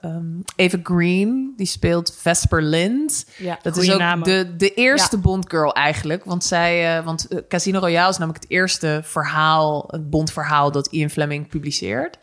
Ehm, 0.01 0.25
Eva 0.55 0.77
Green, 0.83 1.53
die 1.57 1.65
speelt 1.65 2.17
Vesper 2.17 2.61
Lind. 2.61 3.25
Ja, 3.37 3.59
Dat 3.61 3.77
is 3.77 3.91
ook 3.91 4.23
de, 4.23 4.53
de 4.57 4.73
eerste 4.73 5.15
Ja. 5.15 5.21
Bond 5.21 5.49
girl 5.49 5.73
eigenlijk. 5.73 6.23
Want, 6.23 6.43
zij, 6.43 6.97
eh, 6.97 7.05
want 7.05 7.27
eh, 7.27 7.39
Casino 7.47 7.79
Royale 7.79 8.09
is 8.09 8.17
namelijk 8.17 8.43
het 8.43 8.51
eerste 8.51 9.01
verhaal, 9.03 9.87
het 9.87 10.09
Bond-verhaal 10.09 10.71
dat 10.71 10.87
Ian 10.87 11.09
Fleming 11.09 11.47
publiceert. 11.47 12.17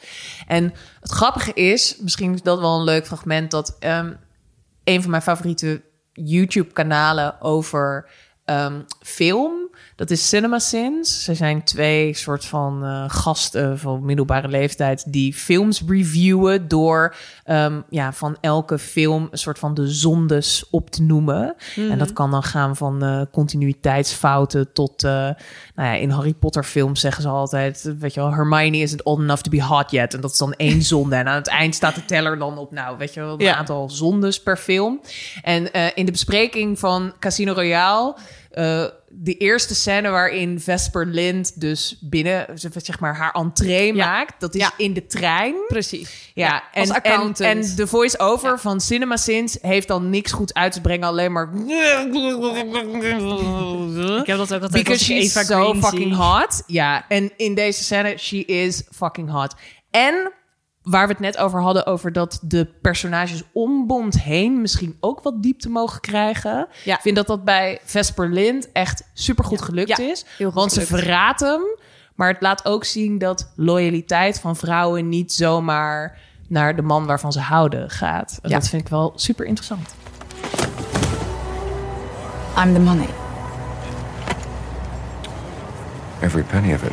En 0.46 0.72
het 1.00 1.10
grappige 1.10 1.52
is, 1.52 1.96
misschien 2.00 2.34
is 2.34 2.42
dat 2.42 2.60
wel 2.60 2.78
een 2.78 2.84
leuk 2.84 3.06
fragment, 3.06 3.50
dat 3.50 3.76
ehm, 3.78 4.12
een 4.84 5.02
van 5.02 5.10
mijn 5.10 5.22
favoriete 5.22 5.82
YouTube-kanalen 6.12 7.40
over 7.40 8.10
ehm, 8.44 8.80
film. 9.00 9.71
Dat 10.02 10.10
is 10.10 10.28
CinemaSins. 10.28 11.24
Ze 11.24 11.34
zijn 11.34 11.64
twee 11.64 12.14
soort 12.14 12.44
van 12.44 12.84
eh, 12.84 13.04
gasten 13.06 13.78
van 13.78 14.04
middelbare 14.04 14.48
leeftijd 14.48 15.12
die 15.12 15.34
films 15.34 15.82
reviewen 15.86 16.68
door 16.68 17.14
ehm, 17.44 17.80
ja, 17.90 18.12
van 18.12 18.36
elke 18.40 18.78
film 18.78 19.28
een 19.30 19.38
soort 19.38 19.58
van 19.58 19.74
de 19.74 19.88
zondes 19.88 20.64
op 20.70 20.90
te 20.90 21.02
noemen. 21.02 21.54
En 21.76 21.98
dat 21.98 22.12
kan 22.12 22.30
dan 22.30 22.42
gaan 22.42 22.76
van 22.76 23.02
eh, 23.04 23.20
continuïteitsfouten 23.32 24.72
tot, 24.72 25.04
eh, 25.04 25.10
nou 25.10 25.34
ja, 25.74 25.92
in 25.92 26.10
Harry 26.10 26.34
Potter 26.34 26.64
films 26.64 27.00
zeggen 27.00 27.22
ze 27.22 27.28
altijd, 27.28 27.94
weet 27.98 28.14
je 28.14 28.20
wel, 28.20 28.32
Hermione 28.34 28.76
isn't 28.78 29.02
old 29.02 29.18
enough 29.18 29.42
to 29.42 29.50
be 29.50 29.62
hot 29.62 29.90
yet. 29.90 30.14
En 30.14 30.20
dat 30.20 30.30
is 30.32 30.38
dan 30.38 30.52
één 30.52 30.82
zonde. 30.92 31.16
En 31.16 31.28
aan 31.28 31.34
het 31.34 31.48
eind 31.48 31.74
staat 31.74 31.94
de 31.94 32.04
teller 32.04 32.38
dan 32.38 32.58
op, 32.58 32.72
nou, 32.72 32.98
weet 32.98 33.14
je 33.14 33.20
wel, 33.20 33.32
een 33.32 33.44
Ja. 33.44 33.56
aantal 33.56 33.90
zondes 33.90 34.42
per 34.42 34.56
film. 34.56 35.00
En 35.42 35.94
in 35.94 36.04
de 36.06 36.12
bespreking 36.12 36.78
van 36.78 37.12
Casino 37.18 37.52
Royale, 37.52 38.14
eh, 38.52 38.84
de 39.08 39.36
eerste 39.36 39.74
scène 39.74 40.08
waarin 40.10 40.60
Vesper 40.60 41.06
Lind 41.06 41.60
dus 41.60 41.98
binnen, 42.00 42.46
zeg 42.76 43.00
maar, 43.00 43.16
haar 43.16 43.32
entree 43.32 43.94
Ja. 43.94 44.06
maakt, 44.06 44.40
dat 44.40 44.54
is 44.54 44.60
Ja. 44.60 44.72
in 44.76 44.92
de 44.92 45.06
trein. 45.06 45.54
Precies. 45.68 46.30
Ja, 46.34 46.62
als 46.74 46.88
en, 46.88 46.94
en, 46.94 47.02
accountant. 47.02 47.40
en 47.70 47.76
de 47.76 47.86
voice-over 47.86 48.58
van 48.58 48.80
CinemaSins 48.80 49.58
heeft 49.60 49.88
dan 49.88 50.10
niks 50.10 50.32
goed 50.32 50.54
uit 50.54 50.72
te 50.72 50.80
brengen, 50.80 51.06
alleen 51.08 51.32
maar... 51.32 51.48
Ik 54.20 54.26
heb 54.26 54.36
dat 54.36 54.52
ook 54.52 54.62
altijd 54.62 54.72
Because 54.72 54.90
als 54.90 55.04
she's 55.04 55.36
Eva 55.36 55.42
so 55.44 55.74
fucking 55.74 56.14
hot. 56.14 56.62
Ja, 56.66 57.04
en 57.08 57.32
in 57.36 57.54
deze 57.54 57.82
scène, 57.84 58.14
she 58.18 58.44
is 58.44 58.82
fucking 58.90 59.30
hot. 59.30 59.54
En 59.90 60.32
waar 60.82 61.06
we 61.06 61.12
het 61.12 61.22
net 61.22 61.36
over 61.38 61.60
hadden, 61.62 61.86
over 61.86 62.12
dat 62.12 62.38
de 62.42 62.64
personages 62.82 63.42
om 63.52 63.86
Bond 63.86 64.20
heen 64.22 64.60
misschien 64.60 64.96
ook 65.00 65.22
wat 65.22 65.42
diepte 65.42 65.68
mogen 65.68 66.00
krijgen. 66.00 66.68
Ja. 66.84 66.94
Ik 66.94 67.00
vind 67.00 67.16
dat 67.16 67.26
dat 67.26 67.44
bij 67.44 67.80
Vesper 67.84 68.28
Lind 68.28 68.72
echt 68.72 69.02
supergoed 69.14 69.62
gelukt 69.62 69.88
Ja, 69.88 69.98
is. 69.98 70.24
heel 70.38 70.46
goed 70.46 70.54
want 70.58 70.72
ze 70.72 70.80
gelukt. 70.80 71.02
verraadt 71.04 71.40
hem, 71.40 71.60
maar 72.14 72.28
het 72.28 72.40
laat 72.42 72.64
ook 72.64 72.84
zien 72.84 73.18
dat 73.18 73.52
loyaliteit 73.56 74.40
van 74.40 74.56
vrouwen 74.56 75.08
niet 75.08 75.32
zomaar 75.32 76.18
naar 76.48 76.76
de 76.76 76.82
man 76.82 77.06
waarvan 77.06 77.32
ze 77.32 77.40
houden 77.40 77.90
gaat. 77.90 78.38
En. 78.42 78.50
Dat 78.50 78.68
vind 78.68 78.82
ik 78.82 78.88
wel 78.88 79.12
super 79.16 79.44
interessant. 79.46 79.94
I'm 82.58 82.72
the 82.74 82.80
money. 82.80 83.08
Every 86.20 86.42
penny 86.42 86.74
of 86.74 86.82
it. 86.82 86.92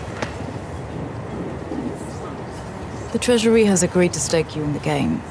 The 3.11 3.17
Treasury 3.17 3.65
has 3.65 3.81
agreed 3.81 4.13
to 4.13 4.19
stake 4.19 4.55
you 4.55 4.63
in 4.63 4.73
the 4.73 4.79
game. 4.79 5.21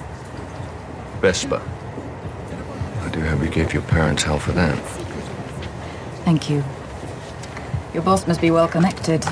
Vespa. 1.20 1.62
I 3.02 3.08
do 3.10 3.20
hope 3.20 3.40
you 3.40 3.48
gave 3.48 3.72
your 3.72 3.82
parents 3.82 4.24
hell 4.24 4.40
for 4.40 4.50
that. 4.52 4.76
Thank 6.24 6.50
you. 6.50 6.64
Your 7.94 8.02
boss 8.02 8.26
must 8.26 8.40
be 8.40 8.50
well 8.50 8.66
connected. 8.66 9.24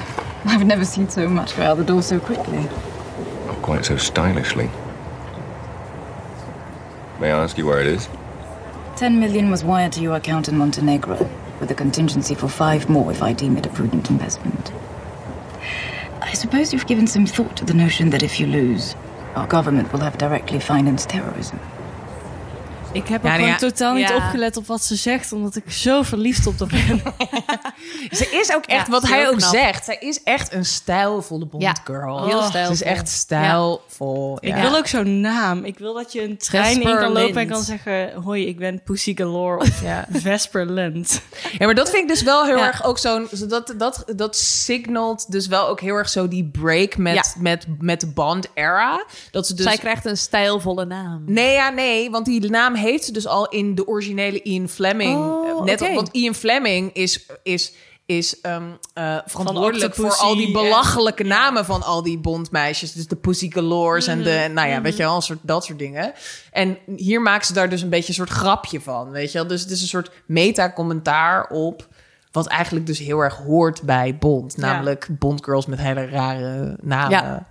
I've 0.45 0.65
never 0.65 0.85
seen 0.85 1.09
so 1.09 1.29
much 1.29 1.57
go 1.57 1.65
out 1.65 1.77
the 1.77 1.85
door 1.85 2.03
so 2.03 2.21
quickly. 2.21 2.63
Not 3.47 3.61
quite 3.63 3.85
so 3.85 3.97
stylishly. 3.97 4.71
May 7.19 7.33
I 7.33 7.43
ask 7.43 7.59
you 7.59 7.67
where 7.67 7.81
it 7.81 7.87
is? 7.87 8.09
10 8.95 9.19
million 9.19 9.51
was 9.51 9.65
wired 9.65 9.93
to 9.93 10.01
your 10.01 10.15
account 10.15 10.49
in 10.49 10.57
Montenegro, 10.57 11.29
with 11.59 11.71
a 11.73 11.75
contingency 11.75 12.37
for 12.37 12.49
five 12.49 12.89
more 12.89 13.11
if 13.11 13.23
I 13.23 13.33
deem 13.33 13.57
it 13.57 13.67
a 13.67 13.71
prudent 13.71 14.09
investment. 14.09 14.71
I 16.23 16.33
suppose 16.33 16.73
you've 16.73 16.87
given 16.87 17.07
some 17.07 17.27
thought 17.27 17.57
to 17.57 17.64
the 17.64 17.75
notion 17.75 18.11
that 18.11 18.23
if 18.23 18.41
you 18.41 18.47
lose, 18.47 18.95
our 19.35 19.47
government 19.47 19.93
will 19.93 20.01
have 20.01 20.19
directly 20.19 20.61
financed 20.61 21.11
terrorism. 21.11 21.61
Ik 22.97 23.09
heb 23.09 23.23
Ja, 23.23 23.29
ook 23.29 23.35
gewoon 23.35 23.51
ja. 23.51 23.57
totaal 23.57 23.95
niet 23.95 24.13
opgelet 24.13 24.57
op 24.57 24.67
wat 24.67 24.85
ze 24.85 24.95
zegt, 24.97 25.33
omdat 25.33 25.57
ik 25.57 25.71
zo 25.71 26.03
verliefd 26.03 26.47
op 26.47 26.59
haar 26.59 26.69
ben. 26.69 27.03
Ze 28.19 28.29
is 28.31 28.55
ook 28.55 28.65
echt, 28.65 28.89
wat 28.89 29.09
hij 29.09 29.29
ook 29.29 29.37
knap. 29.37 29.55
zegt, 29.55 29.85
zij 29.85 29.97
is 30.01 30.23
echt 30.23 30.53
een 30.53 30.65
stijlvolle 30.65 31.47
Bond 31.47 31.81
girl. 31.85 32.27
heel 32.27 32.39
Ze 32.39 32.43
is 32.43 32.49
stijlvol. 32.49 32.87
echt 32.87 33.09
stijlvol. 33.09 34.39
Ik 34.41 34.55
wil 34.55 34.77
ook 34.77 34.87
zo'n 34.87 35.21
naam. 35.21 35.65
Ik 35.65 35.79
wil 35.79 35.95
dat 35.95 36.13
je 36.13 36.23
een 36.23 36.39
trein 36.39 36.83
in 36.83 36.97
kan 36.97 37.13
lopen 37.13 37.41
en 37.41 37.49
kan 37.49 37.63
zeggen... 37.63 38.13
Hoi, 38.23 38.47
ik 38.47 38.59
ben 38.59 38.83
Pussy 38.83 39.17
Galore 39.17 39.61
of 39.61 39.83
Ja. 39.83 40.07
Vesper 40.13 40.71
Lind. 40.73 41.23
Ja, 41.59 41.67
maar 41.67 41.75
dat 41.75 41.91
vind 41.91 42.03
ik 42.03 42.09
dus 42.09 42.23
wel 42.23 42.45
heel 42.45 42.59
erg 42.59 42.85
ook 42.85 42.99
zo'n... 42.99 43.29
Dat, 43.49 43.75
dat, 43.79 44.05
dat 44.17 44.37
signalt 44.37 45.33
dus 45.33 45.47
wel 45.47 45.69
ook 45.69 45.81
heel 45.81 45.95
erg 45.95 46.09
zo 46.09 46.29
die 46.29 46.45
break 46.45 46.97
met, 46.97 47.35
met, 47.39 47.67
met 47.81 48.01
de 48.01 48.07
Bond-era. 48.07 49.05
Dat 49.31 49.47
ze 49.47 49.55
dus... 49.55 49.65
Zij 49.67 49.77
krijgt 49.77 50.05
een 50.05 50.17
stijlvolle 50.17 50.85
naam. 50.85 51.23
Nee, 51.27 51.53
ja, 51.53 51.71
nee. 51.71 52.11
Want 52.11 52.27
die 52.27 52.51
naam 52.51 52.75
heeft 52.87 53.05
ze 53.05 53.12
dus 53.12 53.26
al 53.26 53.49
in 53.49 53.74
de 53.74 53.87
originele 53.87 54.43
Ian 54.43 54.68
Fleming. 54.68 55.18
Oh, 55.18 55.64
Net, 55.64 55.82
oké. 55.82 55.95
Want 55.95 56.09
Ian 56.12 56.34
Fleming 56.34 56.93
is... 56.93 57.26
is 57.43 57.72
is 58.09 58.41
ehm, 58.41 58.62
eh, 58.95 59.16
verantwoordelijk 59.26 59.95
voor 59.95 60.14
al 60.14 60.37
die 60.37 60.47
en- 60.47 60.53
belachelijke 60.53 61.24
namen 61.24 61.64
van 61.64 61.82
al 61.82 62.03
die 62.03 62.18
Bondmeisjes. 62.18 62.93
Dus 62.93 63.07
de 63.07 63.16
Pussy 63.16 63.51
Galores 63.51 64.07
en 64.07 64.18
Mhm. 64.18 64.26
de, 64.26 64.49
nou 64.53 64.68
ja, 64.68 64.80
weet 64.80 64.97
je 64.97 65.03
wel, 65.03 65.16
een 65.16 65.22
soort, 65.22 65.39
dat 65.43 65.64
soort 65.64 65.78
dingen. 65.78 66.12
En 66.53 66.79
hier 66.96 67.22
maken 67.22 67.46
ze 67.46 67.53
daar 67.53 67.68
dus 67.68 67.83
een 67.83 67.88
beetje 67.88 68.08
een 68.08 68.14
soort 68.14 68.30
grapje 68.30 68.80
van, 68.80 69.11
weet 69.11 69.33
je 69.33 69.38
wel. 69.38 69.46
Dus 69.46 69.61
het 69.63 69.71
is 69.71 69.80
een 69.83 69.88
soort 69.88 70.11
meta-commentaar 70.26 71.46
op 71.50 71.87
wat 72.33 72.46
eigenlijk 72.46 72.87
dus 72.87 72.99
heel 72.99 73.21
erg 73.21 73.34
hoort 73.37 73.83
bij 73.83 74.17
Bond. 74.18 74.57
Namelijk 74.57 75.08
Bondgirls 75.11 75.67
met 75.67 75.79
hele 75.79 76.07
rare 76.07 76.76
namen. 76.83 77.11
Ja. 77.11 77.46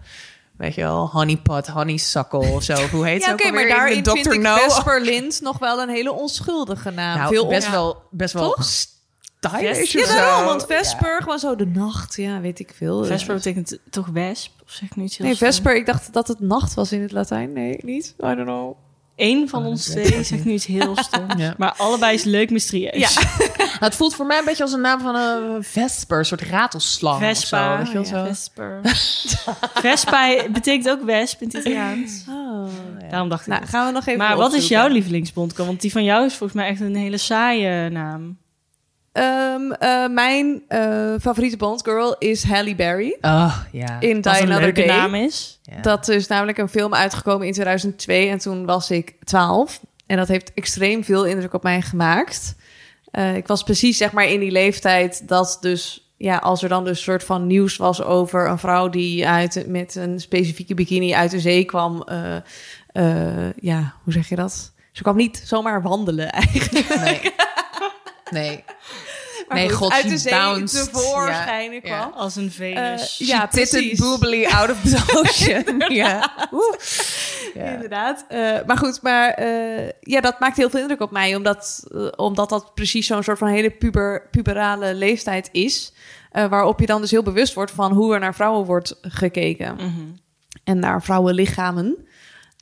Weet 0.57 0.75
je 0.75 0.81
wel, 0.81 1.09
Honeypot, 1.11 1.67
Honeysuckle 1.67 2.39
of 2.39 2.63
zo. 2.63 2.75
Hoe 2.87 3.05
heet 3.05 3.21
Ja, 3.21 3.27
ze 3.27 3.33
oké, 3.33 3.45
ook 3.47 3.53
maar 3.53 3.67
daarin 3.67 4.05
vind 4.05 4.23
Dr. 4.23 4.33
ik 4.33 4.41
No? 4.41 4.55
Vesper 4.55 5.01
Lind 5.01 5.41
nog 5.41 5.57
wel 5.59 5.81
een 5.81 5.89
hele 5.89 6.11
onschuldige 6.13 6.91
naam. 6.91 7.17
Nou, 7.17 7.33
Veel 7.33 7.47
best, 7.47 7.65
on- 7.65 7.71
wel, 7.73 8.01
best 8.11 8.33
wel 8.33 8.53
Toch? 8.53 8.63
stylish. 8.65 9.91
Jawel, 9.91 10.43
want 10.45 10.65
Vesper, 10.65 11.17
gewoon 11.21 11.39
zo 11.39 11.55
de 11.55 11.65
nacht. 11.65 12.15
Ja, 12.15 12.39
weet 12.41 12.59
ik 12.59 12.73
veel. 12.75 13.03
Vesper 13.05 13.35
betekent 13.35 13.77
toch 13.89 14.07
wesp? 14.07 14.51
Of 14.65 14.71
zeg 14.71 14.89
ik 14.89 14.95
nu 14.95 15.03
iets 15.03 15.17
heel 15.17 15.27
Nee? 15.27 15.35
Vesper, 15.35 15.75
ik 15.75 15.85
dacht 15.85 16.13
dat 16.13 16.27
het 16.27 16.39
nacht 16.39 16.73
was 16.73 16.91
in 16.91 17.01
het 17.01 17.11
Latijn. 17.11 17.53
Nee, 17.53 17.79
niet? 17.81 18.13
I 18.19 18.21
don't 18.35 18.43
know. 18.43 18.75
Eén 19.15 19.49
van 19.49 19.65
ons 19.65 19.85
twee 19.85 20.23
zegt 20.23 20.45
nu 20.45 20.51
iets 20.51 20.65
heel 20.65 20.95
stoms. 21.07 21.33
Ja. 21.37 21.53
Maar 21.57 21.73
allebei 21.77 22.13
is 22.13 22.23
leuk 22.23 22.49
mysterieus. 22.49 23.13
Ja. 23.13 23.21
Het 23.85 23.95
voelt 23.95 24.15
voor 24.15 24.25
mij 24.25 24.37
een 24.37 24.45
beetje 24.45 24.63
als 24.63 24.71
een 24.73 24.81
naam 24.81 24.99
van 24.99 25.15
een 25.15 25.63
vesper, 25.63 26.17
een 26.19 26.25
soort 26.25 26.41
ratelslang 26.41 27.19
Vespa. 27.19 27.81
of 27.81 27.87
zo. 27.87 27.93
Weet 27.93 28.07
je 28.07 28.13
wel 28.13 28.21
ja, 28.23 28.25
zo. 28.25 28.29
Vesper. 28.29 28.79
Vespa 29.81 30.35
betekent 30.51 30.89
ook 30.89 31.03
wesp 31.03 31.41
in 31.41 31.47
het 31.47 31.57
Italiaans. 31.57 32.23
Oh, 32.29 32.67
Daarom 33.09 33.29
dacht 33.29 33.41
ik 33.41 33.47
Nou, 33.47 33.59
dat. 33.61 33.69
gaan 33.69 33.85
we 33.85 33.91
nog 33.91 34.05
even 34.05 34.17
Maar 34.19 34.37
wat 34.37 34.53
is 34.53 34.67
jouw 34.67 34.87
lievelingsbondcam? 34.87 35.65
Want 35.65 35.81
die 35.81 35.91
van 35.91 36.03
jou 36.03 36.25
is 36.25 36.33
volgens 36.33 36.59
mij 36.59 36.67
echt 36.69 36.79
een 36.79 36.95
hele 36.95 37.17
saaie 37.17 37.89
naam. 37.89 38.37
Ehm, 39.15 39.71
eh, 39.71 40.07
mijn 40.07 40.61
eh, 40.67 41.13
favoriete 41.21 41.57
Bondgirl 41.57 42.15
is 42.19 42.43
Halle 42.43 42.75
Berry. 42.75 43.17
Oh, 43.21 43.57
ja. 43.71 43.99
In 43.99 44.21
Die 44.21 44.31
een 44.31 44.41
Another 44.41 44.59
leuke 44.59 44.85
Day. 44.85 44.97
naam 44.97 45.15
is. 45.15 45.59
Ja. 45.63 45.81
Dat 45.81 46.07
is 46.07 46.27
namelijk 46.27 46.57
een 46.57 46.69
film 46.69 46.93
uitgekomen 46.93 47.47
in 47.47 47.53
2002 47.53 48.29
en 48.29 48.37
toen 48.37 48.65
was 48.65 48.91
ik 48.91 49.15
12. 49.23 49.79
En 50.07 50.17
dat 50.17 50.27
heeft 50.27 50.53
extreem 50.53 51.03
veel 51.03 51.25
indruk 51.25 51.53
op 51.53 51.63
mij 51.63 51.81
gemaakt. 51.81 52.55
Eh, 53.11 53.35
ik 53.35 53.47
was 53.47 53.63
precies 53.63 53.97
zeg 53.97 54.11
maar 54.11 54.25
in 54.27 54.39
die 54.39 54.51
leeftijd 54.51 55.27
dat 55.27 55.57
dus, 55.61 56.09
ja, 56.17 56.37
als 56.37 56.63
er 56.63 56.69
dan 56.69 56.83
dus 56.83 56.97
een 56.97 57.03
soort 57.03 57.23
van 57.23 57.47
nieuws 57.47 57.77
was 57.77 58.03
over 58.03 58.49
een 58.49 58.59
vrouw 58.59 58.89
die 58.89 59.27
uit, 59.27 59.63
met 59.67 59.95
een 59.95 60.19
specifieke 60.19 60.73
bikini 60.73 61.13
uit 61.13 61.31
de 61.31 61.39
zee 61.39 61.65
kwam. 61.65 62.01
eh, 62.07 62.35
eh, 62.91 63.51
ja, 63.59 63.93
hoe 64.03 64.13
zeg 64.13 64.29
je 64.29 64.35
dat? 64.35 64.73
Ze 64.91 65.01
kwam 65.01 65.15
niet 65.15 65.41
zomaar 65.45 65.81
wandelen 65.81 66.31
eigenlijk. 66.41 66.95
Nee. 66.99 67.21
Nee. 68.31 68.63
Maar 69.47 69.57
nee, 69.57 69.69
goed, 69.69 69.77
god, 69.77 69.91
uit 69.91 70.09
de 70.09 70.17
zee 70.17 70.33
bounced. 70.33 70.83
tevoorschijn 70.93 71.71
Ja, 71.71 71.79
kwam. 71.79 72.11
Als 72.13 72.35
een 72.35 72.51
Venus. 72.51 73.19
Eh, 73.19 73.27
ja, 73.27 73.39
She 73.39 73.47
titted 73.57 73.79
precies. 73.79 73.99
boobily 73.99 74.45
out 74.45 74.69
of 74.71 74.81
the 74.81 75.03
ocean. 75.19 75.93
ja. 75.93 76.33
Oeh. 76.51 76.75
Ja. 77.53 77.63
Inderdaad. 77.65 78.25
Eh, 78.27 78.57
maar 78.65 78.77
goed, 78.77 79.01
maar 79.01 79.29
eh, 79.29 79.89
ja, 79.99 80.21
dat 80.21 80.39
maakt 80.39 80.57
heel 80.57 80.69
veel 80.69 80.79
indruk 80.79 81.01
op 81.01 81.11
mij. 81.11 81.35
Omdat, 81.35 81.83
omdat 82.15 82.49
dat 82.49 82.73
precies 82.73 83.07
zo'n 83.07 83.23
soort 83.23 83.37
van 83.37 83.47
hele 83.47 83.69
puber, 83.69 84.27
puberale 84.31 84.93
leeftijd 84.93 85.49
is. 85.51 85.93
waarop 86.31 86.79
je 86.79 86.85
dan 86.85 87.01
dus 87.01 87.11
heel 87.11 87.23
bewust 87.23 87.53
wordt 87.53 87.71
van 87.71 87.91
hoe 87.91 88.13
er 88.13 88.19
naar 88.19 88.35
vrouwen 88.35 88.65
wordt 88.65 88.97
gekeken. 89.01 89.75
Mhm. 89.75 90.05
En 90.63 90.79
naar 90.79 91.03
vrouwenlichamen. 91.03 92.07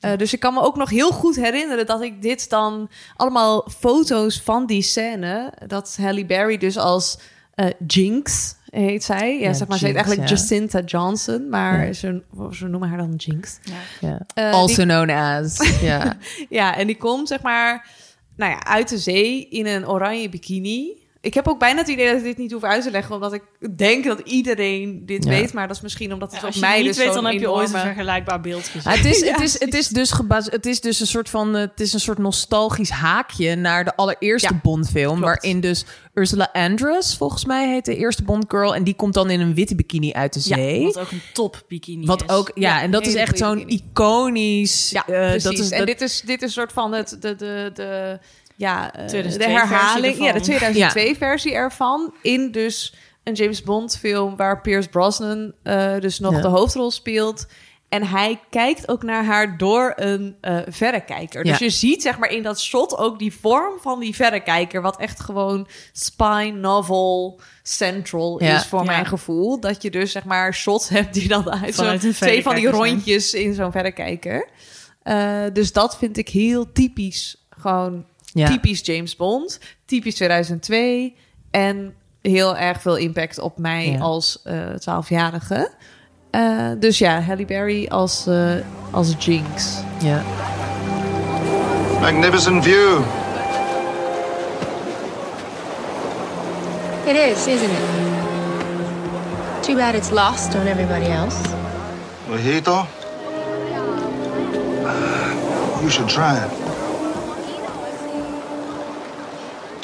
Eh, 0.04 0.18
dus 0.18 0.32
ik 0.32 0.40
kan 0.40 0.54
me 0.54 0.60
ook 0.60 0.76
nog 0.76 0.90
heel 0.90 1.10
goed 1.10 1.36
herinneren 1.36 1.86
dat 1.86 2.02
ik 2.02 2.22
dit 2.22 2.50
dan 2.50 2.90
allemaal 3.16 3.68
foto's 3.78 4.40
van 4.40 4.66
die 4.66 4.82
scène. 4.82 5.52
Dat 5.66 5.96
Halle 6.00 6.26
Berry 6.26 6.56
dus 6.58 6.76
als 6.78 7.18
eh, 7.54 7.66
Jinx 7.86 8.54
heet 8.70 9.04
zij. 9.04 9.38
Ja, 9.38 9.46
Ja, 9.46 9.52
zeg 9.52 9.68
maar, 9.68 9.78
ze 9.78 9.86
heet 9.86 9.94
eigenlijk 9.96 10.28
ja. 10.28 10.34
Jacinta 10.34 10.80
Johnson. 10.80 11.48
Maar 11.48 11.86
Ja. 11.86 11.92
ze, 11.92 12.22
ze 12.50 12.66
noemen 12.66 12.88
haar 12.88 12.98
dan 12.98 13.14
Jinx. 13.16 13.58
Ja. 14.00 14.20
Eh, 14.34 14.52
also 14.52 14.76
die- 14.76 14.84
known 14.84 15.10
as. 15.10 15.58
Ja. 15.80 16.16
Ja, 16.48 16.76
en 16.76 16.86
die 16.86 16.96
komt 16.96 17.28
zeg 17.28 17.42
maar 17.42 17.88
nou 18.36 18.50
ja, 18.52 18.64
uit 18.64 18.88
de 18.88 18.98
zee 18.98 19.48
in 19.48 19.66
een 19.66 19.88
oranje 19.88 20.28
bikini. 20.28 21.02
Ik 21.24 21.34
heb 21.34 21.48
ook 21.48 21.58
bijna 21.58 21.78
het 21.78 21.88
idee 21.88 22.06
dat 22.08 22.16
ik 22.16 22.22
dit 22.24 22.38
niet 22.38 22.52
hoef 22.52 22.62
uit 22.62 22.82
te 22.82 22.90
leggen, 22.90 23.14
omdat 23.14 23.32
ik 23.32 23.42
denk 23.76 24.04
dat 24.04 24.18
iedereen 24.24 25.02
dit 25.06 25.24
Ja. 25.24 25.30
weet. 25.30 25.52
Maar 25.52 25.66
dat 25.68 25.76
is 25.76 25.82
misschien 25.82 26.12
omdat 26.12 26.32
het 26.32 26.40
Ja, 26.40 26.46
op 26.48 26.56
mij 26.56 26.76
niet 26.78 26.86
dus 26.86 26.96
weet, 26.96 27.12
dan 27.14 27.24
heb 27.24 27.40
je 27.40 27.50
ooit 27.50 27.72
een 27.74 27.80
vergelijkbaar 27.80 28.40
beeld 28.40 28.68
gezien. 28.68 28.92
Ah, 28.92 28.96
het, 28.98 29.04
is, 29.04 29.18
Ja, 29.24 29.32
het, 29.32 29.40
is, 29.40 29.60
het, 29.60 29.74
is 29.74 29.88
dus 29.88 30.10
gebaz- 30.10 30.50
het 30.50 30.66
is 30.66 30.80
dus 30.80 31.00
een 31.00 31.06
soort 31.06 31.28
van. 31.30 31.54
eh, 31.56 31.60
Het 31.60 31.80
is 31.80 31.92
een 31.92 32.00
soort 32.00 32.18
nostalgisch 32.18 32.90
haakje 32.90 33.54
naar 33.54 33.84
de 33.84 33.96
allereerste 33.96 34.52
Ja, 34.52 34.60
Bondfilm. 34.62 35.20
Waarin 35.20 35.60
dus 35.60 35.84
Ursula 36.14 36.48
Andress, 36.52 37.16
volgens 37.16 37.44
mij, 37.44 37.68
heet 37.68 37.84
de 37.84 37.96
eerste 37.96 38.22
Bondgirl. 38.22 38.74
En 38.74 38.84
die 38.84 38.94
komt 38.94 39.14
dan 39.14 39.30
in 39.30 39.40
een 39.40 39.54
witte 39.54 39.74
bikini 39.74 40.12
uit 40.12 40.32
de 40.32 40.40
Ja, 40.44 40.54
zee. 40.56 40.84
Wat 40.84 40.98
ook 40.98 41.10
een 41.10 41.22
top 41.32 41.62
bikini 41.68 42.06
Wat 42.06 42.22
is. 42.22 42.28
ook, 42.28 42.50
ja, 42.54 42.76
Ja, 42.76 42.82
en 42.82 42.90
dat 42.90 43.06
is 43.06 43.14
echt 43.14 43.38
zo'n 43.38 43.68
iconisch. 43.68 44.90
Ja, 44.90 45.06
eh, 45.06 45.14
precies. 45.20 45.42
dat 45.42 45.52
is, 45.58 45.70
en 45.70 45.86
dit 45.86 46.00
is, 46.00 46.20
dit 46.20 46.36
is 46.42 46.46
een 46.46 46.50
soort 46.52 46.72
van 46.72 46.92
het, 46.92 47.16
de, 47.20 47.34
de, 47.36 47.70
de, 47.74 48.18
ja, 48.56 48.92
eh, 48.92 49.00
de 49.02 49.06
2002 49.08 49.56
herhaling. 49.56 50.14
Ja, 50.16 50.20
de 50.20 50.26
ervan. 50.26 50.42
2002 50.42 51.16
versie 51.16 51.52
ervan. 51.54 52.14
In 52.22 52.52
dus 52.52 52.94
een 53.24 53.34
James 53.34 53.62
Bond 53.62 53.96
film 53.98 54.36
waar 54.36 54.60
Pierce 54.60 54.88
Brosnan 54.88 55.52
eh, 55.62 55.98
dus 56.00 56.18
nog 56.18 56.32
Ja. 56.34 56.40
de 56.40 56.48
hoofdrol 56.48 56.90
speelt. 56.90 57.46
En 57.88 58.06
hij 58.06 58.40
kijkt 58.50 58.88
ook 58.88 59.02
naar 59.02 59.24
haar 59.24 59.58
door 59.58 59.92
een 59.96 60.36
eh 60.40 60.58
verrekijker. 60.68 61.44
Dus 61.44 61.58
Ja. 61.58 61.64
je 61.64 61.70
ziet 61.72 62.02
zeg 62.02 62.18
maar 62.18 62.30
in 62.30 62.42
dat 62.42 62.60
shot 62.60 62.96
ook 62.98 63.18
die 63.18 63.32
vorm 63.40 63.72
van 63.80 64.00
die 64.00 64.14
verrekijker. 64.14 64.82
Wat 64.82 64.96
echt 64.98 65.20
gewoon 65.20 65.68
spy 65.92 66.52
novel 66.56 67.40
central 67.62 68.42
Ja. 68.42 68.56
is 68.56 68.66
voor 68.66 68.78
Ja. 68.78 68.84
mijn 68.84 69.06
gevoel. 69.06 69.60
Dat 69.60 69.82
je 69.82 69.90
dus 69.90 70.12
zeg 70.12 70.24
maar 70.24 70.54
shots 70.54 70.88
hebt 70.88 71.14
die 71.14 71.28
dan 71.28 71.50
uit 71.50 71.78
een 71.78 72.12
twee 72.12 72.42
van 72.42 72.54
die 72.54 72.68
rondjes 72.68 73.34
in 73.34 73.54
zo'n 73.54 73.72
verrekijker. 73.72 74.48
Eh, 75.02 75.42
dus 75.52 75.72
dat 75.72 75.96
vind 75.98 76.16
ik 76.16 76.28
heel 76.28 76.72
typisch. 76.72 77.46
Gewoon 77.58 78.04
Ja. 78.34 78.46
typisch 78.48 78.80
James 78.84 79.16
Bond. 79.16 79.58
Typisch 79.84 80.14
2002. 80.14 81.14
En 81.50 81.94
heel 82.22 82.56
erg 82.56 82.80
veel 82.80 82.96
impact 82.96 83.38
op 83.38 83.58
mij 83.58 83.90
Ja. 83.90 83.98
als 83.98 84.40
eh 84.44 84.54
12-jarige. 84.78 85.70
Eh, 86.30 86.70
dus 86.78 86.98
ja, 86.98 87.20
Halle 87.20 87.44
Berry 87.44 87.86
als, 87.88 88.26
eh, 88.26 88.52
als 88.90 89.14
Jinx. 89.18 89.78
ja. 90.02 90.22
Magnificent 92.00 92.64
view. 92.64 93.00
It 97.06 97.16
is, 97.16 97.46
isn't 97.46 97.70
it? 97.70 97.78
Too 99.62 99.76
bad 99.76 99.94
it's 99.94 100.10
lost 100.10 100.54
on 100.54 100.66
everybody 100.66 101.06
else. 101.10 101.36
Mojito? 102.28 102.86
You 105.80 105.90
should 105.90 106.08
try 106.08 106.34
it. 106.36 106.50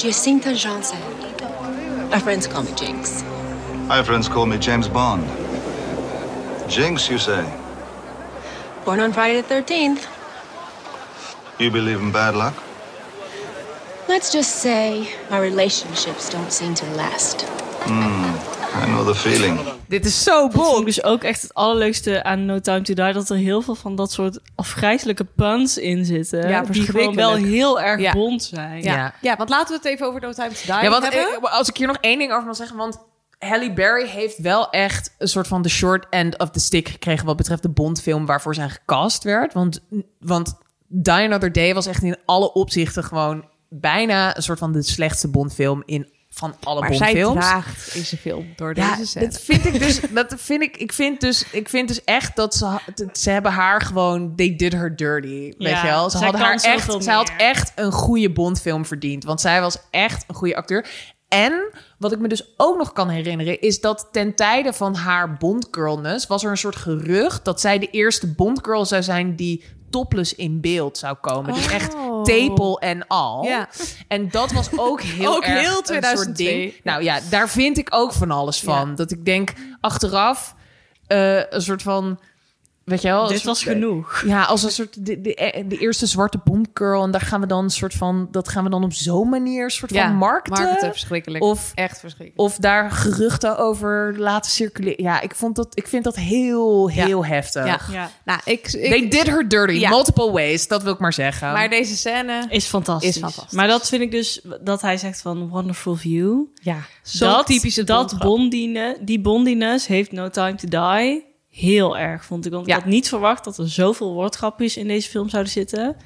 Jacinta 0.01 0.55
Johnson. 0.55 1.02
Our 2.10 2.20
friends 2.20 2.47
call 2.47 2.62
me 2.62 2.72
Jinx. 2.74 3.22
My 3.86 4.02
friends 4.02 4.31
call 4.31 4.47
me 4.47 4.56
James 4.56 4.89
Bond. 4.89 5.27
Jinx, 6.70 7.10
you 7.10 7.18
say? 7.18 7.44
Born 8.86 9.01
on 9.01 9.12
Friday 9.12 9.43
the 9.43 9.47
13th. 9.47 10.06
You 11.59 11.70
believe 11.70 12.01
in 12.01 12.12
bad 12.12 12.35
luck? 12.35 12.55
Let's 14.09 14.32
just 14.32 14.56
say 14.62 15.06
our 15.28 15.43
relationships 15.43 16.31
don't 16.31 16.51
seem 16.51 16.74
to 16.77 16.86
last. 16.93 17.43
Hmm, 17.85 18.78
I 18.78 18.86
know 18.86 19.05
the 19.05 19.14
feeling. 19.14 19.80
Dit 19.90 20.04
is 20.04 20.22
zo 20.22 20.48
Dat 20.48 20.66
vond 20.66 20.78
ik 20.80 20.84
dus 20.84 21.02
ook 21.04 21.22
echt 21.22 21.42
het 21.42 21.54
allerleukste 21.54 22.22
aan 22.22 22.44
No 22.44 22.60
Time 22.60 22.82
To 22.82 22.94
Die... 22.94 23.12
dat 23.12 23.30
er 23.30 23.36
heel 23.36 23.60
veel 23.62 23.74
van 23.74 23.94
dat 23.96 24.12
soort 24.12 24.40
afgrijzelijke 24.54 25.24
puns 25.24 25.78
in 25.78 26.04
zitten. 26.04 26.48
Ja, 26.48 26.62
die 26.62 26.82
gewoon 26.82 27.14
wel 27.14 27.34
heel 27.34 27.80
erg 27.80 28.00
Ja. 28.00 28.12
bond 28.12 28.42
zijn. 28.42 28.82
Ja. 28.82 28.94
Ja. 28.94 29.14
Ja. 29.20 29.36
want 29.36 29.48
laten 29.50 29.68
we 29.68 29.74
het 29.82 29.84
even 29.84 30.06
over 30.06 30.20
No 30.20 30.32
Time 30.32 30.48
to 30.48 30.54
Die 30.54 30.82
Ja, 30.82 30.90
want 30.90 31.02
hebben. 31.02 31.38
eh, 31.42 31.52
als 31.58 31.68
ik 31.68 31.76
hier 31.76 31.86
nog 31.86 31.96
één 32.00 32.18
ding 32.18 32.32
over 32.32 32.46
mag 32.46 32.56
zeggen, 32.56 32.76
want 32.76 32.98
Halle 33.38 33.72
Berry 33.72 34.06
heeft 34.08 34.38
wel 34.38 34.70
echt 34.70 35.14
een 35.18 35.28
soort 35.28 35.46
van 35.46 35.62
de 35.62 35.68
short 35.68 36.06
end 36.10 36.38
of 36.38 36.50
the 36.50 36.60
stick 36.60 36.88
gekregen 36.88 37.26
wat 37.26 37.36
betreft 37.36 37.62
de 37.62 37.68
Bondfilm 37.68 38.26
waarvoor 38.26 38.54
zij 38.54 38.68
gecast 38.68 39.22
werd. 39.24 39.52
Want, 39.52 39.80
want 40.18 40.54
Die 40.88 41.12
Another 41.12 41.52
Day 41.52 41.74
was 41.74 41.86
echt 41.86 42.02
in 42.02 42.16
alle 42.24 42.52
opzichten 42.52 43.04
gewoon 43.04 43.44
bijna 43.68 44.36
een 44.36 44.42
soort 44.42 44.58
van 44.58 44.72
de 44.72 44.82
slechtste 44.82 45.28
Bondfilm 45.30 45.82
in 45.86 46.12
van 46.31 46.55
alle 46.62 46.81
maar 46.81 46.94
zij 46.94 47.12
draagt 47.23 47.94
in 47.94 48.05
zijn 48.05 48.20
film 48.20 48.52
door 48.57 48.77
Ja, 48.77 48.90
deze 48.97 49.07
scène. 49.07 49.27
dat 49.27 49.40
vind 49.40 49.65
ik 49.65 49.78
dus. 49.78 50.01
Dat 50.15 50.35
vind 50.36 50.62
ik. 50.62 50.77
Ik 50.77 50.93
vind 50.93 51.20
dus. 51.20 51.44
Ik 51.51 51.69
vind 51.69 51.89
dus 51.89 52.05
echt 52.05 52.36
dat 52.36 52.55
ze. 52.55 52.78
Ze 53.12 53.31
hebben 53.31 53.52
haar 53.52 53.81
gewoon. 53.81 54.36
They 54.36 54.57
did 54.57 54.73
her 54.73 54.97
dirty. 54.97 55.28
Weet 55.28 55.55
Ja, 55.59 55.81
je 55.85 55.86
wel? 55.90 56.11
Ze 56.11 56.16
hadden 56.16 56.40
kan 56.40 56.48
haar 56.51 56.61
echt. 56.62 57.02
Zij 57.02 57.15
had 57.15 57.32
echt 57.36 57.73
een 57.74 57.93
goede 57.93 58.31
Bondfilm 58.31 58.86
verdiend. 58.86 59.24
Want 59.24 59.40
zij 59.40 59.61
was 59.61 59.78
echt 59.90 60.24
een 60.28 60.35
goede 60.35 60.57
acteur. 60.57 60.86
En 61.28 61.70
wat 61.98 62.12
ik 62.12 62.19
me 62.19 62.28
dus 62.28 62.55
ook 62.57 62.78
nog 62.78 62.93
kan 62.93 63.09
herinneren, 63.09 63.61
is 63.61 63.81
dat 63.81 64.09
ten 64.12 64.35
tijde 64.35 64.73
van 64.73 64.94
haar 64.94 65.36
Bondgirlness 65.36 66.27
was 66.27 66.44
er 66.44 66.51
een 66.51 66.57
soort 66.57 66.77
gerucht 66.77 67.44
dat 67.44 67.61
zij 67.61 67.78
de 67.78 67.90
eerste 67.90 68.27
Bondgirl 68.27 68.85
zou 68.85 69.02
zijn 69.02 69.36
die 69.36 69.65
topless 69.90 70.34
in 70.34 70.60
beeld 70.60 70.98
zou 70.98 71.16
komen. 71.20 71.54
Dus 71.54 71.66
echt 71.70 71.94
Oh. 71.94 72.22
tepel 72.22 72.80
en 72.80 73.06
al. 73.06 73.44
Ja. 73.44 73.68
En 74.08 74.28
dat 74.30 74.52
was 74.52 74.68
ook 74.76 75.00
heel 75.18 75.36
Ook 75.36 75.44
erg 75.44 75.60
heel 75.60 75.68
een 75.68 75.74
soort 75.74 75.84
2002. 75.86 76.46
ding. 76.46 76.74
Nou 76.84 77.02
ja, 77.02 77.18
daar 77.30 77.48
vind 77.48 77.78
ik 77.78 77.88
ook 77.90 78.12
van 78.12 78.30
alles 78.30 78.60
van. 78.60 78.88
Ja. 78.88 78.94
Dat 78.94 79.10
ik 79.10 79.24
denk 79.24 79.52
achteraf 79.80 80.54
eh, 81.06 81.36
een 81.50 81.62
soort 81.62 81.82
van 81.82 82.20
weet 82.90 83.02
je 83.02 83.08
wel? 83.08 83.20
Dit 83.26 83.30
soort- 83.36 83.44
was 83.44 83.62
genoeg. 83.62 84.22
Ja, 84.26 84.42
als 84.44 84.62
een 84.62 84.70
soort 84.70 85.06
de, 85.06 85.20
de, 85.20 85.64
de 85.68 85.76
eerste 85.78 86.06
zwarte 86.06 86.40
Bond-girl. 86.44 87.02
En 87.02 87.10
daar 87.10 87.20
gaan 87.20 87.40
we 87.40 87.46
dan 87.46 87.64
een 87.64 87.70
soort 87.70 87.94
van... 87.94 88.28
Dat 88.30 88.48
gaan 88.48 88.64
we 88.64 88.70
dan 88.70 88.84
op 88.84 88.92
zo'n 88.92 89.28
manier 89.28 89.64
een 89.64 89.70
soort 89.70 89.90
Ja, 89.92 90.06
van 90.06 90.16
markten. 90.16 90.52
marketen, 90.52 90.90
verschrikkelijk. 90.90 91.44
Of, 91.44 91.72
Echt 91.74 92.00
verschrikkelijk. 92.00 92.40
of 92.50 92.56
daar 92.56 92.90
geruchten 92.90 93.58
over 93.58 94.14
laten 94.18 94.50
circuleren. 94.50 95.04
Ja, 95.04 95.20
ik, 95.20 95.34
vond 95.34 95.56
dat, 95.56 95.66
ik 95.74 95.86
vind 95.88 96.04
dat 96.04 96.16
heel, 96.16 96.88
heel 96.90 97.24
heftig. 97.24 97.64
Ja. 97.66 97.78
Ja. 97.92 98.10
Nou, 98.24 98.40
ik, 98.44 98.72
ik, 98.72 98.90
They 98.90 99.08
did 99.08 99.26
her 99.26 99.48
dirty, 99.48 99.72
Ja. 99.72 99.88
multiple 99.88 100.30
ways. 100.30 100.68
Dat 100.68 100.82
wil 100.82 100.92
ik 100.92 100.98
maar 100.98 101.12
zeggen. 101.12 101.52
maar 101.52 101.68
deze 101.70 101.96
scène... 101.96 102.46
Is 102.48 102.66
fantastisch. 102.66 103.08
Is 103.14 103.18
fantastisch. 103.22 103.52
Maar 103.52 103.66
dat 103.66 103.88
vind 103.88 104.02
ik 104.02 104.10
dus, 104.10 104.40
dat 104.60 104.80
hij 104.82 104.96
zegt 104.96 105.20
van 105.20 105.48
wonderful 105.48 105.94
view. 105.96 106.38
ja. 106.54 106.76
Zo'n 107.02 107.28
dat, 107.28 107.46
typische 107.46 107.84
dat 107.84 108.18
bondine, 108.18 108.98
die 109.00 109.20
bondiness 109.20 109.86
heeft 109.86 110.12
No 110.12 110.28
Time 110.30 110.54
to 110.54 110.68
Die 110.68 111.28
heel 111.51 111.98
erg, 111.98 112.24
vond 112.24 112.47
ik. 112.47 112.52
Want 112.52 112.66
Ja. 112.66 112.77
ik 112.77 112.82
had 112.82 112.90
niet 112.90 113.09
verwacht 113.09 113.44
dat 113.44 113.59
er 113.59 113.68
zoveel 113.68 114.12
woordgrapjes 114.12 114.77
in 114.77 114.89
deze 114.89 115.09
film 115.10 115.28
zouden 115.28 115.52
zitten. 115.52 115.97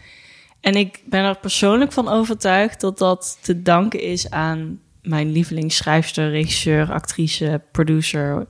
En 0.60 0.74
ik 0.74 1.00
ben 1.06 1.24
er 1.24 1.38
persoonlijk 1.38 1.92
van 1.92 2.08
overtuigd 2.08 2.80
dat 2.80 2.98
dat 2.98 3.38
te 3.40 3.62
danken 3.62 4.00
is 4.00 4.30
aan 4.30 4.80
mijn 5.02 5.32
lievelingsschrijfster, 5.32 6.30
regisseur, 6.30 6.92
actrice, 6.92 7.60
producer 7.72 8.46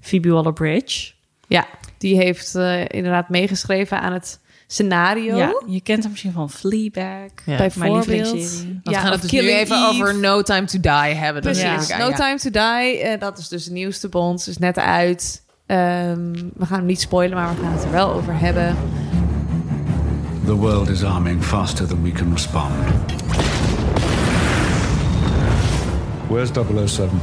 Phoebe 0.00 0.28
Waller-Bridge. 0.28 1.12
Ja, 1.48 1.66
die 1.98 2.16
heeft 2.16 2.54
eh, 2.54 2.80
inderdaad 2.88 3.28
meegeschreven 3.28 4.00
aan 4.00 4.12
het 4.12 4.40
scenario. 4.66 5.36
Ja, 5.36 5.62
je 5.66 5.80
kent 5.80 6.00
hem 6.02 6.10
misschien 6.10 6.32
van 6.32 6.50
Fleabag, 6.50 7.04
Ja. 7.04 7.30
mijn 7.44 7.58
Bijvoorbeeld. 7.58 8.06
lievelingsserie. 8.06 8.80
We 8.84 8.90
Ja, 8.90 9.00
gaan 9.00 9.12
het 9.12 9.20
dus 9.22 9.30
nu 9.30 9.38
even 9.48 9.76
Eve. 9.76 9.86
over 9.88 10.14
No 10.18 10.42
Time 10.42 10.64
to 10.64 10.80
Die 10.80 10.90
hebben. 11.14 11.42
Precies. 11.42 11.62
natuurlijk. 11.62 11.98
No 11.98 12.08
Ja. 12.08 12.14
Time 12.16 12.36
to 12.38 12.50
Die, 12.50 12.98
eh, 12.98 13.20
dat 13.20 13.38
is 13.38 13.48
dus 13.48 13.64
de 13.64 13.72
nieuwste 13.72 14.08
Bond. 14.08 14.46
Is 14.48 14.58
net 14.58 14.78
uit. 14.78 15.42
Ehm, 15.68 16.32
we 16.56 16.66
gaan 16.66 16.78
hem 16.78 16.86
niet 16.86 17.00
spoilen, 17.00 17.36
maar 17.36 17.54
we 17.54 17.62
gaan 17.62 17.72
het 17.72 17.84
er 17.84 17.90
wel 17.90 18.12
over 18.12 18.38
hebben. 18.38 18.76
The 20.44 20.54
world 20.54 20.88
is 20.88 21.04
arming 21.04 21.44
faster 21.44 21.86
than 21.86 22.02
we 22.02 22.10
can 22.10 22.32
respond. 22.32 22.72
Where's 26.28 26.50
007? 26.52 27.20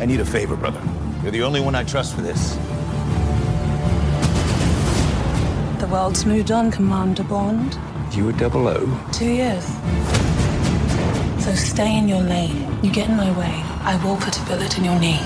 I 0.00 0.06
need 0.06 0.20
a 0.20 0.24
favor, 0.24 0.56
brother. 0.56 0.80
You're 1.22 1.36
the 1.36 1.44
only 1.44 1.60
one 1.60 1.80
I 1.80 1.84
trust 1.84 2.12
for 2.12 2.22
this. 2.22 2.56
The 5.78 5.88
world's 5.88 6.24
moved 6.24 6.50
on, 6.50 6.70
Commander 6.70 7.24
Bond. 7.24 7.78
You 8.12 8.24
were 8.24 8.50
00? 8.50 8.86
Two 9.10 9.24
years. 9.24 9.64
So 11.42 11.52
stay 11.56 11.98
in 11.98 12.08
your 12.08 12.22
lane. 12.22 12.54
You 12.84 12.92
get 12.92 13.08
in 13.08 13.16
my 13.16 13.36
way, 13.36 13.52
I 13.82 13.96
will 14.04 14.16
put 14.16 14.38
a 14.38 14.42
bullet 14.44 14.78
in 14.78 14.84
your 14.84 14.96
knee. 15.00 15.18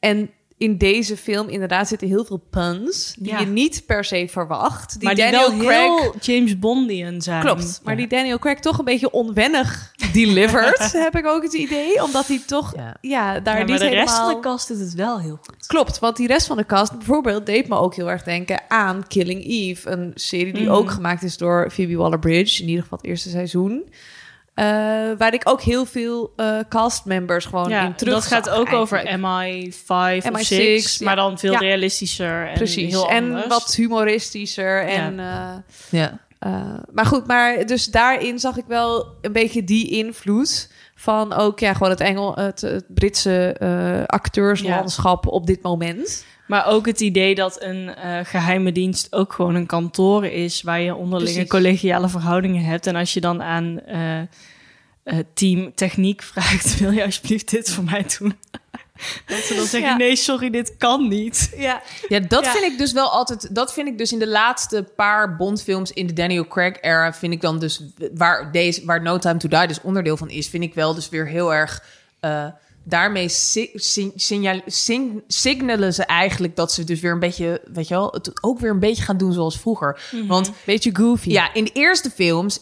En 0.00 0.30
in 0.62 0.78
deze 0.78 1.16
film 1.16 1.48
inderdaad 1.48 1.88
zitten 1.88 2.08
heel 2.08 2.24
veel 2.24 2.44
puns 2.50 3.14
die 3.18 3.32
Ja. 3.32 3.38
je 3.38 3.46
niet 3.46 3.82
per 3.86 4.04
se 4.04 4.26
verwacht. 4.30 4.92
Die 5.00 5.04
maar 5.08 5.14
Daniel 5.16 5.50
wel 5.50 5.58
Craig 5.58 6.00
heel 6.00 6.14
James 6.20 6.58
Bondian 6.58 7.20
zijn. 7.22 7.40
klopt, 7.44 7.80
maar 7.84 7.96
die 7.96 8.06
Daniel 8.06 8.38
Craig 8.38 8.58
toch 8.58 8.78
een 8.78 8.84
beetje 8.84 9.10
onwennig 9.10 9.92
delivered, 10.12 10.92
heb 11.06 11.16
ik 11.16 11.26
ook 11.26 11.42
het 11.42 11.52
idee, 11.52 12.02
omdat 12.02 12.26
hij 12.26 12.40
toch 12.46 12.72
ja, 12.76 12.96
Ja. 13.00 13.40
daar 13.40 13.64
niet 13.64 13.78
de 13.78 13.88
rest 13.88 14.16
van 14.16 14.28
de 14.34 14.40
kast 14.40 14.68
doet 14.68 14.78
het 14.78 14.94
wel 14.94 15.20
heel 15.20 15.38
goed. 15.42 15.66
Klopt, 15.66 15.98
want 15.98 16.16
die 16.16 16.26
rest 16.26 16.46
van 16.46 16.56
de 16.56 16.66
cast 16.66 16.92
bijvoorbeeld 16.96 17.46
deed 17.46 17.68
me 17.68 17.76
ook 17.76 17.94
heel 17.94 18.10
erg 18.10 18.22
denken 18.22 18.60
aan 18.68 19.04
Killing 19.08 19.44
Eve. 19.46 19.90
Een 19.90 20.10
serie 20.14 20.52
die 20.52 20.62
Mhm. 20.62 20.72
ook 20.72 20.90
gemaakt 20.90 21.22
is 21.22 21.36
door 21.36 21.70
Phoebe 21.70 21.96
Waller-Bridge. 21.96 22.62
In 22.62 22.68
ieder 22.68 22.82
geval 22.82 22.98
het 22.98 23.06
eerste 23.06 23.28
seizoen. 23.28 23.82
Eh, 24.54 24.64
waar 25.18 25.34
ik 25.34 25.42
ook 25.48 25.60
heel 25.60 25.84
veel 25.84 26.32
eh 26.36 26.58
castmembers 26.68 27.44
gewoon 27.44 27.68
Ja, 27.68 27.84
in 27.84 27.94
terug 27.94 28.14
dat 28.14 28.26
gaat 28.26 28.48
ook 28.50 28.66
eigenlijk. 28.66 28.82
over 28.82 29.18
MI5 29.18 30.26
of 30.26 30.40
MI6, 30.40 30.42
6, 30.46 30.98
ja. 30.98 31.04
maar 31.04 31.16
dan 31.16 31.38
veel 31.38 31.52
Ja. 31.52 31.58
realistischer 31.58 32.46
en 32.48 32.54
Precies, 32.54 32.90
heel 32.90 33.08
en 33.10 33.48
wat 33.48 33.74
humoristischer. 33.74 34.86
En, 34.86 35.18
eh, 35.20 35.54
Ja. 35.90 36.18
eh, 36.38 36.74
maar 36.92 37.06
goed, 37.06 37.26
maar 37.26 37.66
dus 37.66 37.86
daarin 37.86 38.38
zag 38.38 38.56
ik 38.56 38.64
wel 38.68 39.06
een 39.20 39.32
beetje 39.32 39.64
die 39.64 39.88
invloed 39.90 40.70
van 40.94 41.32
ook 41.32 41.58
ja, 41.58 41.72
gewoon 41.72 41.90
het, 41.90 42.00
Engel, 42.00 42.34
het, 42.36 42.60
het 42.60 42.84
Britse 42.88 43.52
eh, 43.58 44.04
acteurslandschap 44.06 45.26
op 45.26 45.46
dit 45.46 45.62
moment. 45.62 46.24
Maar 46.52 46.66
ook 46.66 46.86
het 46.86 47.00
idee 47.00 47.34
dat 47.34 47.62
een 47.62 47.94
eh, 47.94 48.18
geheime 48.24 48.72
dienst 48.72 49.12
ook 49.12 49.32
gewoon 49.32 49.54
een 49.54 49.66
kantoor 49.66 50.24
is... 50.26 50.62
waar 50.62 50.80
je 50.80 50.94
onderlinge 50.94 51.32
Precies. 51.32 51.50
collegiale 51.50 52.08
verhoudingen 52.08 52.64
hebt. 52.64 52.86
En 52.86 52.96
als 52.96 53.14
je 53.14 53.20
dan 53.20 53.42
aan 53.42 53.80
eh, 53.80 54.20
eh, 54.20 54.26
team 55.34 55.74
techniek 55.74 56.22
vraagt... 56.32 56.78
wil 56.78 56.90
je 56.90 57.04
alsjeblieft 57.04 57.50
dit 57.50 57.70
voor 57.70 57.84
mij 57.84 58.06
doen? 58.18 58.36
dat 59.26 59.38
ze 59.38 59.54
dan 59.54 59.64
zeggen, 59.64 59.90
Ja. 59.90 59.96
nee, 59.96 60.16
sorry, 60.16 60.50
dit 60.50 60.76
kan 60.78 61.08
niet. 61.08 61.52
Ja, 61.56 61.82
Ja, 62.08 62.20
dat 62.20 62.44
Ja. 62.44 62.52
vind 62.52 62.64
ik 62.72 62.78
dus 62.78 62.92
wel 62.92 63.08
altijd. 63.10 63.54
Dat 63.54 63.72
vind 63.72 63.88
ik 63.88 63.98
dus 63.98 64.12
in 64.12 64.18
de 64.18 64.28
laatste 64.28 64.82
paar 64.96 65.36
Bondfilms 65.36 65.92
in 65.92 66.06
de 66.06 66.12
Daniel 66.12 66.48
Craig 66.48 66.80
era. 66.80 67.12
Vind 67.14 67.32
ik 67.32 67.40
dan 67.40 67.58
dus 67.58 67.82
waar 68.14 68.52
deze 68.52 68.84
waar 68.84 69.02
No 69.02 69.18
Time 69.18 69.38
to 69.38 69.48
Die 69.48 69.66
dus 69.66 69.80
onderdeel 69.80 70.16
van 70.16 70.30
is. 70.30 70.48
Vind 70.48 70.62
ik 70.64 70.74
wel 70.74 70.94
dus 70.94 71.08
weer 71.08 71.26
heel 71.26 71.54
erg. 71.54 71.84
eh, 72.20 72.46
daarmee 72.84 73.28
si- 73.28 73.70
si- 73.74 74.12
signaal- 74.16 74.60
sing- 74.66 75.22
signalen 75.26 75.94
ze 75.94 76.04
eigenlijk 76.04 76.56
dat 76.56 76.72
ze 76.72 76.84
dus 76.84 77.00
weer 77.00 77.12
een 77.12 77.18
beetje, 77.18 77.60
weet 77.72 77.88
je 77.88 77.94
wel, 77.94 78.10
het 78.12 78.42
ook 78.42 78.58
weer 78.58 78.70
een 78.70 78.78
beetje 78.78 79.02
gaan 79.02 79.16
doen 79.16 79.32
zoals 79.32 79.58
vroeger. 79.60 80.00
Want 80.28 80.52
beetje 80.66 80.90
goofy. 80.96 81.30
ja, 81.30 81.54
in 81.54 81.64
de 81.64 81.72
eerste 81.72 82.10
films, 82.10 82.60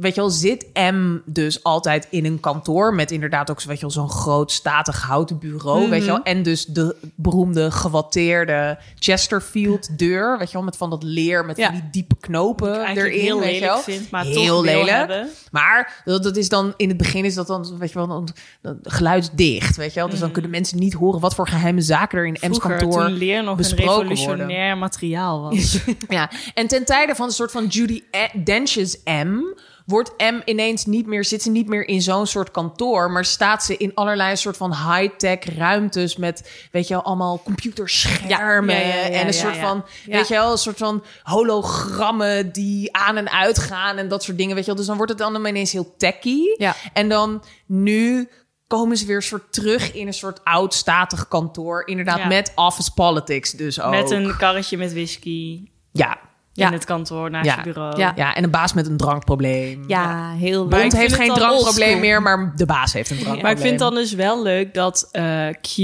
weet 0.00 0.14
je 0.14 0.20
wel, 0.20 0.30
zit 0.30 0.66
M 0.74 1.16
dus 1.24 1.62
altijd 1.62 2.06
in 2.10 2.24
een 2.24 2.40
kantoor 2.40 2.94
met 2.94 3.10
inderdaad 3.10 3.50
ook, 3.50 3.62
weet 3.62 3.74
je 3.74 3.80
wel, 3.80 3.90
zo'n 3.90 4.10
groot 4.10 4.52
statig 4.52 5.02
houten 5.02 5.38
bureau, 5.38 5.88
weet 5.90 6.00
je 6.00 6.06
wel, 6.06 6.22
en 6.22 6.42
dus 6.42 6.66
de 6.66 6.96
beroemde 7.14 7.70
gewatteerde 7.70 8.78
Chesterfield 8.98 9.98
deur, 9.98 10.38
weet 10.38 10.48
je 10.50 10.52
wel, 10.56 10.62
met 10.62 10.76
van 10.76 10.90
dat 10.90 11.02
leer 11.02 11.44
met 11.44 11.56
Ja. 11.56 11.70
die 11.70 11.82
diepe 11.90 12.16
knopen 12.20 12.86
erin, 12.86 13.20
heel 13.20 13.40
weet 13.40 13.54
je 13.58 13.60
wel. 13.64 13.78
vind, 13.78 14.10
maar 14.10 14.24
heel 14.24 14.56
toch 14.56 14.64
lelijk. 14.64 15.26
Maar 15.50 16.02
dat, 16.04 16.22
dat 16.22 16.36
is 16.36 16.48
dan 16.48 16.74
in 16.76 16.88
het 16.88 16.96
begin 16.96 17.24
is 17.24 17.34
dat 17.34 17.46
dan, 17.46 17.78
weet 17.78 17.92
je 17.92 17.98
wel, 17.98 18.06
dan, 18.06 18.28
dan 18.62 18.78
geluidsdicht, 18.82 19.76
weet 19.76 19.92
je 19.92 20.00
wel. 20.00 20.08
Dus 20.08 20.18
dan 20.18 20.30
kunnen 20.30 20.50
mensen 20.50 20.78
niet 20.78 20.94
horen 20.94 21.20
wat 21.20 21.34
voor 21.34 21.48
geheime 21.48 21.80
zaken 21.80 22.18
er 22.18 22.26
in 22.26 22.32
M's. 22.32 22.40
Vroeger, 22.40 22.76
kantoor 22.76 23.04
toen 23.04 23.12
leer 23.12 23.42
nog 23.42 23.50
een 23.50 23.56
besproken 23.56 23.86
worden. 23.94 24.08
revolutionair 24.16 24.78
materiaal 24.78 25.40
was. 25.42 25.78
Ja, 26.08 26.30
en 26.54 26.66
ten 26.66 26.84
tijde 26.84 27.14
van 27.14 27.26
een 27.26 27.32
soort 27.32 27.50
van 27.50 27.66
Judy 27.66 28.02
Dench's 28.44 28.98
M... 29.04 29.40
wordt 29.88 30.12
M 30.16 30.40
ineens 30.44 30.86
niet 30.86 31.06
meer... 31.06 31.24
zit 31.24 31.42
ze 31.42 31.50
niet 31.50 31.68
meer 31.68 31.88
in 31.88 32.02
zo'n 32.02 32.26
soort 32.26 32.50
kantoor... 32.50 33.10
maar 33.10 33.24
staat 33.24 33.64
ze 33.64 33.76
in 33.76 33.94
allerlei 33.94 34.36
soort 34.36 34.56
van 34.56 34.74
high-tech 34.74 35.56
ruimtes... 35.56 36.16
met, 36.16 36.68
weet 36.72 36.88
je 36.88 36.94
wel, 36.94 37.02
allemaal 37.02 37.42
computerschermen... 37.44 38.74
Ja, 38.74 38.80
ja, 38.80 38.94
ja, 38.94 39.06
ja, 39.06 39.20
en 39.20 39.26
een 39.26 39.34
soort 39.34 39.56
van, 39.56 39.84
weet 40.06 40.28
je 40.28 40.34
wel... 40.34 40.52
een 40.52 40.58
soort 40.58 40.78
van 40.78 41.04
hologrammen 41.22 42.52
die 42.52 42.96
aan 42.96 43.16
en 43.16 43.30
uit 43.30 43.58
gaan... 43.58 43.96
en 43.96 44.08
dat 44.08 44.22
soort 44.22 44.38
dingen, 44.38 44.54
weet 44.54 44.64
je 44.64 44.70
wel. 44.70 44.78
Dus 44.78 44.86
dan 44.86 44.96
wordt 44.96 45.10
het 45.10 45.20
dan 45.20 45.46
ineens 45.46 45.72
heel 45.72 45.94
techy. 45.96 46.38
Ja. 46.56 46.74
En 46.92 47.08
dan 47.08 47.42
nu 47.66 48.28
komen 48.66 48.96
ze 48.96 49.06
weer 49.06 49.22
soort 49.22 49.52
terug 49.52 49.92
in 49.92 50.06
een 50.06 50.14
soort 50.14 50.44
oud 50.44 50.74
statig 50.74 51.28
kantoor. 51.28 51.86
Inderdaad, 51.86 52.18
Ja. 52.18 52.26
met 52.26 52.52
office 52.54 52.92
politics 52.92 53.50
dus 53.50 53.80
ook. 53.80 53.90
Met 53.90 54.10
een 54.10 54.36
karretje 54.36 54.76
met 54.76 54.92
whisky 54.92 55.62
Ja, 55.92 56.18
Ja. 56.58 56.66
in 56.66 56.72
het 56.72 56.84
kantoor 56.84 57.30
naast 57.30 57.46
Ja. 57.46 57.56
je 57.56 57.62
bureau. 57.62 57.96
Ja. 57.98 58.12
ja, 58.16 58.34
en 58.34 58.44
een 58.44 58.50
baas 58.50 58.72
met 58.72 58.86
een 58.86 58.96
drankprobleem. 58.96 59.84
Ja, 59.86 60.32
heel 60.32 60.66
Maar 60.66 60.80
Bond 60.80 60.96
heeft 60.96 61.14
geen 61.14 61.34
drankprobleem 61.34 62.00
meer, 62.00 62.22
maar 62.22 62.52
de 62.56 62.66
baas 62.66 62.92
heeft 62.92 63.10
een 63.10 63.16
drankprobleem. 63.16 63.42
Maar 63.42 63.64
ik 63.64 63.68
vind 63.68 63.78
dan 63.78 63.94
dus 63.94 64.12
wel 64.12 64.42
leuk 64.42 64.74
dat 64.74 65.08
eh, 65.12 65.48
Q, 65.48 65.76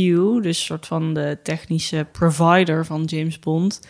dus 0.42 0.64
soort 0.64 0.86
van 0.86 1.14
de 1.14 1.38
technische 1.42 2.06
provider 2.12 2.86
van 2.86 3.04
James 3.04 3.38
Bond, 3.38 3.80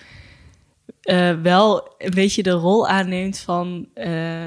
eh, 1.04 1.32
wel 1.42 1.94
een 1.98 2.10
beetje 2.14 2.42
de 2.42 2.50
rol 2.50 2.88
aanneemt 2.88 3.38
van 3.38 3.86
eh, 3.94 4.06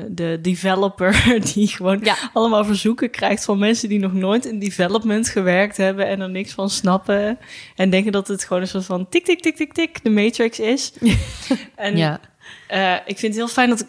de 0.09 0.39
developer 0.41 1.23
die 1.53 1.67
gewoon 1.67 1.99
Ja. 2.03 2.15
allemaal 2.33 2.65
verzoeken 2.65 3.09
krijgt 3.09 3.45
van 3.45 3.59
mensen 3.59 3.89
die 3.89 3.99
nog 3.99 4.13
nooit 4.13 4.45
in 4.45 4.59
development 4.59 5.29
gewerkt 5.29 5.77
hebben 5.77 6.07
en 6.07 6.21
er 6.21 6.29
niks 6.29 6.51
van 6.53 6.69
snappen 6.69 7.37
en 7.75 7.89
denken 7.89 8.11
dat 8.11 8.27
het 8.27 8.43
gewoon 8.43 8.61
een 8.61 8.67
soort 8.67 8.85
van 8.85 9.09
tik 9.09 9.25
tik 9.25 9.41
tik 9.41 9.55
tik 9.55 9.73
tik 9.73 10.03
de 10.03 10.09
Matrix 10.09 10.59
is. 10.59 10.93
en 11.75 11.97
Ja. 11.97 12.19
eh, 12.67 12.93
ik 12.93 13.17
vind 13.17 13.21
het 13.21 13.35
heel 13.35 13.47
fijn 13.47 13.69
dat 13.69 13.79
ik 13.79 13.87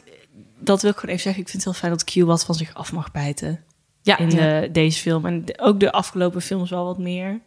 dat 0.60 0.82
wil 0.82 0.90
ik 0.90 0.96
gewoon 0.96 1.14
even 1.14 1.24
zeggen. 1.26 1.42
Ik 1.42 1.48
vind 1.48 1.64
het 1.64 1.72
heel 1.72 1.80
fijn 1.80 1.92
dat 1.92 2.04
Q 2.04 2.26
wat 2.26 2.44
van 2.44 2.54
zich 2.54 2.74
af 2.74 2.92
mag 2.92 3.10
bijten 3.10 3.64
Ja, 4.02 4.18
in 4.18 4.30
ja. 4.30 4.60
deze 4.66 5.00
film. 5.00 5.26
En 5.26 5.44
ook 5.56 5.80
de 5.80 5.92
afgelopen 5.92 6.42
films 6.42 6.70
wel 6.70 6.84
wat 6.84 6.98
meer. 6.98 7.40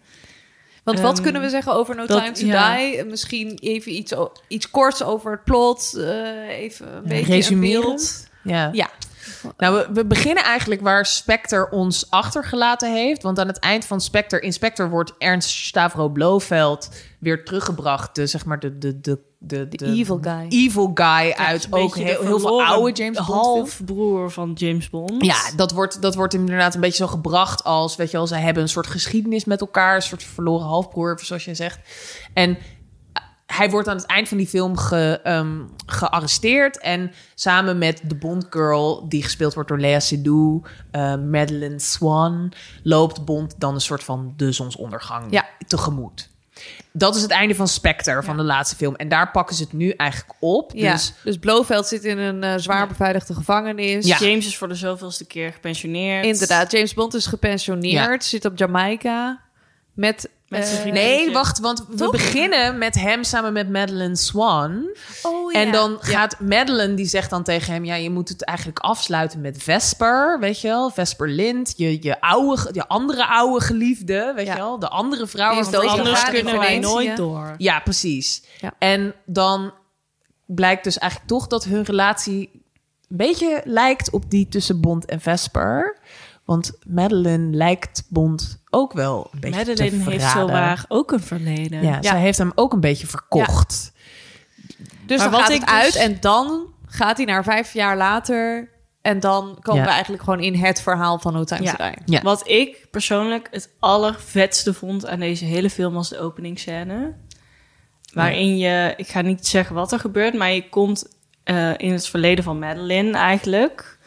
Want 0.83 0.99
wat 0.99 1.13
Ehm, 1.13 1.23
kunnen 1.23 1.41
we 1.41 1.49
zeggen 1.49 1.73
over 1.73 1.95
No 1.95 2.05
dat- 2.05 2.17
Time 2.17 2.31
to 2.31 2.45
ja. 2.45 2.75
Die? 2.77 3.05
Misschien 3.05 3.57
even 3.59 3.91
iets, 3.91 4.13
iets 4.47 4.69
korts 4.69 5.03
over 5.03 5.31
het 5.31 5.43
plot. 5.43 5.93
eh, 5.97 6.47
even 6.49 6.95
een 6.95 7.03
beetje 7.03 7.33
resumerend. 7.33 7.85
beeld. 7.85 8.27
Ja. 8.43 8.69
Ja. 8.73 8.89
Nou, 9.57 9.75
we, 9.75 9.93
we 9.93 10.05
beginnen 10.05 10.43
eigenlijk 10.43 10.81
waar 10.81 11.05
Spectre 11.05 11.69
ons 11.71 12.09
achtergelaten 12.09 12.93
heeft. 12.93 13.21
Want 13.23 13.39
aan 13.39 13.47
het 13.47 13.59
eind 13.59 13.85
van 13.85 14.01
Spectre, 14.01 14.39
in 14.39 14.53
Spectre 14.53 14.89
wordt 14.89 15.13
Ernst 15.17 15.49
Stavro 15.49 16.09
Blofeld 16.09 16.89
weer 17.19 17.45
teruggebracht. 17.45 18.15
De, 18.15 18.27
zeg 18.27 18.45
maar 18.45 18.59
de, 18.59 18.77
de, 18.77 19.01
de, 19.01 19.19
de, 19.43 19.67
de 19.69 19.85
evil 19.85 20.17
guy. 20.21 20.45
Evil 20.49 20.91
guy 20.93 21.05
Ja, 21.27 21.35
uit 21.35 21.67
ook 21.69 21.95
heel, 21.95 22.21
heel 22.21 22.39
veel 22.39 22.63
oude 22.63 22.91
James 23.03 23.17
Bond 23.17 23.29
halfbroer 23.29 24.31
van 24.31 24.51
James 24.53 24.89
Bond. 24.89 25.25
Ja, 25.25 25.37
dat 25.55 25.71
wordt, 25.71 26.01
dat 26.01 26.15
wordt 26.15 26.33
inderdaad 26.33 26.75
een 26.75 26.81
beetje 26.81 27.03
zo 27.03 27.07
gebracht 27.07 27.63
als, 27.63 27.95
weet 27.95 28.11
je 28.11 28.17
wel, 28.17 28.27
zij 28.27 28.41
hebben 28.41 28.63
een 28.63 28.69
soort 28.69 28.87
geschiedenis 28.87 29.45
met 29.45 29.61
elkaar, 29.61 29.95
een 29.95 30.01
soort 30.01 30.23
verloren 30.23 30.65
halfbroer, 30.67 31.19
zoals 31.21 31.45
je 31.45 31.55
zegt. 31.55 31.79
En 32.33 32.57
hij 33.45 33.69
wordt 33.69 33.87
aan 33.87 33.95
het 33.97 34.05
eind 34.05 34.27
van 34.27 34.37
die 34.37 34.47
film 34.47 34.77
ge, 34.77 35.19
ehm, 35.23 35.59
gearresteerd 35.85 36.79
en 36.79 37.11
samen 37.35 37.77
met 37.77 38.01
de 38.03 38.15
Bond 38.15 38.45
girl, 38.49 39.05
die 39.09 39.23
gespeeld 39.23 39.53
wordt 39.53 39.69
door 39.69 39.79
Lea 39.79 39.99
Seydoux, 39.99 40.69
eh, 40.91 41.01
Madeleine 41.15 41.79
Swan, 41.79 42.51
loopt 42.83 43.25
Bond 43.25 43.55
dan 43.57 43.73
een 43.73 43.81
soort 43.81 44.03
van 44.03 44.33
de 44.37 44.51
zonsondergang 44.51 45.25
Ja. 45.29 45.45
tegemoet. 45.67 46.29
Dat 46.93 47.15
is 47.15 47.21
het 47.21 47.31
einde 47.31 47.55
van 47.55 47.67
Spectre, 47.67 48.23
van 48.23 48.37
de 48.37 48.43
laatste 48.43 48.75
film. 48.75 48.95
En 48.95 49.09
daar 49.09 49.31
pakken 49.31 49.55
ze 49.55 49.63
het 49.63 49.73
nu 49.73 49.89
eigenlijk 49.89 50.33
op. 50.39 50.71
Ja, 50.73 50.91
Dus 50.91 51.13
dus, 51.23 51.37
Blofeld 51.37 51.87
zit 51.87 52.03
in 52.03 52.17
een 52.17 52.43
eh, 52.43 52.53
zwaar 52.57 52.87
beveiligde 52.87 53.33
gevangenis. 53.33 54.05
Ja. 54.05 54.17
James 54.19 54.45
is 54.45 54.57
voor 54.57 54.67
de 54.67 54.75
zoveelste 54.75 55.25
keer 55.25 55.53
gepensioneerd. 55.53 56.25
Inderdaad, 56.25 56.71
James 56.71 56.93
Bond 56.93 57.13
is 57.13 57.25
gepensioneerd, 57.25 58.23
zit 58.23 58.45
op 58.45 58.57
Jamaica 58.57 59.41
met... 59.93 60.29
Met 60.51 60.65
zijn 60.65 60.75
eh, 60.75 60.81
vriendin. 60.81 61.03
Nee, 61.03 61.31
wacht, 61.31 61.59
want 61.59 61.85
we 61.87 61.95
Toch? 61.95 62.11
beginnen 62.11 62.77
met 62.77 62.95
hem 62.95 63.23
samen 63.23 63.53
met 63.53 63.69
Madeleine 63.69 64.15
Swan. 64.15 64.95
Oh, 65.23 65.55
En 65.55 65.65
ja. 65.65 65.71
dan 65.71 65.91
Ja. 65.91 65.97
gaat 66.01 66.39
Madeleine, 66.39 66.93
die 66.93 67.05
zegt 67.05 67.29
dan 67.29 67.43
tegen 67.43 67.73
hem... 67.73 67.85
ja, 67.85 67.95
je 67.95 68.09
moet 68.09 68.29
het 68.29 68.43
eigenlijk 68.43 68.79
afsluiten 68.79 69.41
met 69.41 69.63
Vesper, 69.63 70.39
weet 70.39 70.61
je 70.61 70.67
wel? 70.67 70.89
Vesper 70.89 71.29
Lind, 71.29 71.73
je, 71.77 72.03
je, 72.03 72.21
oude, 72.21 72.69
je 72.71 72.87
andere 72.87 73.27
oude 73.27 73.65
geliefde, 73.65 74.33
weet 74.35 74.47
je 74.47 74.53
wel? 74.53 74.79
De 74.79 74.89
andere 74.89 75.27
vrouw. 75.27 75.59
Is 75.59 75.69
doodgegaan 75.69 75.99
Anders 75.99 76.23
kunnen 76.23 76.57
wij 76.59 76.79
nooit 76.79 77.17
door. 77.17 77.55
Ja, 77.57 77.79
precies. 77.79 78.43
En 78.77 79.13
dan 79.25 79.73
blijkt 80.45 80.83
dus 80.83 80.97
eigenlijk 80.97 81.31
toch 81.31 81.47
dat 81.47 81.63
hun 81.63 81.83
relatie... 81.83 82.49
een 82.53 83.17
beetje 83.17 83.61
lijkt 83.63 84.09
op 84.09 84.29
die 84.29 84.47
tussen 84.47 84.81
Bond 84.81 85.05
en 85.05 85.21
Vesper... 85.21 85.99
Want 86.45 86.71
Madeleine 86.87 87.55
lijkt 87.55 88.03
Bond 88.09 88.60
ook 88.71 88.93
wel 88.93 89.29
een 89.33 89.39
beetje 89.39 89.57
Madeleine 89.57 90.03
te 90.03 90.09
heeft 90.09 90.23
zo 90.23 90.29
verraden. 90.29 90.55
waar 90.55 90.85
ook 90.87 91.11
een 91.11 91.19
verleden. 91.19 91.83
Ja, 91.83 92.01
zij 92.01 92.19
heeft 92.19 92.37
hem 92.37 92.51
ook 92.55 92.73
een 92.73 92.79
beetje 92.79 93.07
verkocht. 93.07 93.91
Dus 95.05 95.17
Maar 95.19 95.29
dan 95.29 95.31
wat 95.31 95.41
gaat 95.41 95.49
ik 95.49 95.59
het 95.59 95.69
uit 95.69 95.93
dus- 95.93 96.01
en 96.01 96.17
dan 96.19 96.65
gaat 96.85 97.17
hij 97.17 97.25
naar 97.25 97.43
vijf 97.43 97.73
jaar 97.73 97.97
later... 97.97 98.69
en 99.01 99.19
dan 99.19 99.57
komen 99.61 99.81
Ja. 99.81 99.87
we 99.87 99.91
eigenlijk 99.93 100.23
gewoon 100.23 100.39
in 100.39 100.55
het 100.55 100.81
verhaal 100.81 101.19
van 101.19 101.33
No 101.33 101.43
Time 101.43 101.63
Ja. 101.63 101.71
to 101.75 101.83
Die. 101.83 101.93
Ja. 102.15 102.21
Wat 102.21 102.47
ik 102.49 102.87
persoonlijk 102.91 103.47
het 103.51 103.69
allervetste 103.79 104.73
vond 104.73 105.07
aan 105.07 105.19
deze 105.19 105.45
hele 105.45 105.69
film 105.69 105.93
was 105.93 106.09
de 106.09 106.19
openingsscène. 106.19 107.13
Waarin 108.13 108.57
je, 108.57 108.93
ik 108.97 109.07
ga 109.07 109.21
niet 109.21 109.47
zeggen 109.47 109.75
wat 109.75 109.91
er 109.91 109.99
gebeurt, 109.99 110.33
maar 110.33 110.51
je 110.51 110.69
komt 110.69 111.05
eh, 111.43 111.77
in 111.77 111.91
het 111.91 112.07
verleden 112.07 112.43
van 112.43 112.59
Madeline 112.59 113.17
eigenlijk. 113.17 113.97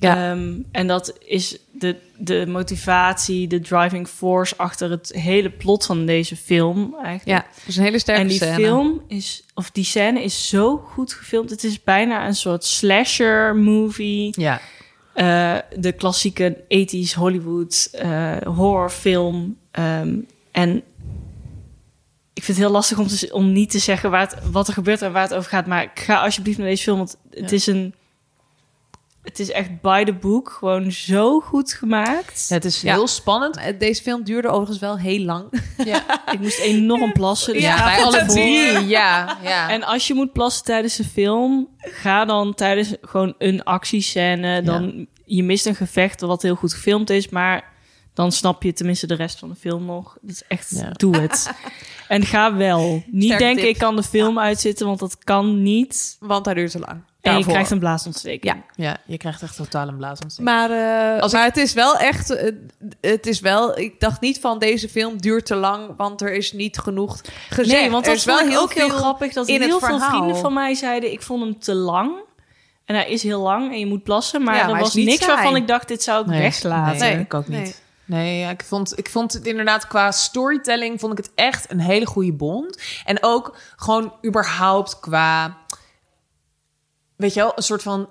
Ja. 0.00 0.30
Ehm, 0.30 0.52
en 0.72 0.86
dat 0.86 1.18
is 1.24 1.58
de, 1.72 1.96
de 2.18 2.44
motivatie, 2.48 3.46
de 3.48 3.60
driving 3.60 4.08
force 4.08 4.56
achter 4.56 4.90
het 4.90 5.12
hele 5.14 5.50
plot 5.50 5.86
van 5.86 6.06
deze 6.06 6.36
film 6.36 6.94
eigenlijk. 7.02 7.44
Ja, 7.44 7.50
dus 7.66 7.76
een 7.76 7.82
hele 7.82 7.98
sterke 7.98 8.20
En 8.20 8.28
die 8.28 8.36
scène. 8.36 8.54
film 8.54 9.02
is, 9.08 9.44
of 9.54 9.70
die 9.70 9.84
scène 9.84 10.22
is 10.22 10.48
zo 10.48 10.76
goed 10.76 11.12
gefilmd. 11.12 11.50
Het 11.50 11.64
is 11.64 11.82
bijna 11.82 12.26
een 12.26 12.34
soort 12.34 12.64
slasher 12.64 13.56
movie. 13.56 14.34
Ja. 14.40 14.60
Eh, 15.14 15.56
de 15.80 15.92
klassieke 15.92 16.56
80s 16.68 17.14
Hollywood 17.14 17.88
eh, 17.92 18.36
horrorfilm. 18.36 19.56
Ehm, 19.70 20.16
en 20.52 20.76
ik 22.34 22.44
vind 22.44 22.56
het 22.58 22.66
heel 22.66 22.70
lastig 22.76 22.98
om, 22.98 23.06
te, 23.06 23.28
om 23.32 23.52
niet 23.52 23.70
te 23.70 23.78
zeggen 23.78 24.10
waar 24.10 24.20
het, 24.20 24.36
wat 24.50 24.68
er 24.68 24.74
gebeurt 24.74 25.02
en 25.02 25.12
waar 25.12 25.22
het 25.22 25.34
over 25.34 25.50
gaat. 25.50 25.66
Maar 25.66 25.90
ga 25.94 26.20
alsjeblieft 26.22 26.58
naar 26.58 26.66
deze 26.66 26.82
film, 26.82 26.96
want 26.96 27.16
het 27.30 27.50
Ja. 27.50 27.56
is 27.56 27.66
een... 27.66 27.94
Het 29.22 29.38
is 29.38 29.50
echt 29.50 29.80
by 29.80 30.04
the 30.04 30.12
book, 30.12 30.50
gewoon 30.50 30.92
zo 30.92 31.40
goed 31.40 31.72
gemaakt. 31.72 32.48
Het 32.48 32.64
is 32.64 32.80
Ja. 32.80 32.92
heel 32.94 33.06
spannend. 33.06 33.56
Eh, 33.56 33.78
Deze 33.78 34.02
film 34.02 34.24
duurde 34.24 34.48
overigens 34.48 34.78
wel 34.78 34.98
heel 34.98 35.20
lang. 35.24 35.44
Ik 36.32 36.40
moest 36.40 36.58
enorm 36.58 37.12
plassen. 37.12 37.52
dus 37.52 37.62
Ja, 37.62 37.84
bij 37.84 38.02
alle 38.04 38.26
drie. 38.26 38.86
Ja, 38.86 39.38
ja. 39.42 39.70
En 39.70 39.82
als 39.82 40.06
je 40.06 40.14
moet 40.14 40.32
plassen 40.32 40.64
tijdens 40.64 40.96
de 40.96 41.04
film, 41.04 41.68
ga 41.78 42.24
dan 42.24 42.54
tijdens 42.54 42.94
gewoon 43.02 43.34
een 43.38 43.62
actiescène. 43.64 44.62
Dan 44.62 45.06
je 45.24 45.42
mist 45.42 45.66
een 45.66 45.74
gevecht 45.74 46.20
wat 46.20 46.42
heel 46.42 46.54
goed 46.54 46.72
gefilmd 46.74 47.10
is, 47.10 47.28
maar 47.28 47.72
dan 48.14 48.32
snap 48.32 48.62
je 48.62 48.72
tenminste 48.72 49.06
de 49.06 49.14
rest 49.14 49.38
van 49.38 49.48
de 49.48 49.54
film 49.54 49.84
nog. 49.84 50.16
Dat 50.20 50.30
is 50.30 50.42
echt, 50.48 50.70
Ja. 50.76 50.90
doe 50.90 51.16
het. 51.16 51.50
En 52.08 52.24
ga 52.26 52.56
wel. 52.56 53.02
Niet 53.06 53.24
Sterke 53.24 53.42
denken, 53.44 53.62
tip. 53.64 53.72
ik 53.74 53.78
kan 53.78 53.96
de 53.96 54.02
film 54.02 54.38
uitzitten, 54.38 54.86
want 54.86 54.98
dat 54.98 55.18
kan 55.18 55.62
niet. 55.62 56.16
Want 56.20 56.44
hij 56.44 56.54
duurt 56.54 56.70
te 56.70 56.78
lang. 56.78 57.00
En 57.20 57.38
je 57.38 57.44
krijgt 57.44 57.70
een 57.70 57.78
blaasontsteking. 57.78 58.54
Ja. 58.54 58.84
ja, 58.84 58.96
je 59.06 59.16
krijgt 59.16 59.42
echt 59.42 59.56
totaal 59.56 59.88
een 59.88 59.96
blaasontsteking. 59.96 60.48
Maar, 60.56 60.70
eh, 61.16 61.22
Als 61.22 61.32
maar 61.32 61.44
het 61.44 61.56
is 61.56 61.72
wel 61.72 61.96
echt... 61.96 62.30
eh, 62.30 62.52
het 63.00 63.26
is 63.26 63.40
wel... 63.40 63.78
Ik 63.78 64.00
dacht 64.00 64.20
niet 64.20 64.40
van 64.40 64.58
deze 64.58 64.88
film 64.88 65.20
duurt 65.20 65.46
te 65.46 65.54
lang... 65.54 65.96
want 65.96 66.20
er 66.20 66.32
is 66.32 66.52
niet 66.52 66.78
genoeg 66.78 67.20
gezegd. 67.48 67.80
Nee, 67.80 67.90
want 67.90 68.04
er 68.06 68.10
dat 68.10 68.18
is 68.20 68.24
wel 68.24 68.38
heel 68.38 68.60
ook 68.60 68.72
heel 68.72 68.88
veel 68.88 68.96
grappig. 68.98 69.32
Dat 69.32 69.48
in 69.48 69.60
heel 69.62 69.76
het 69.80 69.84
veel 69.84 70.00
vrienden 70.00 70.36
van 70.36 70.52
mij 70.52 70.74
zeiden, 70.74 71.12
ik 71.12 71.22
vond 71.22 71.42
hem 71.42 71.58
te 71.58 71.74
lang. 71.74 72.12
En 72.84 72.94
hij 72.94 73.08
is 73.10 73.22
heel 73.22 73.40
lang 73.40 73.72
en 73.72 73.78
je 73.78 73.86
moet 73.86 74.02
plassen. 74.02 74.42
Maar 74.42 74.54
Ja, 74.54 74.62
er 74.64 74.70
maar 74.70 74.80
was 74.80 74.94
niks 74.94 75.24
saai. 75.24 75.32
waarvan 75.34 75.56
ik 75.56 75.68
dacht, 75.68 75.88
dit 75.88 76.02
zou 76.02 76.20
ik 76.22 76.26
weglaten. 76.38 76.98
Nee, 77.00 77.14
Nee. 77.14 77.24
ik 77.24 77.34
ook 77.34 77.48
niet. 77.48 77.58
Nee. 77.58 77.74
Nee, 78.04 78.38
ja, 78.38 78.50
ik, 78.50 78.62
vond, 78.64 78.98
ik 78.98 79.10
vond 79.10 79.32
het 79.32 79.46
inderdaad 79.46 79.86
qua 79.86 80.10
storytelling 80.10 81.00
vond 81.00 81.12
ik 81.18 81.24
het 81.24 81.30
echt 81.34 81.70
een 81.70 81.80
hele 81.80 82.06
goede 82.06 82.32
bond. 82.32 82.78
En 83.04 83.18
ook 83.20 83.56
gewoon 83.76 84.12
überhaupt 84.26 85.00
qua, 85.00 85.56
weet 87.18 87.34
je 87.34 87.40
wel, 87.40 87.52
een 87.56 87.62
soort 87.62 87.82
van 87.82 88.08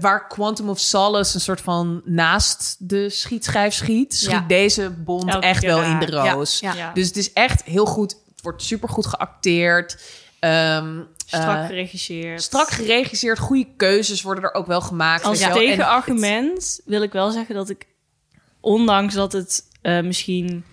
waar 0.00 0.26
Quantum 0.28 0.68
of 0.68 0.78
Solace 0.78 1.34
een 1.34 1.40
soort 1.40 1.60
van 1.60 2.02
naast 2.04 2.76
de 2.78 3.08
schietschijf 3.10 3.74
schiet, 3.74 4.14
schiet 4.14 4.30
Ja. 4.30 4.44
deze 4.48 4.90
bond 4.90 5.28
Elke 5.30 5.46
echt 5.46 5.62
wel 5.64 5.82
in 5.82 5.98
de 5.98 6.06
roos. 6.10 6.60
ja. 6.60 6.74
Ja. 6.74 6.92
Dus 6.92 7.06
het 7.06 7.16
is 7.16 7.32
echt 7.32 7.62
heel 7.62 7.86
goed. 7.86 8.10
Het 8.30 8.42
wordt 8.42 8.62
supergoed 8.62 9.06
geacteerd. 9.06 10.02
Ehm, 10.38 11.00
Strak 11.26 11.56
eh, 11.56 11.66
geregisseerd. 11.66 12.42
strak 12.42 12.68
geregisseerd. 12.68 13.38
Goede 13.38 13.66
keuzes 13.76 14.22
worden 14.22 14.44
er 14.44 14.54
ook 14.54 14.66
wel 14.66 14.80
gemaakt. 14.80 15.24
Als 15.24 15.38
tegenargument 15.38 16.80
wil 16.84 17.02
ik 17.02 17.12
wel 17.12 17.30
zeggen 17.30 17.54
dat 17.54 17.68
ik, 17.70 17.86
ondanks 18.60 19.14
dat 19.14 19.32
het 19.32 19.62
eh, 19.82 20.00
misschien 20.00 20.64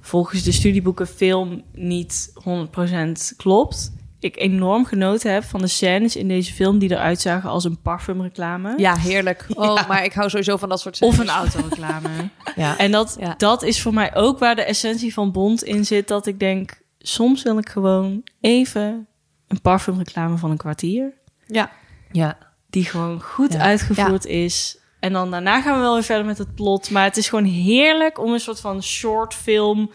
volgens 0.00 0.42
de 0.42 0.52
studieboeken 0.52 1.06
film 1.06 1.64
niet 1.72 2.32
100% 2.34 3.36
klopt, 3.36 3.92
ik 4.24 4.36
enorm 4.38 4.84
genoten 4.84 5.32
heb 5.32 5.44
van 5.44 5.60
de 5.60 5.66
scènes 5.66 6.16
in 6.16 6.28
deze 6.28 6.52
film 6.52 6.78
die 6.78 6.90
eruit 6.90 7.20
zagen 7.20 7.50
als 7.50 7.64
een 7.64 7.80
parfumreclame. 7.82 8.74
Ja, 8.76 8.96
heerlijk. 8.96 9.46
Oh, 9.54 9.88
maar 9.88 10.04
ik 10.04 10.12
hou 10.12 10.28
sowieso 10.30 10.56
van 10.56 10.68
dat 10.68 10.80
soort 10.80 11.02
Of 11.02 11.14
scènes. 11.14 11.30
een 11.30 11.36
autoreclame. 11.36 12.08
Ja. 12.56 12.78
En 12.78 12.90
dat, 12.90 13.16
Ja. 13.20 13.34
dat 13.38 13.62
is 13.62 13.82
voor 13.82 13.94
mij 13.94 14.14
ook 14.14 14.38
waar 14.38 14.54
de 14.56 14.62
essentie 14.64 15.12
van 15.14 15.32
Bond 15.32 15.62
in 15.64 15.84
zit. 15.84 16.08
Dat 16.08 16.26
ik 16.26 16.38
denk, 16.40 16.80
soms 16.98 17.42
wil 17.42 17.58
ik 17.58 17.68
gewoon 17.68 18.22
even 18.40 19.06
een 19.48 19.60
parfumreclame 19.60 20.36
van 20.36 20.50
een 20.50 20.56
kwartier. 20.56 21.12
Ja. 21.46 21.70
ja. 22.12 22.38
Die 22.70 22.84
gewoon 22.84 23.22
goed 23.22 23.52
Ja. 23.52 23.58
uitgevoerd 23.58 24.26
is. 24.26 24.78
En 25.00 25.12
dan 25.12 25.30
daarna 25.30 25.60
gaan 25.62 25.74
we 25.74 25.80
wel 25.80 25.94
weer 25.94 26.02
verder 26.02 26.24
met 26.26 26.38
het 26.38 26.54
plot. 26.54 26.90
Maar 26.90 27.04
het 27.04 27.16
is 27.16 27.28
gewoon 27.28 27.44
heerlijk 27.44 28.18
om 28.18 28.32
een 28.32 28.40
soort 28.40 28.60
van 28.60 28.82
short 28.82 29.34
film... 29.34 29.90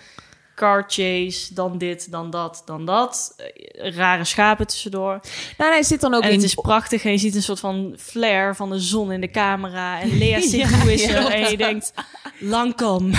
Car 0.59 0.83
chase, 0.87 1.53
dan 1.53 1.77
dit, 1.77 2.11
dan 2.11 2.29
dat, 2.29 2.61
dan 2.65 2.85
dat. 2.85 3.35
Eh, 3.37 3.95
Rare 3.95 4.23
schapen 4.23 4.67
tussendoor. 4.67 5.19
Nou, 5.57 5.71
hij 5.71 5.83
zit 5.83 6.01
dan 6.01 6.13
ook 6.13 6.23
en 6.23 6.29
in 6.29 6.35
het 6.35 6.43
is 6.43 6.53
prachtig 6.53 7.05
en 7.05 7.11
je 7.11 7.17
ziet 7.17 7.35
een 7.35 7.43
soort 7.43 7.59
van 7.59 7.95
flare 7.97 8.55
van 8.55 8.69
de 8.69 8.79
zon 8.79 9.11
in 9.11 9.21
de 9.21 9.29
camera. 9.29 10.01
En 10.01 10.17
Lea 10.17 10.41
Seydoux 10.49 10.85
is 10.85 11.03
er 11.03 11.25
en 11.25 11.49
je 11.51 11.57
denkt, 11.57 11.93
lang 12.39 12.75
kom. 12.75 13.11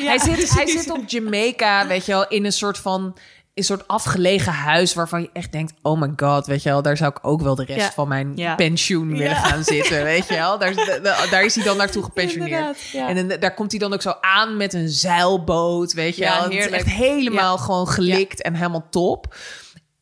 hij, 0.00 0.18
zit, 0.18 0.54
hij 0.54 0.66
zit 0.66 0.90
op 0.98 1.08
Jamaica, 1.08 1.86
weet 1.86 2.06
je 2.06 2.12
wel, 2.12 2.28
in 2.28 2.44
een 2.44 2.52
soort 2.52 2.78
van 2.78 3.14
een 3.54 3.64
soort 3.64 3.88
afgelegen 3.88 4.52
huis 4.52 4.94
waarvan 4.94 5.20
je 5.20 5.30
echt 5.32 5.52
denkt: 5.52 5.72
oh 5.82 6.00
my 6.00 6.12
god, 6.16 6.46
weet 6.46 6.62
je 6.62 6.68
wel, 6.68 6.82
daar 6.82 6.96
zou 6.96 7.10
ik 7.10 7.18
ook 7.26 7.40
wel 7.42 7.54
de 7.54 7.64
rest 7.64 7.78
Ja. 7.80 7.92
van 7.92 8.08
mijn 8.08 8.32
Ja. 8.34 8.54
pensioen 8.54 9.08
willen 9.08 9.24
Ja. 9.26 9.34
gaan 9.34 9.64
zitten, 9.64 10.02
weet 10.12 10.28
je 10.28 10.34
wel. 10.34 10.58
Daar, 10.58 10.74
daar, 11.30 11.44
is 11.44 11.54
hij 11.54 11.64
dan 11.64 11.76
naartoe 11.76 12.02
gepensioneerd. 12.02 12.76
En 12.94 13.28
dan- 13.28 13.40
daar 13.40 13.54
komt 13.54 13.70
hij 13.70 13.80
dan 13.80 13.92
ook 13.92 14.02
zo 14.02 14.14
aan 14.20 14.56
met 14.56 14.74
een 14.74 14.88
zeilboot, 14.88 15.92
weet 15.92 16.16
je 16.16 16.24
wel. 16.24 16.42
Het 16.42 16.50
is 16.52 16.56
heerlijk. 16.58 16.74
echt 16.82 16.86
helemaal 16.94 17.58
gewoon 17.58 17.88
gelikt 17.88 18.42
en 18.42 18.54
helemaal 18.54 18.86
top. 18.90 19.34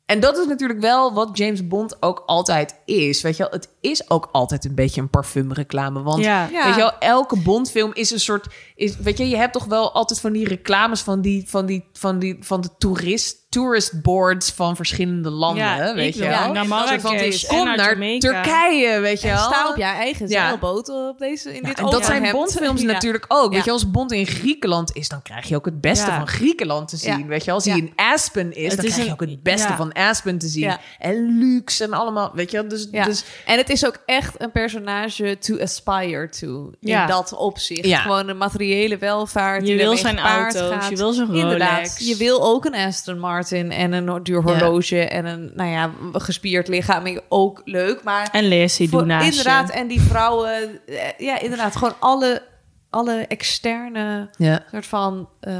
En 0.07 0.21
dat 0.21 0.39
is 0.39 0.47
natuurlijk 0.47 0.81
wel 0.81 1.13
wat 1.15 1.37
James 1.39 1.67
Bond 1.69 2.03
ook 2.03 2.23
altijd 2.27 2.75
is. 2.85 3.23
Weet 3.23 3.37
je 3.37 3.43
wel, 3.43 3.53
het 3.53 3.69
is 3.81 4.11
ook 4.11 4.29
altijd 4.33 4.65
een 4.65 4.75
beetje 4.75 5.01
een 5.01 5.11
parfumreclame. 5.11 6.03
Want 6.03 6.25
Ja. 6.25 6.49
Ja. 6.53 6.65
weet 6.65 6.75
je 6.75 6.81
wel, 6.81 6.99
elke 6.99 7.39
Bondfilm 7.41 7.91
is 7.95 8.11
een 8.11 8.21
soort. 8.21 8.47
Is, 8.75 8.97
weet 8.97 9.19
je, 9.19 9.29
je 9.29 9.37
hebt 9.37 9.53
toch 9.53 9.65
wel 9.65 9.93
altijd 9.93 10.21
van 10.21 10.33
die 10.33 10.49
reclames 10.49 11.01
van 11.01 11.21
die, 11.21 11.45
van 11.49 11.67
die, 11.67 11.85
van 11.93 12.19
die, 12.19 12.37
van 12.41 12.61
de 12.61 12.69
toerist. 12.79 13.39
Tourist 13.51 14.03
boards 14.03 14.51
van 14.51 14.77
verschillende 14.77 15.31
landen, 15.31 15.65
Ja, 15.65 15.95
weet 15.95 16.15
ik 16.15 16.23
je 16.23 16.29
wel. 16.29 16.53
naar 16.53 16.67
Marrakesh 16.67 17.47
Kom 17.47 17.65
naar 17.65 17.77
naar. 17.77 18.19
Turkije, 18.19 19.01
weet 19.01 19.21
je 19.21 19.29
En 19.29 19.35
wel. 19.35 19.45
sta 19.45 19.69
op 19.69 19.77
je 19.77 19.83
eigen 19.83 20.29
Ja. 20.29 20.47
zeilboot 20.47 20.89
op 20.89 21.19
deze, 21.19 21.57
in 21.57 21.63
dit 21.63 21.79
En 21.79 21.85
dat 21.91 22.05
zijn. 22.05 22.31
Bondfilms 22.33 22.81
Ja. 22.81 22.87
natuurlijk 22.87 23.25
ook. 23.29 23.53
Weet 23.53 23.65
je, 23.65 23.71
als 23.71 23.91
Bond 23.91 24.13
in 24.13 24.27
Griekenland 24.27 24.97
is, 24.97 25.09
dan 25.09 25.23
krijg 25.23 25.49
je 25.49 25.57
ook 25.57 25.65
het 25.65 25.81
beste 25.81 26.11
Ja. 26.11 26.17
van 26.17 26.27
Griekenland 26.29 26.89
te 26.89 26.97
zien. 26.97 27.19
Ja. 27.19 27.27
Weet 27.27 27.45
je, 27.45 27.51
als 27.51 27.65
Ja. 27.65 27.71
hij 27.73 27.81
in 27.81 27.93
Aspen 27.97 28.53
is, 28.57 28.67
Het 28.67 28.77
dan 28.77 28.85
is 28.85 28.93
krijg 28.93 29.07
je 29.07 29.13
ook 29.13 29.21
het 29.21 29.43
beste 29.43 29.69
ja. 29.69 29.77
van 29.77 29.93
Aspen 29.93 30.39
te 30.39 30.47
zien. 30.49 30.63
Ja. 30.63 30.81
En 30.99 31.39
luxe 31.39 31.85
en 31.85 31.93
allemaal, 31.93 32.31
weet 32.35 32.51
je. 32.51 32.67
Dus, 32.67 32.89
Ja. 32.91 33.05
dus 33.05 33.25
en 33.47 33.57
het 33.57 33.69
is 33.71 33.87
ook 33.87 33.99
echt 34.07 34.35
een 34.43 34.51
personage 34.53 35.39
to 35.39 35.59
aspire 35.59 36.29
to. 36.29 36.71
Ja. 36.81 37.01
In 37.03 37.09
dat 37.09 37.33
opzicht. 37.33 37.87
Ja. 37.87 37.99
Gewoon 38.01 38.29
een 38.29 38.37
materiële 38.39 38.99
welvaart. 38.99 39.61
Je 39.61 39.67
die 39.67 39.77
wil 39.77 39.97
zijn 39.97 40.17
gepaard 40.17 40.57
auto's, 40.57 40.75
gaat. 40.81 40.91
je 40.91 40.97
wil 40.97 41.13
zijn 41.13 41.35
Inderdaad. 41.35 41.71
Rolex. 41.77 41.99
Je 41.99 42.17
wil 42.17 42.43
ook 42.43 42.65
een 42.65 42.75
Aston 42.75 43.19
Martin 43.19 43.39
en 43.71 43.93
een 43.93 44.23
duur 44.23 44.43
horloge 44.43 44.99
en 44.99 45.25
een, 45.27 45.51
nou 45.55 45.71
ja, 45.71 45.91
gespierd 46.13 46.69
lichaam. 46.69 47.21
Ook 47.29 47.63
leuk, 47.65 48.03
maar... 48.03 48.29
En 48.33 48.45
voor- 48.89 49.01
je. 49.07 49.31
Inderdaad, 49.31 49.71
en 49.71 49.87
die 49.89 50.01
vrouwen... 50.01 50.81
eh, 50.87 50.97
Ja, 51.19 51.41
inderdaad. 51.41 51.77
Gewoon 51.77 51.95
alle, 51.99 52.43
alle 52.91 53.25
externe 53.29 54.31
ja. 54.37 54.65
soort 54.71 54.87
van 54.87 55.29
eh 55.41 55.55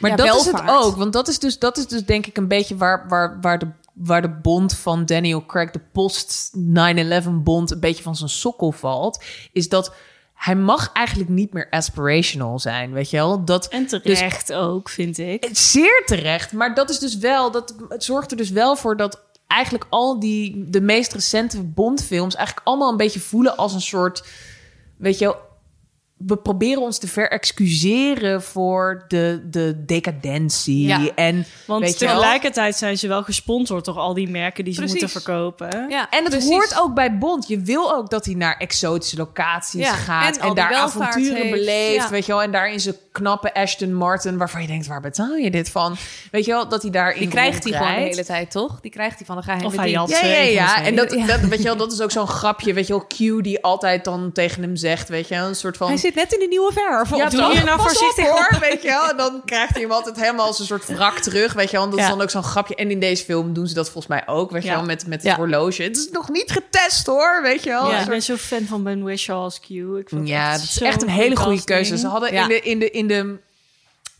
Maar 0.00 0.10
ja, 0.10 0.16
dat 0.16 0.40
is 0.40 0.46
het 0.46 0.62
ook. 0.66 0.96
Want 0.96 1.12
dat 1.12 1.28
is 1.28 1.38
dus, 1.38 1.58
dat 1.58 1.76
is 1.76 1.86
dus 1.86 2.04
denk 2.04 2.26
ik 2.26 2.36
een 2.36 2.48
beetje 2.48 2.76
waar, 2.76 3.04
waar, 3.08 3.38
waar, 3.40 3.58
de, 3.58 3.68
waar 3.94 4.22
de 4.22 4.30
bond 4.30 4.76
van 4.76 5.04
Daniel 5.06 5.46
Craig, 5.46 5.70
de 5.70 5.80
post-9-11 5.92 7.28
bond, 7.30 7.70
een 7.70 7.80
beetje 7.80 8.02
van 8.02 8.16
zijn 8.16 8.30
sokkel 8.30 8.72
valt. 8.72 9.24
Is 9.52 9.68
dat 9.68 9.94
hij 10.44 10.56
mag 10.56 10.92
eigenlijk 10.92 11.30
niet 11.30 11.52
meer 11.52 11.66
aspirational 11.70 12.58
zijn, 12.58 12.92
weet 12.92 13.10
je 13.10 13.16
wel? 13.16 13.44
Dat, 13.44 13.68
En 13.68 13.86
terecht 13.86 14.52
ook, 14.52 14.88
vind 14.88 15.18
ik. 15.18 15.48
Zeer 15.52 16.02
terecht. 16.06 16.52
Maar 16.52 16.74
dat 16.74 16.90
is 16.90 16.98
dus 16.98 17.18
wel, 17.18 17.50
dat, 17.50 17.74
het 17.88 18.04
zorgt 18.04 18.30
er 18.30 18.36
dus 18.36 18.50
wel 18.50 18.76
voor 18.76 18.96
dat 18.96 19.22
eigenlijk 19.46 19.86
al 19.90 20.20
die, 20.20 20.64
de 20.68 20.80
meest 20.80 21.12
recente 21.12 21.62
Bondfilms 21.62 22.34
eigenlijk 22.34 22.66
allemaal 22.66 22.90
een 22.90 22.96
beetje 22.96 23.20
voelen 23.20 23.56
als 23.56 23.74
een 23.74 23.80
soort, 23.80 24.24
weet 24.96 25.18
je 25.18 25.24
wel, 25.24 25.36
we 26.16 26.36
proberen 26.36 26.82
ons 26.82 26.98
te 26.98 27.08
verexcuseren 27.08 28.42
voor 28.42 29.04
de, 29.08 29.46
de 29.50 29.84
decadentie. 29.86 30.86
Ja. 30.86 31.00
En, 31.14 31.46
Want 31.66 31.82
weet 31.84 31.98
je 31.98 32.06
wel, 32.06 32.14
tegelijkertijd 32.14 32.76
zijn 32.76 32.98
ze 32.98 33.08
wel 33.08 33.22
gesponsord 33.22 33.84
door 33.84 33.98
al 33.98 34.14
die 34.14 34.28
merken 34.28 34.64
die 34.64 34.72
ze 34.72 34.80
Precies. 34.80 35.00
moeten 35.00 35.22
verkopen. 35.22 35.86
Ja, 35.88 36.10
en 36.10 36.22
het 36.22 36.32
precies. 36.32 36.50
hoort 36.50 36.80
ook 36.80 36.94
bij 36.94 37.18
Bond. 37.18 37.48
Je 37.48 37.60
wil 37.60 37.94
ook 37.94 38.10
dat 38.10 38.24
hij 38.24 38.34
naar 38.34 38.56
exotische 38.56 39.16
locaties 39.16 39.80
Ja, 39.80 39.92
gaat 39.94 40.36
en 40.36 40.54
daar 40.54 40.74
avonturen 40.74 41.36
heeft. 41.36 41.50
beleeft, 41.50 42.10
weet 42.10 42.26
je 42.26 42.32
wel. 42.32 42.42
En 42.42 42.50
daar 42.52 42.72
in 42.72 42.80
zijn 42.80 42.96
knappe 43.14 43.54
Ashton 43.54 43.94
Martin, 43.94 44.36
waarvan 44.38 44.60
je 44.60 44.66
denkt, 44.66 44.86
waar 44.86 45.00
betaal 45.00 45.34
je 45.34 45.50
dit 45.50 45.70
van? 45.70 45.96
Weet 46.30 46.44
je 46.44 46.50
wel, 46.50 46.68
dat 46.68 46.82
hij 46.82 46.90
daar 46.90 47.14
Die 47.14 47.28
krijgt 47.28 47.64
hij 47.64 47.72
gewoon 47.72 47.94
de 47.94 48.00
hele 48.00 48.24
tijd, 48.24 48.50
toch? 48.50 48.80
Die 48.80 48.90
krijgt 48.90 49.16
hij 49.16 49.26
van 49.26 49.36
de 49.36 49.42
geheime 49.42 49.66
Of 49.66 49.76
hij 49.76 49.90
Ja, 49.90 50.06
ja, 50.08 50.40
ja. 50.40 50.68
zijn. 50.68 50.84
En 50.84 50.96
dat, 50.96 51.12
Ja. 51.12 51.26
dat, 51.26 51.40
weet 51.40 51.58
je 51.58 51.64
wel, 51.64 51.76
dat 51.76 51.92
is 51.92 52.00
ook 52.00 52.10
zo'n 52.10 52.26
grapje, 52.26 52.72
weet 52.72 52.86
je 52.86 52.92
wel, 52.92 53.06
Q 53.06 53.42
die 53.44 53.62
altijd 53.62 54.04
dan 54.04 54.32
tegen 54.32 54.62
hem 54.62 54.76
zegt, 54.76 55.08
weet 55.08 55.28
je 55.28 55.34
wel, 55.34 55.46
een 55.48 55.54
soort 55.54 55.76
van... 55.76 55.88
Hij 55.88 55.96
zit 55.96 56.14
net 56.14 56.32
in 56.32 56.38
de 56.38 56.46
nieuwe 56.46 56.72
verf. 56.72 57.16
ja, 57.16 57.28
doe 57.28 57.54
je 57.54 57.62
nou 57.64 57.80
voorzichtig 57.80 58.24
op, 58.30 58.30
hoor, 58.50 58.58
weet 58.60 58.82
je 58.82 58.88
wel. 58.88 59.08
En 59.10 59.16
dan 59.16 59.42
krijgt 59.44 59.72
hij 59.72 59.82
hem 59.82 59.90
altijd 59.92 60.16
helemaal 60.16 60.46
als 60.46 60.58
een 60.58 60.66
soort 60.66 60.86
wrak 60.86 61.18
terug, 61.18 61.52
weet 61.52 61.70
je 61.70 61.76
wel. 61.76 61.84
En 61.84 61.90
dat 61.90 61.98
is 61.98 62.04
Ja. 62.04 62.10
dan 62.10 62.20
ook 62.22 62.30
zo'n 62.30 62.42
grapje. 62.42 62.74
En 62.74 62.90
in 62.90 63.00
deze 63.00 63.24
film 63.24 63.52
doen 63.52 63.66
ze 63.66 63.74
dat 63.74 63.84
volgens 63.90 64.06
mij 64.06 64.22
ook, 64.26 64.50
weet 64.50 64.62
je 64.62 64.68
Ja. 64.68 64.74
wel, 64.74 64.84
met, 64.84 65.06
met 65.06 65.22
het 65.22 65.30
Ja. 65.30 65.36
horloge. 65.36 65.82
Het 65.82 65.96
is 65.96 66.08
nog 66.12 66.28
niet 66.30 66.50
getest, 66.50 67.06
hoor, 67.06 67.40
weet 67.42 67.62
je 67.64 67.70
wel. 67.70 67.90
Ja, 67.90 68.00
ik 68.00 68.08
ben 68.08 68.22
zo 68.22 68.36
fan 68.36 68.64
van 68.66 68.82
Ben 68.82 69.02
Whishaw 69.02 69.38
als 69.42 69.60
Q. 69.60 69.68
Ik 69.70 70.08
vind 70.08 70.28
Ja, 70.28 70.52
dat 70.52 70.62
is 70.62 70.80
echt 70.80 71.02
een 71.02 71.08
hele 71.08 71.36
goede 71.36 71.64
keuze. 71.64 71.98
Ze 71.98 72.06
hadden 72.06 72.32
Ja. 72.32 72.42
in 72.42 72.48
de... 72.48 72.60
In 72.60 72.78
de, 72.78 72.90
in 72.90 73.03
de 73.06 73.42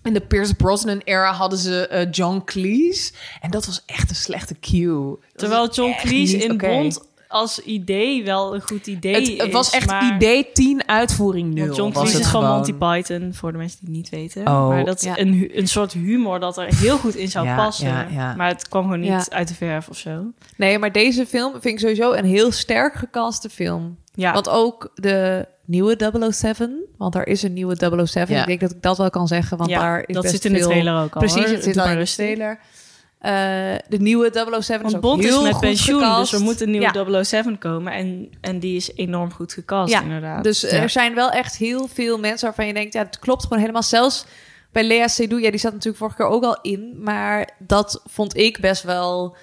in 0.02 0.12
de 0.12 0.20
Pierce 0.20 0.55
Brosnan-era 0.55 1.32
hadden 1.32 1.59
ze 1.59 1.89
eh, 1.89 2.06
John 2.11 2.43
Cleese. 2.44 3.12
En 3.40 3.51
dat 3.51 3.66
was 3.66 3.82
echt 3.86 4.11
een 4.11 4.16
slechte. 4.16 4.56
Dat 4.61 5.19
Terwijl 5.36 5.70
John 5.70 5.94
Cleese 6.01 6.36
in. 6.36 6.56
Bond 6.56 7.01
als 7.35 7.59
idee 7.59 8.24
wel 8.24 8.55
een 8.55 8.62
goed 8.62 8.86
idee 8.86 9.15
Het, 9.15 9.43
het 9.43 9.52
was 9.52 9.70
echt 9.70 9.86
maar... 9.86 10.15
idee 10.15 10.51
10, 10.52 10.89
uitvoering 10.89 11.55
0. 11.55 11.65
Want 11.65 11.77
John 11.77 11.93
Cleese 11.93 12.12
het 12.12 12.20
is 12.20 12.31
gewoon. 12.31 12.48
Monty 12.48 12.73
Python, 12.73 13.35
voor 13.35 13.52
de 13.52 13.59
mensen 13.59 13.78
die 13.81 13.89
het 13.89 13.97
niet 13.97 14.09
weten. 14.09 14.47
Oh, 14.47 14.69
maar 14.69 14.85
dat 14.85 14.97
is 14.97 15.05
ja. 15.05 15.19
een, 15.19 15.51
een 15.55 15.69
soort 15.69 15.93
humor 15.93 16.40
dat 16.40 16.59
er 16.59 16.74
heel 16.77 16.98
goed 16.98 17.15
in 17.15 17.28
zou 17.28 17.47
Ja, 17.47 17.56
passen. 17.56 18.12
ja. 18.12 18.35
Maar 18.35 18.48
het 18.48 18.69
kwam 18.69 18.82
gewoon 18.82 19.01
niet 19.01 19.31
uit 19.31 19.48
de 19.48 19.55
verf 19.55 19.89
of 19.89 19.97
zo. 19.97 20.24
Nee, 20.56 20.78
maar 20.78 20.93
deze 20.93 21.27
film 21.27 21.52
vind 21.52 21.65
ik 21.65 21.78
sowieso 21.78 22.12
een 22.12 22.24
heel 22.24 22.52
sterk 22.52 22.94
gecaste 22.94 23.51
film. 23.51 23.97
Ja, 24.15 24.32
Want 24.32 24.48
ook 24.48 24.90
de 24.94 25.47
nieuwe 25.65 26.31
007, 26.32 26.85
want 26.97 27.15
er 27.15 27.27
is 27.27 27.43
een 27.43 27.53
nieuwe 27.53 28.07
007. 28.07 28.35
Ja. 28.35 28.41
Ik 28.41 28.47
denk 28.47 28.61
dat 28.61 28.70
ik 28.70 28.82
dat 28.82 28.99
wel 28.99 29.11
kan 29.11 29.27
zeggen, 29.28 29.57
want 29.57 29.70
Ja, 29.70 29.78
daar 29.81 30.05
is 30.07 30.15
dat 30.15 30.28
zit 30.28 30.45
in 30.45 30.53
de 30.53 30.59
veel- 30.59 30.69
trailer 30.69 31.03
ook 31.03 31.15
al, 31.15 31.20
Precies, 31.20 31.45
hoor. 31.45 31.55
het 31.55 31.65
zit 31.65 31.77
al 31.78 31.89
in 31.89 31.99
de 31.99 32.05
trailer. 32.05 32.59
Eh, 33.19 33.32
de 33.89 33.97
nieuwe 33.99 34.31
007 34.61 34.86
is 34.86 34.93
want 34.93 34.95
ook 34.95 35.01
Bond 35.01 35.23
heel 35.24 35.36
is 35.39 35.43
met 35.43 35.53
goed 35.53 35.61
pensioen, 35.61 35.99
gecast. 36.01 36.31
dus 36.31 36.41
er 36.41 36.45
moet 36.47 36.61
een 36.61 36.70
nieuwe 36.70 36.91
Ja. 36.93 37.23
007 37.24 37.59
komen. 37.59 37.93
En, 37.93 38.28
en 38.41 38.59
die 38.59 38.77
is 38.77 38.91
enorm 38.95 39.32
goed 39.32 39.53
gecast, 39.53 39.93
Ja, 39.93 40.03
inderdaad. 40.03 40.45
Dus 40.45 40.61
Ja. 40.61 40.69
er 40.69 40.91
zijn 40.91 41.15
wel 41.15 41.31
echt 41.31 41.57
heel 41.57 41.89
veel 41.89 42.19
mensen 42.19 42.47
waarvan 42.47 42.66
je 42.66 42.74
denkt, 42.74 42.93
ja, 42.93 43.03
het 43.03 43.19
klopt 43.19 43.43
gewoon 43.43 43.59
helemaal. 43.59 43.82
Zelfs 43.82 44.24
bij 44.73 44.85
Lea 44.85 45.09
Seydoux, 45.09 45.43
ja, 45.43 45.51
die 45.51 45.61
zat 45.61 45.73
natuurlijk 45.73 45.99
vorige 45.99 46.16
keer 46.16 46.27
ook 46.27 46.45
al 46.45 46.59
in, 46.62 46.97
maar 47.03 47.51
dat 47.59 48.03
vond 48.07 48.36
ik 48.36 48.61
best 48.61 48.82
wel, 48.82 49.36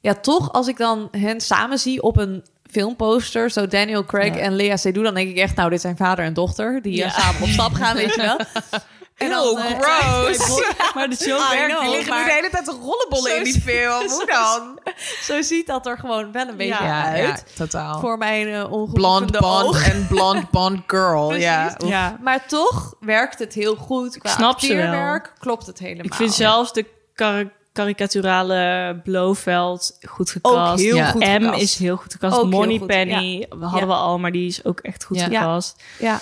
ja, 0.00 0.14
toch 0.14 0.52
als 0.52 0.68
ik 0.68 0.76
dan 0.76 1.08
hen 1.10 1.40
samen 1.40 1.78
zie 1.78 2.02
op 2.02 2.16
een 2.16 2.44
filmposter, 2.74 3.50
zo 3.50 3.66
Daniel 3.66 4.04
Craig 4.04 4.34
Ja. 4.34 4.40
en 4.40 4.56
Lea 4.56 4.76
Seydoux, 4.76 5.04
dan 5.06 5.14
denk 5.14 5.28
ik 5.30 5.36
echt, 5.36 5.56
nou, 5.56 5.70
dit 5.70 5.80
zijn 5.80 5.96
vader 5.96 6.24
en 6.24 6.34
dochter 6.34 6.82
die 6.82 6.96
Ja. 6.96 7.04
eh, 7.06 7.18
samen 7.18 7.42
op 7.42 7.48
stap 7.48 7.72
gaan, 7.74 7.96
weet 7.96 8.14
je 8.14 8.20
wel. 8.20 8.38
En 9.14 9.28
dan, 9.30 9.58
eh, 9.58 9.78
gross. 9.80 10.62
maar 10.94 11.08
de 11.08 11.16
show 11.16 11.50
werkt 11.50 11.66
know, 11.74 11.80
Die 11.80 11.90
liggen 11.96 12.16
nu 12.18 12.24
de 12.24 12.32
hele 12.32 12.50
tijd 12.50 12.68
rollenbollen 12.68 13.36
in 13.36 13.44
die 13.44 13.60
film. 13.60 14.08
Hoe 14.08 14.26
dan? 14.36 14.78
Zo 15.22 15.42
ziet 15.42 15.66
dat 15.66 15.86
er 15.86 15.98
gewoon 15.98 16.32
wel 16.32 16.48
een 16.48 16.56
beetje 16.56 16.84
Ja, 16.84 17.04
uit. 17.12 17.44
totaal. 17.56 18.00
Voor 18.00 18.18
mijn 18.18 18.48
uh, 18.48 18.64
Blond 18.92 19.38
Bond 19.38 19.82
en 19.82 20.06
Blond 20.08 20.50
Bond 20.50 20.80
Girl. 20.86 21.34
Ja. 21.34 21.76
Ja, 21.86 22.16
Maar 22.20 22.46
toch 22.46 22.94
werkt 23.00 23.38
het 23.38 23.54
heel 23.54 23.76
goed. 23.76 24.18
Qua 24.18 24.30
snap 24.30 24.60
ze 24.60 24.74
wel. 24.74 24.82
acteerwerk 24.84 25.32
klopt 25.38 25.66
het 25.66 25.78
helemaal. 25.78 26.04
ik 26.04 26.14
vind 26.14 26.34
zelfs 26.34 26.72
de 26.72 26.86
kar- 27.14 27.52
karikaturale 27.74 29.00
Blofeld 29.04 29.98
goed 30.08 30.30
gecast. 30.30 30.72
Ook 30.72 30.78
heel 30.78 30.96
Ja. 30.96 31.10
goed 31.10 31.20
M 31.20 31.52
is 31.52 31.76
heel 31.78 31.96
goed. 31.96 32.16
Ook 32.20 32.30
heel 32.32 32.48
Money 32.48 32.78
goed, 32.78 32.86
Penny 32.86 33.46
we 33.50 33.64
hadden 33.64 33.80
Ja. 33.80 33.86
we 33.86 33.92
al, 34.00 34.18
maar 34.18 34.32
die 34.32 34.46
is 34.46 34.64
ook 34.64 34.80
echt 34.80 35.04
goed 35.04 35.18
Ja. 35.18 35.24
gecast. 35.24 35.82
Ja. 35.98 36.20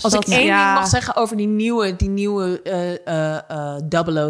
Als 0.00 0.12
Dat- 0.12 0.26
ik 0.28 0.32
één 0.34 0.44
ja. 0.46 0.64
ding 0.66 0.78
mag 0.80 0.88
zeggen 0.88 1.16
over 1.16 1.36
die 1.36 1.46
nieuwe, 1.46 1.96
die 1.96 2.08
nieuwe 2.08 2.62
eh, 2.62 2.92
eh, 3.06 3.40
eh, 3.48 3.82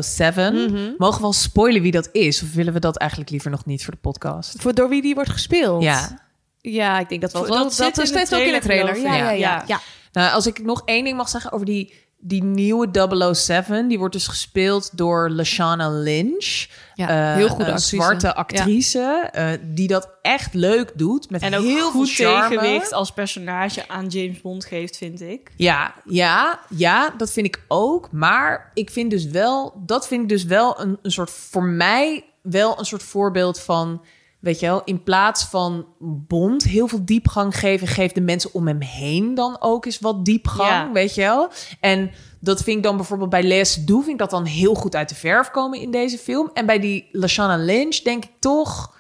007, 0.03 0.55
Mhm. 0.55 0.91
mogen 0.99 1.21
we 1.21 1.27
al 1.27 1.33
spoilen 1.33 1.83
wie 1.83 1.93
dat 1.93 2.09
is? 2.13 2.43
Of 2.43 2.53
willen 2.53 2.73
we 2.73 2.79
dat 2.79 2.97
eigenlijk 2.97 3.31
liever 3.31 3.51
nog 3.51 3.65
niet 3.65 3.85
voor 3.85 3.93
de 3.93 3.99
podcast? 4.01 4.55
Voor 4.59 4.75
door 4.75 4.89
wie 4.89 5.03
die 5.03 5.15
wordt 5.15 5.31
gespeeld. 5.31 5.83
Ja. 5.83 6.25
Ja, 6.61 6.99
ik 6.99 7.09
denk 7.09 7.21
dat 7.21 7.33
wel. 7.33 7.43
Dat 7.43 7.51
Dat, 7.51 7.63
dat, 7.63 7.73
zit 7.75 7.87
in 7.87 8.03
de 8.03 8.07
staat 8.27 8.39
ook 8.41 8.47
in 8.47 8.53
de 8.53 8.59
trailer, 8.61 8.95
trailer. 8.95 9.13
Ja, 9.13 9.25
ja, 9.25 9.31
ja. 9.31 9.55
Ja. 9.57 9.65
ja. 9.67 9.81
Nou, 10.13 10.33
als 10.33 10.47
ik 10.47 10.63
nog 10.65 10.83
één 10.85 11.05
ding 11.05 11.17
mag 11.17 11.29
zeggen 11.29 11.53
over 11.53 11.67
die, 11.67 11.95
die 12.27 12.43
nieuwe 12.45 12.89
007, 13.35 13.89
die 13.89 13.99
wordt 13.99 14.15
dus 14.15 14.27
gespeeld 14.27 14.97
door 14.97 15.31
Lashana 15.31 15.89
Lynch. 15.91 16.67
Ja, 16.95 17.09
Eh, 17.09 17.35
heel 17.37 17.49
goede 17.49 17.65
actrice. 17.73 17.97
zwarte 17.97 18.35
actrice, 18.35 19.29
eh, 19.33 19.49
die 19.63 19.89
dat 19.89 20.09
echt 20.23 20.55
leuk 20.55 20.93
doet. 20.95 21.31
Met 21.31 21.43
En 21.43 21.55
ook 21.55 21.65
heel 21.65 21.91
goed 21.91 22.11
veel 22.11 22.41
tegenwicht 22.41 22.93
als 22.93 23.13
personage 23.13 23.89
aan 23.89 24.07
James 24.07 24.41
Bond 24.41 24.65
geeft, 24.65 24.97
vind 24.97 25.21
ik. 25.21 25.51
Ja, 25.57 25.95
ja, 26.05 26.61
ja, 26.69 27.15
dat 27.17 27.33
vind 27.33 27.47
ik 27.47 27.61
ook. 27.69 28.13
Maar 28.13 28.71
ik 28.75 28.91
vind 28.91 29.11
dus 29.11 29.25
wel, 29.27 29.83
dat 29.87 30.07
vind 30.07 30.23
ik 30.23 30.29
dus 30.29 30.45
wel 30.45 30.81
een, 30.81 30.99
een 31.03 31.13
soort, 31.13 31.31
voor 31.31 31.65
mij 31.65 32.25
wel 32.43 32.79
een 32.79 32.85
soort 32.85 33.03
voorbeeld 33.03 33.61
van, 33.61 34.03
weet 34.39 34.61
je 34.61 34.67
wel, 34.67 34.83
in 34.85 35.03
plaats 35.03 35.45
van 35.45 35.87
Bond 35.99 36.63
heel 36.63 36.89
veel 36.89 37.05
diepgang 37.05 37.59
geven, 37.59 37.87
geeft 37.87 38.15
de 38.15 38.21
mensen 38.21 38.55
om 38.55 38.67
hem 38.67 38.81
heen 38.81 39.35
dan 39.35 39.57
ook 39.61 39.85
eens 39.85 39.99
wat 39.99 40.25
diepgang, 40.25 40.69
Ja. 40.87 40.93
weet 40.93 41.15
je 41.15 41.21
wel. 41.21 41.49
En 41.81 42.11
dat 42.41 42.63
vind 42.63 42.77
ik 42.77 42.83
dan 42.83 42.97
bijvoorbeeld 42.97 43.31
bij 43.31 43.43
Les 43.43 43.75
Doe, 43.75 44.01
vind 44.01 44.13
ik 44.13 44.19
dat 44.19 44.31
dan 44.31 44.45
heel 44.45 44.75
goed 44.75 44.95
uit 44.97 45.09
de 45.09 45.15
verf 45.15 45.51
komen 45.51 45.81
in 45.81 45.91
deze 45.91 46.19
film. 46.19 46.51
En 46.55 46.67
bij 46.67 46.79
die 46.79 47.09
Lashana 47.13 47.57
Lynch 47.57 47.97
denk 47.97 48.25
ik 48.25 48.31
toch, 48.39 48.95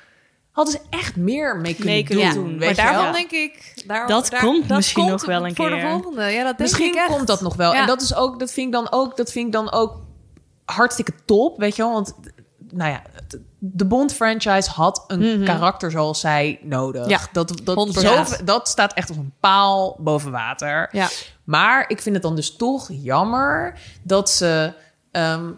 hadden 0.50 0.74
ze 0.74 0.80
echt 0.90 1.16
meer 1.16 1.56
mee 1.56 1.74
kunnen 1.74 1.94
Mee 1.94 2.02
kunnen 2.04 2.34
doen. 2.34 2.44
doen. 2.44 2.50
weet 2.50 2.58
Maar 2.58 2.68
je 2.68 2.74
daarvan 2.74 3.02
wel. 3.02 3.12
denk 3.12 3.30
ik... 3.30 3.82
Daar, 3.86 4.06
Dat 4.06 4.30
daar- 4.30 4.40
komt 4.40 4.68
misschien 4.68 5.06
nog 5.06 5.24
wel 5.26 5.46
een 5.46 5.56
voor 5.56 5.68
keer. 5.68 5.80
de 5.80 5.88
volgende. 5.88 6.22
Ja, 6.22 6.36
dat 6.36 6.44
denk 6.44 6.58
Misschien 6.58 6.86
ik 6.86 6.94
echt. 6.94 7.06
komt 7.14 7.26
dat 7.26 7.40
nog 7.40 7.56
wel. 7.56 7.72
Ja. 7.72 7.80
En 7.80 7.86
dat 7.86 8.02
is 8.02 8.14
ook, 8.14 8.38
dat 8.38 8.52
vind 8.52 8.66
ik 8.66 8.72
dan 8.72 8.86
ook, 8.92 9.16
dat 9.16 9.32
vind 9.32 9.46
ik 9.46 9.52
dan 9.52 9.72
ook 9.72 9.96
hartstikke 10.64 11.12
top, 11.24 11.58
weet 11.58 11.76
je 11.76 11.82
wel? 11.82 11.92
Want 11.92 12.14
nou 12.72 12.90
ja, 12.90 13.02
de 13.59 13.84
Bond 13.84 14.12
franchise 14.12 14.70
had 14.70 15.05
een 15.06 15.44
karakter 15.44 15.90
zoals 15.90 16.20
zij 16.20 16.59
nodig. 16.62 17.01
Mhm. 17.01 17.10
Ja, 17.10 17.20
dat, 17.32 17.52
dat, 17.64 17.88
100%. 17.88 18.01
zo, 18.01 18.24
dat 18.44 18.68
staat 18.68 18.93
echt 18.93 19.09
als 19.09 19.18
een 19.18 19.32
paal 19.40 19.97
boven 19.98 20.30
water. 20.30 20.88
Ja. 20.93 21.09
Maar 21.44 21.84
ik 21.88 22.02
vind 22.02 22.14
het 22.14 22.24
dan 22.24 22.36
dus 22.36 22.56
toch 22.56 22.88
jammer 22.90 23.78
dat 24.02 24.30
ze, 24.30 24.72
ehm, 25.10 25.52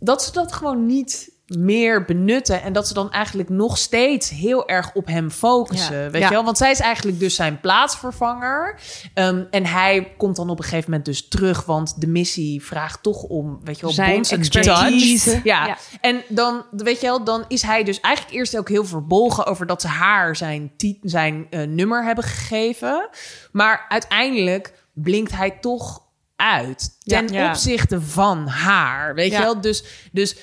dat, 0.00 0.22
ze 0.22 0.32
dat 0.32 0.52
gewoon 0.52 0.86
niet 0.86 1.30
meer 1.46 2.04
benutten. 2.04 2.62
En 2.62 2.72
dat 2.72 2.88
ze 2.88 2.94
dan 2.94 3.10
eigenlijk 3.10 3.48
nog 3.48 3.78
steeds 3.78 4.30
heel 4.30 4.68
erg 4.68 4.90
op 4.94 5.06
hem 5.06 5.30
focussen. 5.30 6.02
Ja. 6.02 6.10
Weet 6.10 6.20
Ja. 6.20 6.28
je 6.28 6.34
wel? 6.34 6.44
Want 6.44 6.58
zij 6.58 6.70
is 6.70 6.80
eigenlijk 6.80 7.18
dus 7.18 7.34
zijn 7.34 7.60
plaatsvervanger. 7.60 8.80
Ehm, 9.14 9.44
en 9.50 9.66
hij 9.66 10.14
komt 10.16 10.36
dan 10.36 10.50
op 10.50 10.58
een 10.58 10.64
gegeven 10.64 10.90
moment 10.90 11.04
dus 11.08 11.28
terug. 11.28 11.64
Want 11.64 12.00
de 12.00 12.06
missie 12.06 12.62
vraagt 12.64 13.02
toch 13.02 13.22
om, 13.22 13.60
weet 13.64 13.76
je 13.76 13.82
wel, 13.82 13.92
Zijn 13.94 14.24
expertise. 14.24 15.40
Ja. 15.44 15.66
Ja. 15.66 15.76
En 16.00 16.22
dan, 16.28 16.64
weet 16.70 17.00
je 17.00 17.06
wel, 17.06 17.24
dan 17.24 17.44
is 17.48 17.62
hij 17.62 17.84
dus 17.84 18.00
eigenlijk 18.00 18.36
eerst 18.36 18.58
ook 18.58 18.68
heel 18.68 18.84
verbolgen 18.84 19.46
over 19.46 19.66
dat 19.66 19.80
ze 19.80 19.88
haar 19.88 20.36
zijn, 20.36 20.72
zijn 21.02 21.46
eh, 21.50 21.62
nummer 21.62 22.04
hebben 22.04 22.24
gegeven. 22.24 23.08
Maar 23.52 23.84
uiteindelijk 23.88 24.72
blinkt 24.94 25.32
hij 25.32 25.50
toch 25.50 26.04
uit 26.36 26.90
ten 27.04 27.48
opzichte 27.48 28.00
van 28.00 28.46
haar. 28.46 29.14
Weet 29.14 29.32
je 29.32 29.38
wel? 29.38 29.60
Dus, 29.60 29.84
dus 30.12 30.36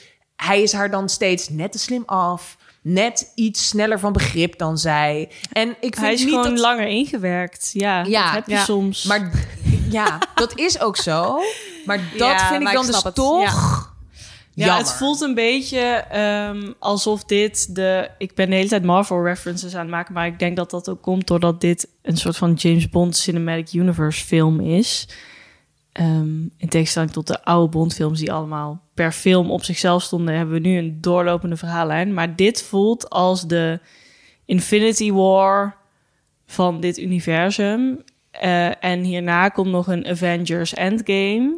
hij 0.43 0.61
is 0.61 0.73
haar 0.73 0.91
dan 0.91 1.09
steeds 1.09 1.49
net 1.49 1.71
te 1.71 1.79
slim 1.79 2.03
af. 2.05 2.57
Net 2.81 3.31
iets 3.35 3.67
sneller 3.67 3.99
van 3.99 4.13
begrip 4.13 4.57
dan 4.57 4.77
zij. 4.77 5.29
En 5.51 5.69
ik 5.69 5.75
vind 5.79 5.97
Hij 5.97 6.13
is 6.13 6.19
niet 6.19 6.29
gewoon 6.29 6.49
dat... 6.49 6.59
langer 6.59 6.87
ingewerkt. 6.87 7.69
Ja, 7.73 8.03
Ja, 8.03 8.23
dat 8.23 8.33
heb 8.33 8.47
je 8.47 8.53
ja. 8.53 8.63
soms. 8.63 9.03
Maar 9.03 9.31
ja, 9.89 10.17
dat 10.35 10.59
is 10.59 10.79
ook 10.79 10.97
zo. 10.97 11.39
Maar 11.85 11.97
dat 12.17 12.39
Ja, 12.39 12.47
vind 12.47 12.61
ik 12.61 12.73
dan 12.73 12.85
ik 12.85 12.91
dus 12.91 13.13
toch... 13.13 13.91
Ja, 14.55 14.65
jammer. 14.65 14.85
het 14.85 14.93
voelt 14.93 15.21
een 15.21 15.33
beetje 15.33 15.79
ehm, 15.79 16.71
alsof 16.79 17.23
dit 17.23 17.75
de... 17.75 18.09
Ik 18.17 18.35
ben 18.35 18.49
de 18.49 18.55
hele 18.55 18.67
tijd 18.67 18.83
Marvel 18.83 19.23
references 19.23 19.73
aan 19.73 19.81
het 19.81 19.89
maken... 19.89 20.13
maar 20.13 20.27
ik 20.27 20.39
denk 20.39 20.55
dat 20.55 20.69
dat 20.69 20.89
ook 20.89 21.01
komt 21.01 21.27
doordat 21.27 21.61
dit 21.61 21.87
een 22.01 22.17
soort 22.17 22.37
van 22.37 22.53
James 22.53 22.89
Bond 22.89 23.17
Cinematic 23.17 23.73
Universe 23.73 24.25
film 24.25 24.59
is. 24.59 25.07
Ehm, 25.91 26.41
in 26.57 26.69
tegenstelling 26.69 27.11
tot 27.11 27.27
de 27.27 27.43
oude 27.43 27.69
Bond 27.69 27.93
films 27.93 28.19
die 28.19 28.33
allemaal 28.33 28.82
per 28.93 29.11
film 29.11 29.51
op 29.51 29.63
zichzelf 29.63 30.03
stonden... 30.03 30.35
hebben 30.35 30.53
we 30.61 30.67
nu 30.67 30.77
een 30.77 30.97
doorlopende 31.01 31.57
verhaallijn. 31.57 32.13
Maar 32.13 32.35
dit 32.35 32.63
voelt 32.63 33.09
als 33.09 33.47
de 33.47 33.79
Infinity 34.45 35.11
War 35.11 35.77
van 36.45 36.79
dit 36.79 36.97
universum... 36.97 38.03
Eh, 38.31 38.83
en 38.83 38.99
hierna 39.03 39.49
komt 39.49 39.71
nog 39.71 39.87
een 39.87 40.07
Avengers 40.07 40.73
Endgame. 40.73 41.55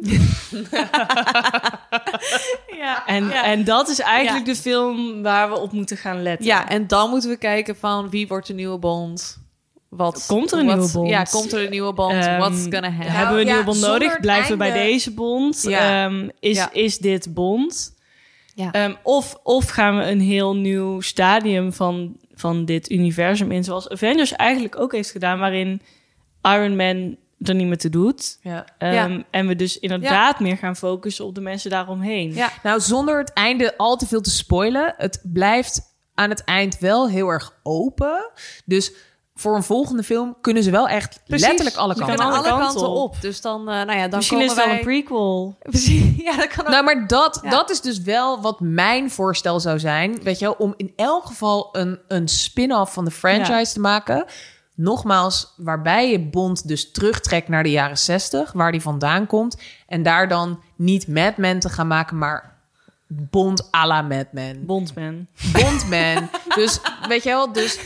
Ja, 2.78 3.06
En, 3.06 3.28
ja. 3.28 3.44
en 3.44 3.64
dat 3.64 3.88
is 3.88 4.00
eigenlijk 4.00 4.46
Ja. 4.46 4.52
de 4.52 4.58
film 4.60 5.22
waar 5.22 5.48
we 5.50 5.58
op 5.58 5.72
moeten 5.72 5.96
gaan 5.96 6.22
letten. 6.22 6.46
Ja, 6.46 6.68
en 6.68 6.86
dan 6.86 7.10
moeten 7.10 7.30
we 7.30 7.36
kijken 7.36 7.76
van 7.76 8.10
wie 8.10 8.26
wordt 8.28 8.46
de 8.46 8.54
nieuwe 8.54 8.78
Bond. 8.78 9.44
Wat 9.96 10.24
Komt 10.26 10.52
er 10.52 10.58
een 10.58 10.66
wat- 10.66 10.76
nieuwe 10.76 10.92
Bond? 10.92 11.08
Ja, 11.08 11.22
komt 11.22 11.52
er 11.52 11.64
een 11.64 11.70
nieuwe 11.70 11.92
Bond? 11.92 12.12
Ehm, 12.12 12.38
What's 12.38 12.62
gonna 12.62 12.90
happen? 12.90 13.12
Hebben 13.12 13.34
we 13.34 13.40
een 13.40 13.46
ja, 13.46 13.52
nieuwe 13.52 13.64
Bond 13.64 13.80
nodig? 13.80 14.20
Blijven 14.20 14.50
we 14.50 14.56
bij 14.56 14.72
deze 14.72 15.10
Bond? 15.14 15.62
Ja. 15.62 16.04
Ehm, 16.04 16.28
is, 16.40 16.56
Ja. 16.56 16.72
is 16.72 16.98
dit 16.98 17.34
Bond? 17.34 17.94
Ja. 18.54 18.72
Ehm, 18.72 18.94
of, 19.02 19.38
of 19.42 19.68
gaan 19.68 19.96
we 19.96 20.04
een 20.04 20.20
heel 20.20 20.56
nieuw 20.56 21.00
stadium 21.00 21.72
van, 21.72 22.16
van 22.34 22.64
dit 22.64 22.90
universum 22.90 23.52
in... 23.52 23.64
zoals 23.64 23.88
Avengers 23.88 24.32
eigenlijk 24.32 24.80
ook 24.80 24.92
heeft 24.92 25.10
gedaan... 25.10 25.38
waarin 25.38 25.82
Iron 26.42 26.76
Man 26.76 27.16
er 27.40 27.54
niet 27.54 27.66
meer 27.66 27.78
toe 27.78 27.90
doet. 27.90 28.38
Ja. 28.42 28.64
Ehm, 28.78 28.92
Ja. 28.92 29.22
En 29.30 29.46
we 29.46 29.56
dus 29.56 29.78
inderdaad 29.78 30.40
meer 30.40 30.56
gaan 30.56 30.76
focussen 30.76 31.24
op 31.24 31.34
de 31.34 31.40
mensen 31.40 31.70
daaromheen. 31.70 32.34
Ja. 32.34 32.50
Nou, 32.62 32.80
zonder 32.80 33.18
het 33.18 33.32
einde 33.32 33.76
al 33.76 33.96
te 33.96 34.06
veel 34.06 34.20
te 34.20 34.30
spoilen. 34.30 34.94
Het 34.96 35.20
blijft 35.32 35.80
aan 36.14 36.30
het 36.30 36.44
eind 36.44 36.78
wel 36.78 37.08
heel 37.08 37.28
erg 37.28 37.54
open. 37.62 38.30
Dus 38.64 38.92
voor 39.38 39.56
een 39.56 39.62
volgende 39.62 40.02
film 40.02 40.36
kunnen 40.40 40.62
ze 40.62 40.70
wel 40.70 40.88
echt 40.88 41.20
Precies. 41.26 41.46
letterlijk 41.46 41.76
alle 41.76 41.94
kanten 41.94 42.16
kan 42.16 42.26
alle 42.26 42.34
alle 42.36 42.48
kanten 42.48 42.66
kanten 42.66 42.88
op. 42.90 42.96
op. 43.14 43.20
Dus 43.20 43.40
dan, 43.40 43.60
eh, 43.60 43.66
nou 43.66 43.92
ja, 43.98 44.08
dan 44.08 44.16
Misschien 44.16 44.38
komen 44.38 44.52
is 44.56 44.60
het 44.60 44.64
wel 44.66 44.74
wij... 44.74 44.76
een 44.78 44.84
prequel. 44.84 45.56
Precies. 45.70 46.22
Ja, 46.22 46.36
dat 46.36 46.46
kan 46.46 46.64
ook. 46.64 46.70
Nou, 46.70 46.84
maar 46.84 47.06
dat, 47.06 47.38
Ja. 47.42 47.50
dat 47.50 47.70
is 47.70 47.80
dus 47.80 48.00
wel 48.02 48.40
wat 48.40 48.60
mijn 48.60 49.10
voorstel 49.10 49.60
zou 49.60 49.78
zijn. 49.78 50.22
Weet 50.22 50.38
je 50.38 50.44
wel, 50.44 50.54
om 50.58 50.74
in 50.76 50.92
elk 50.96 51.24
geval 51.26 51.68
een, 51.72 51.98
een 52.08 52.28
spin-off 52.28 52.92
van 52.92 53.04
de 53.04 53.10
franchise 53.10 53.52
Ja. 53.52 53.64
te 53.72 53.80
maken. 53.80 54.24
Nogmaals, 54.74 55.52
waarbij 55.56 56.10
je 56.10 56.20
Bond 56.20 56.68
dus 56.68 56.90
terugtrekt 56.90 57.48
naar 57.48 57.62
de 57.62 57.70
jaren 57.70 57.98
60, 57.98 58.52
waar 58.52 58.72
die 58.72 58.80
vandaan 58.80 59.26
komt. 59.26 59.56
En 59.86 60.02
daar 60.02 60.28
dan 60.28 60.60
niet 60.76 61.08
Mad 61.08 61.36
Men 61.36 61.58
te 61.58 61.68
gaan 61.68 61.86
maken, 61.86 62.18
maar 62.18 62.54
Bond 63.08 63.68
à 63.74 63.86
la 63.86 64.02
Mad 64.02 64.26
Men. 64.32 64.66
Bondman. 64.66 65.26
Bondman. 65.52 66.28
dus 66.54 66.78
weet 67.08 67.22
je 67.22 67.28
wel, 67.28 67.52
dus 67.52 67.78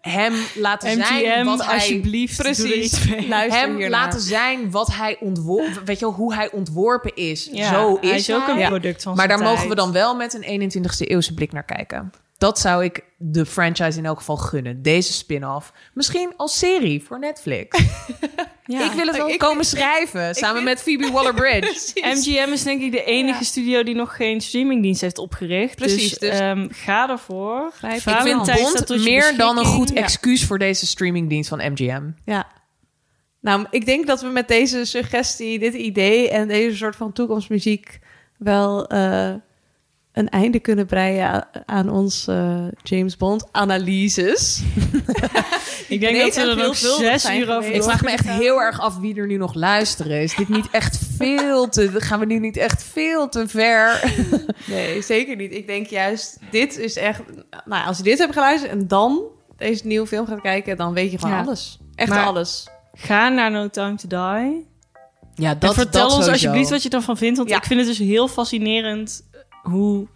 hem 0.00 0.34
laten 0.54 0.90
zijn 1.06 1.44
wat 1.44 1.64
hij... 1.64 1.74
alsjeblieft, 1.74 2.36
Precies. 2.36 3.04
hem 3.28 3.76
hiernaar. 3.76 3.90
laten 3.90 4.20
zijn 4.20 4.70
wat 4.70 4.92
hij 4.94 5.16
ontworpen, 5.20 5.84
weet 5.84 5.98
je 5.98 6.04
wel, 6.04 6.14
hoe 6.14 6.34
hij 6.34 6.50
ontworpen 6.50 7.14
is. 7.14 7.48
Ja, 7.52 7.72
Zo 7.72 7.94
is 7.94 8.08
hij 8.08 8.18
is 8.18 8.32
ook 8.32 8.48
een 8.48 8.66
product 8.66 9.02
van 9.02 9.16
Maar 9.16 9.28
daar 9.28 9.42
mogen 9.42 9.68
we 9.68 9.74
dan 9.74 9.92
wel 9.92 10.16
met 10.16 10.38
een 10.42 10.72
21ste 10.72 11.06
eeuwse 11.06 11.34
blik 11.34 11.52
naar 11.52 11.64
kijken. 11.64 12.12
Dat 12.38 12.58
zou 12.58 12.84
ik 12.84 13.04
de 13.18 13.46
franchise 13.46 13.98
in 13.98 14.06
elk 14.06 14.18
geval 14.18 14.36
gunnen. 14.36 14.82
Deze 14.82 15.12
spin-off. 15.12 15.72
Misschien 15.94 16.32
als 16.36 16.58
serie 16.58 17.02
voor 17.02 17.18
Netflix. 17.18 17.78
Ja. 18.68 18.84
Ik 18.84 18.92
wil 18.92 19.06
het 19.06 19.16
wel 19.16 19.28
Ik- 19.28 19.38
komen 19.38 19.64
schrijven. 19.64 20.34
Samen 20.34 20.54
vind- 20.54 20.64
met 20.68 20.82
Phoebe 20.82 21.10
Waller-Bridge. 21.10 21.92
MGM 22.14 22.52
is 22.52 22.62
denk 22.62 22.82
ik 22.82 22.92
de 22.92 23.04
enige 23.04 23.38
Ja. 23.38 23.44
studio 23.44 23.82
die 23.82 23.94
nog 23.94 24.16
geen 24.16 24.40
streamingdienst 24.40 25.00
heeft 25.00 25.18
opgericht. 25.18 25.76
Precies, 25.76 26.10
Dus, 26.10 26.18
dus- 26.30 26.38
ehm, 26.40 26.66
ga 26.70 27.08
ervoor. 27.10 27.70
Grijp 27.74 27.94
ik 27.96 28.00
vind 28.02 28.44
Bond 28.56 29.04
meer 29.04 29.36
dan 29.36 29.58
een 29.58 29.64
goed 29.64 29.92
excuus 29.92 30.44
voor 30.44 30.58
deze 30.58 30.86
streamingdienst 30.86 31.48
van 31.48 31.58
MGM. 31.72 32.10
Ja. 32.24 32.46
Nou, 33.40 33.66
ik 33.70 33.86
denk 33.86 34.06
dat 34.06 34.20
we 34.22 34.28
met 34.28 34.48
deze 34.48 34.84
suggestie, 34.84 35.58
dit 35.58 35.74
idee 35.74 36.30
en 36.30 36.48
deze 36.48 36.76
soort 36.76 36.96
van 36.96 37.12
toekomstmuziek 37.12 37.98
wel 38.38 38.86
eh, 38.86 39.34
een 40.16 40.28
einde 40.28 40.58
kunnen 40.60 40.86
breien 40.86 41.48
aan 41.66 41.90
ons 41.90 42.26
eh, 42.28 42.64
James 42.82 43.16
Bond 43.16 43.46
analyses. 43.52 44.60
Ik 45.88 46.00
denk 46.00 46.20
dat 46.20 46.34
we 46.34 46.40
er 46.50 46.56
nog 46.56 46.76
zes 46.76 47.30
uur 47.30 47.56
over. 47.56 47.72
Ik 47.72 47.82
vraag 47.82 48.02
me 48.02 48.10
echt 48.10 48.28
heel 48.28 48.60
erg 48.60 48.80
af 48.80 48.98
wie 48.98 49.14
er 49.16 49.26
nu 49.26 49.36
nog 49.36 49.54
luisteren. 49.54 50.22
Is 50.22 50.34
dit 50.34 50.48
niet 50.48 50.68
echt 50.70 50.98
veel 51.16 51.68
te... 51.68 51.90
Gaan 51.94 52.18
we 52.20 52.26
nu 52.26 52.38
niet 52.38 52.56
echt 52.56 52.82
veel 52.82 53.28
te 53.28 53.48
ver? 53.48 54.14
Nee, 54.66 55.02
zeker 55.02 55.36
niet. 55.36 55.52
Ik 55.52 55.66
denk 55.66 55.86
juist, 55.86 56.38
dit 56.50 56.78
is 56.78 56.96
echt... 56.96 57.22
Nou, 57.64 57.86
als 57.86 57.96
je 57.96 58.02
dit 58.02 58.18
hebt 58.18 58.32
geluisterd 58.32 58.72
en 58.72 58.88
dan 58.88 59.22
deze 59.56 59.86
nieuwe 59.86 60.06
film 60.06 60.26
gaat 60.26 60.40
kijken, 60.40 60.76
dan 60.76 60.92
weet 60.94 61.10
je 61.10 61.18
gewoon 61.18 61.36
Ja. 61.36 61.42
alles. 61.42 61.78
Echt 61.94 62.10
Maar- 62.10 62.24
alles. 62.24 62.68
Ga 62.94 63.28
naar 63.28 63.50
No 63.50 63.68
Time 63.68 63.94
to 63.94 64.08
Die. 64.08 64.66
Ja, 65.34 65.56
en 65.60 65.74
vertel 65.74 66.10
ons 66.10 66.26
alsjeblieft 66.28 66.70
wat 66.70 66.82
je 66.82 66.88
ervan 66.88 67.16
vindt. 67.16 67.36
Want 67.36 67.48
Ja. 67.50 67.56
ik 67.56 67.64
vind 67.64 67.80
het 67.80 67.88
dus 67.88 67.98
heel 67.98 68.28
fascinerend 68.28 69.25
hoe 69.70 70.06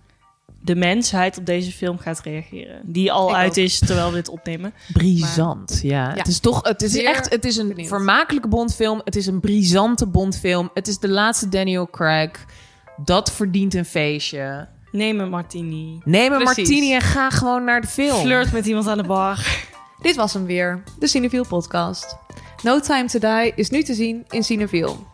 de 0.63 0.75
mensheid 0.75 1.39
op 1.39 1.47
deze 1.47 1.73
film 1.73 1.99
gaat 1.99 2.21
reageren. 2.21 2.81
Die 2.85 3.13
al 3.13 3.29
Ik 3.29 3.35
uit 3.35 3.51
ook. 3.51 3.57
is 3.57 3.79
terwijl 3.79 4.09
we 4.09 4.15
dit 4.15 4.29
opnemen. 4.29 4.75
Brisant, 4.93 5.81
ja. 5.83 6.13
Het 6.17 6.27
is 6.29 6.39
toch, 6.39 6.63
het 6.63 6.83
is 6.83 6.93
Zeer 6.93 7.05
echt, 7.05 7.31
het 7.31 7.45
is 7.45 7.57
een 7.57 7.69
benieuwd. 7.69 7.89
vermakelijke 7.89 8.49
Bondfilm. 8.49 9.01
Het 9.05 9.17
is 9.17 9.27
een 9.27 9.41
brisante 9.41 10.07
Bondfilm. 10.07 10.71
Het 10.75 10.89
is 10.89 10.99
de 10.99 11.09
laatste 11.09 11.49
Daniel 11.49 11.91
Craig. 11.91 12.31
Dat 13.05 13.33
verdient 13.33 13.75
een 13.75 13.85
feestje. 13.85 14.69
Neem 14.93 15.21
een 15.21 15.29
martini. 15.29 16.01
Neem 16.05 16.33
een 16.33 16.39
Precies. 16.43 16.57
martini 16.57 16.95
en 16.95 17.01
ga 17.01 17.31
gewoon 17.31 17.65
naar 17.65 17.81
de 17.81 17.87
film. 17.87 18.21
Flirt 18.21 18.53
met 18.53 18.67
iemand 18.67 18.87
aan 18.87 18.97
de 18.99 19.05
bar. 19.07 19.67
Dit 20.03 20.17
was 20.17 20.33
hem 20.33 20.45
weer, 20.45 20.83
de 20.99 21.07
Cineviel 21.07 21.45
podcast. 21.47 22.17
No 22.63 22.81
Time 22.81 23.05
to 23.05 23.19
Die 23.19 23.53
is 23.55 23.71
nu 23.71 23.83
te 23.83 23.95
zien 23.95 24.25
in 24.29 24.43
Cineviel. 24.45 25.07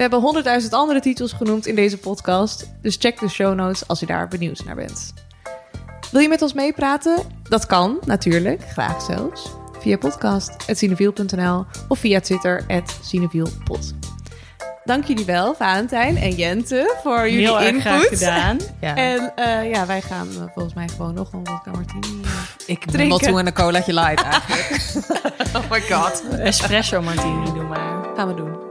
We 0.00 0.06
hebben 0.06 0.24
honderdduizend 0.24 0.72
andere 0.72 1.00
titels 1.00 1.32
genoemd 1.32 1.66
in 1.66 1.74
deze 1.74 1.98
podcast, 1.98 2.70
dus 2.82 2.96
check 2.98 3.18
de 3.18 3.28
show 3.28 3.54
notes 3.54 3.88
als 3.88 4.00
je 4.00 4.06
daar 4.06 4.28
benieuwd 4.28 4.64
naar 4.64 4.74
bent. 4.74 5.14
Wil 6.10 6.20
je 6.20 6.28
met 6.28 6.42
ons 6.42 6.52
meepraten? 6.52 7.16
Dat 7.48 7.66
kan, 7.66 7.98
natuurlijk, 8.04 8.62
graag 8.62 9.02
zelfs. 9.02 9.50
Via 9.78 9.96
podcast.cineviel.nl 9.96 11.64
of 11.88 11.98
via 11.98 12.20
Twitter, 12.20 12.64
cinevielpod. 13.02 13.94
Dank 14.84 15.04
jullie 15.04 15.24
wel, 15.24 15.54
Valentijn 15.54 16.16
en 16.16 16.30
Jente, 16.30 16.96
voor 17.02 17.28
jullie 17.28 17.46
Heel 17.46 17.60
erg 17.60 17.66
input. 17.68 17.82
graag 17.82 18.08
gedaan. 18.08 18.58
Ja. 18.80 18.96
En 18.96 19.32
eh, 19.36 19.70
ja, 19.70 19.86
wij 19.86 20.02
gaan 20.02 20.28
eh, 20.28 20.42
volgens 20.54 20.74
mij 20.74 20.88
gewoon 20.88 21.14
nog 21.14 21.32
een 21.32 21.46
vodka 21.46 21.70
martini. 21.70 22.20
ik 22.66 22.84
drinken. 22.84 23.08
wel 23.08 23.18
toe 23.18 23.38
aan 23.38 23.46
een 23.46 23.52
colaatje 23.52 23.94
light 23.94 24.22
eigenlijk. 24.22 24.80
oh 25.56 25.70
my 25.70 25.80
god. 25.80 26.22
Espresso 26.38 27.02
martini, 27.02 27.44
doe 27.44 27.62
maar. 27.62 28.04
gaan 28.16 28.28
we 28.28 28.34
doen. 28.34 28.69